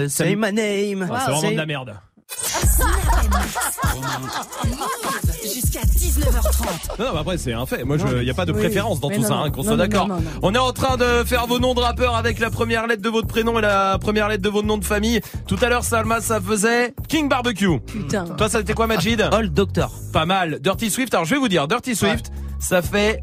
Say 0.08 0.36
my 0.36 0.52
name. 0.52 1.08
C'est 1.08 1.30
vraiment 1.30 1.50
de 1.50 1.56
la 1.56 1.66
merde. 1.66 1.94
Jusqu'à 5.42 5.80
19h30. 5.80 6.98
Non, 6.98 7.12
mais 7.14 7.20
après, 7.20 7.38
c'est 7.38 7.52
un 7.54 7.64
fait. 7.64 7.84
Moi, 7.84 7.96
il 8.18 8.24
n'y 8.24 8.30
a 8.30 8.34
pas 8.34 8.44
de 8.44 8.52
préférence 8.52 9.00
dans 9.00 9.08
tout 9.08 9.22
ça, 9.22 9.44
qu'on 9.54 9.62
soit 9.62 9.76
d'accord. 9.76 10.08
On 10.42 10.54
est 10.54 10.58
en 10.58 10.72
train 10.72 10.96
de 10.96 11.24
faire 11.24 11.46
vos 11.46 11.58
noms 11.58 11.74
de 11.74 11.80
rappeurs 11.80 12.16
avec 12.16 12.38
la 12.38 12.50
première 12.50 12.86
lettre 12.86 13.02
de 13.02 13.08
votre 13.08 13.28
prénom 13.28 13.58
et 13.58 13.62
la 13.62 13.98
première 13.98 14.28
lettre 14.28 14.42
de 14.42 14.48
votre 14.48 14.66
nom 14.66 14.78
de 14.78 14.84
famille. 14.84 15.20
Tout 15.46 15.56
à 15.62 15.68
l'heure, 15.68 15.84
Salma, 15.84 16.20
ça 16.20 16.40
faisait 16.40 16.94
King 17.08 17.28
Barbecue. 17.28 17.80
Putain. 17.80 18.24
Toi, 18.24 18.48
ça 18.48 18.60
était 18.60 18.74
quoi, 18.74 18.86
Majid 18.86 19.22
Old 19.32 19.54
Doctor. 19.54 19.92
Pas 20.12 20.26
mal. 20.26 20.58
Dirty 20.60 20.90
Swift. 20.90 21.14
Alors, 21.14 21.24
je 21.24 21.34
vais 21.34 21.40
vous 21.40 21.48
dire, 21.48 21.66
Dirty 21.66 21.96
Swift, 21.96 22.30
ça 22.58 22.82
fait 22.82 23.20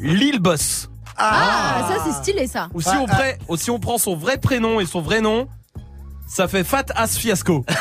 Lil 0.00 0.38
Boss. 0.40 0.79
Ah, 1.20 1.88
ça 1.88 2.02
c'est 2.04 2.12
stylé 2.12 2.46
ça. 2.46 2.68
Ou 2.74 2.80
si, 2.80 2.88
on 2.88 3.06
prend, 3.06 3.22
ou 3.48 3.56
si 3.56 3.70
on 3.70 3.78
prend 3.78 3.98
son 3.98 4.16
vrai 4.16 4.38
prénom 4.38 4.80
et 4.80 4.86
son 4.86 5.00
vrai 5.00 5.20
nom, 5.20 5.48
ça 6.26 6.46
fait 6.48 6.62
Fat 6.64 6.84
Ass 6.94 7.16
Fiasco. 7.18 7.64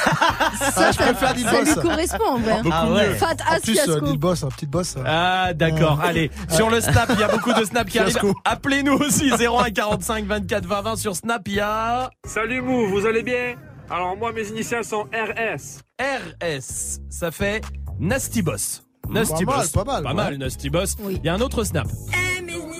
Ça, 0.59 0.91
ça, 0.91 1.13
ça 1.13 1.33
lui 1.33 1.75
correspond 1.75 2.23
en 2.31 2.37
vrai. 2.39 3.13
Fat 3.15 3.35
En 3.49 3.53
ass 3.55 3.61
plus, 3.61 3.77
euh, 3.79 3.83
fiasco. 3.83 4.05
Lil 4.05 4.17
Boss, 4.17 4.43
un 4.43 4.49
petit 4.49 4.65
boss. 4.65 4.95
euh. 4.97 5.03
Ah 5.05 5.53
d'accord, 5.53 5.99
allez. 6.03 6.31
Sur 6.49 6.69
le 6.69 6.81
Snap, 6.81 7.09
il 7.13 7.19
y 7.19 7.23
a 7.23 7.27
beaucoup 7.29 7.53
de 7.53 7.63
Snap 7.63 7.87
qui 7.87 7.99
arrivent. 7.99 8.19
Appelez-nous 8.43 8.93
aussi 8.93 9.31
01 9.31 9.69
45 9.71 10.25
24 10.25 10.65
20 10.65 10.81
20 10.81 10.95
sur 10.97 11.15
Snap, 11.15 11.47
il 11.47 11.53
y 11.55 11.59
a 11.59 12.09
Salut 12.25 12.61
Mou, 12.61 12.87
vous 12.89 13.05
allez 13.05 13.23
bien? 13.23 13.55
Alors 13.89 14.17
moi 14.17 14.31
mes 14.33 14.47
initiales 14.47 14.83
sont 14.83 15.03
RS. 15.13 15.79
RS. 16.01 16.99
Ça 17.09 17.31
fait 17.31 17.61
Nasty 17.99 18.41
Boss. 18.41 18.83
Nasty 19.09 19.45
Pas 19.45 19.51
mal, 19.51 19.61
Boss. 19.61 19.71
pas 19.71 19.83
mal, 19.85 20.03
Pas 20.03 20.09
ouais. 20.09 20.15
mal, 20.15 20.37
Nasty 20.37 20.69
Boss. 20.69 20.95
Il 21.09 21.23
y 21.23 21.29
a 21.29 21.33
un 21.35 21.41
autre 21.41 21.63
Snap. 21.63 21.87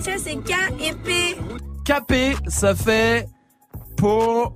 C'est 0.02 0.36
K 0.38 0.52
et 0.80 0.94
P. 0.94 1.36
KP, 1.86 2.38
ça 2.48 2.74
fait 2.76 3.28
Po 3.98 4.54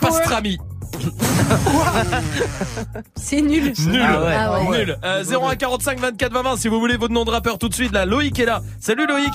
Pastrami. 0.00 0.58
C'est 3.16 3.40
nul. 3.42 3.72
Nul, 3.86 4.00
Ah 4.02 4.20
ouais. 4.22 4.34
Ah 4.36 4.62
ouais. 4.68 4.78
nul. 4.78 4.98
Euh, 5.04 5.24
01 5.24 5.56
45 5.56 5.98
24 6.00 6.32
20 6.32 6.42
20 6.42 6.56
si 6.56 6.68
vous 6.68 6.80
voulez 6.80 6.96
votre 6.96 7.12
nom 7.12 7.24
de 7.24 7.30
rappeur 7.30 7.58
tout 7.58 7.68
de 7.68 7.74
suite 7.74 7.92
là. 7.92 8.06
Loïc 8.06 8.38
est 8.38 8.46
là. 8.46 8.62
Salut 8.80 9.06
Loïc. 9.06 9.32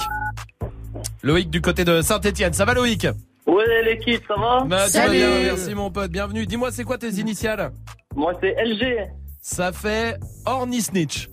Loïc 1.23 1.49
du 1.49 1.61
côté 1.61 1.85
de 1.85 2.01
Saint-Etienne. 2.01 2.53
Ça 2.53 2.65
va 2.65 2.73
Loïc? 2.73 3.07
Ouais, 3.47 3.84
l'équipe, 3.84 4.23
ça 4.27 4.35
va? 4.35 4.63
Bah, 4.65 4.88
ça 4.88 5.07
va 5.07 5.13
bien, 5.13 5.30
merci 5.43 5.73
mon 5.73 5.89
pote, 5.89 6.11
bienvenue. 6.11 6.45
Dis-moi, 6.45 6.72
c'est 6.72 6.84
quoi 6.84 6.97
tes 6.97 7.09
initiales? 7.09 7.72
Moi, 8.15 8.34
c'est 8.41 8.55
LG. 8.63 9.09
Ça 9.41 9.72
fait 9.72 10.18
Orny 10.45 10.81
Snitch. 10.81 11.30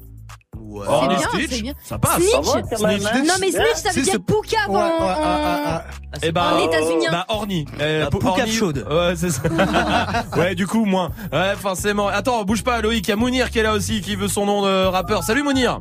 Ouais. 0.56 0.82
C'est 0.86 0.92
Orny 0.92 1.08
bien, 1.16 1.28
Snitch, 1.28 1.50
c'est 1.50 1.62
bien. 1.62 1.72
ça 1.82 1.98
passe. 1.98 2.14
Snitch 2.16 2.30
Ça 2.30 2.40
va, 2.40 2.62
quand 2.62 2.82
même, 2.86 3.26
Non 3.26 3.34
mais 3.40 3.50
snitch 3.50 3.74
ça 3.76 3.90
veut 3.92 4.02
dire 4.02 4.20
poucave 4.26 4.68
Ouais, 4.68 4.76
en, 4.76 6.40
En 6.40 6.58
états-unien. 6.68 7.10
Bah, 7.12 7.24
Orny. 7.28 7.66
Euh, 7.80 8.04
Ah, 8.06 8.10
pou- 8.10 8.18
poucave 8.18 8.46
Orny- 8.46 8.50
chaude. 8.52 8.86
Ouais, 8.90 9.14
c'est 9.16 9.30
ça. 9.30 9.42
ouais, 10.36 10.54
du 10.54 10.66
coup, 10.66 10.84
moins. 10.84 11.10
Ouais, 11.32 11.54
forcément. 11.56 12.08
Attends, 12.08 12.44
bouge 12.44 12.64
pas, 12.64 12.80
Loïc. 12.80 13.06
Il 13.06 13.10
y 13.10 13.12
a 13.12 13.16
Mounir 13.16 13.50
qui 13.50 13.58
est 13.58 13.62
là 13.62 13.74
aussi, 13.74 14.00
qui 14.00 14.16
veut 14.16 14.28
son 14.28 14.46
nom 14.46 14.62
de 14.62 14.86
rappeur. 14.86 15.22
Salut, 15.22 15.42
Mounir. 15.42 15.80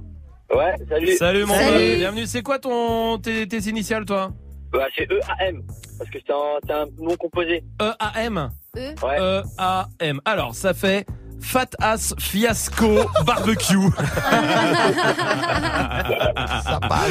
Ouais, 0.54 0.74
salut. 0.90 1.16
Salut, 1.18 1.46
mon 1.46 1.56
Salut. 1.56 1.96
Bienvenue. 1.98 2.26
C'est 2.26 2.42
quoi 2.42 2.60
ton, 2.60 3.18
tes, 3.20 3.48
tes 3.48 3.60
initiales, 3.70 4.06
toi? 4.06 4.32
Bah, 4.72 4.86
c'est 4.98 5.04
EAM. 5.10 5.62
Parce 5.98 6.10
que 6.10 6.18
c'est 6.26 6.34
un, 6.34 6.60
c'est 6.66 6.74
un 6.74 6.86
nom 7.00 7.16
composé. 7.18 7.64
E-A-M? 7.82 8.50
E. 8.78 8.80
Ouais. 9.06 9.18
E-A-M. 9.20 10.22
Alors, 10.26 10.54
ça 10.56 10.74
fait 10.74 11.06
Fat 11.42 11.70
Ass 11.80 12.14
Fiasco 12.20 13.06
Barbecue. 13.26 13.78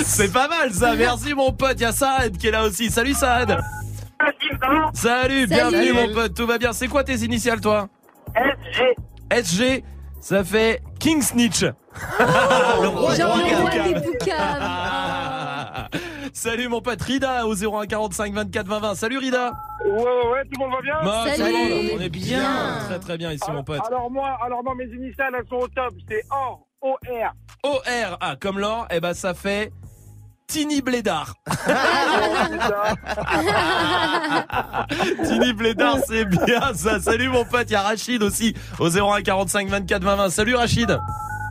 C'est 0.04 0.32
pas 0.32 0.48
mal 0.48 0.72
ça, 0.72 0.94
merci 0.94 1.34
mon 1.34 1.52
pote. 1.52 1.74
Il 1.76 1.82
y 1.82 1.84
a 1.84 1.92
Saad 1.92 2.36
qui 2.36 2.48
est 2.48 2.50
là 2.50 2.64
aussi. 2.64 2.90
Salut 2.90 3.14
Saad. 3.14 3.58
Salut, 4.92 5.46
bienvenue 5.46 5.88
Salut. 5.88 6.08
mon 6.08 6.12
pote. 6.14 6.34
Tout 6.34 6.46
va 6.46 6.58
bien. 6.58 6.72
C'est 6.72 6.88
quoi 6.88 7.04
tes 7.04 7.16
initiales 7.16 7.60
toi 7.60 7.88
SG. 8.34 8.96
SG, 9.30 9.84
ça 10.20 10.44
fait 10.44 10.82
King 10.98 11.22
Snitch. 11.22 11.62
Le 12.18 12.88
roi 12.88 13.14
Genre 13.14 13.36
du 13.36 13.50
le 13.50 13.56
roi 13.56 13.70
des. 13.70 13.94
Salut 16.36 16.68
mon 16.68 16.82
pote 16.82 17.00
Rida 17.00 17.46
au 17.46 17.54
01 17.54 17.86
45 17.86 18.34
24 18.34 18.66
20 18.66 18.78
20. 18.80 18.94
Salut 18.94 19.16
Rida. 19.16 19.52
Ouais, 19.86 19.90
ouais, 19.90 20.02
ouais, 20.02 20.44
tout 20.44 20.50
le 20.52 20.58
monde 20.58 20.72
va 20.74 20.82
bien 20.82 20.94
Bah, 21.02 21.22
tout 21.24 21.30
le 21.30 21.36
Salut. 21.36 21.52
monde, 21.54 21.90
on 21.96 22.00
est 22.02 22.08
bien. 22.10 22.78
Très 22.84 22.98
très 22.98 23.16
bien 23.16 23.32
ici 23.32 23.50
mon 23.50 23.64
pote. 23.64 23.80
Alors 23.86 24.10
moi, 24.10 24.36
alors 24.44 24.62
moi, 24.62 24.74
mes 24.74 24.84
initiales, 24.84 25.32
elles 25.34 25.48
sont 25.48 25.56
au 25.56 25.68
top. 25.68 25.94
C'est 26.06 26.22
OR. 26.30 26.66
O-R. 26.82 27.32
OR, 27.62 28.18
ah, 28.20 28.36
comme 28.38 28.58
l'or, 28.58 28.86
et 28.90 29.00
ben 29.00 29.14
ça 29.14 29.32
fait 29.32 29.72
Tini 30.46 30.82
Blédard. 30.82 31.36
Tini 35.24 35.54
Blédard, 35.54 36.00
c'est 36.06 36.26
bien 36.26 36.74
ça. 36.74 37.00
Salut 37.00 37.30
mon 37.30 37.46
pote, 37.46 37.70
il 37.70 37.72
y 37.72 37.76
a 37.76 37.80
Rachid 37.80 38.22
aussi 38.22 38.54
au 38.78 38.90
01 38.90 39.22
45 39.22 39.68
24 39.68 40.02
20 40.02 40.16
20. 40.16 40.28
Salut 40.28 40.54
Rachid. 40.54 40.98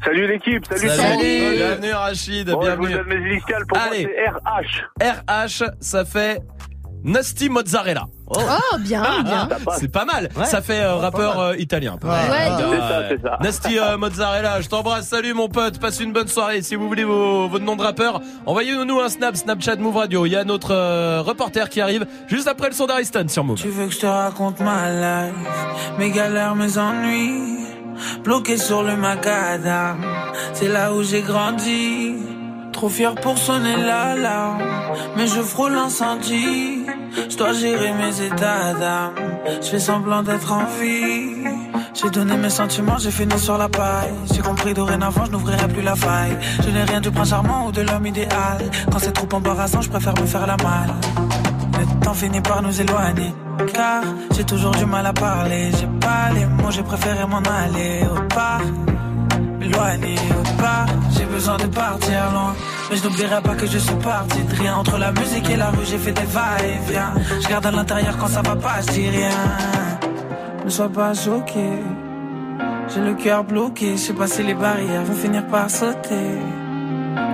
Salut 0.06 0.28
l'équipe, 0.28 0.64
salut, 0.70 0.90
Salut. 0.90 1.56
Bienvenue 1.58 1.92
Rachid, 1.94 2.50
Bon, 2.52 2.62
je 2.62 2.70
vous 2.72 2.86
bienvenue. 2.86 2.94
donne 2.94 3.08
mes 3.24 3.32
initiales. 3.32 3.64
Pour 3.68 3.78
Allez. 3.78 4.04
moi, 4.06 4.12
c'est 5.02 5.04
RH. 5.04 5.66
RH, 5.66 5.72
ça 5.80 6.06
fait 6.06 6.42
Nasty 7.04 7.50
Mozzarella. 7.50 8.06
Oh 8.28 8.40
bien, 8.80 9.04
bien. 9.24 9.48
C'est 9.78 9.92
pas 9.92 10.06
mal. 10.06 10.30
Ça 10.44 10.62
fait 10.62 10.82
euh, 10.82 10.96
rappeur 10.96 11.40
euh, 11.40 11.56
italien. 11.58 11.98
Ouais, 12.04 12.10
de 12.10 12.72
C'est 12.72 12.80
ça, 12.80 13.02
c'est 13.10 13.22
ça. 13.22 13.38
Nasty 13.42 13.78
euh, 13.80 13.98
Mozzarella, 13.98 14.62
je 14.62 14.70
t'embrasse. 14.70 15.08
Salut 15.08 15.34
mon 15.36 15.48
pote, 15.48 15.80
passe 15.80 16.00
une 16.00 16.14
bonne 16.14 16.28
soirée. 16.28 16.62
Si 16.64 16.76
vous 16.76 16.88
voulez 16.88 17.04
vos, 17.04 17.48
votre 17.48 17.64
nom 17.64 17.76
de 17.76 17.84
rappeur, 17.84 18.22
envoyez-nous 18.48 19.00
un 19.00 19.10
snap, 19.10 19.36
Snapchat 19.36 19.76
Move 19.78 19.98
Radio. 19.98 20.26
Il 20.26 20.32
y 20.32 20.36
a 20.36 20.44
notre 20.44 20.72
euh, 20.74 21.22
reporter 21.22 21.70
qui 21.70 21.82
arrive 21.82 22.06
juste 22.28 22.48
après 22.48 22.68
le 22.70 22.74
son 22.74 22.88
d'Ariston 22.88 23.28
sur 23.28 23.44
Move. 23.44 23.62
Tu 23.62 23.70
veux 23.70 23.88
que 23.88 23.94
je 23.94 24.00
te 24.00 24.06
raconte 24.08 24.60
ma 24.62 25.26
life, 25.28 25.36
mes 26.00 26.10
galères, 26.10 26.56
mes 26.56 26.78
ennuis, 26.80 27.60
bloqué 28.24 28.58
sur 28.58 28.84
le 28.84 28.96
macadam, 28.96 29.98
c'est 30.54 30.68
là 30.68 30.94
où 30.94 31.04
j'ai 31.04 31.22
grandi. 31.22 32.16
Trop 32.72 32.90
fier 32.90 33.16
pour 33.16 33.38
sonner 33.38 33.78
l'alarme, 33.78 34.62
mais 35.16 35.28
je 35.28 35.42
frôle 35.42 35.72
l'incendie. 35.72 36.86
Je 37.30 37.38
dois 37.38 37.54
gérer 37.54 37.94
mes 37.94 38.22
états 38.22 38.74
d'âme, 38.74 39.14
je 39.62 39.68
fais 39.68 39.80
semblant 39.80 40.22
d'être 40.24 40.52
en 40.52 40.66
vie. 40.82 41.46
J'ai 41.94 42.10
donné 42.10 42.36
mes 42.36 42.50
sentiments, 42.50 42.98
j'ai 42.98 43.12
fini 43.12 43.40
sur 43.40 43.58
la 43.58 43.70
paille. 43.70 44.14
J'ai 44.34 44.42
compris 44.42 44.74
dorénavant, 44.74 45.24
je 45.26 45.32
n'ouvrirai 45.32 45.68
plus 45.70 45.82
la 45.82 45.96
faille. 45.96 46.38
Je 46.62 46.70
n'ai 46.70 46.84
rien 46.84 47.00
du 47.00 47.10
prince 47.10 47.30
charmant 47.30 47.68
ou 47.68 47.72
de 47.72 47.82
l'homme 47.82 48.06
idéal. 48.06 48.70
Quand 48.92 49.00
c'est 49.00 49.14
trop 49.14 49.30
embarrassant, 49.34 49.82
je 49.82 49.90
préfère 49.90 50.14
me 50.20 50.26
faire 50.26 50.46
la 50.46 50.58
malle. 50.58 51.45
Le 51.94 52.06
temps 52.06 52.14
finit 52.14 52.42
par 52.42 52.62
nous 52.62 52.80
éloigner. 52.80 53.34
Car 53.74 54.04
j'ai 54.36 54.44
toujours 54.44 54.72
du 54.72 54.86
mal 54.86 55.06
à 55.06 55.14
parler. 55.14 55.72
J'ai 55.72 55.88
pas 56.00 56.32
les 56.34 56.46
mots, 56.46 56.72
j'ai 56.72 56.84
préféré 56.84 57.26
m'en 57.26 57.38
aller 57.38 58.02
au 58.12 58.22
part. 58.34 58.62
M'éloigner 59.60 60.16
au 60.40 60.62
part. 60.62 60.88
J'ai 61.16 61.26
besoin 61.26 61.58
de 61.58 61.68
partir 61.68 62.32
loin. 62.32 62.54
Mais 62.90 62.98
je 62.98 63.04
n'oublierai 63.04 63.42
pas 63.42 63.56
que 63.56 63.66
je 63.66 63.78
suis 63.78 63.96
parti 63.96 64.44
de 64.44 64.56
rien. 64.56 64.76
Entre 64.76 64.98
la 64.98 65.12
musique 65.12 65.50
et 65.50 65.56
la 65.56 65.70
rue, 65.70 65.86
j'ai 65.86 65.98
fait 65.98 66.12
des 66.12 66.26
va-et-vient. 66.26 67.14
Je 67.42 67.48
garde 67.48 67.66
à 67.66 67.72
l'intérieur 67.72 68.16
quand 68.18 68.28
ça 68.28 68.42
va 68.42 68.56
pas, 68.56 68.82
je 68.86 68.92
dis 68.92 69.10
rien. 69.10 69.30
Ne 70.64 70.70
sois 70.70 70.90
pas 70.90 71.14
choqué. 71.14 71.70
J'ai 72.94 73.02
le 73.02 73.14
cœur 73.16 73.44
bloqué. 73.44 73.98
Je 73.98 74.02
sais 74.02 74.14
pas 74.14 74.28
si 74.28 74.44
les 74.44 74.54
barrières 74.54 75.04
vont 75.04 75.16
finir 75.16 75.46
par 75.48 75.70
sauter. 75.70 76.38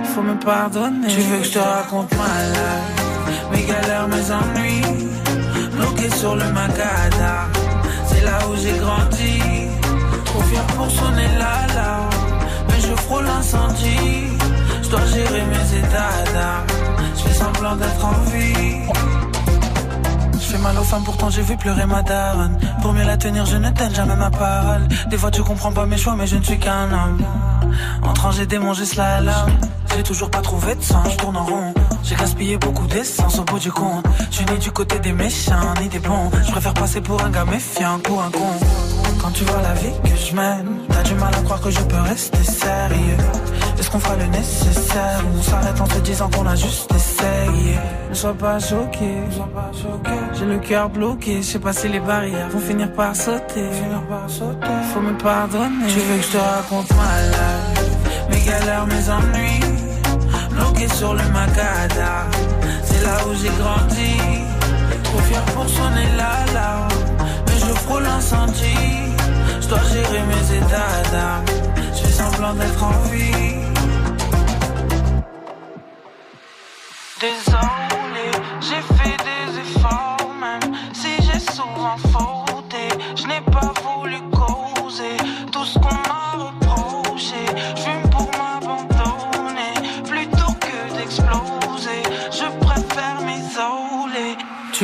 Il 0.00 0.04
faut 0.04 0.22
me 0.22 0.34
pardonner. 0.34 1.08
Tu 1.08 1.20
veux 1.20 1.38
que 1.38 1.44
je 1.44 1.52
te 1.52 1.58
raconte 1.58 2.10
ma 2.12 2.24
life, 2.54 3.11
mes 3.50 3.62
galères, 3.62 4.08
mes 4.08 4.30
ennuis, 4.30 4.82
bloqué 5.76 6.10
sur 6.10 6.34
le 6.34 6.44
macadam. 6.52 7.50
C'est 8.06 8.24
là 8.24 8.38
où 8.48 8.56
j'ai 8.56 8.78
grandi, 8.78 9.40
trop 10.24 10.42
fier 10.42 10.64
pour 10.76 10.90
sonner 10.90 11.28
l'alarme. 11.38 12.10
Mais 12.68 12.80
je 12.80 12.94
frôle 13.02 13.24
l'incendie, 13.24 14.28
je 14.82 14.88
dois 14.90 15.06
gérer 15.06 15.42
mes 15.52 15.78
états 15.78 16.32
d'âme. 16.32 16.66
Je 17.16 17.22
fais 17.22 17.34
semblant 17.34 17.76
d'être 17.76 18.04
en 18.04 18.20
vie. 18.30 18.82
Je 20.34 20.46
fais 20.56 20.58
mal 20.58 20.78
aux 20.78 20.84
femmes, 20.84 21.04
pourtant 21.04 21.30
j'ai 21.30 21.42
vu 21.42 21.56
pleurer 21.56 21.86
ma 21.86 22.02
daronne. 22.02 22.58
Pour 22.82 22.92
mieux 22.92 23.04
la 23.04 23.16
tenir, 23.16 23.46
je 23.46 23.56
ne 23.56 23.70
donne 23.70 23.94
jamais 23.94 24.16
ma 24.16 24.30
parole. 24.30 24.86
Des 25.08 25.16
fois 25.16 25.30
tu 25.30 25.42
comprends 25.42 25.72
pas 25.72 25.86
mes 25.86 25.96
choix, 25.96 26.14
mais 26.16 26.26
je 26.26 26.36
ne 26.36 26.42
suis 26.42 26.58
qu'un 26.58 26.92
homme. 26.92 27.24
En 28.02 28.30
j'ai 28.30 28.46
démangé 28.46 28.84
cela 28.84 29.20
là. 29.20 29.46
J'ai 29.96 30.02
toujours 30.02 30.30
pas 30.30 30.40
trouvé 30.40 30.74
de 30.74 30.82
sens, 30.82 31.06
je 31.10 31.16
tourne 31.16 31.36
en 31.36 31.44
rond. 31.44 31.74
J'ai 32.02 32.14
gaspillé 32.16 32.56
beaucoup 32.58 32.86
d'essence 32.86 33.38
au 33.38 33.44
bout 33.44 33.58
du 33.58 33.70
compte. 33.70 34.04
Je 34.30 34.36
suis 34.36 34.44
du 34.44 34.70
côté 34.70 34.98
des 34.98 35.12
méchants, 35.12 35.74
ni 35.80 35.88
des 35.88 35.98
bons. 35.98 36.30
Je 36.44 36.50
préfère 36.50 36.74
passer 36.74 37.00
pour 37.00 37.22
un 37.22 37.30
gars 37.30 37.44
méfiant 37.44 37.98
pour 38.00 38.22
un 38.22 38.30
con. 38.30 38.50
Quand 39.20 39.30
tu 39.30 39.44
vois 39.44 39.62
la 39.62 39.74
vie 39.74 39.92
que 40.02 40.16
je 40.16 40.34
mène, 40.34 40.66
t'as 40.88 41.02
du 41.02 41.14
mal 41.14 41.32
à 41.34 41.42
croire 41.42 41.60
que 41.60 41.70
je 41.70 41.80
peux 41.80 42.00
rester 42.00 42.42
sérieux. 42.42 43.16
Est-ce 43.78 43.90
qu'on 43.90 44.00
fera 44.00 44.16
le 44.16 44.26
nécessaire 44.26 45.22
ou 45.24 45.38
on 45.38 45.42
s'arrête 45.42 45.80
en 45.80 45.86
se 45.86 45.98
disant 46.00 46.28
qu'on 46.30 46.46
a 46.46 46.56
juste 46.56 46.92
essayé? 46.92 47.78
Ne 48.10 48.14
sois 48.14 48.34
pas 48.34 48.58
choqué, 48.58 49.14
j'ai 50.34 50.44
le 50.44 50.58
cœur 50.58 50.88
bloqué. 50.88 51.36
Je 51.36 51.42
sais 51.42 51.58
pas 51.58 51.72
si 51.72 51.88
les 51.88 52.00
barrières 52.00 52.48
vont 52.48 52.60
finir 52.60 52.92
par 52.92 53.14
sauter. 53.14 53.70
Faut 54.92 55.00
me 55.00 55.16
pardonner. 55.18 55.86
Tu 55.88 55.98
veux 56.00 56.16
que 56.18 56.22
je 56.22 56.32
te 56.32 56.36
raconte 56.38 56.90
ma 56.90 57.22
life, 57.28 58.28
mes 58.30 58.40
galères, 58.40 58.86
mes 58.86 59.08
ennuis, 59.08 59.60
bloqué 60.54 60.88
sur 60.88 61.14
le 61.14 61.22
macadam. 61.28 62.30
C'est 62.84 63.02
là 63.02 63.16
où 63.26 63.34
j'ai 63.34 63.54
grandi, 63.62 64.14
trop 65.04 65.18
fier 65.18 65.44
pour 65.54 65.68
sonner 65.68 66.08
l'alarme. 66.16 66.88
Mais 67.46 67.58
je 67.58 67.72
frôle 67.84 68.02
l'incendie, 68.02 69.14
je 69.60 69.68
dois 69.68 69.84
gérer 69.92 70.22
mes 70.32 70.56
états 70.58 71.02
d'âme. 71.12 71.44
Je 71.94 72.00
fais 72.02 72.12
semblant 72.12 72.54
d'être 72.54 72.82
en 72.82 72.98
vie. 73.10 73.32
Désolé, 77.20 78.26
j'ai 78.60 78.91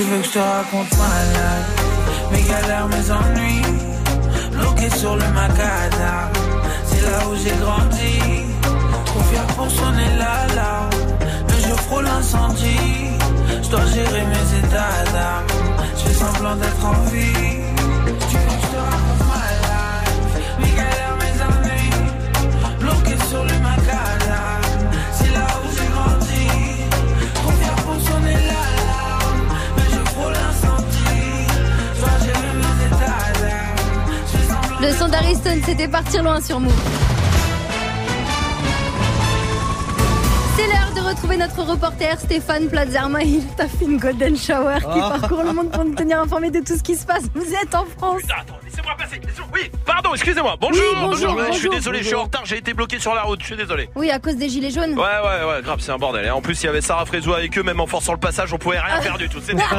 veux 0.08 0.18
que 0.18 0.24
je 0.24 0.30
te 0.30 0.38
raconte 0.38 0.90
ma 0.96 1.14
life, 1.36 1.70
mes 2.32 2.42
galères, 2.42 2.88
mes 2.88 3.10
ennuis. 3.10 3.62
Bloqué 4.52 4.90
sur 4.96 5.14
le 5.14 5.28
macadam, 5.38 6.30
c'est 6.86 7.02
là 7.02 7.18
où 7.28 7.36
j'ai 7.36 7.56
grandi. 7.64 8.18
Trop 9.06 9.20
fier 9.30 9.46
pour 9.56 9.70
sonner 9.70 10.10
la 10.18 10.54
là. 10.54 10.88
Le 11.48 11.56
jeu 11.62 11.76
frôle 11.86 12.04
l'incendie. 12.04 13.10
Je 13.62 13.68
dois 13.68 13.86
gérer 13.86 14.24
mes 14.34 14.46
états 14.60 15.04
d'âme. 15.12 15.46
Je 15.96 16.02
fais 16.04 16.14
semblant 16.14 16.56
d'être 16.56 16.84
en 16.84 17.02
vie. 17.10 17.77
Le 34.80 34.92
son 34.92 35.08
d'Ariston, 35.08 35.60
c'était 35.64 35.88
partir 35.88 36.22
loin 36.22 36.40
sur 36.40 36.60
Move. 36.60 36.72
C'est 40.56 40.66
l'heure 40.66 40.92
de 40.94 41.00
retrouver 41.08 41.36
notre 41.36 41.62
reporter 41.62 42.18
Stéphane 42.20 42.68
Plazerma. 42.68 43.22
Il 43.22 43.44
t'a 43.56 43.66
fait 43.68 43.84
une 43.84 43.98
golden 43.98 44.36
shower 44.36 44.78
qui 44.80 44.86
Oh. 45.04 45.18
parcourt 45.18 45.42
le 45.44 45.52
monde 45.52 45.70
pour 45.70 45.84
nous 45.84 45.94
tenir 45.94 46.20
informés 46.20 46.50
de 46.50 46.60
tout 46.60 46.76
ce 46.76 46.82
qui 46.82 46.94
se 46.96 47.04
passe. 47.06 47.24
Vous 47.34 47.52
êtes 47.62 47.74
en 47.74 47.84
France. 47.98 48.22
Laissez-moi 48.64 48.94
passer. 48.96 49.20
laissez-moi- 49.24 49.48
Oui, 49.52 49.70
pardon, 49.84 50.10
excusez-moi. 50.14 50.56
Bonjour, 50.60 50.82
Oui, 50.82 50.98
bonjour, 51.00 51.30
Je 51.30 51.34
suis 51.34 51.68
bonjour, 51.68 51.74
désolé, 51.74 51.98
je 52.02 52.06
suis 52.06 52.14
en 52.14 52.24
retard, 52.24 52.42
j'ai 52.44 52.58
été 52.58 52.74
bloqué 52.74 52.98
sur 53.00 53.14
la 53.14 53.22
route, 53.22 53.40
je 53.40 53.46
suis 53.46 53.56
désolé. 53.56 53.88
Oui, 53.96 54.10
à 54.10 54.18
cause 54.20 54.36
des 54.36 54.48
gilets 54.48 54.70
jaunes. 54.70 54.94
Ouais, 54.98 55.04
ouais, 55.04 55.44
ouais, 55.48 55.62
grave, 55.62 55.78
c'est 55.80 55.92
un 55.92 55.98
bordel. 55.98 56.24
Et 56.26 56.30
en 56.30 56.40
plus, 56.40 56.60
il 56.62 56.66
y 56.66 56.68
avait 56.68 56.80
Sarah 56.80 57.04
Frézou 57.06 57.32
avec 57.34 57.56
eux, 57.58 57.62
même 57.62 57.80
en 57.80 57.86
forçant 57.86 58.12
le 58.12 58.18
passage, 58.20 58.52
on 58.52 58.58
pouvait 58.58 58.78
rien 58.80 59.00
faire 59.00 59.18
du 59.18 59.28
tout. 59.28 59.38
C'était 59.44 59.62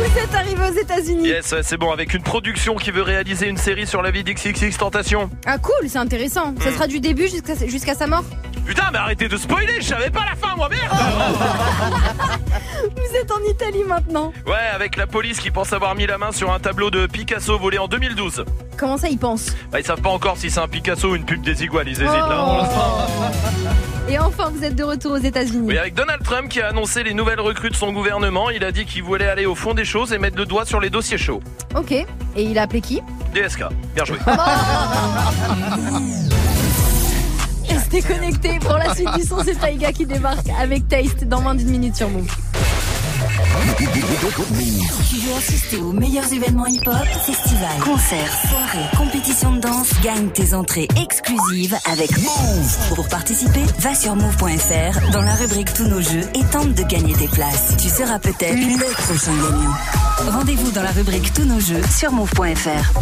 Vous 0.00 0.18
êtes 0.18 0.34
arrivé 0.34 0.60
aux 0.68 0.72
États-Unis. 0.80 1.28
Yes, 1.28 1.52
ouais, 1.52 1.62
c'est 1.62 1.76
bon, 1.76 1.90
avec 1.92 2.14
une 2.14 2.22
production 2.22 2.74
qui 2.76 2.90
veut 2.90 3.02
réaliser 3.02 3.46
une 3.48 3.58
série 3.58 3.86
sur 3.86 4.00
la 4.00 4.10
vie 4.10 4.24
d'XXX 4.24 4.76
Tentation. 4.78 5.30
Ah 5.44 5.58
cool, 5.58 5.88
c'est 5.88 5.98
intéressant. 5.98 6.54
Ça 6.60 6.70
Hmm. 6.70 6.74
sera 6.74 6.86
du 6.86 7.00
début 7.00 7.28
jusqu'à 7.28 7.54
jusqu'à 7.66 7.94
sa 7.94 8.06
mort. 8.06 8.24
Putain, 8.66 8.84
mais 8.92 8.98
arrêtez 8.98 9.28
de 9.28 9.36
spoiler, 9.36 9.74
je 9.80 9.86
savais 9.86 10.10
pas 10.10 10.24
la 10.24 10.36
fin, 10.36 10.56
moi, 10.56 10.68
merde 10.68 10.90
Vous 12.96 13.16
êtes 13.16 13.30
en 13.30 13.40
Italie 13.50 13.84
maintenant. 13.86 14.32
Ouais, 14.46 14.54
avec 14.74 14.96
la 14.96 15.06
police 15.06 15.38
qui 15.40 15.50
pense 15.50 15.72
avoir 15.72 15.94
mis 15.94 16.06
la 16.06 16.16
main 16.18 16.32
sur 16.32 16.50
un 16.52 16.58
tableau 16.60 16.90
de 16.90 17.06
Picasso 17.06 17.58
volé 17.58 17.78
en 17.78 17.88
2012. 17.88 18.44
Comment 18.80 18.96
ça, 18.96 19.10
ils 19.10 19.18
pensent? 19.18 19.48
Bah, 19.70 19.78
ils 19.78 19.84
savent 19.84 20.00
pas 20.00 20.08
encore 20.08 20.38
si 20.38 20.50
c'est 20.50 20.58
un 20.58 20.66
Picasso 20.66 21.10
ou 21.10 21.14
une 21.14 21.24
pub 21.26 21.42
des 21.42 21.62
iguales, 21.62 21.86
ils 21.86 21.92
hésitent 22.00 22.08
Oh. 22.08 22.28
là 22.30 22.56
l'instant. 22.62 23.06
Et 24.08 24.18
enfin, 24.18 24.50
vous 24.50 24.64
êtes 24.64 24.74
de 24.74 24.82
retour 24.82 25.12
aux 25.12 25.16
États-Unis. 25.18 25.66
Oui, 25.68 25.76
avec 25.76 25.92
Donald 25.92 26.22
Trump 26.24 26.48
qui 26.48 26.62
a 26.62 26.68
annoncé 26.68 27.02
les 27.02 27.12
nouvelles 27.12 27.40
recrues 27.40 27.68
de 27.68 27.76
son 27.76 27.92
gouvernement, 27.92 28.48
il 28.48 28.64
a 28.64 28.72
dit 28.72 28.86
qu'il 28.86 29.02
voulait 29.02 29.28
aller 29.28 29.44
au 29.44 29.54
fond 29.54 29.74
des 29.74 29.84
choses 29.84 30.14
et 30.14 30.18
mettre 30.18 30.38
le 30.38 30.46
doigt 30.46 30.64
sur 30.64 30.80
les 30.80 30.88
dossiers 30.88 31.18
chauds. 31.18 31.42
Ok. 31.76 31.92
Et 31.92 32.06
il 32.36 32.58
a 32.58 32.62
appelé 32.62 32.80
qui? 32.80 33.02
DSK, 33.34 33.64
bien 33.94 34.04
joué. 34.06 34.16
Restez 37.68 38.00
connectés 38.02 38.58
pour 38.60 38.78
la 38.78 38.94
suite 38.94 39.12
du 39.14 39.22
son. 39.24 39.44
C'est 39.44 39.56
Taïga 39.60 39.92
qui 39.92 40.06
débarque 40.06 40.48
avec 40.58 40.88
Taste 40.88 41.24
dans 41.24 41.42
moins 41.42 41.54
d'une 41.54 41.68
minute 41.68 41.96
sur 41.96 42.08
Move. 42.08 42.26
Tu 45.08 45.16
veux 45.16 45.34
assister 45.34 45.76
aux 45.78 45.92
meilleurs 45.92 46.32
événements 46.32 46.66
hip-hop, 46.66 46.94
festivals, 47.24 47.80
concerts, 47.84 48.32
soirées, 48.48 48.86
compétitions 48.96 49.52
de 49.52 49.60
danse, 49.60 49.88
gagne 50.02 50.28
tes 50.30 50.54
entrées 50.54 50.88
exclusives 51.00 51.76
avec 51.90 52.10
Move. 52.18 52.94
Pour 52.94 53.08
participer, 53.08 53.64
va 53.78 53.94
sur 53.94 54.16
move.fr 54.16 55.10
dans 55.12 55.22
la 55.22 55.34
rubrique 55.34 55.72
Tous 55.74 55.86
nos 55.86 56.00
jeux 56.00 56.28
et 56.34 56.44
tente 56.50 56.74
de 56.74 56.82
gagner 56.82 57.14
tes 57.14 57.28
places. 57.28 57.76
Tu 57.78 57.88
seras 57.88 58.18
peut-être 58.18 58.56
le 58.56 58.92
prochain 59.04 59.32
gagnant. 59.32 60.32
Rendez-vous 60.32 60.70
dans 60.72 60.82
la 60.82 60.92
rubrique 60.92 61.32
Tous 61.32 61.44
nos 61.44 61.60
jeux 61.60 61.82
sur 61.96 62.12
move.fr. 62.12 63.00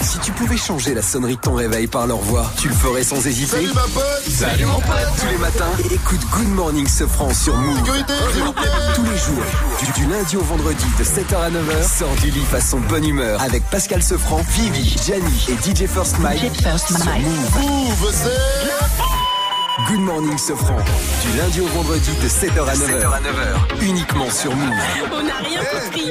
Si 0.00 0.18
tu 0.20 0.32
pouvais 0.32 0.56
changer 0.56 0.94
la 0.94 1.02
sonnerie 1.02 1.36
de 1.36 1.40
ton 1.40 1.54
réveil 1.54 1.86
par 1.86 2.06
leur 2.06 2.18
voix, 2.18 2.50
tu 2.56 2.68
le 2.68 2.74
ferais 2.74 3.02
sans 3.02 3.26
hésiter 3.26 3.56
Salut 3.56 3.74
ma 3.74 3.82
pote 3.82 4.22
Salut 4.28 4.64
mon 4.66 4.80
pote 4.80 4.96
Tous 5.20 5.26
les 5.26 5.38
matins, 5.38 5.72
écoute 5.92 6.20
Good 6.32 6.48
Morning 6.50 6.86
Sofran 6.86 7.34
sur 7.34 7.56
Move. 7.56 7.78
Sécurité, 7.78 8.12
s'il 8.32 8.42
vous 8.42 8.52
plaît 8.52 8.68
Tous 8.94 9.02
les 9.02 9.18
jours, 9.18 9.44
du, 9.80 10.00
du 10.00 10.06
lundi 10.10 10.36
au 10.36 10.42
vendredi 10.42 10.84
de 10.98 11.04
7h 11.04 11.36
à 11.36 11.50
9h, 11.50 11.98
sors 11.98 12.14
du 12.16 12.30
lit 12.30 12.44
façon 12.44 12.80
bonne 12.80 13.06
humeur 13.06 13.40
avec 13.40 13.62
Pascal 13.70 14.02
Sofran, 14.02 14.42
Vivi, 14.50 14.96
Gianni 15.04 15.46
et 15.48 15.54
DJ 15.54 15.86
First 15.86 16.18
Mike. 16.18 16.52
sur 16.86 17.06
Move. 17.06 17.58
Move, 17.60 18.12
c'est... 18.12 19.88
Good 19.88 20.00
Morning 20.00 20.36
Sofran, 20.36 20.76
du 21.22 21.38
lundi 21.38 21.60
au 21.60 21.66
vendredi 21.68 22.10
de 22.22 22.28
7h 22.28 22.66
à 22.68 22.74
9h. 22.74 23.82
Uniquement 23.82 24.30
sur 24.30 24.54
Move. 24.54 24.74
On 25.12 25.22
n'a 25.22 25.36
rien 25.36 25.60
compris. 25.60 26.10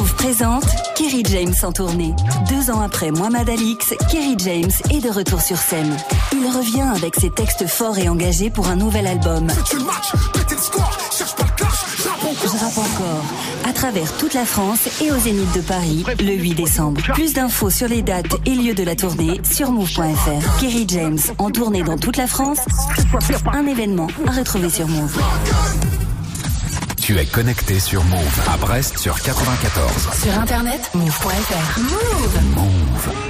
Move 0.00 0.14
présente 0.14 0.64
Kerry 0.96 1.22
James 1.26 1.52
en 1.62 1.72
tournée. 1.72 2.14
Deux 2.48 2.70
ans 2.70 2.80
après 2.80 3.10
Mohamed 3.10 3.50
Alix, 3.50 3.92
Kerry 4.10 4.34
James 4.38 4.70
est 4.90 5.00
de 5.00 5.10
retour 5.10 5.42
sur 5.42 5.58
scène. 5.58 5.94
Il 6.32 6.46
revient 6.46 6.88
avec 6.96 7.16
ses 7.16 7.28
textes 7.28 7.66
forts 7.66 7.98
et 7.98 8.08
engagés 8.08 8.48
pour 8.48 8.68
un 8.68 8.76
nouvel 8.76 9.06
album. 9.06 9.46
Je 9.68 9.76
rappe 12.48 12.78
encore. 12.78 13.24
À 13.68 13.74
travers 13.74 14.10
toute 14.16 14.32
la 14.32 14.46
France 14.46 14.88
et 15.02 15.12
au 15.12 15.18
Zénith 15.18 15.54
de 15.54 15.60
Paris 15.60 16.02
le 16.18 16.32
8 16.32 16.54
décembre. 16.54 17.02
Plus 17.12 17.34
d'infos 17.34 17.68
sur 17.68 17.88
les 17.88 18.00
dates 18.00 18.36
et 18.46 18.54
lieux 18.54 18.74
de 18.74 18.84
la 18.84 18.96
tournée 18.96 19.38
sur 19.44 19.70
move.fr. 19.70 20.60
Kerry 20.60 20.86
James 20.88 21.18
en 21.36 21.50
tournée 21.50 21.82
dans 21.82 21.98
toute 21.98 22.16
la 22.16 22.26
France. 22.26 22.60
Un 23.52 23.66
événement 23.66 24.06
à 24.26 24.30
retrouver 24.30 24.70
sur 24.70 24.88
Move. 24.88 25.20
Tu 27.00 27.18
es 27.18 27.24
connecté 27.24 27.80
sur 27.80 28.04
Move 28.04 28.40
à 28.52 28.56
Brest 28.58 28.98
sur 28.98 29.20
94. 29.20 30.10
Sur 30.22 30.38
internet, 30.38 30.90
move.fr. 30.94 31.80
Move. 31.80 33.14
Slide 33.14 33.29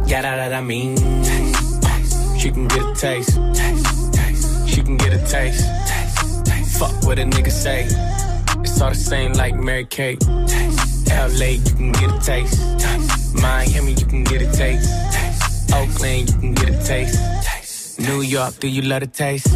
yeah, 0.11 0.23
that, 0.23 0.49
that 0.49 0.53
I 0.53 0.61
mean. 0.61 0.97
Taste. 1.23 2.37
She 2.37 2.51
can 2.51 2.67
get 2.67 2.81
a 2.81 2.93
taste. 2.93 3.31
She 4.67 4.81
can 4.81 4.97
get 4.97 5.13
a 5.13 5.25
taste. 5.25 5.65
Fuck 6.77 7.03
what 7.03 7.17
a 7.17 7.23
nigga 7.23 7.49
say. 7.49 7.85
It's 8.59 8.81
all 8.81 8.89
the 8.89 8.95
same 8.95 9.31
like 9.33 9.55
Mary 9.55 9.85
Kate. 9.85 10.21
LA, 10.27 11.55
you 11.55 11.71
can 11.75 11.93
get 11.93 12.11
a 12.11 12.19
taste. 12.19 12.59
Miami, 13.35 13.93
you 13.93 14.05
can 14.05 14.25
get 14.25 14.41
a 14.41 14.51
taste. 14.51 14.91
Oakland, 15.73 16.29
you 16.29 16.39
can 16.39 16.53
get 16.55 16.69
a 16.69 16.83
taste. 16.83 17.97
New 17.99 18.21
York, 18.21 18.59
do 18.59 18.67
you 18.67 18.81
love 18.81 19.03
a 19.03 19.07
taste? 19.07 19.47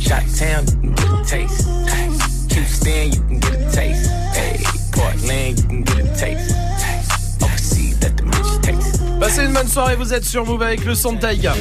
Shot 0.00 0.22
Town, 0.36 0.64
you 0.66 0.78
can 0.78 0.94
get 0.94 1.10
a 1.10 1.24
taste. 1.24 1.66
taste. 1.88 2.52
Houston, 2.52 3.12
you 3.12 3.20
can 3.20 3.40
get 3.40 3.54
a 3.54 3.72
taste. 3.72 4.10
Hey, 4.36 4.62
Portland, 4.92 5.58
you 5.58 5.66
can 5.66 5.82
get 5.82 5.98
a 5.98 6.16
taste. 6.16 6.51
Passez 9.22 9.44
une 9.44 9.52
bonne 9.52 9.68
soirée, 9.68 9.94
vous 9.94 10.12
êtes 10.12 10.24
sur 10.24 10.44
Move 10.44 10.62
avec 10.62 10.84
le 10.84 10.96
son 10.96 11.12
de 11.12 11.20
Taïga. 11.20 11.54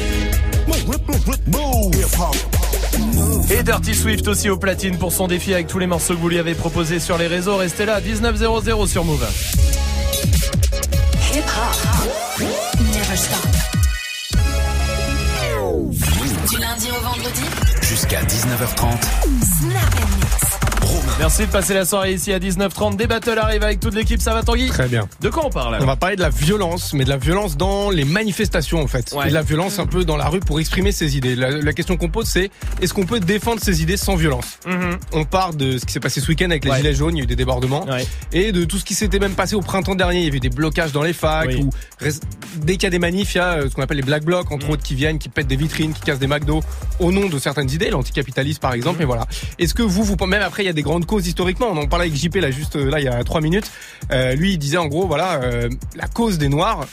Et 3.51 3.61
Dirty 3.61 3.93
Swift 3.93 4.27
aussi 4.27 4.49
au 4.49 4.57
platine 4.57 4.97
pour 4.97 5.13
son 5.13 5.27
défi 5.27 5.53
avec 5.53 5.67
tous 5.67 5.77
les 5.77 5.85
morceaux 5.85 6.15
que 6.15 6.19
vous 6.19 6.29
lui 6.29 6.39
avez 6.39 6.55
proposés 6.55 6.99
sur 6.99 7.19
les 7.19 7.27
réseaux. 7.27 7.57
Restez 7.57 7.85
là, 7.85 8.01
19.00 8.01 8.87
sur 8.87 9.05
Move. 9.05 9.27
Hip 11.35 11.43
hop. 11.45 12.41
Never 12.79 13.15
stop. 13.15 13.47
Du 16.49 16.57
lundi 16.57 16.87
au 16.89 16.99
vendredi. 16.99 17.43
Jusqu'à 17.83 18.23
19h30. 18.23 18.87
Snap. 19.59 20.20
Merci 21.19 21.45
de 21.45 21.51
passer 21.51 21.75
la 21.75 21.85
soirée 21.85 22.13
ici 22.13 22.33
à 22.33 22.39
19h30. 22.39 22.95
Des 22.95 23.05
battles 23.05 23.37
arrivent 23.37 23.61
avec 23.63 23.79
toute 23.79 23.93
l'équipe, 23.93 24.19
ça 24.19 24.33
va 24.33 24.41
Tanguy 24.41 24.67
Très 24.69 24.87
bien. 24.87 25.07
De 25.21 25.29
quoi 25.29 25.45
on 25.45 25.49
parle 25.51 25.77
On 25.79 25.85
va 25.85 25.95
parler 25.95 26.15
de 26.15 26.21
la 26.21 26.29
violence, 26.31 26.93
mais 26.93 27.03
de 27.03 27.09
la 27.09 27.17
violence 27.17 27.57
dans 27.57 27.91
les 27.91 28.05
manifestations 28.05 28.81
en 28.81 28.87
fait. 28.87 29.13
Ouais. 29.15 29.25
Et 29.27 29.29
de 29.29 29.33
la 29.35 29.43
violence 29.43 29.77
un 29.77 29.85
peu 29.85 30.03
dans 30.03 30.17
la 30.17 30.27
rue 30.29 30.39
pour 30.39 30.59
exprimer 30.59 30.91
ses 30.91 31.17
idées. 31.17 31.35
La, 31.35 31.51
la 31.51 31.73
question 31.73 31.95
qu'on 31.95 32.09
pose 32.09 32.25
c'est 32.27 32.49
est-ce 32.81 32.93
qu'on 32.95 33.05
peut 33.05 33.19
défendre 33.19 33.61
ses 33.61 33.83
idées 33.83 33.97
sans 33.97 34.15
violence 34.15 34.57
Mhm. 34.65 34.97
On 35.11 35.23
part 35.25 35.53
de 35.53 35.77
ce 35.77 35.85
qui 35.85 35.93
s'est 35.93 35.99
passé 35.99 36.21
ce 36.21 36.27
week-end 36.27 36.49
avec 36.49 36.65
les 36.65 36.71
Ouais. 36.71 36.77
gilets 36.77 36.95
jaunes, 36.95 37.15
il 37.15 37.19
y 37.19 37.21
a 37.21 37.23
eu 37.25 37.27
des 37.27 37.35
débordements. 37.35 37.85
Et 38.33 38.51
de 38.51 38.65
tout 38.65 38.77
ce 38.79 38.85
qui 38.85 38.95
s'était 38.95 39.19
même 39.19 39.33
passé 39.33 39.55
au 39.55 39.61
printemps 39.61 39.95
dernier. 39.95 40.19
Il 40.21 40.25
y 40.25 40.29
avait 40.29 40.39
des 40.39 40.49
blocages 40.49 40.91
dans 40.91 41.03
les 41.03 41.13
facs. 41.13 41.49
Oui. 41.49 41.63
Ou 41.63 41.69
res- 42.03 42.19
dès 42.57 42.73
qu'il 42.73 42.83
y 42.83 42.87
a 42.87 42.89
des 42.89 42.99
manifs, 42.99 43.35
il 43.35 43.37
y 43.37 43.41
a 43.41 43.57
euh, 43.57 43.69
ce 43.69 43.75
qu'on 43.75 43.83
appelle 43.83 43.97
les 43.97 44.03
black 44.03 44.23
blocs, 44.23 44.49
Mm. 44.49 44.53
entre 44.53 44.69
autres, 44.71 44.83
qui 44.83 44.95
viennent, 44.95 45.19
qui 45.19 45.29
pètent 45.29 45.47
des 45.47 45.55
vitrines, 45.55 45.93
qui 45.93 46.01
cassent 46.01 46.19
des 46.19 46.27
McDo 46.27 46.61
au 46.99 47.11
nom 47.11 47.27
de 47.27 47.37
certaines 47.37 47.69
idées, 47.69 47.89
l'anticapitalisme 47.91 48.59
par 48.59 48.73
exemple. 48.73 48.99
Mm. 48.99 49.03
Et 49.03 49.05
voilà. 49.05 49.27
Est-ce 49.59 49.73
que 49.75 49.83
vous, 49.83 50.03
vous, 50.03 50.15
même 50.25 50.41
après, 50.41 50.63
il 50.63 50.65
y 50.65 50.69
a 50.69 50.73
des 50.73 50.81
grandes 50.81 51.00
causes 51.05 51.27
historiquement. 51.27 51.67
On 51.69 51.77
en 51.77 51.87
parlait 51.87 52.07
avec 52.07 52.17
JP 52.17 52.35
là, 52.35 52.51
juste 52.51 52.75
euh, 52.75 52.89
là, 52.89 52.99
il 52.99 53.05
y 53.05 53.07
a 53.07 53.23
trois 53.23 53.41
minutes. 53.41 53.69
Euh, 54.11 54.35
lui, 54.35 54.57
disait 54.57 54.77
en 54.77 54.87
gros, 54.87 55.07
voilà, 55.07 55.41
euh, 55.41 55.69
la 55.95 56.07
cause 56.07 56.37
des 56.37 56.49
Noirs. 56.49 56.87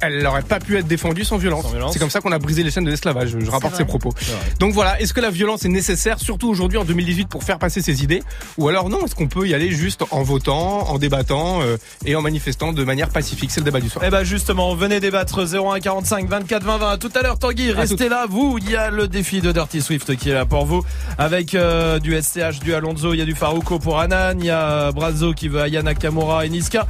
Elle 0.00 0.22
n'aurait 0.22 0.42
pas 0.42 0.60
pu 0.60 0.78
être 0.78 0.86
défendue 0.86 1.24
sans 1.24 1.36
violence. 1.36 1.66
C'est 1.92 1.98
comme 1.98 2.10
ça 2.10 2.20
qu'on 2.20 2.32
a 2.32 2.38
brisé 2.38 2.62
les 2.62 2.70
chaînes 2.70 2.84
de 2.84 2.90
l'esclavage. 2.90 3.36
Je 3.38 3.50
rapporte 3.50 3.76
ses 3.76 3.84
propos. 3.84 4.12
Donc 4.58 4.72
voilà, 4.72 5.00
est-ce 5.00 5.12
que 5.12 5.20
la 5.20 5.30
violence 5.30 5.64
est 5.64 5.68
nécessaire, 5.68 6.18
surtout 6.18 6.48
aujourd'hui 6.48 6.78
en 6.78 6.84
2018, 6.84 7.28
pour 7.28 7.44
faire 7.44 7.58
passer 7.58 7.82
ses 7.82 8.02
idées? 8.02 8.22
Ou 8.58 8.68
alors 8.68 8.88
non, 8.88 9.04
est-ce 9.04 9.14
qu'on 9.14 9.28
peut 9.28 9.46
y 9.46 9.54
aller 9.54 9.70
juste 9.70 10.04
en 10.10 10.22
votant, 10.22 10.88
en 10.88 10.98
débattant 10.98 11.62
euh, 11.62 11.76
et 12.04 12.16
en 12.16 12.22
manifestant 12.22 12.72
de 12.72 12.84
manière 12.84 13.08
pacifique? 13.10 13.50
C'est 13.50 13.60
le 13.60 13.64
débat 13.64 13.80
du 13.80 13.88
soir. 13.88 14.04
Eh 14.06 14.10
ben 14.10 14.24
justement, 14.24 14.74
venez 14.74 15.00
débattre 15.00 15.46
0145 15.46 16.28
24 16.28 16.62
20 16.64 16.78
20. 16.78 16.90
À 16.90 16.96
tout 16.96 17.10
à 17.14 17.22
l'heure 17.22 17.38
Tanguy, 17.38 17.72
restez 17.72 18.08
là. 18.08 18.26
Vous, 18.28 18.58
il 18.60 18.70
y 18.70 18.76
a 18.76 18.90
le 18.90 19.08
défi 19.08 19.40
de 19.40 19.52
Dirty 19.52 19.80
Swift 19.80 20.16
qui 20.16 20.30
est 20.30 20.34
là 20.34 20.46
pour 20.46 20.66
vous. 20.66 20.84
Avec 21.18 21.54
euh, 21.54 21.98
du 21.98 22.20
SCH, 22.20 22.60
du 22.60 22.74
Alonso, 22.74 23.12
il 23.14 23.18
y 23.18 23.22
a 23.22 23.26
du 23.26 23.34
Faruko 23.34 23.78
pour 23.78 24.00
Anan, 24.00 24.38
il 24.38 24.46
y 24.46 24.50
a 24.50 24.88
euh, 24.88 24.92
Brazo 24.92 25.32
qui 25.32 25.48
veut 25.48 25.60
Aya 25.60 25.82
Nakamura 25.82 26.46
et 26.46 26.48
Niska. 26.48 26.86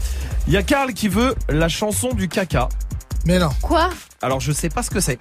Il 0.47 0.53
y 0.53 0.57
a 0.57 0.62
Karl 0.62 0.93
qui 0.93 1.09
veut 1.09 1.35
la 1.49 1.69
chanson 1.69 2.12
du 2.15 2.28
caca. 2.28 2.69
Mais 3.26 3.38
non. 3.38 3.51
Quoi 3.62 3.90
Alors 4.22 4.40
je 4.40 4.52
sais 4.52 4.68
pas 4.68 4.82
ce 4.82 4.90
que 4.90 5.01
c'est. 5.01 5.18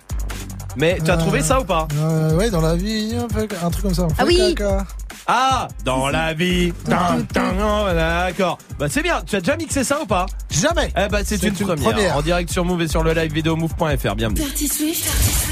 Mais 0.78 1.00
tu 1.04 1.10
as 1.12 1.16
Euh, 1.16 1.18
trouvé 1.18 1.42
ça 1.42 1.60
ou 1.60 1.64
pas 1.66 1.88
euh, 1.98 2.36
Ouais, 2.36 2.50
dans 2.50 2.62
la 2.62 2.76
vie, 2.76 3.16
un, 3.18 3.28
peu- 3.28 3.48
un 3.64 3.70
truc 3.70 3.84
comme 3.84 3.94
ça. 3.94 4.04
on 4.04 4.10
fait 4.10 4.16
Ah 4.20 4.26
oui. 4.26 4.56
caca. 4.56 4.86
Ah, 5.32 5.68
dans 5.86 6.10
la 6.10 6.34
vie. 6.34 6.74
Tin, 6.86 7.22
tin, 7.34 7.52
tin, 7.54 7.94
D'accord. 7.94 8.58
Bah 8.80 8.88
c'est 8.90 9.04
bien. 9.04 9.22
Tu 9.28 9.36
as 9.36 9.42
déjà 9.42 9.56
mixé 9.58 9.84
ça 9.84 10.02
ou 10.02 10.06
pas 10.06 10.26
Jamais. 10.50 10.92
Eh 10.98 11.08
bah 11.08 11.20
c'est 11.24 11.38
C'est 11.38 11.48
une, 11.48 11.54
une 11.54 11.66
première. 11.66 11.84
première. 11.92 12.18
En 12.18 12.22
direct 12.22 12.50
sur 12.52 12.66
Move 12.66 12.82
et 12.82 12.88
sur 12.88 13.04
le 13.04 13.14
live 13.14 13.32
vidéo 13.32 13.56
move.fr. 13.56 14.16
Bienvenue. 14.16 14.40
Dirty 14.42 14.68
Swift. 14.68 15.08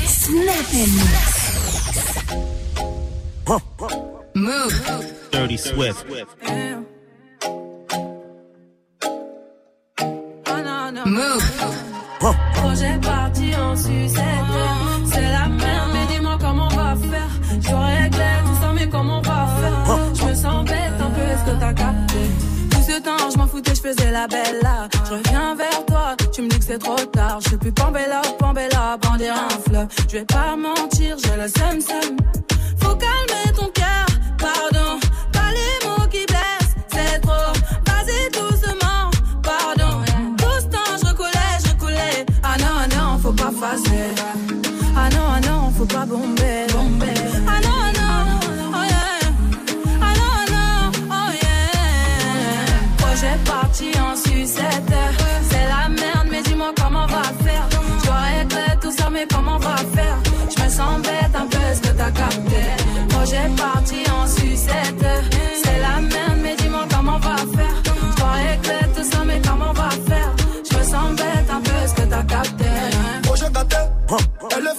Snap 0.07 0.65
and 0.74 0.91
mix. 0.95 1.44
Move. 4.36 4.84
Dirty 5.32 5.57
Swift. 5.57 6.06
Move. 11.06 11.77
Projet 12.54 12.98
parti 13.02 13.56
en 13.56 13.76
sucette. 13.76 14.22
C'est 15.06 15.32
la 15.32 15.48
merde, 15.48 15.90
mais 15.94 16.14
dis-moi 16.14 16.38
comment 16.40 16.68
on 16.72 16.76
va 16.76 16.95
faire. 16.95 17.30
Je 17.52 17.74
réglé 17.74 18.26
tout 18.45 18.62
ça, 18.62 18.72
mais 18.74 18.88
comment 18.88 19.20
on 19.20 19.22
va 19.22 19.48
faire? 19.60 19.98
Je 20.14 20.24
me 20.26 20.36
sens 20.36 20.66
bête 20.66 20.94
un 20.99 21.10
peu, 21.10 21.22
est-ce 21.22 21.44
que 21.52 21.60
t'as 21.60 21.74
capté? 21.74 22.18
Tout 22.72 22.82
ce 22.82 23.02
temps, 23.02 23.30
je 23.32 23.38
m'en 23.38 23.48
foutais, 23.48 23.76
je 23.76 23.82
faisais 23.82 24.12
la 24.12 24.28
belle 24.28 24.60
là. 24.62 24.88
Je 25.06 25.14
reviens 25.14 25.56
vers 25.56 25.86
toi, 25.86 26.16
tu 26.34 26.41
me 26.41 26.49
dis 26.49 26.60
que 26.60 26.66
c'est 26.66 26.80
trop 26.80 26.95
tard. 26.95 27.40
Je 27.41 27.49
suis 27.49 27.58
plus 27.58 27.72
Pambella, 27.72 28.22
Pambella, 28.40 28.98
brandir 29.02 29.34
un 29.34 29.70
fleuve. 29.70 29.88
Je 30.08 30.18
vais 30.18 30.26
pas 30.26 30.56
mentir, 30.56 31.18
j'ai 31.24 31.41
le 31.41 31.48
seum 31.48 31.82
seum. 31.82 32.18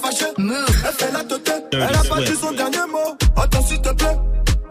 Fâchée, 0.09 0.33
elle 0.37 0.93
fait 0.93 1.11
la 1.11 1.23
tête, 1.23 1.67
elle 1.71 1.81
a 1.81 2.03
pas 2.03 2.21
dit 2.21 2.35
son 2.39 2.51
dernier 2.51 2.85
mot. 2.91 3.17
Attends 3.35 3.65
s'il 3.65 3.81
te 3.81 3.93
plaît, 3.93 4.17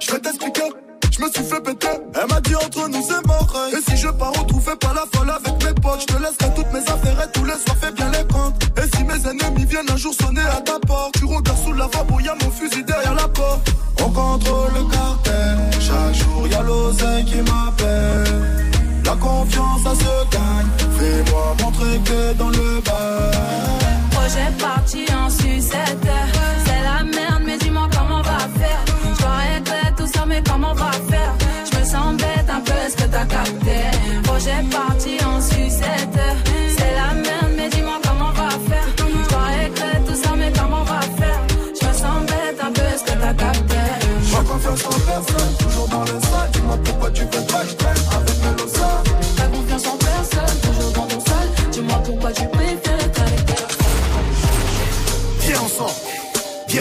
je 0.01 0.11
vais 0.13 0.19
t'expliquer. 0.19 0.71
Je 1.11 1.25
me 1.25 1.31
suis 1.31 1.43
fait 1.43 1.61
péter, 1.61 1.89
elle 2.15 2.29
m'a 2.29 2.41
dit 2.41 2.55
entre 2.55 2.89
nous 2.89 3.03
c'est 3.03 3.27
mort. 3.27 3.55
Et 3.73 3.91
si 3.91 3.97
je 3.97 4.09
pars 4.09 4.33
retrouver 4.33 4.77
pas 4.77 4.95
la 4.95 5.05
folle 5.13 5.31
avec 5.31 5.65
mes 5.65 5.75
potes, 5.81 6.01
je 6.01 6.07
te 6.07 6.13
laisserai 6.13 6.55
toutes 6.55 6.73
mes 6.73 6.81
affaires 6.81 7.21
et 7.25 7.33
tous 7.33 7.45
les 7.45 7.55
soirs 7.55 7.77
fais 7.81 7.91
bien 7.91 8.11
les 8.11 8.25
comptes. 8.33 8.63
Et 8.79 8.97
si 8.97 9.05
mes 9.05 9.29
ennemis 9.29 9.65
viennent 9.65 9.91
un 9.91 9.97
jour 9.97 10.15
sonner 10.15 10.43
à 10.43 10.61
ta 10.61 10.79
porte, 10.79 11.15
tu 11.19 11.25
regardes 11.25 11.59
sous 11.65 11.73
la 11.73 11.87
lavabo, 11.87 12.21
y'a 12.21 12.35
mon 12.43 12.51
fusil 12.51 12.85
derrière 12.85 13.15
la 13.15 13.29
porte. 13.29 13.69
On 14.01 14.11
contrôle 14.11 14.71
le 14.75 14.85
cartel, 14.93 15.81
chaque 15.81 16.15
jour 16.15 16.47
y'a 16.49 16.63
l'oseille 16.63 17.25
qui 17.25 17.39
m'appelle. 17.39 18.71
La 19.05 19.17
confiance 19.17 19.83
ça 19.83 19.95
se 19.95 20.31
gagne, 20.31 20.91
fais-moi 20.99 21.57
montrer 21.63 21.99
que 22.05 22.33
dans 22.35 22.51
le 22.51 22.81
bas. 22.83 23.38
Projet 24.29 24.53
parti 24.59 25.07
en 25.11 25.31
sucette. 25.31 26.38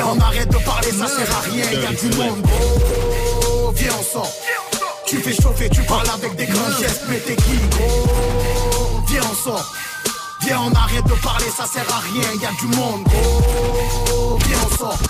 On 0.07 0.19
arrête 0.19 0.49
de 0.49 0.57
parler, 0.57 0.91
ça 0.91 1.07
sert 1.07 1.37
à 1.37 1.41
rien, 1.41 1.65
y'a 1.71 1.93
du 1.93 2.15
monde. 2.15 2.41
Gros. 2.41 3.71
Viens 3.73 3.93
ensemble, 3.93 4.27
tu 5.05 5.17
fais 5.17 5.33
chauffer, 5.41 5.69
tu 5.69 5.81
parles 5.83 6.09
avec 6.09 6.35
des 6.35 6.45
grands 6.45 6.71
gestes, 6.79 7.03
mais 7.09 7.19
t'es 7.19 7.35
qui 7.35 7.57
gros? 7.71 9.03
Viens 9.07 9.23
ensemble, 9.23 9.65
viens 10.41 10.61
on 10.61 10.73
arrête 10.73 11.05
de 11.05 11.13
parler, 11.21 11.45
ça 11.55 11.65
sert 11.65 11.85
à 11.93 11.99
rien, 11.99 12.29
y'a 12.41 12.51
du 12.59 12.67
monde 12.75 13.03
gros. 13.03 14.37
Viens 14.47 14.59
ensemble, 14.59 15.03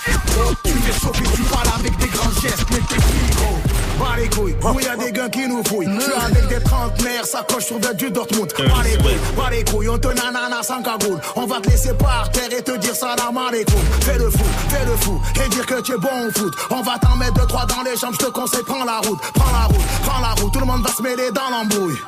tu 0.64 0.72
fais 0.72 1.00
chauffer, 1.00 1.24
tu 1.34 1.42
parles 1.42 1.68
avec 1.78 1.96
des 1.98 2.08
grands 2.08 2.40
gestes, 2.42 2.66
mais 2.70 2.78
t'es 2.88 2.96
qui 2.96 3.36
gros? 3.36 3.77
Bas 3.98 4.16
les 4.16 4.28
couilles, 4.28 4.54
où 4.62 4.80
y 4.80 4.86
a 4.86 4.96
des 4.96 5.12
gars 5.12 5.28
qui 5.28 5.46
nous 5.48 5.62
fouillent. 5.64 5.88
Je 5.96 6.00
suis 6.00 6.12
avec 6.12 6.48
des 6.48 6.62
trentenaires, 6.62 7.26
ça 7.26 7.44
coche 7.48 7.66
sur 7.66 7.78
du 7.78 8.10
Dortmund. 8.10 8.52
Bas 8.56 8.82
les 8.84 8.96
couilles, 8.96 9.18
bas 9.36 9.50
les 9.50 9.64
couilles, 9.64 9.88
on 9.88 9.98
te 9.98 10.08
nanana 10.08 10.62
sans 10.62 10.82
cagoule. 10.82 11.20
On 11.36 11.46
va 11.46 11.60
te 11.60 11.70
laisser 11.70 11.94
par 11.94 12.30
terre 12.30 12.52
et 12.56 12.62
te 12.62 12.76
dire 12.76 12.94
salam 12.94 13.36
alaikum. 13.36 13.80
Fais 14.00 14.18
le 14.18 14.30
fou, 14.30 14.44
fais 14.68 14.84
le 14.84 14.96
fou, 14.96 15.20
et 15.44 15.48
dire 15.48 15.66
que 15.66 15.80
tu 15.80 15.92
es 15.92 15.98
bon 15.98 16.28
au 16.28 16.30
foot. 16.38 16.54
On 16.70 16.82
va 16.82 16.98
t'en 16.98 17.16
mettre 17.16 17.34
deux, 17.34 17.46
trois 17.46 17.66
dans 17.66 17.82
les 17.82 17.96
jambes, 17.96 18.14
je 18.18 18.26
te 18.26 18.30
conseille, 18.30 18.62
prends 18.66 18.84
la 18.84 18.98
route, 18.98 19.20
prends 19.34 19.52
la 19.52 19.66
route, 19.66 19.86
prends 20.04 20.20
la 20.20 20.40
route. 20.40 20.52
Tout 20.52 20.60
le 20.60 20.66
monde 20.66 20.82
va 20.82 20.92
se 20.92 21.02
mêler 21.02 21.30
dans 21.32 21.50
l'embrouille. 21.50 21.98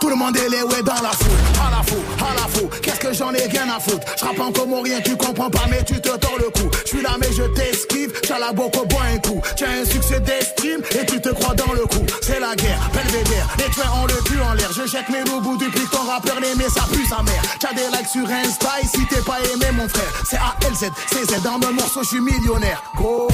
Tout 0.00 0.08
le 0.08 0.16
monde 0.16 0.36
est 0.36 0.48
les 0.48 0.62
ouais 0.62 0.82
dans 0.82 0.94
la 0.94 1.10
foule, 1.10 1.38
à 1.66 1.70
la 1.70 1.82
fou, 1.82 1.96
à 2.18 2.34
la 2.34 2.48
fou. 2.48 2.68
Qu'est-ce 2.82 3.00
que 3.00 3.12
j'en 3.12 3.32
ai 3.34 3.46
rien 3.46 3.68
à 3.68 3.78
foutre? 3.78 4.06
Je 4.18 4.24
en 4.24 4.52
comme 4.52 4.72
rien, 4.82 5.00
tu 5.00 5.16
comprends 5.16 5.50
pas, 5.50 5.66
mais 5.70 5.84
tu 5.84 6.00
te 6.00 6.08
tords 6.08 6.38
le 6.38 6.48
cou. 6.50 6.70
Je 6.90 7.02
là, 7.02 7.16
mais 7.20 7.30
je 7.32 7.42
t'esquive. 7.54 8.12
T'as 8.26 8.38
la 8.38 8.52
boca, 8.52 8.80
bois 8.88 9.02
un 9.12 9.18
coup. 9.18 9.42
T'as 9.56 9.68
un 9.68 9.84
succès 9.84 10.20
d'estime 10.20 10.80
et 10.92 11.04
tu 11.04 11.20
te 11.20 11.28
crois 11.30 11.54
dans 11.54 11.72
le 11.72 11.82
coup. 11.86 12.04
C'est 12.22 12.40
la 12.40 12.54
guerre, 12.54 12.90
belvédère. 12.94 13.46
Les 13.58 13.70
tueurs 13.74 13.94
ont 14.02 14.06
le 14.06 14.14
cul 14.24 14.40
en 14.40 14.54
l'air. 14.54 14.70
Je 14.72 14.86
jette 14.86 15.08
mes 15.10 15.22
boubous 15.24 15.58
depuis 15.58 15.86
ton 15.92 16.02
rappeur 16.02 16.40
l'aimait, 16.40 16.70
ça 16.70 16.84
pue 16.90 17.06
sa 17.06 17.22
mère. 17.22 17.42
T'as 17.60 17.74
des 17.74 17.88
likes 17.94 18.08
sur 18.10 18.26
Insta 18.26 18.70
et 18.82 18.86
si 18.86 19.06
t'es 19.06 19.20
pas 19.20 19.38
aimé, 19.52 19.66
mon 19.72 19.88
frère. 19.88 20.12
C'est 20.28 20.36
A-L-Z, 20.36 20.90
c'est 21.12 21.30
Z. 21.30 21.42
Dans 21.42 21.58
mon 21.58 21.72
morceau, 21.72 22.02
je 22.02 22.08
suis 22.08 22.20
millionnaire. 22.20 22.82
Go, 22.96 23.28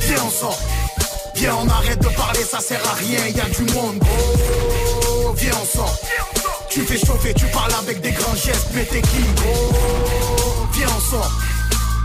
viens 0.00 0.24
on 0.26 0.30
sort. 0.30 0.58
Viens, 1.34 1.54
on 1.54 1.68
arrête 1.68 2.00
de 2.00 2.08
parler, 2.08 2.42
ça 2.42 2.58
sert 2.58 2.82
à 2.90 2.94
rien, 2.94 3.20
y 3.28 3.40
a 3.40 3.44
du 3.44 3.62
monde. 3.72 3.98
Viens, 5.36 5.52
on. 5.54 5.86
Tu 6.68 6.84
fais 6.84 6.98
chauffer, 6.98 7.34
tu 7.34 7.46
parles 7.46 7.72
avec 7.82 8.00
des 8.00 8.12
grands 8.12 8.34
gestes, 8.34 8.68
mais 8.74 8.84
t'es 8.84 9.00
qui? 9.02 9.24
Viens, 10.74 10.88
on 10.96 11.00
sort. 11.00 11.30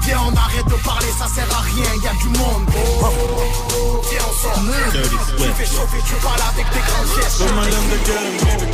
Viens, 0.03 0.19
on 0.27 0.35
arrête 0.35 0.65
de 0.65 0.83
parler, 0.83 1.07
ça 1.17 1.27
sert 1.27 1.47
à 1.51 1.61
rien, 1.61 1.91
y 2.03 2.07
a 2.07 2.13
du 2.21 2.29
monde. 2.37 2.65
Viens, 4.09 4.25
on 4.27 4.33
sort. 4.41 4.59
Tu 5.37 5.43
fais 5.43 5.65
chauffer, 5.65 6.01
tu 6.07 6.15
parles 6.15 6.43
avec 6.53 6.65
des 6.73 6.79
grands 6.79 7.07
gestes. 7.15 7.43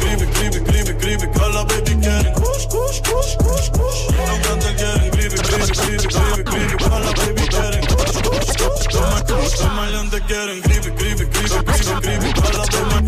Creepy, 0.02 0.60
creepy. 0.66 0.82
Call 6.78 7.04
baby 7.14 7.48
getting 7.50 7.91
on, 8.96 9.24
come 9.26 9.80
on, 9.80 9.92
them 9.92 10.08
the 10.10 10.20
getting 10.28 10.62
creepy, 10.62 10.92
creepy, 10.98 11.26
creepy, 11.32 11.60
creepy, 11.64 11.96
creepy. 12.02 12.32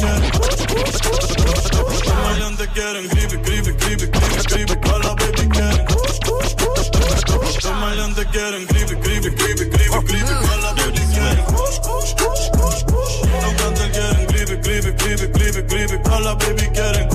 Baby 0.03 0.29
kush, 0.31 0.63
kush, 0.67 0.95
kush. 1.03 2.01
Come 2.03 2.23
on, 2.23 2.39
them 2.39 2.55
the 2.55 2.67
getting 2.73 3.07
creepy, 3.09 3.37
creepy, 3.43 3.71
creepy, 3.81 4.07
creepy, 4.07 4.43
creepy. 4.47 4.75
Baby 4.75 5.43
kush, 5.87 6.19
kush, 6.23 7.23
kush. 7.27 7.57
Come 7.63 7.83
on, 7.83 7.97
them 7.97 8.11
the 8.13 8.25
getting 8.31 8.65
creepy, 8.67 8.95
creepy, 9.03 9.29
creepy, 9.35 9.65
creepy, 9.69 9.99
creepy. 10.07 10.33
Baby 10.73 11.43
kush, 11.51 11.77
kush, 11.83 12.11
kush, 12.19 12.81
kush. 12.87 13.15
Don't 13.43 13.55
got 13.57 13.73
the 13.75 13.85
getting 13.93 14.27
creepy, 14.31 14.55
creepy, 14.63 14.91
creepy, 14.99 15.27
creepy, 15.33 15.61
creepy. 15.67 15.97
Call 16.03 16.25
baby 16.39 16.67
getting 16.73 17.12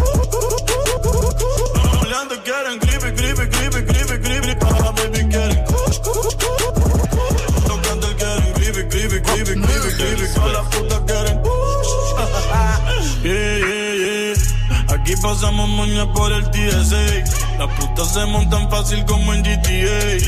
pasamos 15.40 15.69
moña 15.69 16.12
por 16.15 16.32
el 16.32 16.51
TSA. 16.51 17.59
Las 17.59 17.69
putas 17.78 18.12
se 18.12 18.27
montan 18.27 18.69
fácil 18.69 19.05
como 19.05 19.32
en 19.35 19.43
GTA. 19.43 20.19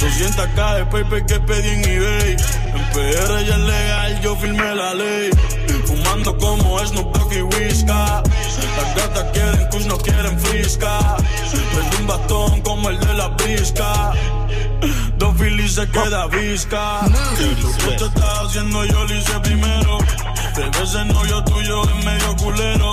200k 0.00 0.76
de 0.76 0.86
paper 0.86 1.26
que 1.26 1.40
pedí 1.40 1.68
en 1.68 1.84
eBay. 1.84 2.36
En 2.72 2.84
PR 2.92 3.44
ya 3.44 3.56
es 3.56 3.60
legal, 3.60 4.20
yo 4.22 4.36
firmé 4.36 4.74
la 4.74 4.94
ley. 4.94 5.30
Fumando 5.84 6.38
como 6.38 6.78
Snoop 6.78 7.14
Dogg 7.14 7.32
y 7.34 7.42
Whisca. 7.42 8.22
Las 8.22 8.96
gatas 8.96 9.24
quieren 9.34 9.68
kush, 9.68 9.84
no 9.84 9.98
quieren 9.98 10.40
frisca. 10.40 11.16
Prende 11.74 11.96
un 11.98 12.06
bastón 12.06 12.60
como 12.62 12.88
el 12.88 12.98
de 13.00 13.14
la 13.14 13.28
brisca. 13.28 14.12
Dos 15.18 15.36
filis 15.36 15.74
se 15.74 15.86
queda 15.90 16.26
visca. 16.28 17.00
Lo 17.02 17.70
que 17.76 17.96
te 17.98 18.04
estás 18.06 18.38
haciendo 18.46 18.82
yo 18.86 19.04
lo 19.04 19.14
hice 19.14 19.40
primero. 19.40 19.98
Bebé 20.56 20.82
ese 20.82 21.04
novio 21.04 21.44
tuyo 21.44 21.82
es 21.82 22.04
medio 22.04 22.36
culero. 22.36 22.92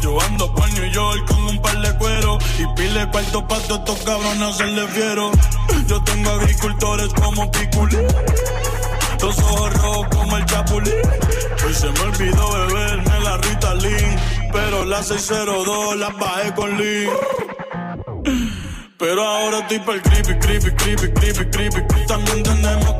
Yo 0.00 0.20
ando 0.20 0.52
por 0.54 0.70
New 0.72 0.90
York 0.92 1.26
con 1.26 1.44
un 1.44 1.58
par 1.60 1.80
de 1.80 1.96
cuero 1.98 2.38
y 2.58 2.66
pile 2.76 3.08
cuarto 3.10 3.46
pa' 3.46 3.58
todos 3.60 3.80
estos 3.80 3.98
cabrones 4.02 4.54
hacerle 4.54 4.86
fiero. 4.88 5.30
Yo 5.86 6.02
tengo 6.04 6.30
agricultores 6.30 7.08
como 7.14 7.50
Piculín, 7.50 8.06
los 9.20 9.38
ojos 9.38 9.72
rojos 9.74 10.06
como 10.16 10.36
el 10.36 10.44
Chapulín. 10.46 10.94
Hoy 11.66 11.74
se 11.74 11.90
me 11.90 12.00
olvidó 12.00 12.52
beberme 12.52 13.20
la 13.20 13.36
Ritalin, 13.38 14.16
pero 14.52 14.84
la 14.84 15.02
602 15.02 15.96
la 15.96 16.10
bajé 16.10 16.54
con 16.54 16.78
Lean. 16.78 17.10
Pero 18.98 19.22
ahora 19.22 19.60
estoy 19.60 19.78
pa'l 19.78 20.02
creepy, 20.02 20.34
creepy, 20.38 20.70
creepy, 20.72 21.12
creepy, 21.12 21.50
creepy. 21.50 22.06
También 22.06 22.42
tenemos. 22.42 22.96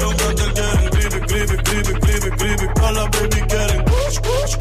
Los 0.00 0.14
quieren 0.14 0.90
creepy, 0.90 1.20
creepy, 1.20 1.56
creepy, 1.56 1.92
creepy, 2.00 2.30
creepy. 2.30 2.80
All 2.82 2.94
la 2.94 3.04
baby 3.04 3.40
quieren 3.48 3.85
kush. 4.20 4.56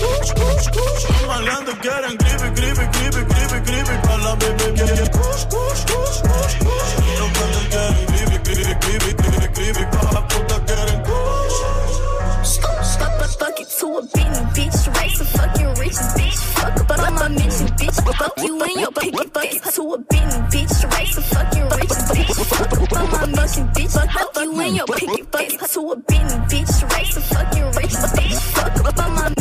Los 1.09 1.27
maleantes 1.27 1.75
quieren 1.81 2.17
creepy, 2.17 2.49
creepy, 2.55 2.85
creepy, 2.95 3.21
creepy, 3.25 3.59
creepy. 3.65 3.95
All 4.09 4.19
la 4.23 4.35
baby 4.35 4.65
quieren 4.75 5.09
kush, 5.11 5.43
kush, 5.45 5.81
kush, 5.85 6.21
kush, 6.21 6.55
kush. 6.65 6.91
Los 7.19 7.31
gatos 7.35 7.65
quieren 7.69 8.05
creepy, 8.05 8.37
creepy, 8.43 8.73
creepy, 8.79 9.11
creepy, 9.15 9.47
creepy. 9.53 9.83
Todas 9.91 10.13
las 10.13 10.23
putas 10.33 10.59
quieren 10.67 11.01
kush. 11.03 11.57
Stop, 12.43 12.83
stop, 12.83 13.21
I 13.21 13.27
fuck 13.27 13.59
it 13.59 13.69
to 13.79 13.87
a 13.97 14.01
beanie, 14.13 14.45
bitch. 14.55 14.79
Race 14.99 15.19
a 15.21 15.25
fucking 15.25 15.73
riches, 15.75 16.13
bitch. 16.17 16.39
Fuck 16.55 16.79
up 16.79 16.99
on 16.99 17.13
my 17.15 17.27
mention, 17.29 17.67
bitch. 17.79 17.97
Fuck 18.17 18.37
you 18.43 18.61
and 18.61 18.79
your 18.81 18.91
picket, 18.91 19.33
fuck 19.33 19.45
it 19.45 19.63
to 19.63 19.81
a 19.93 19.97
beanie, 19.97 20.51
bitch. 20.51 20.97
Race 20.97 21.17
a 21.17 21.21
fucking 21.21 21.69
riches, 21.69 22.03
bitch. 22.11 22.45
Fuck 22.45 22.73
up 22.81 22.93
on 22.93 23.11
my 23.11 23.25
mention, 23.35 23.67
bitch. 23.69 23.91
Fuck 23.93 24.35
you 24.43 24.59
and 24.61 24.75
your 24.75 24.85
picket, 24.85 25.25
fuck 25.31 25.69
to 25.69 25.79
a 25.91 25.95
beanie, 25.97 26.49
bitch. 26.49 26.93
Race 26.93 27.17
a 27.17 27.21
fucking 27.21 27.71
riches, 27.77 28.05
bitch. 28.13 28.39
Fuck 28.53 28.87
up 28.87 28.99
on 28.99 29.15
my. 29.15 29.34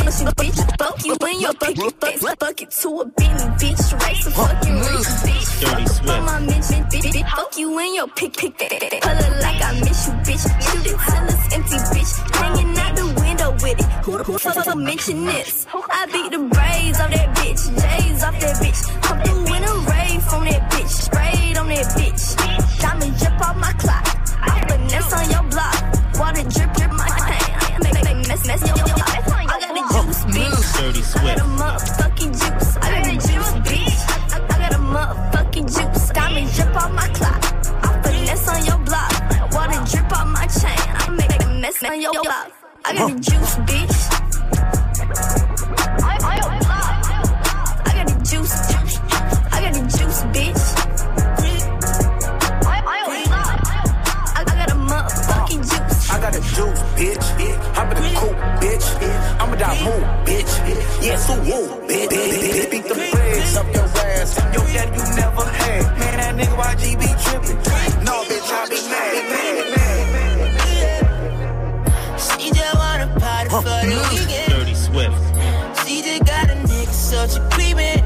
Fuck 1.05 1.21
you 1.21 1.29
and 1.29 1.41
your 1.43 1.53
picket, 1.53 1.93
fuck 2.01 2.39
fuck 2.39 2.63
it 2.63 2.71
to 2.71 2.89
a 2.89 3.05
beanie, 3.05 3.59
bitch. 3.61 4.07
Race 4.07 4.27
a 4.27 4.31
fucking 4.31 4.79
riches, 4.79 5.07
bitch. 5.21 5.49
Fuck 5.61 6.01
up 6.01 6.09
on 6.09 6.25
my 6.25 6.41
mention, 6.41 6.85
bitch. 6.85 7.13
bitch. 7.13 7.31
Fuck 7.37 7.59
you 7.59 7.79
in 7.79 7.95
your 7.95 8.09
pick, 8.09 8.35
pick, 8.35 8.57
Pull 8.57 8.69
it 8.71 9.43
like 9.43 9.63
I 9.63 9.81
miss 9.81 10.07
you, 10.07 10.15
bitch. 10.25 10.45
Shoot 10.65 10.87
it 10.87 10.97
till 10.97 11.29
it's 11.29 11.55
empty, 11.55 11.77
bitch. 11.93 12.35
Hanging 12.37 12.79
out 12.79 12.97
the 12.97 13.21
window 13.21 13.53
with 13.53 13.81
it. 13.81 13.85
Who 14.05 14.17
the 14.17 14.39
fuck 14.39 14.77
mention 14.77 15.27
this? 15.27 15.67
I 15.75 16.07
beat 16.07 16.31
the 16.33 16.39
braids 16.39 16.99
off 16.99 17.11
that 17.11 17.37
bitch, 17.37 17.63
J's 17.69 18.23
off 18.25 18.41
that 18.41 18.57
bitch. 18.63 18.81
I'm 19.03 19.23
doing 19.25 19.63
a 19.63 19.75
rave 19.91 20.23
from 20.23 20.45
that 20.47 20.71
bitch, 20.71 20.89
sprayed 20.89 21.59
on 21.59 21.69
that 21.69 21.85
bitch. 21.99 22.81
Diamond 22.81 23.19
drip 23.19 23.41
off 23.43 23.57
my 23.59 23.73
clock, 23.73 24.07
I 24.41 24.65
finesse 24.69 25.13
on 25.13 25.31
your 25.31 25.43
block. 25.51 25.95
Water 26.19 26.49
drip 26.49 26.64
bitch. 30.85 30.93
Dirty 30.93 31.01
I 31.01 31.03
Swift. 31.03 31.25
got 31.25 31.39
a 31.39 31.49
motherfucking 31.61 32.33
juice. 32.33 32.77
I 32.77 32.91
got 32.91 33.05
the 33.05 33.13
juice, 33.13 33.53
bitch. 33.67 34.01
I, 34.33 34.39
I 34.45 34.59
got 34.59 34.75
a 34.75 34.79
motherfucking 34.79 35.67
juice. 35.67 36.11
Diamond 36.11 36.53
drip 36.53 36.77
off 36.77 36.93
my 36.93 37.09
clock. 37.09 37.45
I 37.85 38.03
finesse 38.03 38.49
on 38.49 38.65
your 38.67 38.79
block. 38.79 39.13
Water 39.53 39.81
drip 39.91 40.13
off 40.13 40.27
my 40.29 40.47
chain. 40.47 40.79
I 40.95 41.11
make 41.11 41.31
make 41.31 41.61
mess 41.61 41.83
on 41.85 42.01
your 42.01 42.13
block. 42.13 42.53
I 42.85 42.95
got 42.95 43.11
the 43.11 43.21
juice, 43.21 43.57
bitch. 43.69 43.99
I, 46.03 46.19
I, 46.23 46.37
I 47.85 47.95
got 47.95 48.07
the 48.09 48.17
juice. 48.25 48.55
I 49.53 49.61
got 49.63 49.73
the 49.75 49.81
juice, 49.81 50.23
bitch. 50.35 50.63
I, 52.67 52.83
I, 52.87 52.99
I 54.37 54.45
got 54.45 54.71
a 54.71 54.75
motherfucking 54.75 55.63
juice. 55.63 56.11
I 56.11 56.21
got 56.21 56.33
the 56.33 56.41
juice, 56.41 56.81
bitch. 56.99 57.27
Hop 57.75 57.97
in 57.97 58.03
the 58.03 58.19
coupe, 58.19 58.37
bitch. 58.61 58.87
I'ma 59.41 59.57
die 59.57 59.85
move, 59.85 60.05
bitch. 60.27 60.64
Yeah, 61.05 61.17
so 61.17 61.35
woo, 61.35 61.69
bitch. 61.87 62.09
bitch. 62.09 62.71
Beat 62.71 62.85
the 62.89 62.95
brakes 62.95 63.57
up 63.59 63.67
your 63.75 63.85
ass. 63.85 64.41
I'm 64.41 64.53
your 64.55 64.65
daddy 64.73 64.97
you 64.97 65.05
never 65.21 65.45
had. 65.45 65.85
Man, 65.99 66.17
that 66.17 66.33
nigga 66.35 66.57
YG 66.57 66.97
be 66.97 67.09
tripping. 67.23 67.61
No, 68.09 68.25
bitch, 68.25 68.49
I 68.49 68.65
be 68.73 68.81
mad, 68.89 69.13
mad, 69.29 69.69
mad. 69.77 70.01
She 72.19 72.49
just 72.51 72.75
wanna 72.75 73.09
party 73.21 73.51
for 73.51 73.61
the 73.61 73.85
mm. 73.85 74.01
weekend. 74.17 74.49
Dirty 74.49 74.75
Swift. 74.75 75.21
She 75.87 76.01
just 76.01 76.25
got 76.25 76.49
a 76.49 76.57
nigga, 76.65 76.89
so 76.89 77.27
she 77.29 77.41
creepin'. 77.53 78.01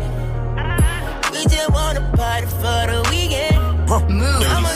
We 1.31 1.41
just 1.47 1.71
wanna 1.71 2.03
party 2.17 2.47
for 2.47 2.83
the 2.91 2.99
weekend. 3.13 3.87
Dirty 3.87 4.45
I'ma 4.45 4.75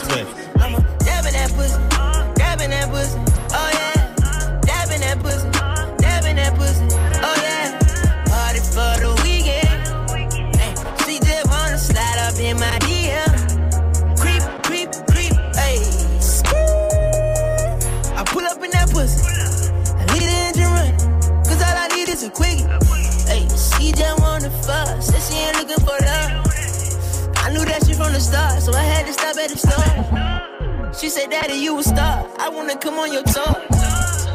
to 29.48 29.50
at 29.50 29.50
the 29.50 29.58
store. 29.58 30.92
She 30.92 31.08
said, 31.08 31.30
Daddy, 31.30 31.54
you 31.54 31.78
a 31.78 31.82
star. 31.82 32.28
I 32.38 32.48
wanna 32.48 32.76
come 32.76 32.98
on 32.98 33.12
your 33.12 33.22
tour. 33.22 33.54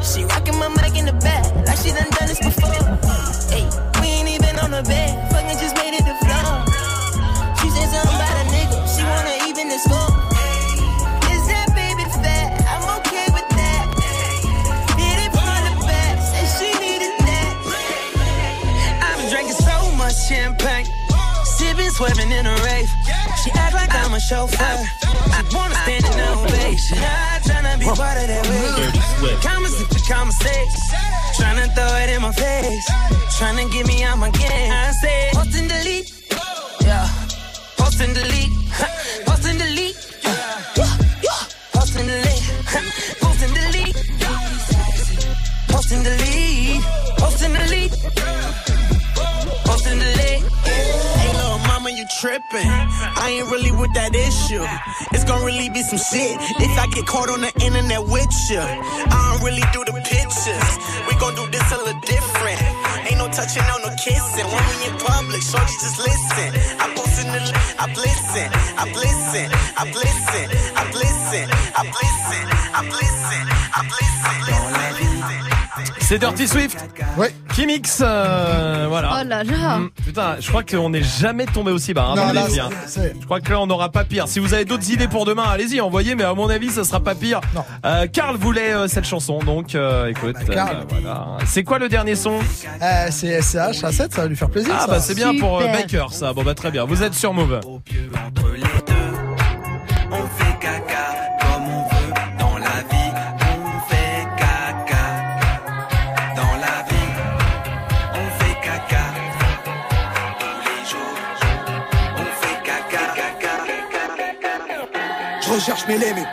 She 0.02 0.24
rocking 0.24 0.58
my 0.58 0.68
mic 0.68 0.96
in 0.96 1.06
the 1.06 1.12
back, 1.12 1.44
like 1.66 1.78
she 1.78 1.90
done 1.90 2.08
done 2.10 2.28
this 2.28 2.38
before. 2.38 2.70
Hey, 3.48 3.68
we 4.00 4.06
ain't 4.08 4.28
even 4.28 4.58
on 4.58 4.70
the 4.70 4.82
bed, 4.82 5.30
fucking 5.30 5.58
just 5.58 5.76
made 5.76 5.94
it 5.94 6.04
the 6.04 6.16
floor. 6.24 6.64
She 7.60 7.70
said 7.70 7.88
something 7.90 8.16
about 8.16 8.32
a 8.32 8.44
nigga, 8.50 8.78
she 8.96 9.02
wanna 9.04 9.48
even 9.48 9.68
the 9.68 9.78
score. 9.78 10.07
A 24.18 24.20
chauffeur. 24.20 24.78
I 25.38 25.42
wanna 25.54 25.74
stand 25.82 26.04
in 26.04 26.14
the 26.18 26.26
ovation. 26.34 26.98
I 26.98 27.38
tryna 27.46 27.78
be 27.78 27.86
part 27.86 28.18
of 28.22 28.26
that 28.32 28.44
wave. 28.50 29.40
Conversation, 29.42 30.02
conversation. 30.12 30.82
Tryna 31.38 31.66
throw 31.74 32.02
it 32.02 32.10
in 32.14 32.22
my 32.22 32.32
face. 32.32 32.86
Tryna 33.38 33.70
get 33.72 33.86
me 33.86 34.02
out 34.02 34.18
my 34.18 34.30
game. 34.30 34.72
I 34.72 34.92
say, 35.02 35.30
post 35.34 35.54
and 35.58 35.68
delete. 35.68 36.08
Yeah. 36.82 37.06
Post 37.78 38.00
and 38.00 38.14
delete. 38.14 38.52
Post 39.26 39.46
and 39.50 39.58
delete. 39.62 39.96
Post 41.74 41.96
and 41.98 42.08
delete. 42.12 42.44
Post 43.22 43.42
and 43.44 43.54
delete. 43.58 43.96
Post 45.70 45.92
and 45.92 46.04
delete. 46.04 46.82
Post 47.20 47.42
and 47.44 47.54
delete. 47.54 48.67
Tripping. 52.08 52.64
I 52.64 53.38
ain't 53.38 53.50
really 53.50 53.72
with 53.72 53.92
that 53.94 54.14
issue. 54.14 54.64
It's 55.12 55.24
gonna 55.24 55.44
really 55.44 55.68
be 55.68 55.82
some 55.82 55.98
shit 56.00 56.36
if 56.60 56.72
I 56.78 56.86
get 56.88 57.06
caught 57.06 57.28
on 57.28 57.40
the 57.40 57.52
internet 57.60 58.02
with 58.02 58.32
you. 58.50 58.60
I 58.60 59.18
don't 59.30 59.44
really 59.44 59.64
do 59.72 59.84
the 59.84 59.94
pictures. 60.00 60.68
We 61.06 61.12
gon' 61.20 61.34
do 61.36 61.44
this 61.52 61.64
a 61.72 61.78
little 61.78 62.00
different. 62.00 62.60
Ain't 63.08 63.18
no 63.18 63.28
touching, 63.28 63.64
no 63.68 63.76
no 63.84 63.90
kissing. 64.00 64.48
When 64.48 64.64
we 64.72 64.76
in 64.88 64.94
public, 64.98 65.42
shorty 65.44 65.76
just 65.78 65.98
listen. 66.00 66.48
I 66.80 66.86
post 66.96 67.20
in 67.20 67.28
the, 67.28 67.40
I 67.78 67.86
listen, 67.92 68.48
I 68.80 68.84
listen, 68.96 69.48
I 69.76 69.84
listen, 69.92 70.46
I 70.76 70.84
listen, 70.96 71.46
I 71.76 71.82
listen, 71.84 72.44
I 72.74 72.82
listen, 72.88 73.44
I. 73.76 74.07
C'est 76.08 76.18
Dirty 76.18 76.48
Swift. 76.48 76.78
Ouais. 77.18 77.34
Qui 77.54 77.66
mixe, 77.66 78.00
euh, 78.02 78.86
voilà. 78.88 79.18
Oh 79.20 79.28
là 79.28 79.44
là. 79.44 79.76
Mm, 79.78 79.90
putain, 80.06 80.36
je 80.40 80.48
crois 80.48 80.62
qu'on 80.62 80.88
n'est 80.88 81.02
jamais 81.02 81.44
tombé 81.44 81.70
aussi 81.70 81.92
bas. 81.92 82.06
hein, 82.12 82.14
Non, 82.14 82.32
là, 82.32 82.46
hein. 82.46 82.70
Je 83.20 83.24
crois 83.26 83.40
que 83.42 83.50
là, 83.50 83.60
on 83.60 83.66
n'aura 83.66 83.90
pas 83.90 84.04
pire. 84.04 84.26
Si 84.26 84.38
vous 84.38 84.54
avez 84.54 84.64
d'autres 84.64 84.90
idées 84.90 85.06
pour 85.08 85.26
demain, 85.26 85.44
allez-y, 85.46 85.82
envoyez. 85.82 86.14
Mais 86.14 86.24
à 86.24 86.32
mon 86.32 86.48
avis, 86.48 86.70
ça 86.70 86.84
sera 86.84 87.00
pas 87.00 87.14
pire. 87.14 87.42
Euh, 87.84 88.06
Karl 88.06 88.36
voulait 88.38 88.72
euh, 88.72 88.88
cette 88.88 89.04
chanson, 89.04 89.40
donc 89.40 89.74
euh, 89.74 90.06
écoute. 90.06 90.36
Karl. 90.50 90.76
euh, 90.76 90.84
voilà. 90.88 91.26
C'est 91.44 91.62
quoi 91.62 91.78
le 91.78 91.90
dernier 91.90 92.14
son? 92.14 92.38
Euh, 92.80 93.08
c'est 93.10 93.42
SCH 93.42 93.84
à 93.84 93.92
7, 93.92 94.14
ça 94.14 94.22
va 94.22 94.28
lui 94.28 94.36
faire 94.36 94.48
plaisir. 94.48 94.72
Ah 94.78 94.86
ça. 94.86 94.92
bah 94.92 95.00
c'est 95.00 95.14
bien 95.14 95.36
pour 95.38 95.60
euh. 95.60 95.66
Baker, 95.66 96.06
ça. 96.10 96.32
Bon 96.32 96.42
bah 96.42 96.54
très 96.54 96.70
bien. 96.70 96.86
Vous 96.86 97.02
êtes 97.02 97.12
sur 97.14 97.34
Move. 97.34 97.60
On 100.10 100.16
fait 100.16 100.58
caca 100.58 101.07
recherche 115.58 115.86
mes 115.88 115.98
limites. 115.98 116.24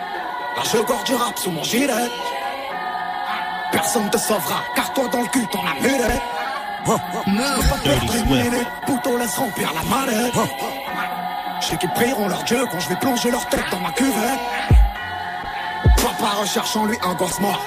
Là, 0.55 0.61
je 0.71 0.77
gorge 0.77 1.03
du 1.05 1.15
rap 1.15 1.37
sous 1.39 1.49
mon 1.49 1.63
gilet. 1.63 2.09
Personne 3.71 4.09
te 4.11 4.17
sauvera, 4.17 4.63
car 4.75 4.93
toi 4.93 5.07
dans 5.11 5.21
le 5.21 5.27
cul, 5.27 5.47
t'en 5.47 5.65
as. 5.65 5.73
Je 5.81 5.91
peux 6.85 6.93
pas 6.93 7.77
perdre 7.83 8.15
une 8.15 8.25
minute, 8.25 8.67
plutôt 8.85 9.17
laisse 9.17 9.35
remplir 9.37 9.71
la 9.73 9.83
manette. 9.83 10.33
Je 11.59 11.65
sais 11.65 11.77
qu'ils 11.77 11.89
prieront 11.89 12.27
leur 12.27 12.43
dieu 12.43 12.63
quand 12.71 12.79
je 12.79 12.89
vais 12.89 12.95
plonger 12.97 13.31
leur 13.31 13.45
tête 13.47 13.65
dans 13.71 13.79
ma 13.79 13.91
cuvette. 13.91 14.39
Papa 15.97 16.41
recherche 16.41 16.75
en 16.75 16.85
lui 16.85 16.97
un 17.03 17.15
gosse 17.15 17.39
mort 17.39 17.61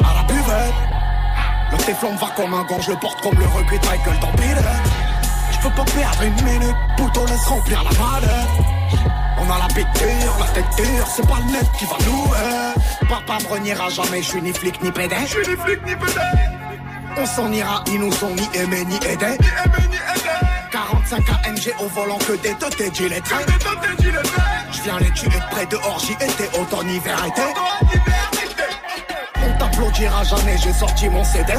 à 0.00 0.14
la 0.14 0.22
buvette. 0.24 0.74
Le 1.70 1.76
téflon 1.78 2.16
va 2.16 2.26
comme 2.34 2.54
un 2.54 2.64
gant, 2.64 2.80
je 2.80 2.90
le 2.90 2.96
porte 2.96 3.20
comme 3.20 3.38
le 3.38 3.46
recuit 3.46 3.78
de 3.78 3.86
Michael 3.86 4.18
dans. 4.20 4.32
Je 5.52 5.58
peux 5.60 5.74
pas 5.74 5.84
perdre 5.84 6.22
une 6.22 6.42
minute, 6.42 6.76
plutôt 6.96 7.24
laisse 7.26 7.46
remplir 7.46 7.84
la 7.84 7.90
manette. 7.90 8.77
On 9.40 9.50
a 9.50 9.58
la 9.58 9.66
bite 9.68 9.86
dure, 9.94 10.36
la 10.38 10.46
tête 10.46 10.76
dure, 10.76 11.06
c'est 11.06 11.26
pas 11.26 11.38
le 11.46 11.52
net 11.52 11.66
qui 11.78 11.84
va 11.84 11.96
nous 12.06 12.32
euh. 12.34 12.72
Papa 13.08 13.38
me 13.42 13.48
reniera 13.54 13.88
jamais, 13.88 14.22
je 14.22 14.28
suis 14.28 14.42
ni 14.42 14.52
flic 14.52 14.82
ni 14.82 14.90
pédé. 14.90 15.16
Je 15.22 15.26
suis 15.26 15.48
ni 15.48 15.56
flic 15.56 15.84
ni 15.86 15.94
pédé. 15.94 16.20
On 17.16 17.26
s'en 17.26 17.50
ira, 17.52 17.82
ils 17.86 17.98
nous 17.98 18.12
ont 18.24 18.34
ni 18.34 18.48
aimé 18.54 18.84
ni 18.84 18.96
aidé. 19.06 19.38
45 20.70 21.24
AMG 21.46 21.74
au 21.80 21.88
volant 21.88 22.18
que 22.18 22.32
des 22.42 22.54
teutés 22.54 22.90
gilettés. 22.92 23.34
Je 24.72 24.82
viens 24.82 24.98
les 24.98 25.10
tuer 25.12 25.30
près 25.50 25.66
de 25.66 25.76
orgie, 25.76 26.12
été, 26.20 26.48
automne, 26.58 26.90
hiver, 26.90 27.18
été. 27.26 27.42
On 29.36 29.58
t'applaudira 29.58 30.24
jamais, 30.24 30.56
j'ai 30.58 30.72
sorti 30.72 31.08
mon 31.08 31.24
CD. 31.24 31.54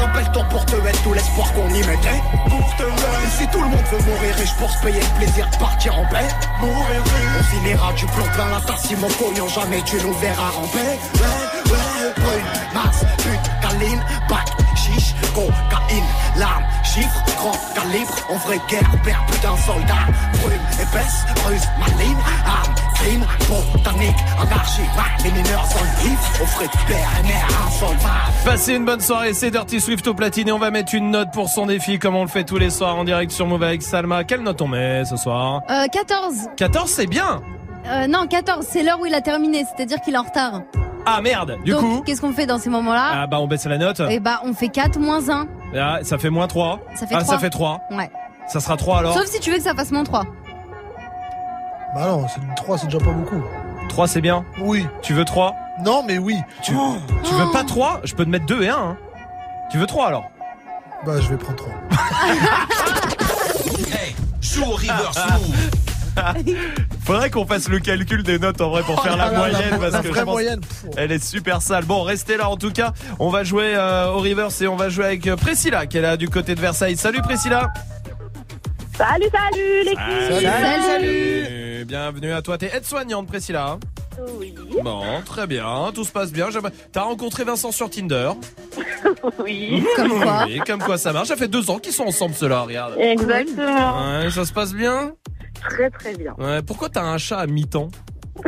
Rappelle-toi 0.00 0.44
pour 0.50 0.64
te 0.66 0.76
mettre 0.76 1.02
tout 1.02 1.12
l'espoir 1.12 1.52
qu'on 1.54 1.68
y 1.68 1.78
mettait. 1.78 2.20
Pour 2.48 2.76
te 2.76 2.82
mettre. 2.82 3.30
Si 3.38 3.46
tout 3.48 3.60
le 3.60 3.68
monde 3.68 3.84
veut 3.90 4.10
mourir 4.10 4.34
riche 4.36 4.54
pour 4.54 4.70
se 4.70 4.78
payer 4.82 5.00
le 5.00 5.18
plaisir 5.18 5.48
de 5.50 5.56
partir 5.56 5.98
en 5.98 6.04
paix. 6.06 6.28
Mourir. 6.60 7.02
On 7.38 7.42
finira 7.44 7.92
du 7.92 8.06
plomb 8.06 8.28
plein 8.34 8.48
la 8.48 8.60
tasse 8.60 8.86
si 8.86 8.96
mon 8.96 9.08
pognon 9.08 9.48
jamais 9.48 9.82
tu 9.82 9.96
nous 9.96 10.14
verras 10.14 10.50
ramper. 10.50 10.78
Ouais, 10.78 11.72
ouais, 11.72 12.12
brune, 12.16 12.55
masse, 12.96 13.16
pute, 13.22 13.50
caline, 13.62 14.00
bac, 14.28 14.46
chiche, 14.76 15.14
cocaïne, 15.34 16.04
lame, 16.36 16.64
chiffre, 16.84 17.22
grand 17.38 17.52
calibre. 17.74 18.12
En 18.28 18.36
vraie 18.36 18.60
guerre, 18.68 18.90
plus 19.02 19.40
d'un 19.40 19.56
soldat. 19.56 20.06
Brume, 20.42 20.60
épaisse, 20.80 21.24
ruse, 21.46 21.68
maligne, 21.78 22.16
arme, 22.46 22.74
crime, 22.94 23.26
botanique, 23.48 24.16
anarchie, 24.40 24.82
bac, 24.96 25.22
les 25.24 25.30
mineurs 25.30 25.66
sont 25.66 25.84
vifs. 26.02 26.40
Au 26.42 26.46
frais 26.46 26.66
de 26.66 26.92
PNR, 26.92 27.66
insolvable. 27.66 28.32
Passez 28.44 28.74
une 28.74 28.84
bonne 28.84 29.00
soirée, 29.00 29.34
c'est 29.34 29.50
Dirty 29.50 29.80
Swift 29.80 30.06
au 30.06 30.14
platine 30.14 30.48
et 30.48 30.52
on 30.52 30.58
va 30.58 30.70
mettre 30.70 30.94
une 30.94 31.10
note 31.10 31.32
pour 31.32 31.48
son 31.48 31.66
défi 31.66 31.98
comme 31.98 32.14
on 32.16 32.22
le 32.22 32.28
fait 32.28 32.44
tous 32.44 32.58
les 32.58 32.70
soirs 32.70 32.96
en 32.96 33.04
direct 33.04 33.32
sur 33.32 33.46
Move 33.46 33.62
avec 33.62 33.82
Salma. 33.82 34.24
Quelle 34.24 34.42
note 34.42 34.60
on 34.62 34.68
met 34.68 35.04
ce 35.04 35.16
soir? 35.16 35.62
Euh, 35.70 35.86
14. 35.90 36.48
14 36.56 36.90
c'est 36.90 37.06
bien 37.06 37.42
Euh, 37.88 38.06
non, 38.06 38.26
14, 38.26 38.66
c'est 38.68 38.82
l'heure 38.82 39.00
où 39.00 39.06
il 39.06 39.14
a 39.14 39.20
terminé, 39.20 39.64
c'est-à-dire 39.64 40.00
qu'il 40.00 40.14
est 40.14 40.18
en 40.18 40.22
retard. 40.22 40.62
Ah 41.08 41.20
merde 41.20 41.56
Du 41.64 41.70
Donc, 41.70 41.80
coup 41.80 42.02
qu'est-ce 42.04 42.20
qu'on 42.20 42.32
fait 42.32 42.46
dans 42.46 42.58
ces 42.58 42.68
moments-là 42.68 43.10
Ah 43.12 43.26
bah 43.28 43.38
on 43.38 43.46
baisse 43.46 43.64
la 43.66 43.78
note 43.78 44.02
Eh 44.10 44.18
bah, 44.18 44.40
on 44.44 44.52
fait 44.54 44.68
4 44.68 44.98
moins 44.98 45.28
1. 45.30 45.46
Ah, 45.78 45.98
Ça 46.02 46.18
fait 46.18 46.30
moins 46.30 46.48
3 46.48 46.80
Ça 46.96 47.06
fait 47.06 47.14
Ah 47.14 47.20
3. 47.22 47.34
ça 47.34 47.38
fait 47.38 47.50
3 47.50 47.80
Ouais. 47.92 48.10
Ça 48.48 48.58
sera 48.58 48.76
3 48.76 48.98
alors 48.98 49.14
Sauf 49.14 49.26
si 49.26 49.38
tu 49.38 49.50
veux 49.52 49.56
que 49.58 49.62
ça 49.62 49.74
fasse 49.74 49.92
moins 49.92 50.02
3. 50.02 50.24
Bah 51.94 52.08
non, 52.08 52.26
c'est 52.28 52.40
3, 52.56 52.78
c'est 52.78 52.86
déjà 52.86 52.98
pas 52.98 53.12
beaucoup. 53.12 53.40
3 53.88 54.08
c'est 54.08 54.20
bien 54.20 54.44
Oui. 54.60 54.84
Tu 55.02 55.14
veux 55.14 55.24
3 55.24 55.54
Non, 55.84 56.02
mais 56.04 56.18
oui. 56.18 56.36
Tu, 56.62 56.72
tu 57.22 57.34
veux 57.34 57.52
pas 57.52 57.62
3 57.62 58.00
Je 58.02 58.14
peux 58.14 58.24
te 58.24 58.30
mettre 58.30 58.46
2 58.46 58.62
et 58.64 58.68
1 58.68 58.74
hein. 58.76 58.96
Tu 59.70 59.78
veux 59.78 59.86
3 59.86 60.08
alors 60.08 60.28
Bah, 61.04 61.20
je 61.20 61.28
vais 61.28 61.36
prendre 61.36 61.56
3. 61.56 61.72
Joue 64.40 64.62
au 64.64 64.70
reverse 64.72 65.18
move. 65.30 66.46
Faudrait 67.06 67.30
qu'on 67.30 67.46
fasse 67.46 67.68
le 67.68 67.78
calcul 67.78 68.22
des 68.24 68.38
notes 68.40 68.60
en 68.60 68.68
vrai 68.70 68.82
pour 68.82 68.96
Oh 68.98 69.02
faire 69.02 69.16
la 69.16 69.30
moyenne 69.30 69.70
la- 69.70 69.78
parce 69.78 69.92
la 69.92 70.02
que 70.02 70.08
vraie 70.08 70.20
je 70.20 70.24
pense- 70.24 70.32
moyenne, 70.34 70.60
elle 70.96 71.12
est 71.12 71.24
super 71.24 71.62
sale. 71.62 71.84
Bon, 71.84 72.02
restez 72.02 72.36
là 72.36 72.50
en 72.50 72.56
tout 72.56 72.72
cas. 72.72 72.92
On 73.20 73.30
va 73.30 73.44
jouer 73.44 73.74
euh, 73.76 74.08
au 74.10 74.18
reverse 74.18 74.60
et 74.60 74.66
on 74.66 74.74
va 74.74 74.88
jouer 74.88 75.04
avec 75.04 75.26
euh, 75.28 75.36
Priscilla 75.36 75.86
qui 75.86 75.98
est 75.98 76.00
là 76.00 76.16
du 76.16 76.28
côté 76.28 76.56
de 76.56 76.60
Versailles. 76.60 76.96
Salut 76.96 77.22
Priscilla. 77.22 77.72
Salut, 78.98 79.26
salut 79.32 79.84
l'équipe 79.84 80.42
Salut. 80.86 81.84
Bienvenue 81.86 82.32
à 82.32 82.42
toi. 82.42 82.58
T'es 82.58 82.70
aide-soignante 82.74 83.28
Priscilla. 83.28 83.78
Oui. 84.40 84.54
Bon, 84.82 85.02
très 85.26 85.46
bien, 85.46 85.92
tout 85.94 86.02
se 86.04 86.10
passe 86.10 86.32
bien. 86.32 86.48
T'as 86.90 87.02
rencontré 87.02 87.44
Vincent 87.44 87.70
sur 87.70 87.88
Tinder 87.90 88.30
Oui. 89.44 89.84
Oui, 90.46 90.60
comme 90.66 90.80
quoi 90.82 90.96
ça 90.98 91.12
marche. 91.12 91.28
Ça 91.28 91.36
fait 91.36 91.46
deux 91.48 91.70
ans 91.70 91.78
qu'ils 91.78 91.92
sont 91.92 92.04
ensemble, 92.04 92.34
ceux-là, 92.34 92.60
regarde. 92.62 92.94
Exactement. 92.98 94.18
Ouais, 94.18 94.30
ça 94.30 94.44
se 94.46 94.52
passe 94.52 94.72
bien? 94.72 95.12
Très 95.60 95.90
très 95.90 96.14
bien. 96.16 96.34
Ouais, 96.38 96.62
pourquoi 96.62 96.88
t'as 96.88 97.02
un 97.04 97.18
chat 97.18 97.38
à 97.38 97.46
mi-temps 97.46 97.88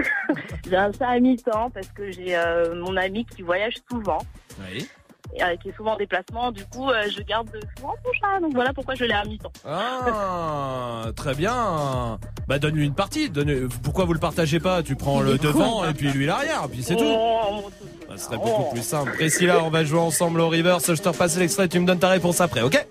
J'ai 0.68 0.76
un 0.76 0.93
chat 0.93 1.09
à 1.09 1.18
mi-temps 1.18 1.70
parce 1.70 1.89
que 1.89 2.10
j'ai 2.10 2.36
euh, 2.36 2.74
mon 2.76 2.97
ami 2.97 3.24
qui 3.24 3.43
voyage 3.43 3.74
souvent. 3.90 4.18
Oui. 4.60 4.86
et, 5.35 5.43
euh, 5.43 5.56
qui 5.56 5.68
est 5.70 5.76
souvent 5.76 5.94
en 5.94 5.97
déplacement. 5.97 6.52
Du 6.52 6.64
coup, 6.66 6.90
euh, 6.90 7.05
je 7.16 7.22
garde 7.22 7.48
souvent 7.76 7.94
son 8.05 8.12
chat. 8.20 8.40
Donc 8.40 8.52
voilà 8.55 8.72
pourquoi 8.74 8.94
je 8.94 9.05
l'ai 9.05 9.14
à 9.14 9.24
mi-temps. 9.24 9.52
Ah, 9.66 11.06
très 11.16 11.35
bien. 11.35 12.18
Bah 12.48 12.59
donne-lui 12.59 12.85
une 12.86 12.94
partie. 12.94 13.30
Donne... 13.30 13.68
Pourquoi 13.82 14.05
vous 14.05 14.12
le 14.12 14.20
partagez 14.20 14.60
pas? 14.60 14.82
Tu 14.82 14.94
prends 14.97 15.20
le 15.20 15.39
devant 15.39 15.89
et 15.89 15.94
puis 15.94 16.10
lui 16.10 16.26
l'arrière, 16.26 16.66
puis 16.70 16.82
c'est 16.82 16.97
tout. 16.97 17.05
Oh, 17.06 17.70
Ça 18.10 18.16
serait 18.16 18.36
beaucoup 18.39 18.70
plus 18.72 18.82
simple. 18.82 19.12
Priscilla, 19.12 19.62
on 19.64 19.70
va 19.70 19.85
jouer 19.85 20.01
ensemble 20.01 20.40
au 20.40 20.48
reverse. 20.48 20.94
Je 20.94 21.01
te 21.01 21.09
repasse 21.09 21.36
l'extrait, 21.39 21.68
tu 21.68 21.78
me 21.80 21.86
donnes 21.86 21.98
ta 21.98 22.09
réponse 22.09 22.40
après, 22.40 22.62
ok? 22.62 22.86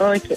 Ok. 0.00 0.36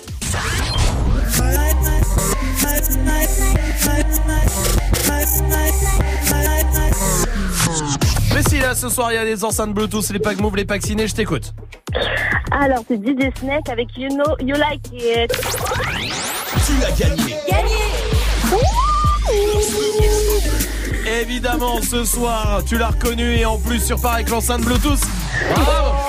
Priscilla, 8.29 8.75
ce 8.75 8.89
soir 8.89 9.11
il 9.11 9.15
y 9.15 9.17
a 9.17 9.25
des 9.25 9.43
enceintes 9.43 9.73
Bluetooth, 9.73 10.09
les 10.11 10.19
packs 10.19 10.39
move, 10.39 10.55
les 10.55 10.65
packs 10.65 10.83
ciné, 10.83 11.07
je 11.07 11.15
t'écoute. 11.15 11.53
Alors, 12.51 12.83
c'est 12.87 12.97
DJ 12.97 13.33
Snake 13.39 13.69
avec 13.69 13.87
You 13.97 14.09
Know, 14.09 14.35
You 14.41 14.55
Like 14.55 14.87
It. 14.93 15.31
Tu 16.65 16.83
as 16.83 16.91
gagné. 16.91 17.35
Évidemment, 21.21 21.81
ce 21.81 22.03
soir, 22.03 22.61
tu 22.65 22.77
l'as 22.77 22.89
reconnu 22.89 23.35
et 23.35 23.45
en 23.45 23.57
plus 23.57 23.79
sur 23.79 23.99
part 24.01 24.15
avec 24.15 24.29
l'enceinte 24.29 24.61
Bluetooth. 24.61 25.01
Bravo 25.53 26.04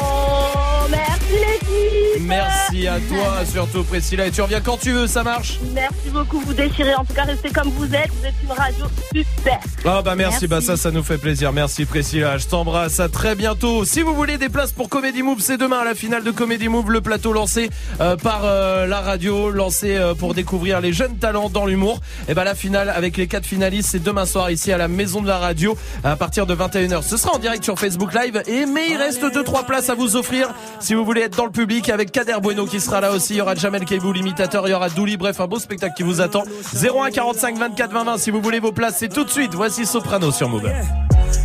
Merci 2.27 2.89
à 2.89 2.99
toi, 3.09 3.45
surtout 3.45 3.85
Priscilla. 3.85 4.27
Et 4.27 4.31
tu 4.31 4.43
reviens 4.43 4.61
quand 4.61 4.79
tu 4.79 4.93
veux, 4.93 5.07
ça 5.07 5.23
marche 5.23 5.59
Merci 5.73 6.11
beaucoup, 6.13 6.41
vous 6.41 6.55
déchirez. 6.55 6.95
En 6.95 7.05
tout 7.05 7.15
cas, 7.15 7.25
restez 7.25 7.51
comme 7.51 7.69
vous 7.71 7.87
êtes. 7.95 8.11
Vous 8.19 8.27
êtes 8.27 8.35
une 8.43 8.53
radio 8.53 8.85
super. 9.15 9.59
Ah 9.85 10.03
bah 10.03 10.15
merci, 10.17 10.49
bah 10.49 10.61
ça 10.61 10.77
ça 10.77 10.91
nous 10.91 11.03
fait 11.03 11.19
plaisir. 11.19 11.53
Merci 11.53 11.85
Priscilla, 11.85 12.39
je 12.39 12.47
t'embrasse, 12.47 12.99
à 13.01 13.09
très 13.09 13.35
bientôt. 13.35 13.85
Si 13.85 14.03
vous 14.03 14.15
voulez 14.15 14.39
des 14.39 14.49
places 14.49 14.73
pour 14.73 14.89
Comedy 14.89 15.23
Move, 15.23 15.41
c'est 15.41 15.57
demain 15.57 15.79
à 15.79 15.85
la 15.85 15.95
finale 15.95 16.25
de 16.25 16.31
Comedy 16.31 16.69
Move, 16.69 16.91
le 16.91 17.01
plateau 17.01 17.33
lancé 17.33 17.71
euh, 18.01 18.17
par 18.17 18.41
euh, 18.45 18.87
la 18.87 19.01
radio, 19.01 19.51
lancé 19.51 19.97
euh, 19.97 20.15
pour 20.15 20.35
découvrir 20.35 20.81
les 20.81 20.93
jeunes 20.93 21.19
talents 21.19 21.49
dans 21.49 21.67
l'humour. 21.67 22.01
Et 22.29 22.35
bah 22.35 22.45
la 22.45 22.55
finale 22.55 22.89
avec 22.89 23.17
les 23.17 23.29
quatre 23.29 23.47
finalistes, 23.47 23.91
c'est 23.93 24.03
demain 24.03 24.27
soir 24.27 24.51
ici 24.51 24.73
à 24.73 24.79
la 24.79 24.89
maison 24.89 25.23
de 25.23 25.29
la 25.29 25.39
radio 25.39 25.77
à 26.03 26.17
partir 26.17 26.47
de 26.47 26.55
21h. 26.55 27.03
Ce 27.03 27.17
sera 27.17 27.35
en 27.35 27.39
direct 27.39 27.63
sur 27.63 27.79
Facebook 27.79 28.13
Live 28.15 28.43
et 28.47 28.67
mais 28.67 28.91
il 28.91 28.97
reste 28.97 29.25
deux 29.33 29.45
trois 29.45 29.65
places 29.65 29.91
à 29.91 29.95
vous 29.95 30.17
offrir 30.17 30.49
si 30.81 30.95
vous 30.95 31.05
voulez 31.05 31.23
être 31.23 31.37
dans 31.37 31.45
le 31.45 31.53
public 31.53 31.89
avec 31.91 32.11
Kader 32.17 32.41
Bueno 32.41 32.65
qui 32.65 32.81
sera 32.81 33.03
là 33.03 33.13
aussi, 33.13 33.35
il 33.35 33.37
y 33.37 33.41
aura 33.43 33.55
Jamel 33.55 33.85
Kebou 33.85 34.11
l'imitateur, 34.11 34.67
il 34.67 34.71
y 34.71 34.75
aura 34.75 34.89
Douli, 34.89 35.19
bref 35.19 35.39
un 35.39 35.47
beau 35.47 35.59
spectacle 35.59 35.93
qui 35.95 36.03
vous 36.03 36.23
attend. 36.23 36.45
01 36.75 37.11
45 37.11 37.59
24 37.59 37.93
20 37.93 38.05
20 38.05 38.17
si 38.17 38.31
vous 38.31 38.41
voulez 38.41 38.59
vos 38.59 38.73
places, 38.73 38.97
c'est 39.01 39.11
tout 39.11 39.23
de 39.23 39.29
suite. 39.29 39.53
Voici 39.55 39.85
Soprano 39.85 40.31
sur 40.31 40.49
Move. 40.49 40.67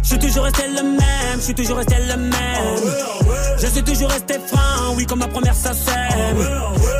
Je 0.01 0.07
suis 0.07 0.17
toujours 0.17 0.45
resté 0.45 0.63
le 0.69 0.81
même, 0.81 1.35
je 1.35 1.41
suis 1.41 1.53
toujours 1.53 1.75
resté 1.75 1.95
le 2.07 2.15
même. 2.15 2.93
Je 3.59 3.67
suis 3.67 3.83
toujours 3.83 4.09
resté 4.11 4.35
franc, 4.47 4.93
oui, 4.95 5.05
comme 5.05 5.19
ma 5.19 5.27
première 5.27 5.55
ça 5.55 5.73
sème. 5.73 6.37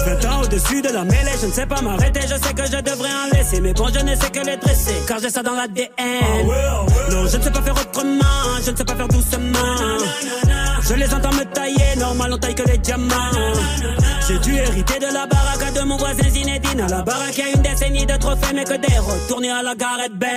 20 0.06 0.26
ans 0.30 0.42
au-dessus 0.42 0.82
de 0.82 0.90
la 0.90 1.06
mêlée, 1.06 1.32
je 1.42 1.46
ne 1.48 1.54
sais 1.54 1.66
pas 1.66 1.82
m'arrêter, 1.82 2.24
je 2.24 2.46
sais 2.46 2.54
que 2.54 2.66
je 2.66 2.82
devrais 2.82 3.10
en 3.10 3.38
laisser. 3.38 3.62
Mais 3.62 3.72
bon, 3.72 3.88
je 3.88 4.04
ne 4.04 4.14
sais 4.16 4.32
que 4.32 4.46
les 4.46 4.58
dresser, 4.58 4.96
car 5.08 5.20
j'ai 5.20 5.30
ça 5.30 5.44
dans 5.44 5.54
l'ADN. 5.54 5.88
Non, 7.10 7.26
je 7.26 7.38
ne 7.38 7.42
sais 7.42 7.52
pas 7.52 7.62
faire 7.62 7.76
autrement, 7.76 8.60
je 8.66 8.72
ne 8.72 8.76
sais 8.76 8.84
pas 8.84 8.96
faire 8.96 9.08
doucement. 9.08 10.71
Je 10.84 10.94
les 10.96 11.14
entends 11.14 11.32
me 11.34 11.44
tailler, 11.46 11.96
normal 11.98 12.34
on 12.34 12.38
taille 12.38 12.56
que 12.56 12.64
les 12.64 12.78
diamants. 12.78 13.14
J'ai 14.28 14.40
dû 14.40 14.56
hériter 14.56 15.00
de 15.00 15.14
la 15.14 15.26
baraque 15.26 15.74
de 15.74 15.82
mon 15.82 15.98
voisin 15.98 16.30
Zinedine. 16.30 16.82
À 16.82 16.88
la 16.88 17.02
baraque, 17.02 17.38
y 17.38 17.42
a 17.42 17.50
une 17.50 17.62
décennie 17.62 18.06
de 18.06 18.18
trophées, 18.18 18.54
mais 18.54 18.64
que 18.64 18.76
des 18.76 18.98
retournés 18.98 19.52
à 19.52 19.62
la 19.62 19.76
Gareth 19.76 20.14
Bale. 20.18 20.32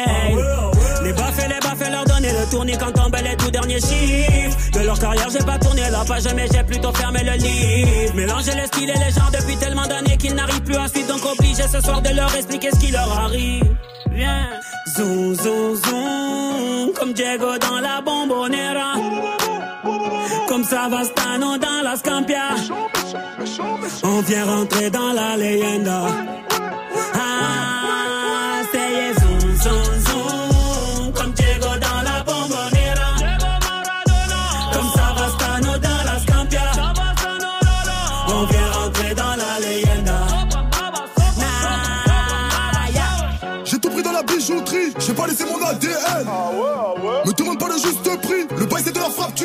Les 1.02 1.12
baffes 1.12 1.48
les 1.48 1.60
baffes, 1.60 1.90
leur 1.90 2.04
donner 2.04 2.32
le 2.32 2.50
tournis 2.50 2.76
quand 2.78 2.92
tombent 2.92 3.16
les 3.22 3.36
tout 3.36 3.50
derniers 3.50 3.80
chiffres. 3.80 4.56
De 4.72 4.80
leur 4.80 4.98
carrière, 4.98 5.28
j'ai 5.30 5.44
pas 5.44 5.58
tourné 5.58 5.82
la 5.90 6.04
page, 6.04 6.24
mais 6.34 6.46
j'ai 6.52 6.62
plutôt 6.64 6.92
fermé 6.92 7.20
le 7.22 7.32
livre. 7.32 8.14
Mélanger 8.14 8.52
les 8.54 8.66
styles 8.66 8.90
et 8.90 8.98
les 8.98 9.12
gens 9.12 9.30
depuis 9.32 9.56
tellement 9.56 9.86
d'années 9.86 10.16
qu'ils 10.16 10.34
n'arrivent 10.34 10.62
plus 10.62 10.76
à 10.76 10.88
suivre, 10.88 11.08
donc 11.08 11.24
obligé 11.24 11.62
ce 11.70 11.80
soir 11.80 12.00
de 12.00 12.10
leur 12.10 12.34
expliquer 12.34 12.70
ce 12.72 12.78
qui 12.78 12.90
leur 12.90 13.10
arrive. 13.18 13.76
Viens, 14.10 14.48
zoom, 14.96 15.34
zoom, 15.34 15.76
zoom, 15.76 16.92
comme 16.98 17.12
Diego 17.12 17.58
dans 17.58 17.80
la 17.80 18.00
bombonera. 18.00 18.94
Comme 20.48 20.64
Savastano 20.64 21.58
dans 21.58 21.82
la 21.82 21.96
Scampia. 21.96 22.54
On 24.02 24.20
vient 24.20 24.44
rentrer 24.44 24.90
dans 24.90 25.12
la 25.12 25.36
leyenda. 25.36 26.02
Ah, 27.14 28.62
c'est 28.72 29.20
zoom, 29.20 29.40
zoom, 29.62 29.94
zoom. 30.06 31.12
Comme 31.12 31.32
Diego 31.32 31.66
dans 31.86 32.02
la 32.02 32.22
bombonera. 32.22 33.10
Comme 34.72 34.90
Savastano 34.94 35.78
dans 35.78 36.04
la 36.04 36.18
Scampia. 36.20 36.68
On 38.28 38.44
vient 38.44 38.70
rentrer 38.72 39.14
dans 39.14 39.36
la 39.36 39.60
leyenda. 39.60 40.18
J'ai 43.64 43.78
tout 43.78 43.90
pris 43.90 44.02
dans 44.02 44.12
la 44.12 44.22
bijouterie, 44.22 44.92
j'ai 44.98 45.14
pas 45.14 45.26
laissé 45.26 45.44
mon 45.44 45.60
ADN. 45.66 46.26
Me 47.26 47.32
demande 47.32 47.58
pas 47.58 47.68
le 47.68 47.74
juste 47.74 48.20
prix, 48.22 48.43
frappe, 49.14 49.34
tu. 49.34 49.44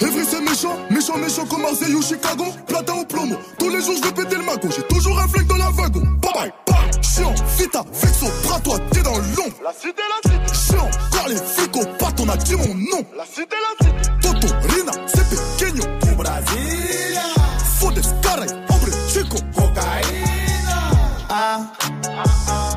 Evry 0.00 0.24
c'est 0.24 0.40
méchant, 0.40 0.76
méchant, 0.90 1.16
méchant 1.16 1.46
comme 1.46 1.62
Marseille 1.62 1.94
ou 1.94 2.02
Chicago. 2.02 2.44
Platin 2.66 2.94
ou 2.94 3.04
plomo, 3.04 3.36
tous 3.58 3.68
les 3.68 3.82
jours 3.82 3.94
je 3.96 4.08
vais 4.08 4.12
péter 4.12 4.36
le 4.36 4.44
mago. 4.44 4.68
J'ai 4.74 4.82
toujours 4.82 5.18
un 5.18 5.28
flingue 5.28 5.46
dans 5.46 5.56
la 5.56 5.70
wagon. 5.70 6.00
Bye 6.20 6.32
bye, 6.34 6.52
bye. 6.66 7.02
Chiant, 7.02 7.34
vita, 7.58 7.84
flexo, 7.92 8.26
bras 8.44 8.60
toi, 8.60 8.78
t'es 8.90 9.02
dans 9.02 9.16
l'ombre. 9.16 9.56
La 9.62 9.72
cité, 9.72 10.02
la 10.08 10.30
cité. 10.30 10.72
Chiant, 10.72 10.90
car 11.12 11.28
les 11.28 11.36
flics 11.36 11.76
au 11.76 12.22
on 12.22 12.28
a 12.28 12.36
dit 12.36 12.56
mon 12.56 12.74
nom. 12.74 13.04
La 13.16 13.24
cité, 13.24 13.56
la 13.56 13.86
cité. 13.86 14.10
Toto, 14.22 14.54
Rina, 14.68 14.92
c'est 15.06 15.28
pequeño. 15.28 15.82
Tu 16.02 16.14
Brasilia. 16.14 17.22
Fodes, 17.78 18.02
caray, 18.22 18.48
hombre, 18.68 18.88
chico. 19.08 19.36
Cocaïna. 19.54 20.78
Ah, 21.28 21.60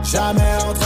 jamais 0.03 0.57
on 0.67 0.84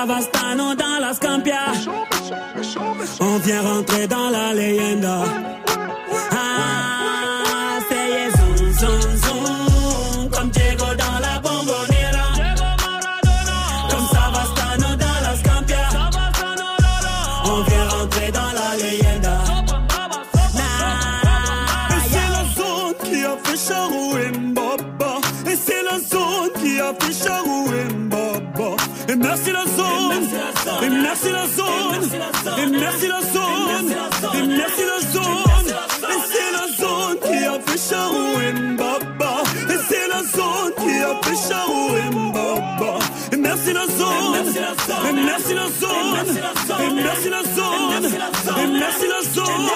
Comme 0.00 0.08
Savastano 0.08 0.74
dans 0.74 0.98
la 0.98 1.12
Scampia. 1.12 1.72
On 3.20 3.36
vient 3.38 3.60
rentrer 3.60 4.06
dans 4.06 4.30
la 4.30 4.54
leyenda. 4.54 5.49
Charou 37.90 38.40
et 38.40 38.52
Mbaba. 38.52 39.42
Et 39.68 39.78
c'est 39.88 40.06
la 40.08 40.22
zone 40.22 40.72
qui 40.78 40.94
a 41.00 41.12
fait 41.24 41.38
Charou 41.48 41.96
et 41.96 42.10
Mbaba. 42.14 42.98
Et 43.32 43.36
merci 43.36 43.72
la 43.72 43.86
zone. 43.86 44.36
Et 44.36 45.12
merci 45.12 45.54
la 45.54 45.66
zone. 45.80 46.26
Et 46.80 46.94
merci 47.02 47.28
la 47.28 47.42
zone. 47.42 48.04
Et 48.04 48.66
merci 48.78 49.06
la 49.08 49.20
zone. 49.34 49.66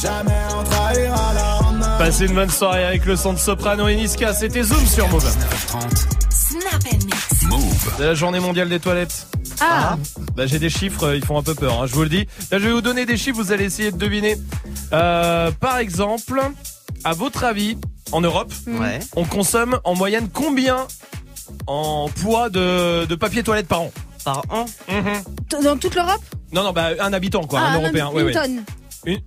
Jamais 0.00 0.42
on 0.58 0.64
trahira 0.64 1.32
la. 1.34 1.98
Passez 1.98 2.26
une 2.26 2.34
bonne 2.34 2.50
soirée 2.50 2.84
avec 2.84 3.04
le 3.06 3.16
son 3.16 3.32
de 3.32 3.38
Soprano 3.38 3.88
et 3.88 3.96
Niska, 3.96 4.34
c'était 4.34 4.62
Zoom 4.62 4.84
sur 4.86 5.08
Move. 5.08 5.24
Snap 6.28 6.74
and 6.92 6.98
mix. 7.06 7.42
Move. 7.48 7.92
C'est 7.96 8.04
la 8.04 8.14
journée 8.14 8.40
mondiale 8.40 8.68
des 8.68 8.80
toilettes. 8.80 9.26
Ah. 9.60 9.96
Bah, 10.36 10.46
j'ai 10.46 10.58
des 10.58 10.70
chiffres, 10.70 11.04
euh, 11.04 11.16
ils 11.16 11.24
font 11.24 11.38
un 11.38 11.42
peu 11.42 11.54
peur, 11.54 11.82
hein, 11.82 11.86
je 11.86 11.94
vous 11.94 12.02
le 12.02 12.08
dis. 12.08 12.26
Là, 12.50 12.58
je 12.58 12.64
vais 12.66 12.72
vous 12.72 12.80
donner 12.80 13.06
des 13.06 13.16
chiffres, 13.16 13.36
vous 13.36 13.52
allez 13.52 13.64
essayer 13.64 13.90
de 13.92 13.96
deviner. 13.96 14.36
Euh, 14.92 15.50
par 15.52 15.78
exemple, 15.78 16.40
à 17.04 17.12
votre 17.14 17.44
avis, 17.44 17.78
en 18.12 18.20
Europe, 18.20 18.52
Ouais. 18.66 19.00
on 19.16 19.24
consomme 19.24 19.78
en 19.84 19.94
moyenne 19.94 20.28
combien 20.32 20.86
en 21.66 22.08
poids 22.22 22.48
de, 22.50 23.04
de 23.06 23.14
papier 23.14 23.42
toilette 23.42 23.68
par 23.68 23.82
an? 23.82 23.92
Par 24.24 24.42
an? 24.50 24.64
T- 25.48 25.62
Dans 25.62 25.76
toute 25.76 25.94
l'Europe? 25.94 26.22
Non, 26.52 26.62
non, 26.62 26.72
bah 26.72 26.90
un 27.00 27.12
habitant, 27.12 27.42
quoi, 27.44 27.60
Ah, 27.62 27.66
un 27.70 27.74
non, 27.74 27.82
européen. 27.82 28.08
Une 28.10 28.16
ouais, 28.16 28.22
ouais. 28.24 28.32
tonne. 28.32 28.64
Une- 29.06 29.20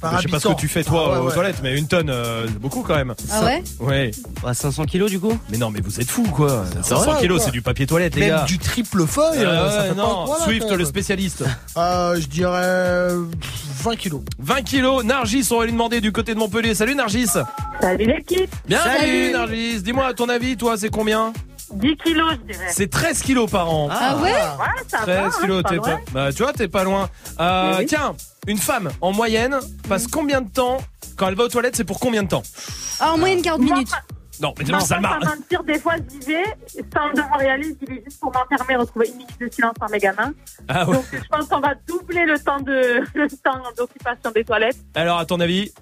Par 0.00 0.16
je 0.18 0.22
sais 0.22 0.28
pas 0.28 0.40
ce 0.40 0.48
que 0.48 0.54
tu 0.54 0.68
fais 0.68 0.84
toi 0.84 1.04
Ah 1.06 1.10
ouais, 1.12 1.18
aux 1.18 1.28
ouais. 1.28 1.34
toilettes, 1.34 1.60
mais 1.62 1.76
une 1.78 1.86
tonne, 1.88 2.10
euh, 2.10 2.46
c'est 2.46 2.58
beaucoup 2.58 2.82
quand 2.82 2.94
même. 2.96 3.14
Ah 3.32 3.44
ouais 3.44 3.62
Ouais. 3.80 4.10
À 4.44 4.52
500 4.54 4.84
kilos 4.84 5.10
du 5.10 5.18
coup 5.18 5.36
Mais 5.50 5.56
non, 5.58 5.70
mais 5.70 5.80
vous 5.80 6.00
êtes 6.00 6.10
fous 6.10 6.22
quoi. 6.24 6.64
500 6.82 7.04
Voilà, 7.04 7.20
kilos, 7.20 7.42
c'est 7.44 7.50
du 7.50 7.62
papier 7.62 7.86
toilette, 7.86 8.14
les 8.14 8.22
Même 8.26 8.30
gars. 8.36 8.44
du 8.44 8.58
triple 8.58 9.06
feuille. 9.06 9.38
Ah 9.44 9.48
euh, 9.50 9.70
ça 9.70 9.82
fait 9.84 9.94
non, 9.94 10.26
Swift, 10.44 10.70
le 10.70 10.84
spécialiste. 10.84 11.44
Euh, 11.76 12.20
je 12.20 12.26
dirais 12.26 12.60
euh, 12.62 13.24
20 13.82 13.96
kilos. 13.96 14.20
20 14.38 14.62
kilos, 14.62 15.04
Nargis, 15.04 15.48
on 15.50 15.58
va 15.58 15.64
lui 15.64 15.72
demander 15.72 16.00
du 16.00 16.12
côté 16.12 16.34
de 16.34 16.38
Montpellier. 16.38 16.74
Salut 16.74 16.94
Nargis. 16.94 17.28
Salut 17.80 18.04
l'équipe. 18.04 18.54
Bienvenue 18.68 18.98
Salut. 18.98 19.32
Nargis. 19.32 19.82
Dis-moi, 19.82 20.06
à 20.06 20.14
ton 20.14 20.28
avis, 20.28 20.56
toi, 20.56 20.76
c'est 20.76 20.90
combien? 20.90 21.32
10 21.72 21.96
kilos, 21.96 22.32
je 22.32 22.52
dirais. 22.52 22.66
C'est 22.70 22.90
13 22.90 23.22
kilos 23.22 23.50
par 23.50 23.70
an. 23.72 23.88
Ah 23.90 24.16
ouais 24.16 24.30
Ouais, 24.32 24.82
ça 24.88 24.98
13 24.98 25.06
va, 25.06 25.30
kilos, 25.40 25.62
hein, 25.64 25.68
t'es 25.68 25.76
pas 25.76 25.82
pas, 25.82 25.90
loin. 25.90 26.00
bah, 26.12 26.32
tu 26.32 26.42
vois, 26.42 26.52
t'es 26.52 26.68
pas 26.68 26.84
loin. 26.84 27.10
Euh, 27.40 27.70
Mais 27.72 27.78
oui. 27.78 27.86
Tiens, 27.86 28.14
une 28.46 28.58
femme, 28.58 28.90
en 29.00 29.12
moyenne, 29.12 29.58
passe 29.88 30.06
combien 30.06 30.40
de 30.40 30.48
temps 30.50 30.78
quand 31.16 31.28
elle 31.28 31.34
va 31.34 31.44
aux 31.44 31.48
toilettes 31.48 31.76
C'est 31.76 31.84
pour 31.84 31.98
combien 32.00 32.22
de 32.22 32.28
temps 32.28 32.42
Ah, 33.00 33.12
en 33.12 33.18
moyenne 33.18 33.42
40 33.42 33.60
minutes. 33.60 33.90
Non, 34.40 34.52
mais 34.58 34.64
Non, 34.64 34.80
Salma. 34.80 35.18
sans 35.22 35.30
mentir, 35.36 35.64
des 35.64 35.78
fois, 35.78 35.94
j'y 35.96 36.18
vais, 36.26 36.44
sans 36.94 37.08
devoir 37.14 37.42
y 37.42 37.46
aller, 37.48 37.74
j'y 37.80 37.86
vais 37.86 38.02
juste 38.04 38.20
pour 38.20 38.30
m'enfermer, 38.34 38.76
retrouver 38.76 39.08
une 39.08 39.14
minute 39.16 39.40
de 39.40 39.48
silence 39.50 39.72
par 39.80 39.88
mes 39.88 39.98
gamins. 39.98 40.32
Ah 40.68 40.86
ouais. 40.86 40.94
Donc, 40.94 41.04
je 41.10 41.26
pense 41.30 41.46
qu'on 41.48 41.60
va 41.60 41.72
doubler 41.88 42.26
le 42.26 42.38
temps 42.38 42.60
de, 42.60 43.02
le 43.14 43.28
temps 43.42 43.62
d'occupation 43.78 44.30
des 44.32 44.44
toilettes. 44.44 44.76
Alors, 44.94 45.18
à 45.18 45.24
ton 45.24 45.40
avis 45.40 45.72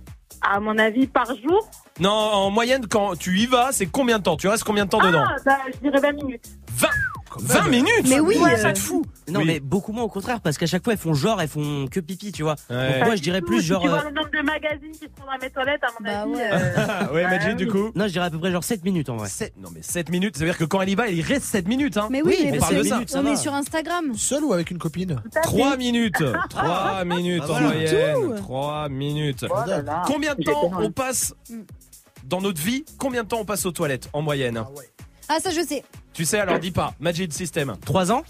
À 0.47 0.61
mon 0.61 0.77
avis, 0.79 1.07
par 1.07 1.27
jour. 1.27 1.69
Non, 2.01 2.11
en 2.11 2.51
moyenne, 2.51 2.87
quand 2.87 3.17
tu 3.19 3.39
y 3.39 3.47
vas, 3.47 3.73
c'est 3.73 3.87
combien 3.87 4.19
de 4.19 4.25
temps? 4.25 4.37
Tu 4.37 4.49
restes 4.49 4.65
combien 4.65 4.85
de 4.85 4.91
temps 4.91 4.99
dedans? 5.01 5.25
Ah, 5.27 5.37
bah, 5.45 5.59
je 5.73 5.79
dirais 5.79 6.01
20 6.01 6.13
minutes. 6.13 6.45
20 6.73 6.89
20 7.41 7.69
minutes 7.69 8.07
Mais 8.09 8.21
oui, 8.21 8.37
Vous 8.39 8.45
euh, 8.45 8.65
êtes 8.69 8.79
fou 8.79 9.05
Non, 9.29 9.41
Oui. 9.41 9.47
mais 9.47 9.61
beaucoup 9.61 9.93
moins 9.93 10.05
au 10.05 10.09
contraire, 10.09 10.41
parce 10.41 10.59
qu'à 10.59 10.67
chaque 10.67 10.85
fois, 10.85 10.93
elles 10.93 10.99
font 10.99 11.15
genre, 11.15 11.41
elles 11.41 11.49
font 11.49 11.87
que 11.91 12.01
pipi, 12.01 12.33
tu 12.33 12.43
vois. 12.43 12.57
Ouais. 12.71 12.99
Donc 12.99 13.07
moi, 13.07 13.17
je 13.17 13.23
dirais 13.23 13.41
plus 13.43 13.61
genre. 13.63 13.83
tu 13.83 13.89
vois 13.89 14.01
euh, 14.01 14.09
le 14.09 14.15
nombre 14.15 14.31
de 14.31 14.43
magazines 14.43 14.93
qui 14.93 15.01
sont 15.05 15.25
dans 15.27 15.39
mes 15.41 15.51
toilettes, 15.51 15.83
à 15.83 15.89
mon 16.01 16.07
avis. 16.09 16.31
ouais. 16.41 16.51
euh, 16.53 17.09
ouais, 17.15 17.25
Majid, 17.25 17.57
du 17.57 17.67
coup 17.69 17.91
Non, 17.95 18.07
je 18.07 18.13
dirais 18.13 18.27
à 18.27 18.31
peu 18.31 18.39
près 18.39 18.51
genre 18.53 18.65
7 18.65 18.85
minutes 18.85 19.09
en 19.09 19.17
vrai. 19.17 19.29
Non, 19.61 19.71
mais 19.75 19.83
7 19.83 20.11
minutes, 20.11 20.37
ça 20.37 20.45
veut 20.45 20.51
dire 20.51 20.59
que 20.59 20.65
quand 20.65 20.81
elle 20.81 20.91
y 20.91 20.95
va, 20.95 21.09
il 21.09 21.21
reste 21.23 21.45
7 21.47 21.67
minutes. 21.69 21.97
Hein. 21.97 22.09
Mais 22.11 22.23
oui, 22.23 22.37
on 22.47 22.51
mais 22.53 22.59
parle 22.59 22.75
de 22.75 22.89
parce 22.89 23.11
ça. 23.11 23.19
que 23.21 23.27
on 23.27 23.33
est 23.33 23.37
sur 23.37 23.55
Instagram. 23.55 24.15
Seul 24.15 24.45
ou 24.45 24.53
avec 24.53 24.71
une 24.71 24.79
copine 24.79 25.21
3 25.43 25.77
minutes 25.77 26.23
3 26.51 27.05
minutes 27.05 27.43
Ah, 27.47 27.51
en 27.51 27.55
voilà. 27.55 27.65
moyenne 27.65 28.15
Tout. 28.15 28.37
3 28.43 28.89
minutes 28.89 29.45
Oh 29.51 29.55
là 29.69 29.83
là. 29.83 30.03
Combien 30.07 30.35
de 30.35 30.43
temps 30.43 30.71
on 30.79 30.91
passe 30.91 31.35
dans 32.25 32.41
notre 32.41 32.61
vie? 32.61 32.85
Combien 32.99 33.23
de 33.23 33.29
temps 33.29 33.39
on 33.41 33.45
passe 33.45 33.67
aux 33.67 33.73
toilettes 33.73 34.09
en 34.13 34.23
moyenne? 34.23 34.59
Ah, 34.59 34.69
ça, 35.43 35.51
je 35.51 35.65
sais. 35.67 35.85
Tu 36.13 36.25
sais, 36.25 36.39
alors 36.41 36.59
dis 36.59 36.71
pas. 36.71 36.95
Majid 37.01 37.33
System. 37.33 37.75
3 37.85 38.13
ans 38.13 38.23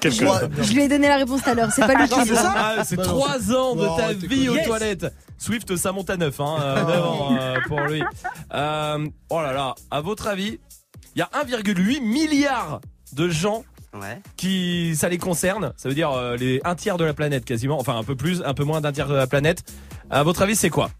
Quelque 0.00 0.16
Je 0.16 0.24
vois- 0.24 0.40
Je 0.60 0.72
lui 0.72 0.82
ai 0.82 0.88
donné 0.88 1.08
la 1.08 1.16
réponse 1.16 1.42
tout 1.42 1.50
à 1.50 1.54
l'heure. 1.54 1.70
C'est 1.72 1.86
pas 1.86 1.94
lui 2.00 2.08
qui 2.08 2.14
Non, 2.16 2.22
dit 2.22 2.28
c'est 2.30 2.34
ça 2.36 2.54
Ah, 2.56 2.84
c'est 2.84 2.96
Bah 2.96 3.04
non, 3.06 3.18
3 3.20 3.52
ans 3.54 3.76
de 3.76 3.96
ta 3.96 4.12
vie 4.12 4.48
aux 4.48 4.54
Yes. 4.56 4.66
toilettes. 4.66 5.06
Swift, 5.38 5.76
ça 5.76 5.92
monte 5.92 6.10
à 6.10 6.16
9 6.16 6.38
hein, 6.40 6.56
euh, 6.60 6.84
euh, 7.40 7.56
pour 7.68 7.80
lui. 7.80 8.02
Euh, 8.52 9.06
oh 9.30 9.40
là 9.40 9.52
là, 9.52 9.74
à 9.90 10.00
votre 10.00 10.26
avis, 10.28 10.58
il 11.14 11.18
y 11.18 11.22
a 11.22 11.30
1,8 11.32 12.00
milliard 12.02 12.80
de 13.12 13.28
gens 13.28 13.64
Ouais. 13.94 14.20
qui 14.36 14.96
ça 14.96 15.08
les 15.10 15.18
concerne. 15.18 15.72
Ça 15.76 15.88
veut 15.88 15.94
dire 15.94 16.10
euh, 16.12 16.36
les 16.36 16.60
un 16.64 16.74
tiers 16.74 16.96
de 16.96 17.04
la 17.04 17.12
planète 17.14 17.44
quasiment, 17.44 17.78
enfin 17.78 17.96
un 17.96 18.04
peu 18.04 18.16
plus, 18.16 18.42
un 18.44 18.54
peu 18.54 18.64
moins 18.64 18.80
d'un 18.80 18.90
tiers 18.92 19.08
de 19.08 19.14
la 19.14 19.26
planète. 19.26 19.62
À 20.10 20.22
votre 20.22 20.42
avis, 20.42 20.56
c'est 20.56 20.70
quoi? 20.70 20.90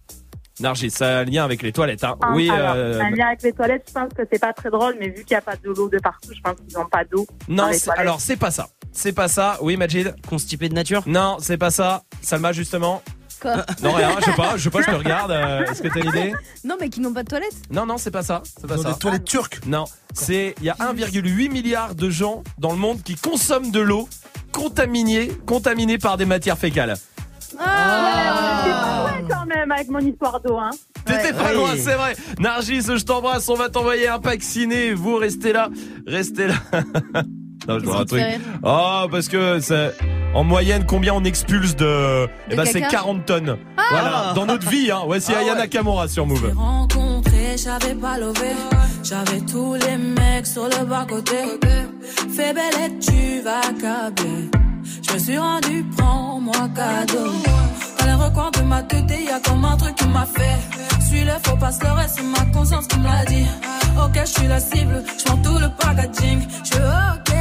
Nargis, 0.60 0.90
ça 0.90 1.06
a 1.18 1.20
un 1.20 1.24
lien 1.24 1.44
avec 1.44 1.62
les 1.62 1.72
toilettes. 1.72 2.04
Hein. 2.04 2.16
Ah, 2.20 2.32
oui, 2.34 2.50
alors, 2.50 2.74
euh, 2.76 3.00
un 3.00 3.10
lien 3.10 3.26
avec 3.28 3.42
les 3.42 3.52
toilettes, 3.52 3.84
je 3.88 3.92
pense 3.92 4.12
que 4.16 4.22
c'est 4.30 4.38
pas 4.38 4.52
très 4.52 4.70
drôle, 4.70 4.96
mais 5.00 5.08
vu 5.08 5.24
qu'il 5.24 5.34
n'y 5.34 5.38
a 5.38 5.40
pas 5.40 5.56
de 5.56 5.68
l'eau 5.70 5.88
de 5.88 5.98
partout, 5.98 6.28
je 6.34 6.40
pense 6.40 6.56
qu'ils 6.66 6.76
n'ont 6.78 6.86
pas 6.86 7.04
d'eau. 7.04 7.26
dans 7.48 7.54
non, 7.54 7.62
toilettes. 7.64 7.88
alors 7.96 8.20
c'est 8.20 8.36
pas 8.36 8.50
ça. 8.50 8.68
C'est 8.92 9.12
pas 9.12 9.28
ça. 9.28 9.56
Oui, 9.62 9.76
Majid. 9.76 10.14
Constipé 10.28 10.68
de 10.68 10.74
nature? 10.74 11.02
Non, 11.06 11.38
c'est 11.40 11.56
pas 11.56 11.70
ça. 11.70 12.02
Salma 12.20 12.52
justement. 12.52 13.02
Quoi? 13.40 13.64
Non 13.82 13.92
rien, 13.92 14.10
je 14.20 14.24
sais 14.26 14.36
pas, 14.36 14.56
je 14.56 14.62
sais 14.62 14.70
pas, 14.70 14.82
je 14.82 14.86
te 14.90 14.94
regarde. 14.96 15.30
euh, 15.32 15.64
Est-ce 15.64 15.82
que 15.82 15.88
t'as 15.88 16.00
une 16.00 16.08
idée? 16.10 16.32
Non, 16.64 16.76
mais 16.78 16.88
qui 16.90 17.00
n'ont 17.00 17.12
pas 17.12 17.24
de 17.24 17.28
toilette. 17.28 17.54
Non, 17.72 17.86
non, 17.86 17.96
c'est 17.98 18.12
pas 18.12 18.22
ça. 18.22 18.42
C'est 18.44 18.68
pas 18.68 18.76
ça. 18.78 18.92
des 18.92 18.98
toilettes 18.98 19.24
turques. 19.24 19.60
Non, 19.66 19.84
c'est 20.12 20.54
il 20.60 20.64
y 20.64 20.70
a 20.70 20.74
1,8 20.74 21.50
milliard 21.50 21.94
de 21.96 22.08
gens 22.10 22.44
dans 22.58 22.70
le 22.70 22.78
monde 22.78 23.02
qui 23.02 23.16
consomment 23.16 23.70
de 23.72 23.80
l'eau 23.80 24.08
contaminée, 24.52 25.28
contaminée 25.46 25.98
par 25.98 26.16
des 26.18 26.26
matières 26.26 26.58
fécales. 26.58 26.94
Ah, 27.58 29.04
ouais, 29.06 29.24
quand 29.28 29.46
même, 29.46 29.70
avec 29.72 29.88
mon 29.88 29.98
histoire 30.00 30.40
d'eau, 30.40 30.56
hein. 30.58 30.70
T'étais 31.04 31.32
pas 31.32 31.50
Oui. 31.50 31.56
loin, 31.56 31.70
c'est 31.76 31.94
vrai. 31.94 32.14
Nargis, 32.38 32.82
je 32.82 33.04
t'embrasse. 33.04 33.48
On 33.48 33.54
va 33.54 33.68
t'envoyer 33.68 34.08
un 34.08 34.18
pack 34.20 34.42
ciné. 34.42 34.92
Vous 34.94 35.16
restez 35.16 35.52
là, 35.52 35.68
restez 36.06 36.46
là. 36.48 36.54
non, 37.68 37.78
je 37.78 37.84
vois 37.84 38.00
un 38.00 38.04
truc. 38.04 38.22
Oh, 38.62 39.06
parce 39.10 39.28
que 39.28 39.58
c'est 39.60 39.92
en 40.34 40.44
moyenne 40.44 40.84
combien 40.86 41.12
on 41.14 41.24
expulse 41.24 41.74
de 41.76 42.28
Eh 42.48 42.52
De 42.52 42.56
ben 42.56 42.64
c'est 42.64 42.80
caca 42.80 42.98
40 42.98 43.26
tonnes. 43.26 43.56
Voilà, 43.90 44.32
dans 44.34 44.46
notre 44.46 44.68
vie. 44.68 44.90
Hein. 44.90 45.02
Voici 45.06 45.34
Ayana 45.34 45.66
Kamora 45.66 46.06
sur 46.08 46.24
Move. 46.26 46.52
rencontré, 46.56 47.56
j'avais 47.62 47.94
pas 47.94 48.16
levé. 48.18 48.52
J'avais 49.02 49.40
tous 49.40 49.74
les 49.74 49.96
mecs 49.98 50.46
sur 50.46 50.64
le 50.64 50.84
bas-côté. 50.84 51.36
Fais 52.34 52.54
belle 52.54 52.72
et 52.86 52.98
tu 53.00 53.40
vas 53.42 53.60
câbler. 53.80 54.48
Je 55.12 55.18
suis 55.18 55.38
rendu, 55.38 55.84
prends-moi 55.96 56.54
cadeau. 56.74 57.32
Dans 57.98 58.06
les 58.06 58.14
recoins 58.14 58.50
de 58.50 58.62
ma 58.62 58.82
tête, 58.82 59.04
y 59.10 59.28
a 59.28 59.40
comme 59.40 59.64
un 59.64 59.76
truc 59.76 59.94
qui 59.94 60.06
m'a 60.06 60.24
fait. 60.24 60.58
Suis 61.06 61.24
le 61.24 61.32
faux 61.44 61.56
passe 61.56 61.78
le 61.82 61.88
c'est 62.08 62.22
ma 62.22 62.44
conscience 62.52 62.86
qui 62.86 62.98
me 62.98 63.04
l'a 63.04 63.24
dit. 63.26 63.46
Ok, 64.02 64.18
je 64.20 64.24
suis 64.24 64.48
la 64.48 64.58
cible, 64.58 65.04
je 65.18 65.24
tout 65.24 65.58
le 65.58 65.68
packaging. 65.78 66.40
Je 66.64 66.76
ok. 66.76 67.31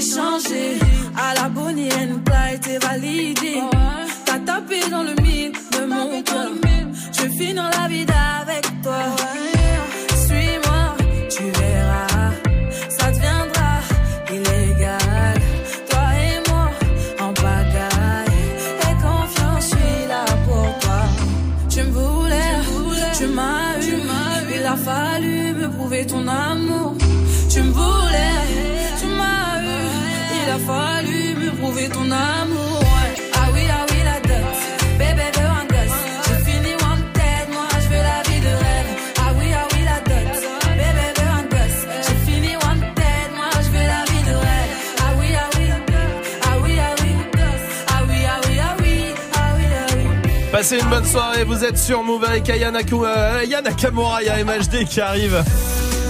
J'ai 0.00 0.14
changé. 0.14 0.78
À 1.16 1.34
la 1.34 1.48
Bonnie 1.48 1.88
and 1.92 2.20
Clyde, 2.24 2.60
t'es 2.60 2.78
validé. 2.78 3.60
T'as 4.24 4.38
tapé 4.38 4.80
dans 4.90 5.02
le 5.02 5.14
mille 5.22 5.52
de 5.52 5.84
mon 5.86 6.22
cœur. 6.22 6.50
Je 7.12 7.22
vais 7.22 7.28
finir 7.30 7.70
la 7.78 7.88
vie 7.88 8.06
Passez 50.60 50.78
une 50.78 50.90
bonne 50.90 51.06
soirée. 51.06 51.44
Vous 51.44 51.64
êtes 51.64 51.78
sur 51.78 52.02
Move 52.02 52.22
avec 52.22 52.50
Ayana, 52.50 52.80
euh. 53.06 53.40
Il 53.44 53.48
y 53.48 53.54
a 53.54 53.62
MHD 54.44 54.84
qui 54.84 55.00
arrive. 55.00 55.42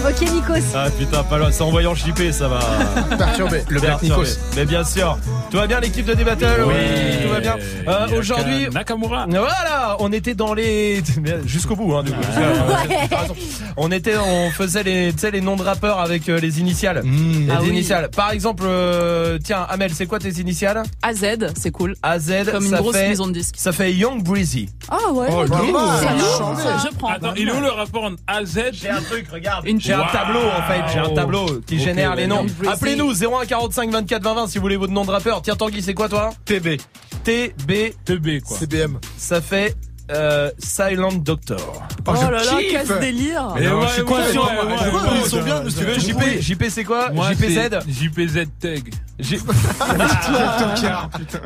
Ok, 0.08 0.20
Nikos. 0.22 0.54
Ah 0.74 0.86
putain, 0.98 1.22
pas 1.24 1.38
loin. 1.38 1.50
C'est 1.52 1.62
en 1.62 1.70
voyant 1.70 1.94
JP, 1.94 2.32
ça 2.32 2.48
va. 2.48 2.60
Perturbé. 3.18 3.62
Le 3.68 3.80
Black. 3.80 4.02
Nikos. 4.02 4.38
Mais 4.56 4.64
bien 4.64 4.82
sûr. 4.82 5.18
Tout 5.50 5.58
va 5.58 5.66
bien, 5.66 5.80
l'équipe 5.80 6.06
de 6.06 6.14
D-Battle 6.14 6.64
Oui. 6.66 6.74
Tout 7.22 7.28
va 7.28 7.40
bien. 7.40 7.56
Euh, 7.86 8.18
Aujourd'hui. 8.18 8.68
Nakamura. 8.72 9.26
Voilà, 9.28 9.96
on 9.98 10.10
était 10.12 10.34
dans 10.34 10.54
les 10.54 11.02
jusqu'au 11.44 11.76
bout 11.76 11.94
hein, 11.96 12.02
du 12.04 12.12
coup. 12.12 12.18
Euh. 12.38 13.34
On 13.76 13.90
était, 13.90 14.14
on 14.16 14.50
faisait 14.50 14.82
les, 14.82 15.12
tu 15.12 15.18
sais, 15.20 15.30
les 15.30 15.40
noms 15.40 15.56
de 15.56 15.62
rappeurs 15.62 16.00
avec 16.00 16.28
euh, 16.28 16.38
les 16.40 16.60
initiales. 16.60 17.02
Mmh. 17.04 17.46
Les 17.46 17.52
Ah 17.52 17.58
oui. 17.62 17.68
initiales. 17.68 18.08
Par 18.10 18.30
exemple, 18.30 18.64
euh, 18.66 19.38
tiens, 19.42 19.66
Amel, 19.68 19.92
c'est 19.94 20.06
quoi 20.06 20.18
tes 20.18 20.30
initiales? 20.40 20.82
AZ, 21.02 21.24
c'est 21.56 21.70
cool. 21.70 21.94
AZ, 22.02 22.32
Comme 22.50 22.64
une 22.64 22.70
ça 22.70 22.76
grosse 22.78 22.96
fait, 22.96 23.08
maison 23.08 23.26
de 23.26 23.32
disques. 23.32 23.54
ça 23.58 23.72
fait 23.72 23.92
Young 23.92 24.22
Breezy. 24.22 24.68
Ah 24.88 25.12
ouais. 25.12 25.26
Oh, 25.30 25.42
ok. 25.42 25.48
lourd. 25.48 25.92
C'est 26.00 26.06
Ah, 26.08 26.12
lourd, 26.14 26.38
chambé. 26.38 26.62
ça. 26.62 26.88
Je 26.90 26.96
prends. 26.96 27.08
Attends, 27.08 27.34
il 27.36 27.48
est 27.48 27.52
où 27.52 27.60
le 27.60 27.68
rapport 27.70 28.04
entre 28.04 28.16
AZ 28.26 28.58
J'ai 28.72 28.88
un 28.88 29.02
truc, 29.02 29.26
regarde. 29.32 29.66
Une 29.66 29.80
J'ai 29.90 29.94
un 29.94 30.06
tableau 30.06 30.40
en 30.40 30.62
fait, 30.62 30.82
j'ai 30.92 30.98
un 31.00 31.14
tableau 31.14 31.46
qui 31.66 31.78
génère 31.80 32.14
les 32.14 32.26
noms. 32.26 32.46
Appelez-nous 32.68 33.12
01 33.24 33.44
45 33.46 33.90
24 33.90 34.22
20 34.22 34.34
20 34.34 34.46
si 34.46 34.58
vous 34.58 34.62
voulez 34.62 34.76
votre 34.76 34.92
nom 34.92 35.04
de 35.04 35.10
rappeur. 35.10 35.42
Tiens 35.42 35.56
Tanguy, 35.56 35.82
c'est 35.82 35.94
quoi 35.94 36.08
toi 36.08 36.30
TB. 36.44 36.76
TB, 37.24 37.72
TB 38.04 38.40
quoi. 38.46 38.56
CBM. 38.56 38.98
ça 39.18 39.40
fait 39.40 39.76
euh, 40.10 40.50
Silent 40.58 41.12
Doctor. 41.12 41.82
Oh 42.06 42.12
je 42.16 42.22
là 42.30 42.42
là, 42.42 42.58
casse 42.72 42.98
délire. 43.00 43.52
Mais 43.54 43.68
Non, 43.68 43.80
ouais, 43.80 43.86
je 43.88 43.92
suis 43.92 44.02
ouais, 44.02 44.06
conscient, 44.08 44.44
ouais, 44.46 44.54
moi, 44.54 44.64
ouais, 44.64 44.76
je 44.78 44.84
ouais, 44.84 44.90
vois, 44.90 45.02
ouais, 45.02 45.18
ils 45.24 45.30
sont 45.30 45.42
bien, 45.42 45.60
Tu 45.62 45.84
veux 45.84 45.98
JP. 45.98 46.40
JP 46.40 46.64
c'est 46.68 46.84
quoi 46.84 47.10
Moi, 47.10 47.32
JPZ 47.32 47.78
JPZ 47.88 48.38
Tag. 48.60 48.92
J- 49.20 49.38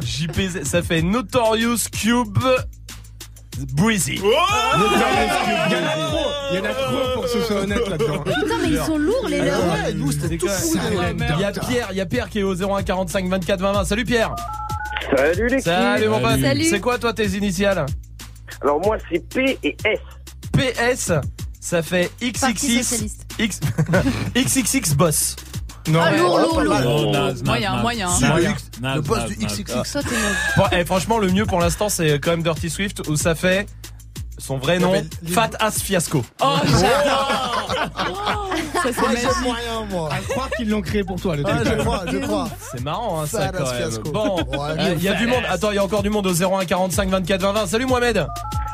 JPZ 0.02 0.62
ça 0.64 0.82
fait 0.82 1.02
Notorious 1.02 1.76
Cube 1.92 2.38
Breezy. 3.72 4.14
Il 4.14 4.20
y 4.20 5.76
en 5.76 5.84
a 5.84 5.94
trop. 5.94 6.26
Il 6.52 6.56
y 6.56 6.60
en 6.60 6.64
a 6.64 6.74
trop 6.74 7.14
pour 7.14 7.22
que 7.24 7.28
ce 7.30 7.40
soit 7.42 7.56
honnête 7.62 7.88
là-dedans. 7.88 8.18
Putain, 8.22 8.58
mais 8.62 8.68
ils 8.68 8.78
sont 8.78 8.98
lourds, 8.98 9.28
les 9.28 9.40
leurs. 9.40 9.60
Ouais, 9.60 9.92
nous, 9.94 10.12
c'était 10.12 10.36
tout 10.36 10.48
fou. 10.48 10.76
Il 10.76 11.40
y 11.40 11.44
a 11.44 11.52
Pierre, 11.52 11.88
il 11.92 11.96
y 11.96 12.00
a 12.00 12.06
Pierre 12.06 12.28
qui 12.28 12.40
est 12.40 12.42
au 12.42 12.54
01 12.54 12.82
45 12.82 13.28
24 13.28 13.60
20 13.60 13.72
20. 13.72 13.84
Salut 13.84 14.04
Pierre. 14.04 14.34
Salut 15.16 15.48
l'équipe 15.48 15.64
Salut 15.64 16.08
mon 16.08 16.20
pote. 16.20 16.40
Salut. 16.40 16.64
C'est 16.64 16.80
quoi 16.80 16.98
toi 16.98 17.12
tes 17.12 17.26
initiales 17.26 17.86
Alors 18.60 18.80
moi 18.80 18.96
c'est 19.10 19.20
P 19.28 19.58
et 19.62 19.76
S. 19.84 20.00
PS, 20.52 21.12
ça 21.60 21.82
fait 21.82 22.10
XXX. 22.22 23.16
X 23.38 23.60
XXX 24.36 24.94
boss. 24.94 25.36
Non, 25.88 26.00
Ah, 26.02 26.12
lourd, 26.16 26.38
lourd, 26.38 26.60
lourd. 26.62 26.74
Oh, 26.86 27.44
Moyen, 27.44 27.76
moyen. 27.76 28.08
Naze, 28.08 28.70
le 28.80 28.80
naze, 28.80 29.26
du. 29.28 29.46
XXX. 29.46 29.98
Eh, 30.72 30.84
franchement, 30.84 31.18
le 31.18 31.28
mieux 31.30 31.44
pour 31.46 31.60
l'instant, 31.60 31.88
c'est 31.88 32.18
quand 32.20 32.30
même 32.30 32.42
Dirty 32.42 32.70
Swift 32.70 33.06
où 33.08 33.16
ça 33.16 33.34
fait 33.34 33.66
son 34.38 34.56
vrai 34.58 34.78
nom, 34.78 34.94
Lil- 35.22 35.32
Fat 35.34 35.50
Ass 35.60 35.80
Fiasco. 35.82 36.24
Oh, 36.42 36.54
j'adore. 36.64 37.70
Ça, 38.74 38.90
c'est 38.92 39.20
j'aime 39.20 39.30
moyen, 39.42 39.84
moi. 39.90 40.10
À 40.12 40.18
croire 40.18 40.50
qu'ils 40.50 40.68
l'ont 40.68 40.82
créé 40.82 41.04
pour 41.04 41.18
toi, 41.20 41.36
le 41.36 41.42
Ah, 41.46 41.58
je 41.64 41.72
crois, 41.80 42.04
je 42.10 42.18
crois. 42.18 42.48
C'est 42.72 42.82
marrant, 42.82 43.22
hein, 43.22 43.26
ça 43.26 43.40
Fat 43.40 43.52
quand 43.52 43.64
même. 43.64 43.76
Fiasco. 43.76 44.10
Bon, 44.10 44.36
Ouais, 44.42 44.94
il 44.96 45.02
y 45.02 45.08
a 45.08 45.14
du 45.14 45.26
monde. 45.26 45.42
Attends, 45.48 45.70
il 45.70 45.76
y 45.76 45.78
a 45.78 45.84
encore 45.84 46.02
du 46.02 46.10
monde 46.10 46.26
au 46.26 46.34
01 46.34 46.64
45 46.66 47.08
24 47.08 47.40
20 47.40 47.52
20. 47.52 47.66
Salut 47.66 47.86
Mohamed. 47.86 48.26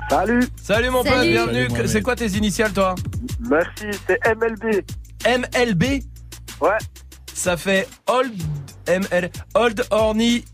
Salut, 0.08 0.42
Salut 0.60 0.90
mon 0.90 1.04
pote, 1.04 1.20
bienvenue. 1.22 1.68
C'est 1.86 2.02
quoi 2.02 2.16
tes 2.16 2.26
initiales, 2.26 2.72
toi? 2.72 2.94
Merci, 3.40 3.84
c'est 4.06 4.18
MLB. 4.34 4.82
MLB. 5.26 5.84
Ouais. 6.60 6.78
Ça 7.34 7.56
fait 7.56 7.88
Old 8.06 8.32
ML 8.86 9.30
Old 9.54 9.84
Horny 9.90 10.44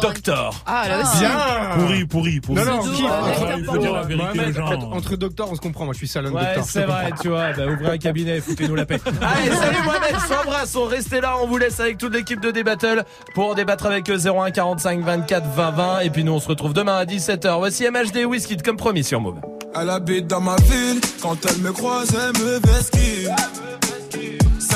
Doctor. 0.00 0.52
Ah, 0.66 0.88
là 0.88 1.00
aussi. 1.02 1.20
Bien. 1.20 1.30
Pourri, 1.78 2.04
pourri, 2.04 2.40
pourri. 2.40 2.64
Non, 2.64 2.64
non, 2.64 2.82
C'est 2.82 2.88
on 2.88 2.92
kiffe. 2.94 3.04
ouais, 3.04 3.10
Entre- 3.12 3.38
Docteur 3.38 3.58
il 3.58 3.64
faut 3.64 3.78
dire 3.78 3.92
la 3.92 4.02
vérité 4.02 4.24
aux 4.24 4.34
Mohamed, 4.34 4.54
gens. 4.56 4.64
en 4.64 4.68
fait, 4.68 4.96
entre 4.96 5.16
docteurs, 5.16 5.52
on 5.52 5.54
se 5.54 5.60
comprend. 5.60 5.84
Moi, 5.84 5.92
je 5.94 5.98
suis 5.98 6.08
salon 6.08 6.30
Ouais, 6.32 6.42
docteur. 6.46 6.64
c'est 6.64 6.82
vrai, 6.82 7.10
tu 7.22 7.28
vois. 7.28 7.52
Bah, 7.52 7.66
ouvrez 7.68 7.90
un 7.92 7.98
cabinet, 7.98 8.40
foutez-nous 8.40 8.74
la 8.74 8.86
paix. 8.86 8.98
Allez, 9.22 9.54
salut 9.54 9.82
Mohamed, 9.84 10.14
on 10.16 10.18
s'embrasse, 10.34 10.74
on 10.74 10.84
restez 10.86 11.20
là, 11.20 11.36
on 11.40 11.46
vous 11.46 11.58
laisse 11.58 11.78
avec 11.78 11.98
toute 11.98 12.12
l'équipe 12.12 12.40
de 12.40 12.50
D-Battle 12.50 13.04
pour 13.36 13.54
débattre 13.54 13.86
avec 13.86 14.10
eux 14.10 14.18
01 14.18 14.50
45 14.50 15.00
24 15.00 15.46
20 15.54 15.70
20. 15.70 16.00
Et 16.00 16.10
puis 16.10 16.24
nous, 16.24 16.32
on 16.32 16.40
se 16.40 16.48
retrouve 16.48 16.72
demain 16.72 16.96
à 16.96 17.04
17h. 17.04 17.58
Voici 17.58 17.84
MHD 17.88 18.24
Whisky 18.24 18.56
comme 18.56 18.76
promis 18.76 19.04
sur 19.04 19.20
Move. 19.20 19.36
Elle 19.80 19.90
habite 19.90 20.26
dans 20.26 20.40
ma 20.40 20.56
ville, 20.56 21.00
quand 21.22 21.36
elle 21.48 21.58
me 21.58 21.70
croise, 21.72 22.08
elle 22.14 22.42
me 22.42 22.58
vesquille. 22.66 23.28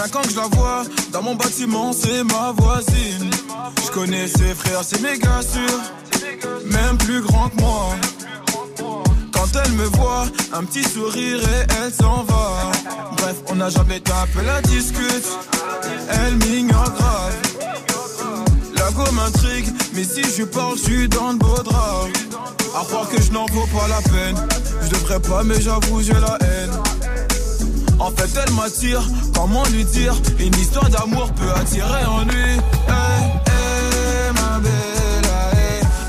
Cinq 0.01 0.15
ans 0.15 0.23
que 0.23 0.31
je 0.31 0.36
la 0.36 0.47
vois, 0.47 0.85
dans 1.12 1.23
mon 1.23 1.35
bâtiment, 1.35 1.93
c'est 1.93 2.23
ma 2.23 2.52
voisine. 2.52 3.31
Je 3.85 3.91
connais 3.91 4.28
ses 4.28 4.55
frères, 4.55 4.83
c'est 4.85 5.01
méga 5.01 5.41
sûr, 5.43 6.70
même 6.70 6.97
plus 6.99 7.20
grand 7.20 7.49
que 7.49 7.60
moi. 7.60 7.97
Quand 9.33 9.49
elle 9.65 9.73
me 9.73 9.86
voit, 9.86 10.27
un 10.52 10.62
petit 10.62 10.85
sourire 10.85 11.41
et 11.41 11.67
elle 11.83 11.93
s'en 11.93 12.23
va. 12.23 12.70
Bref, 13.17 13.39
on 13.49 13.60
a 13.60 13.70
jamais 13.70 13.99
tapé 13.99 14.41
la 14.47 14.62
discute, 14.62 15.27
elle 16.10 16.36
m'ignore 16.49 16.93
grave. 16.93 17.35
La 18.77 18.93
go 18.93 19.02
m'intrigue, 19.10 19.67
mais 19.94 20.05
si 20.05 20.23
je 20.23 20.44
parle, 20.44 20.78
je 20.78 20.83
suis 20.85 21.09
dans 21.09 21.33
le 21.33 21.39
beau 21.39 21.60
drap. 21.65 22.07
À 22.81 22.85
croire 22.85 23.09
que 23.09 23.20
je 23.20 23.33
n'en 23.33 23.47
vaux 23.47 23.67
pas 23.77 23.89
la 23.89 24.01
peine. 24.02 24.36
Je 24.81 24.91
devrais 24.91 25.18
pas, 25.18 25.43
mais 25.43 25.60
j'avoue, 25.60 26.01
j'ai 26.02 26.12
la 26.12 26.39
haine. 26.41 26.70
En 28.01 28.10
fait, 28.10 28.41
elle 28.47 28.55
m'attire, 28.55 29.02
comment 29.35 29.65
lui 29.73 29.85
dire? 29.85 30.15
Une 30.39 30.55
histoire 30.55 30.89
d'amour 30.89 31.33
peut 31.33 31.52
attirer 31.57 32.05
en 32.05 32.23
lui. 32.25 32.52
Hey, 32.86 33.25
hey, 33.49 34.33
ma 34.35 34.57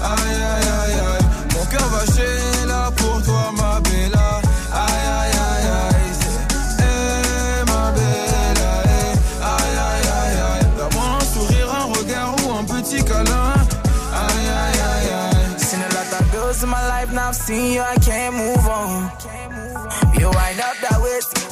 aïe, 0.08 0.36
aïe, 0.36 0.70
aïe, 0.82 0.94
aïe. 0.94 1.26
Mon 1.56 1.66
cœur 1.66 1.88
va 1.90 2.68
là 2.68 2.92
pour 2.96 3.22
toi, 3.24 3.52
ma 3.58 3.80
bella. 3.82 4.42
Aïe, 4.72 5.06
aïe, 5.20 5.32
aïe, 5.32 5.70
aïe. 5.90 6.14
c'est, 6.20 6.84
Hey, 6.84 7.66
ma 7.66 7.92
belle, 7.92 8.62
hey, 8.62 9.18
aïe, 9.42 9.78
aïe, 9.90 10.08
aïe, 10.20 10.40
aïe. 10.52 10.66
Sourire, 11.34 11.74
un 11.74 11.86
regard 11.98 12.36
ou 12.46 12.54
un 12.54 12.64
petit 12.66 13.04
câlin. 13.04 13.54
Aïe, 14.14 14.48
aïe, 14.48 14.80
aïe, 14.80 15.12
aïe. 15.12 15.60
Seen 15.60 15.82
a 15.82 15.88
lot 15.90 16.20
of 16.20 16.32
girls 16.32 16.64
in 16.64 16.70
my 16.70 16.82
life, 16.88 17.12
now 17.12 17.30
I've 17.30 17.36
seen 17.36 17.74
you, 17.74 17.82
I 17.82 17.96
can't 17.96 18.09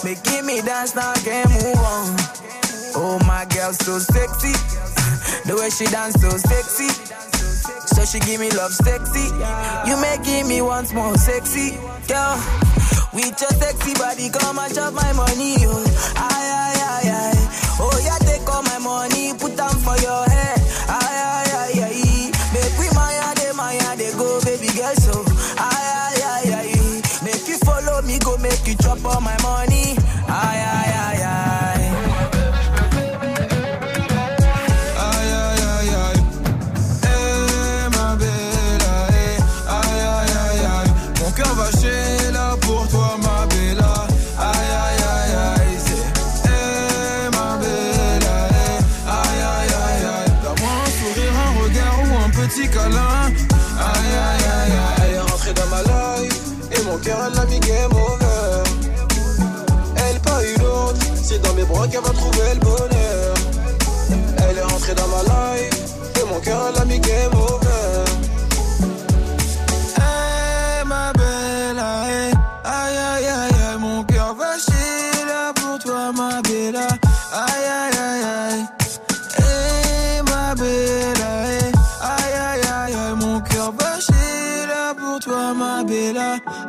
making 0.03 0.45
me 0.45 0.61
dance, 0.61 0.95
now 0.95 1.13
can't 1.15 1.49
move 1.49 1.77
on. 1.77 2.15
Oh, 2.95 3.19
my 3.27 3.45
girl, 3.45 3.73
so 3.73 3.99
sexy. 3.99 4.53
The 5.47 5.55
way 5.55 5.69
she 5.69 5.85
dance, 5.85 6.19
so 6.19 6.29
sexy. 6.29 6.89
So 7.95 8.03
she 8.05 8.19
give 8.19 8.39
me 8.39 8.49
love 8.51 8.71
sexy. 8.73 9.27
You 9.87 9.95
making 10.01 10.47
me 10.47 10.61
once 10.61 10.93
more 10.93 11.15
sexy. 11.15 11.71
Girl, 12.07 12.35
with 13.13 13.39
your 13.39 13.51
sexy 13.55 13.93
body, 13.95 14.29
come 14.29 14.59
and 14.59 14.73
chop 14.75 14.93
my 14.93 15.11
money. 15.13 15.55
Oh, 15.63 15.83
aye, 16.15 16.49
aye, 16.61 16.79
aye, 16.83 17.09
aye. 17.11 17.77
Oh, 17.79 17.95
yeah, 18.03 18.17
take 18.27 18.47
all 18.53 18.63
my 18.63 18.79
money, 18.79 19.33
put 19.39 19.55
them 19.55 19.75
for 19.83 19.95
your 20.03 20.23
head. 20.27 20.59
Aye, 20.89 20.99
aye. 20.99 21.36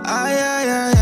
Aïe 0.05 0.41
aïe 0.55 0.71
aïe 0.71 0.98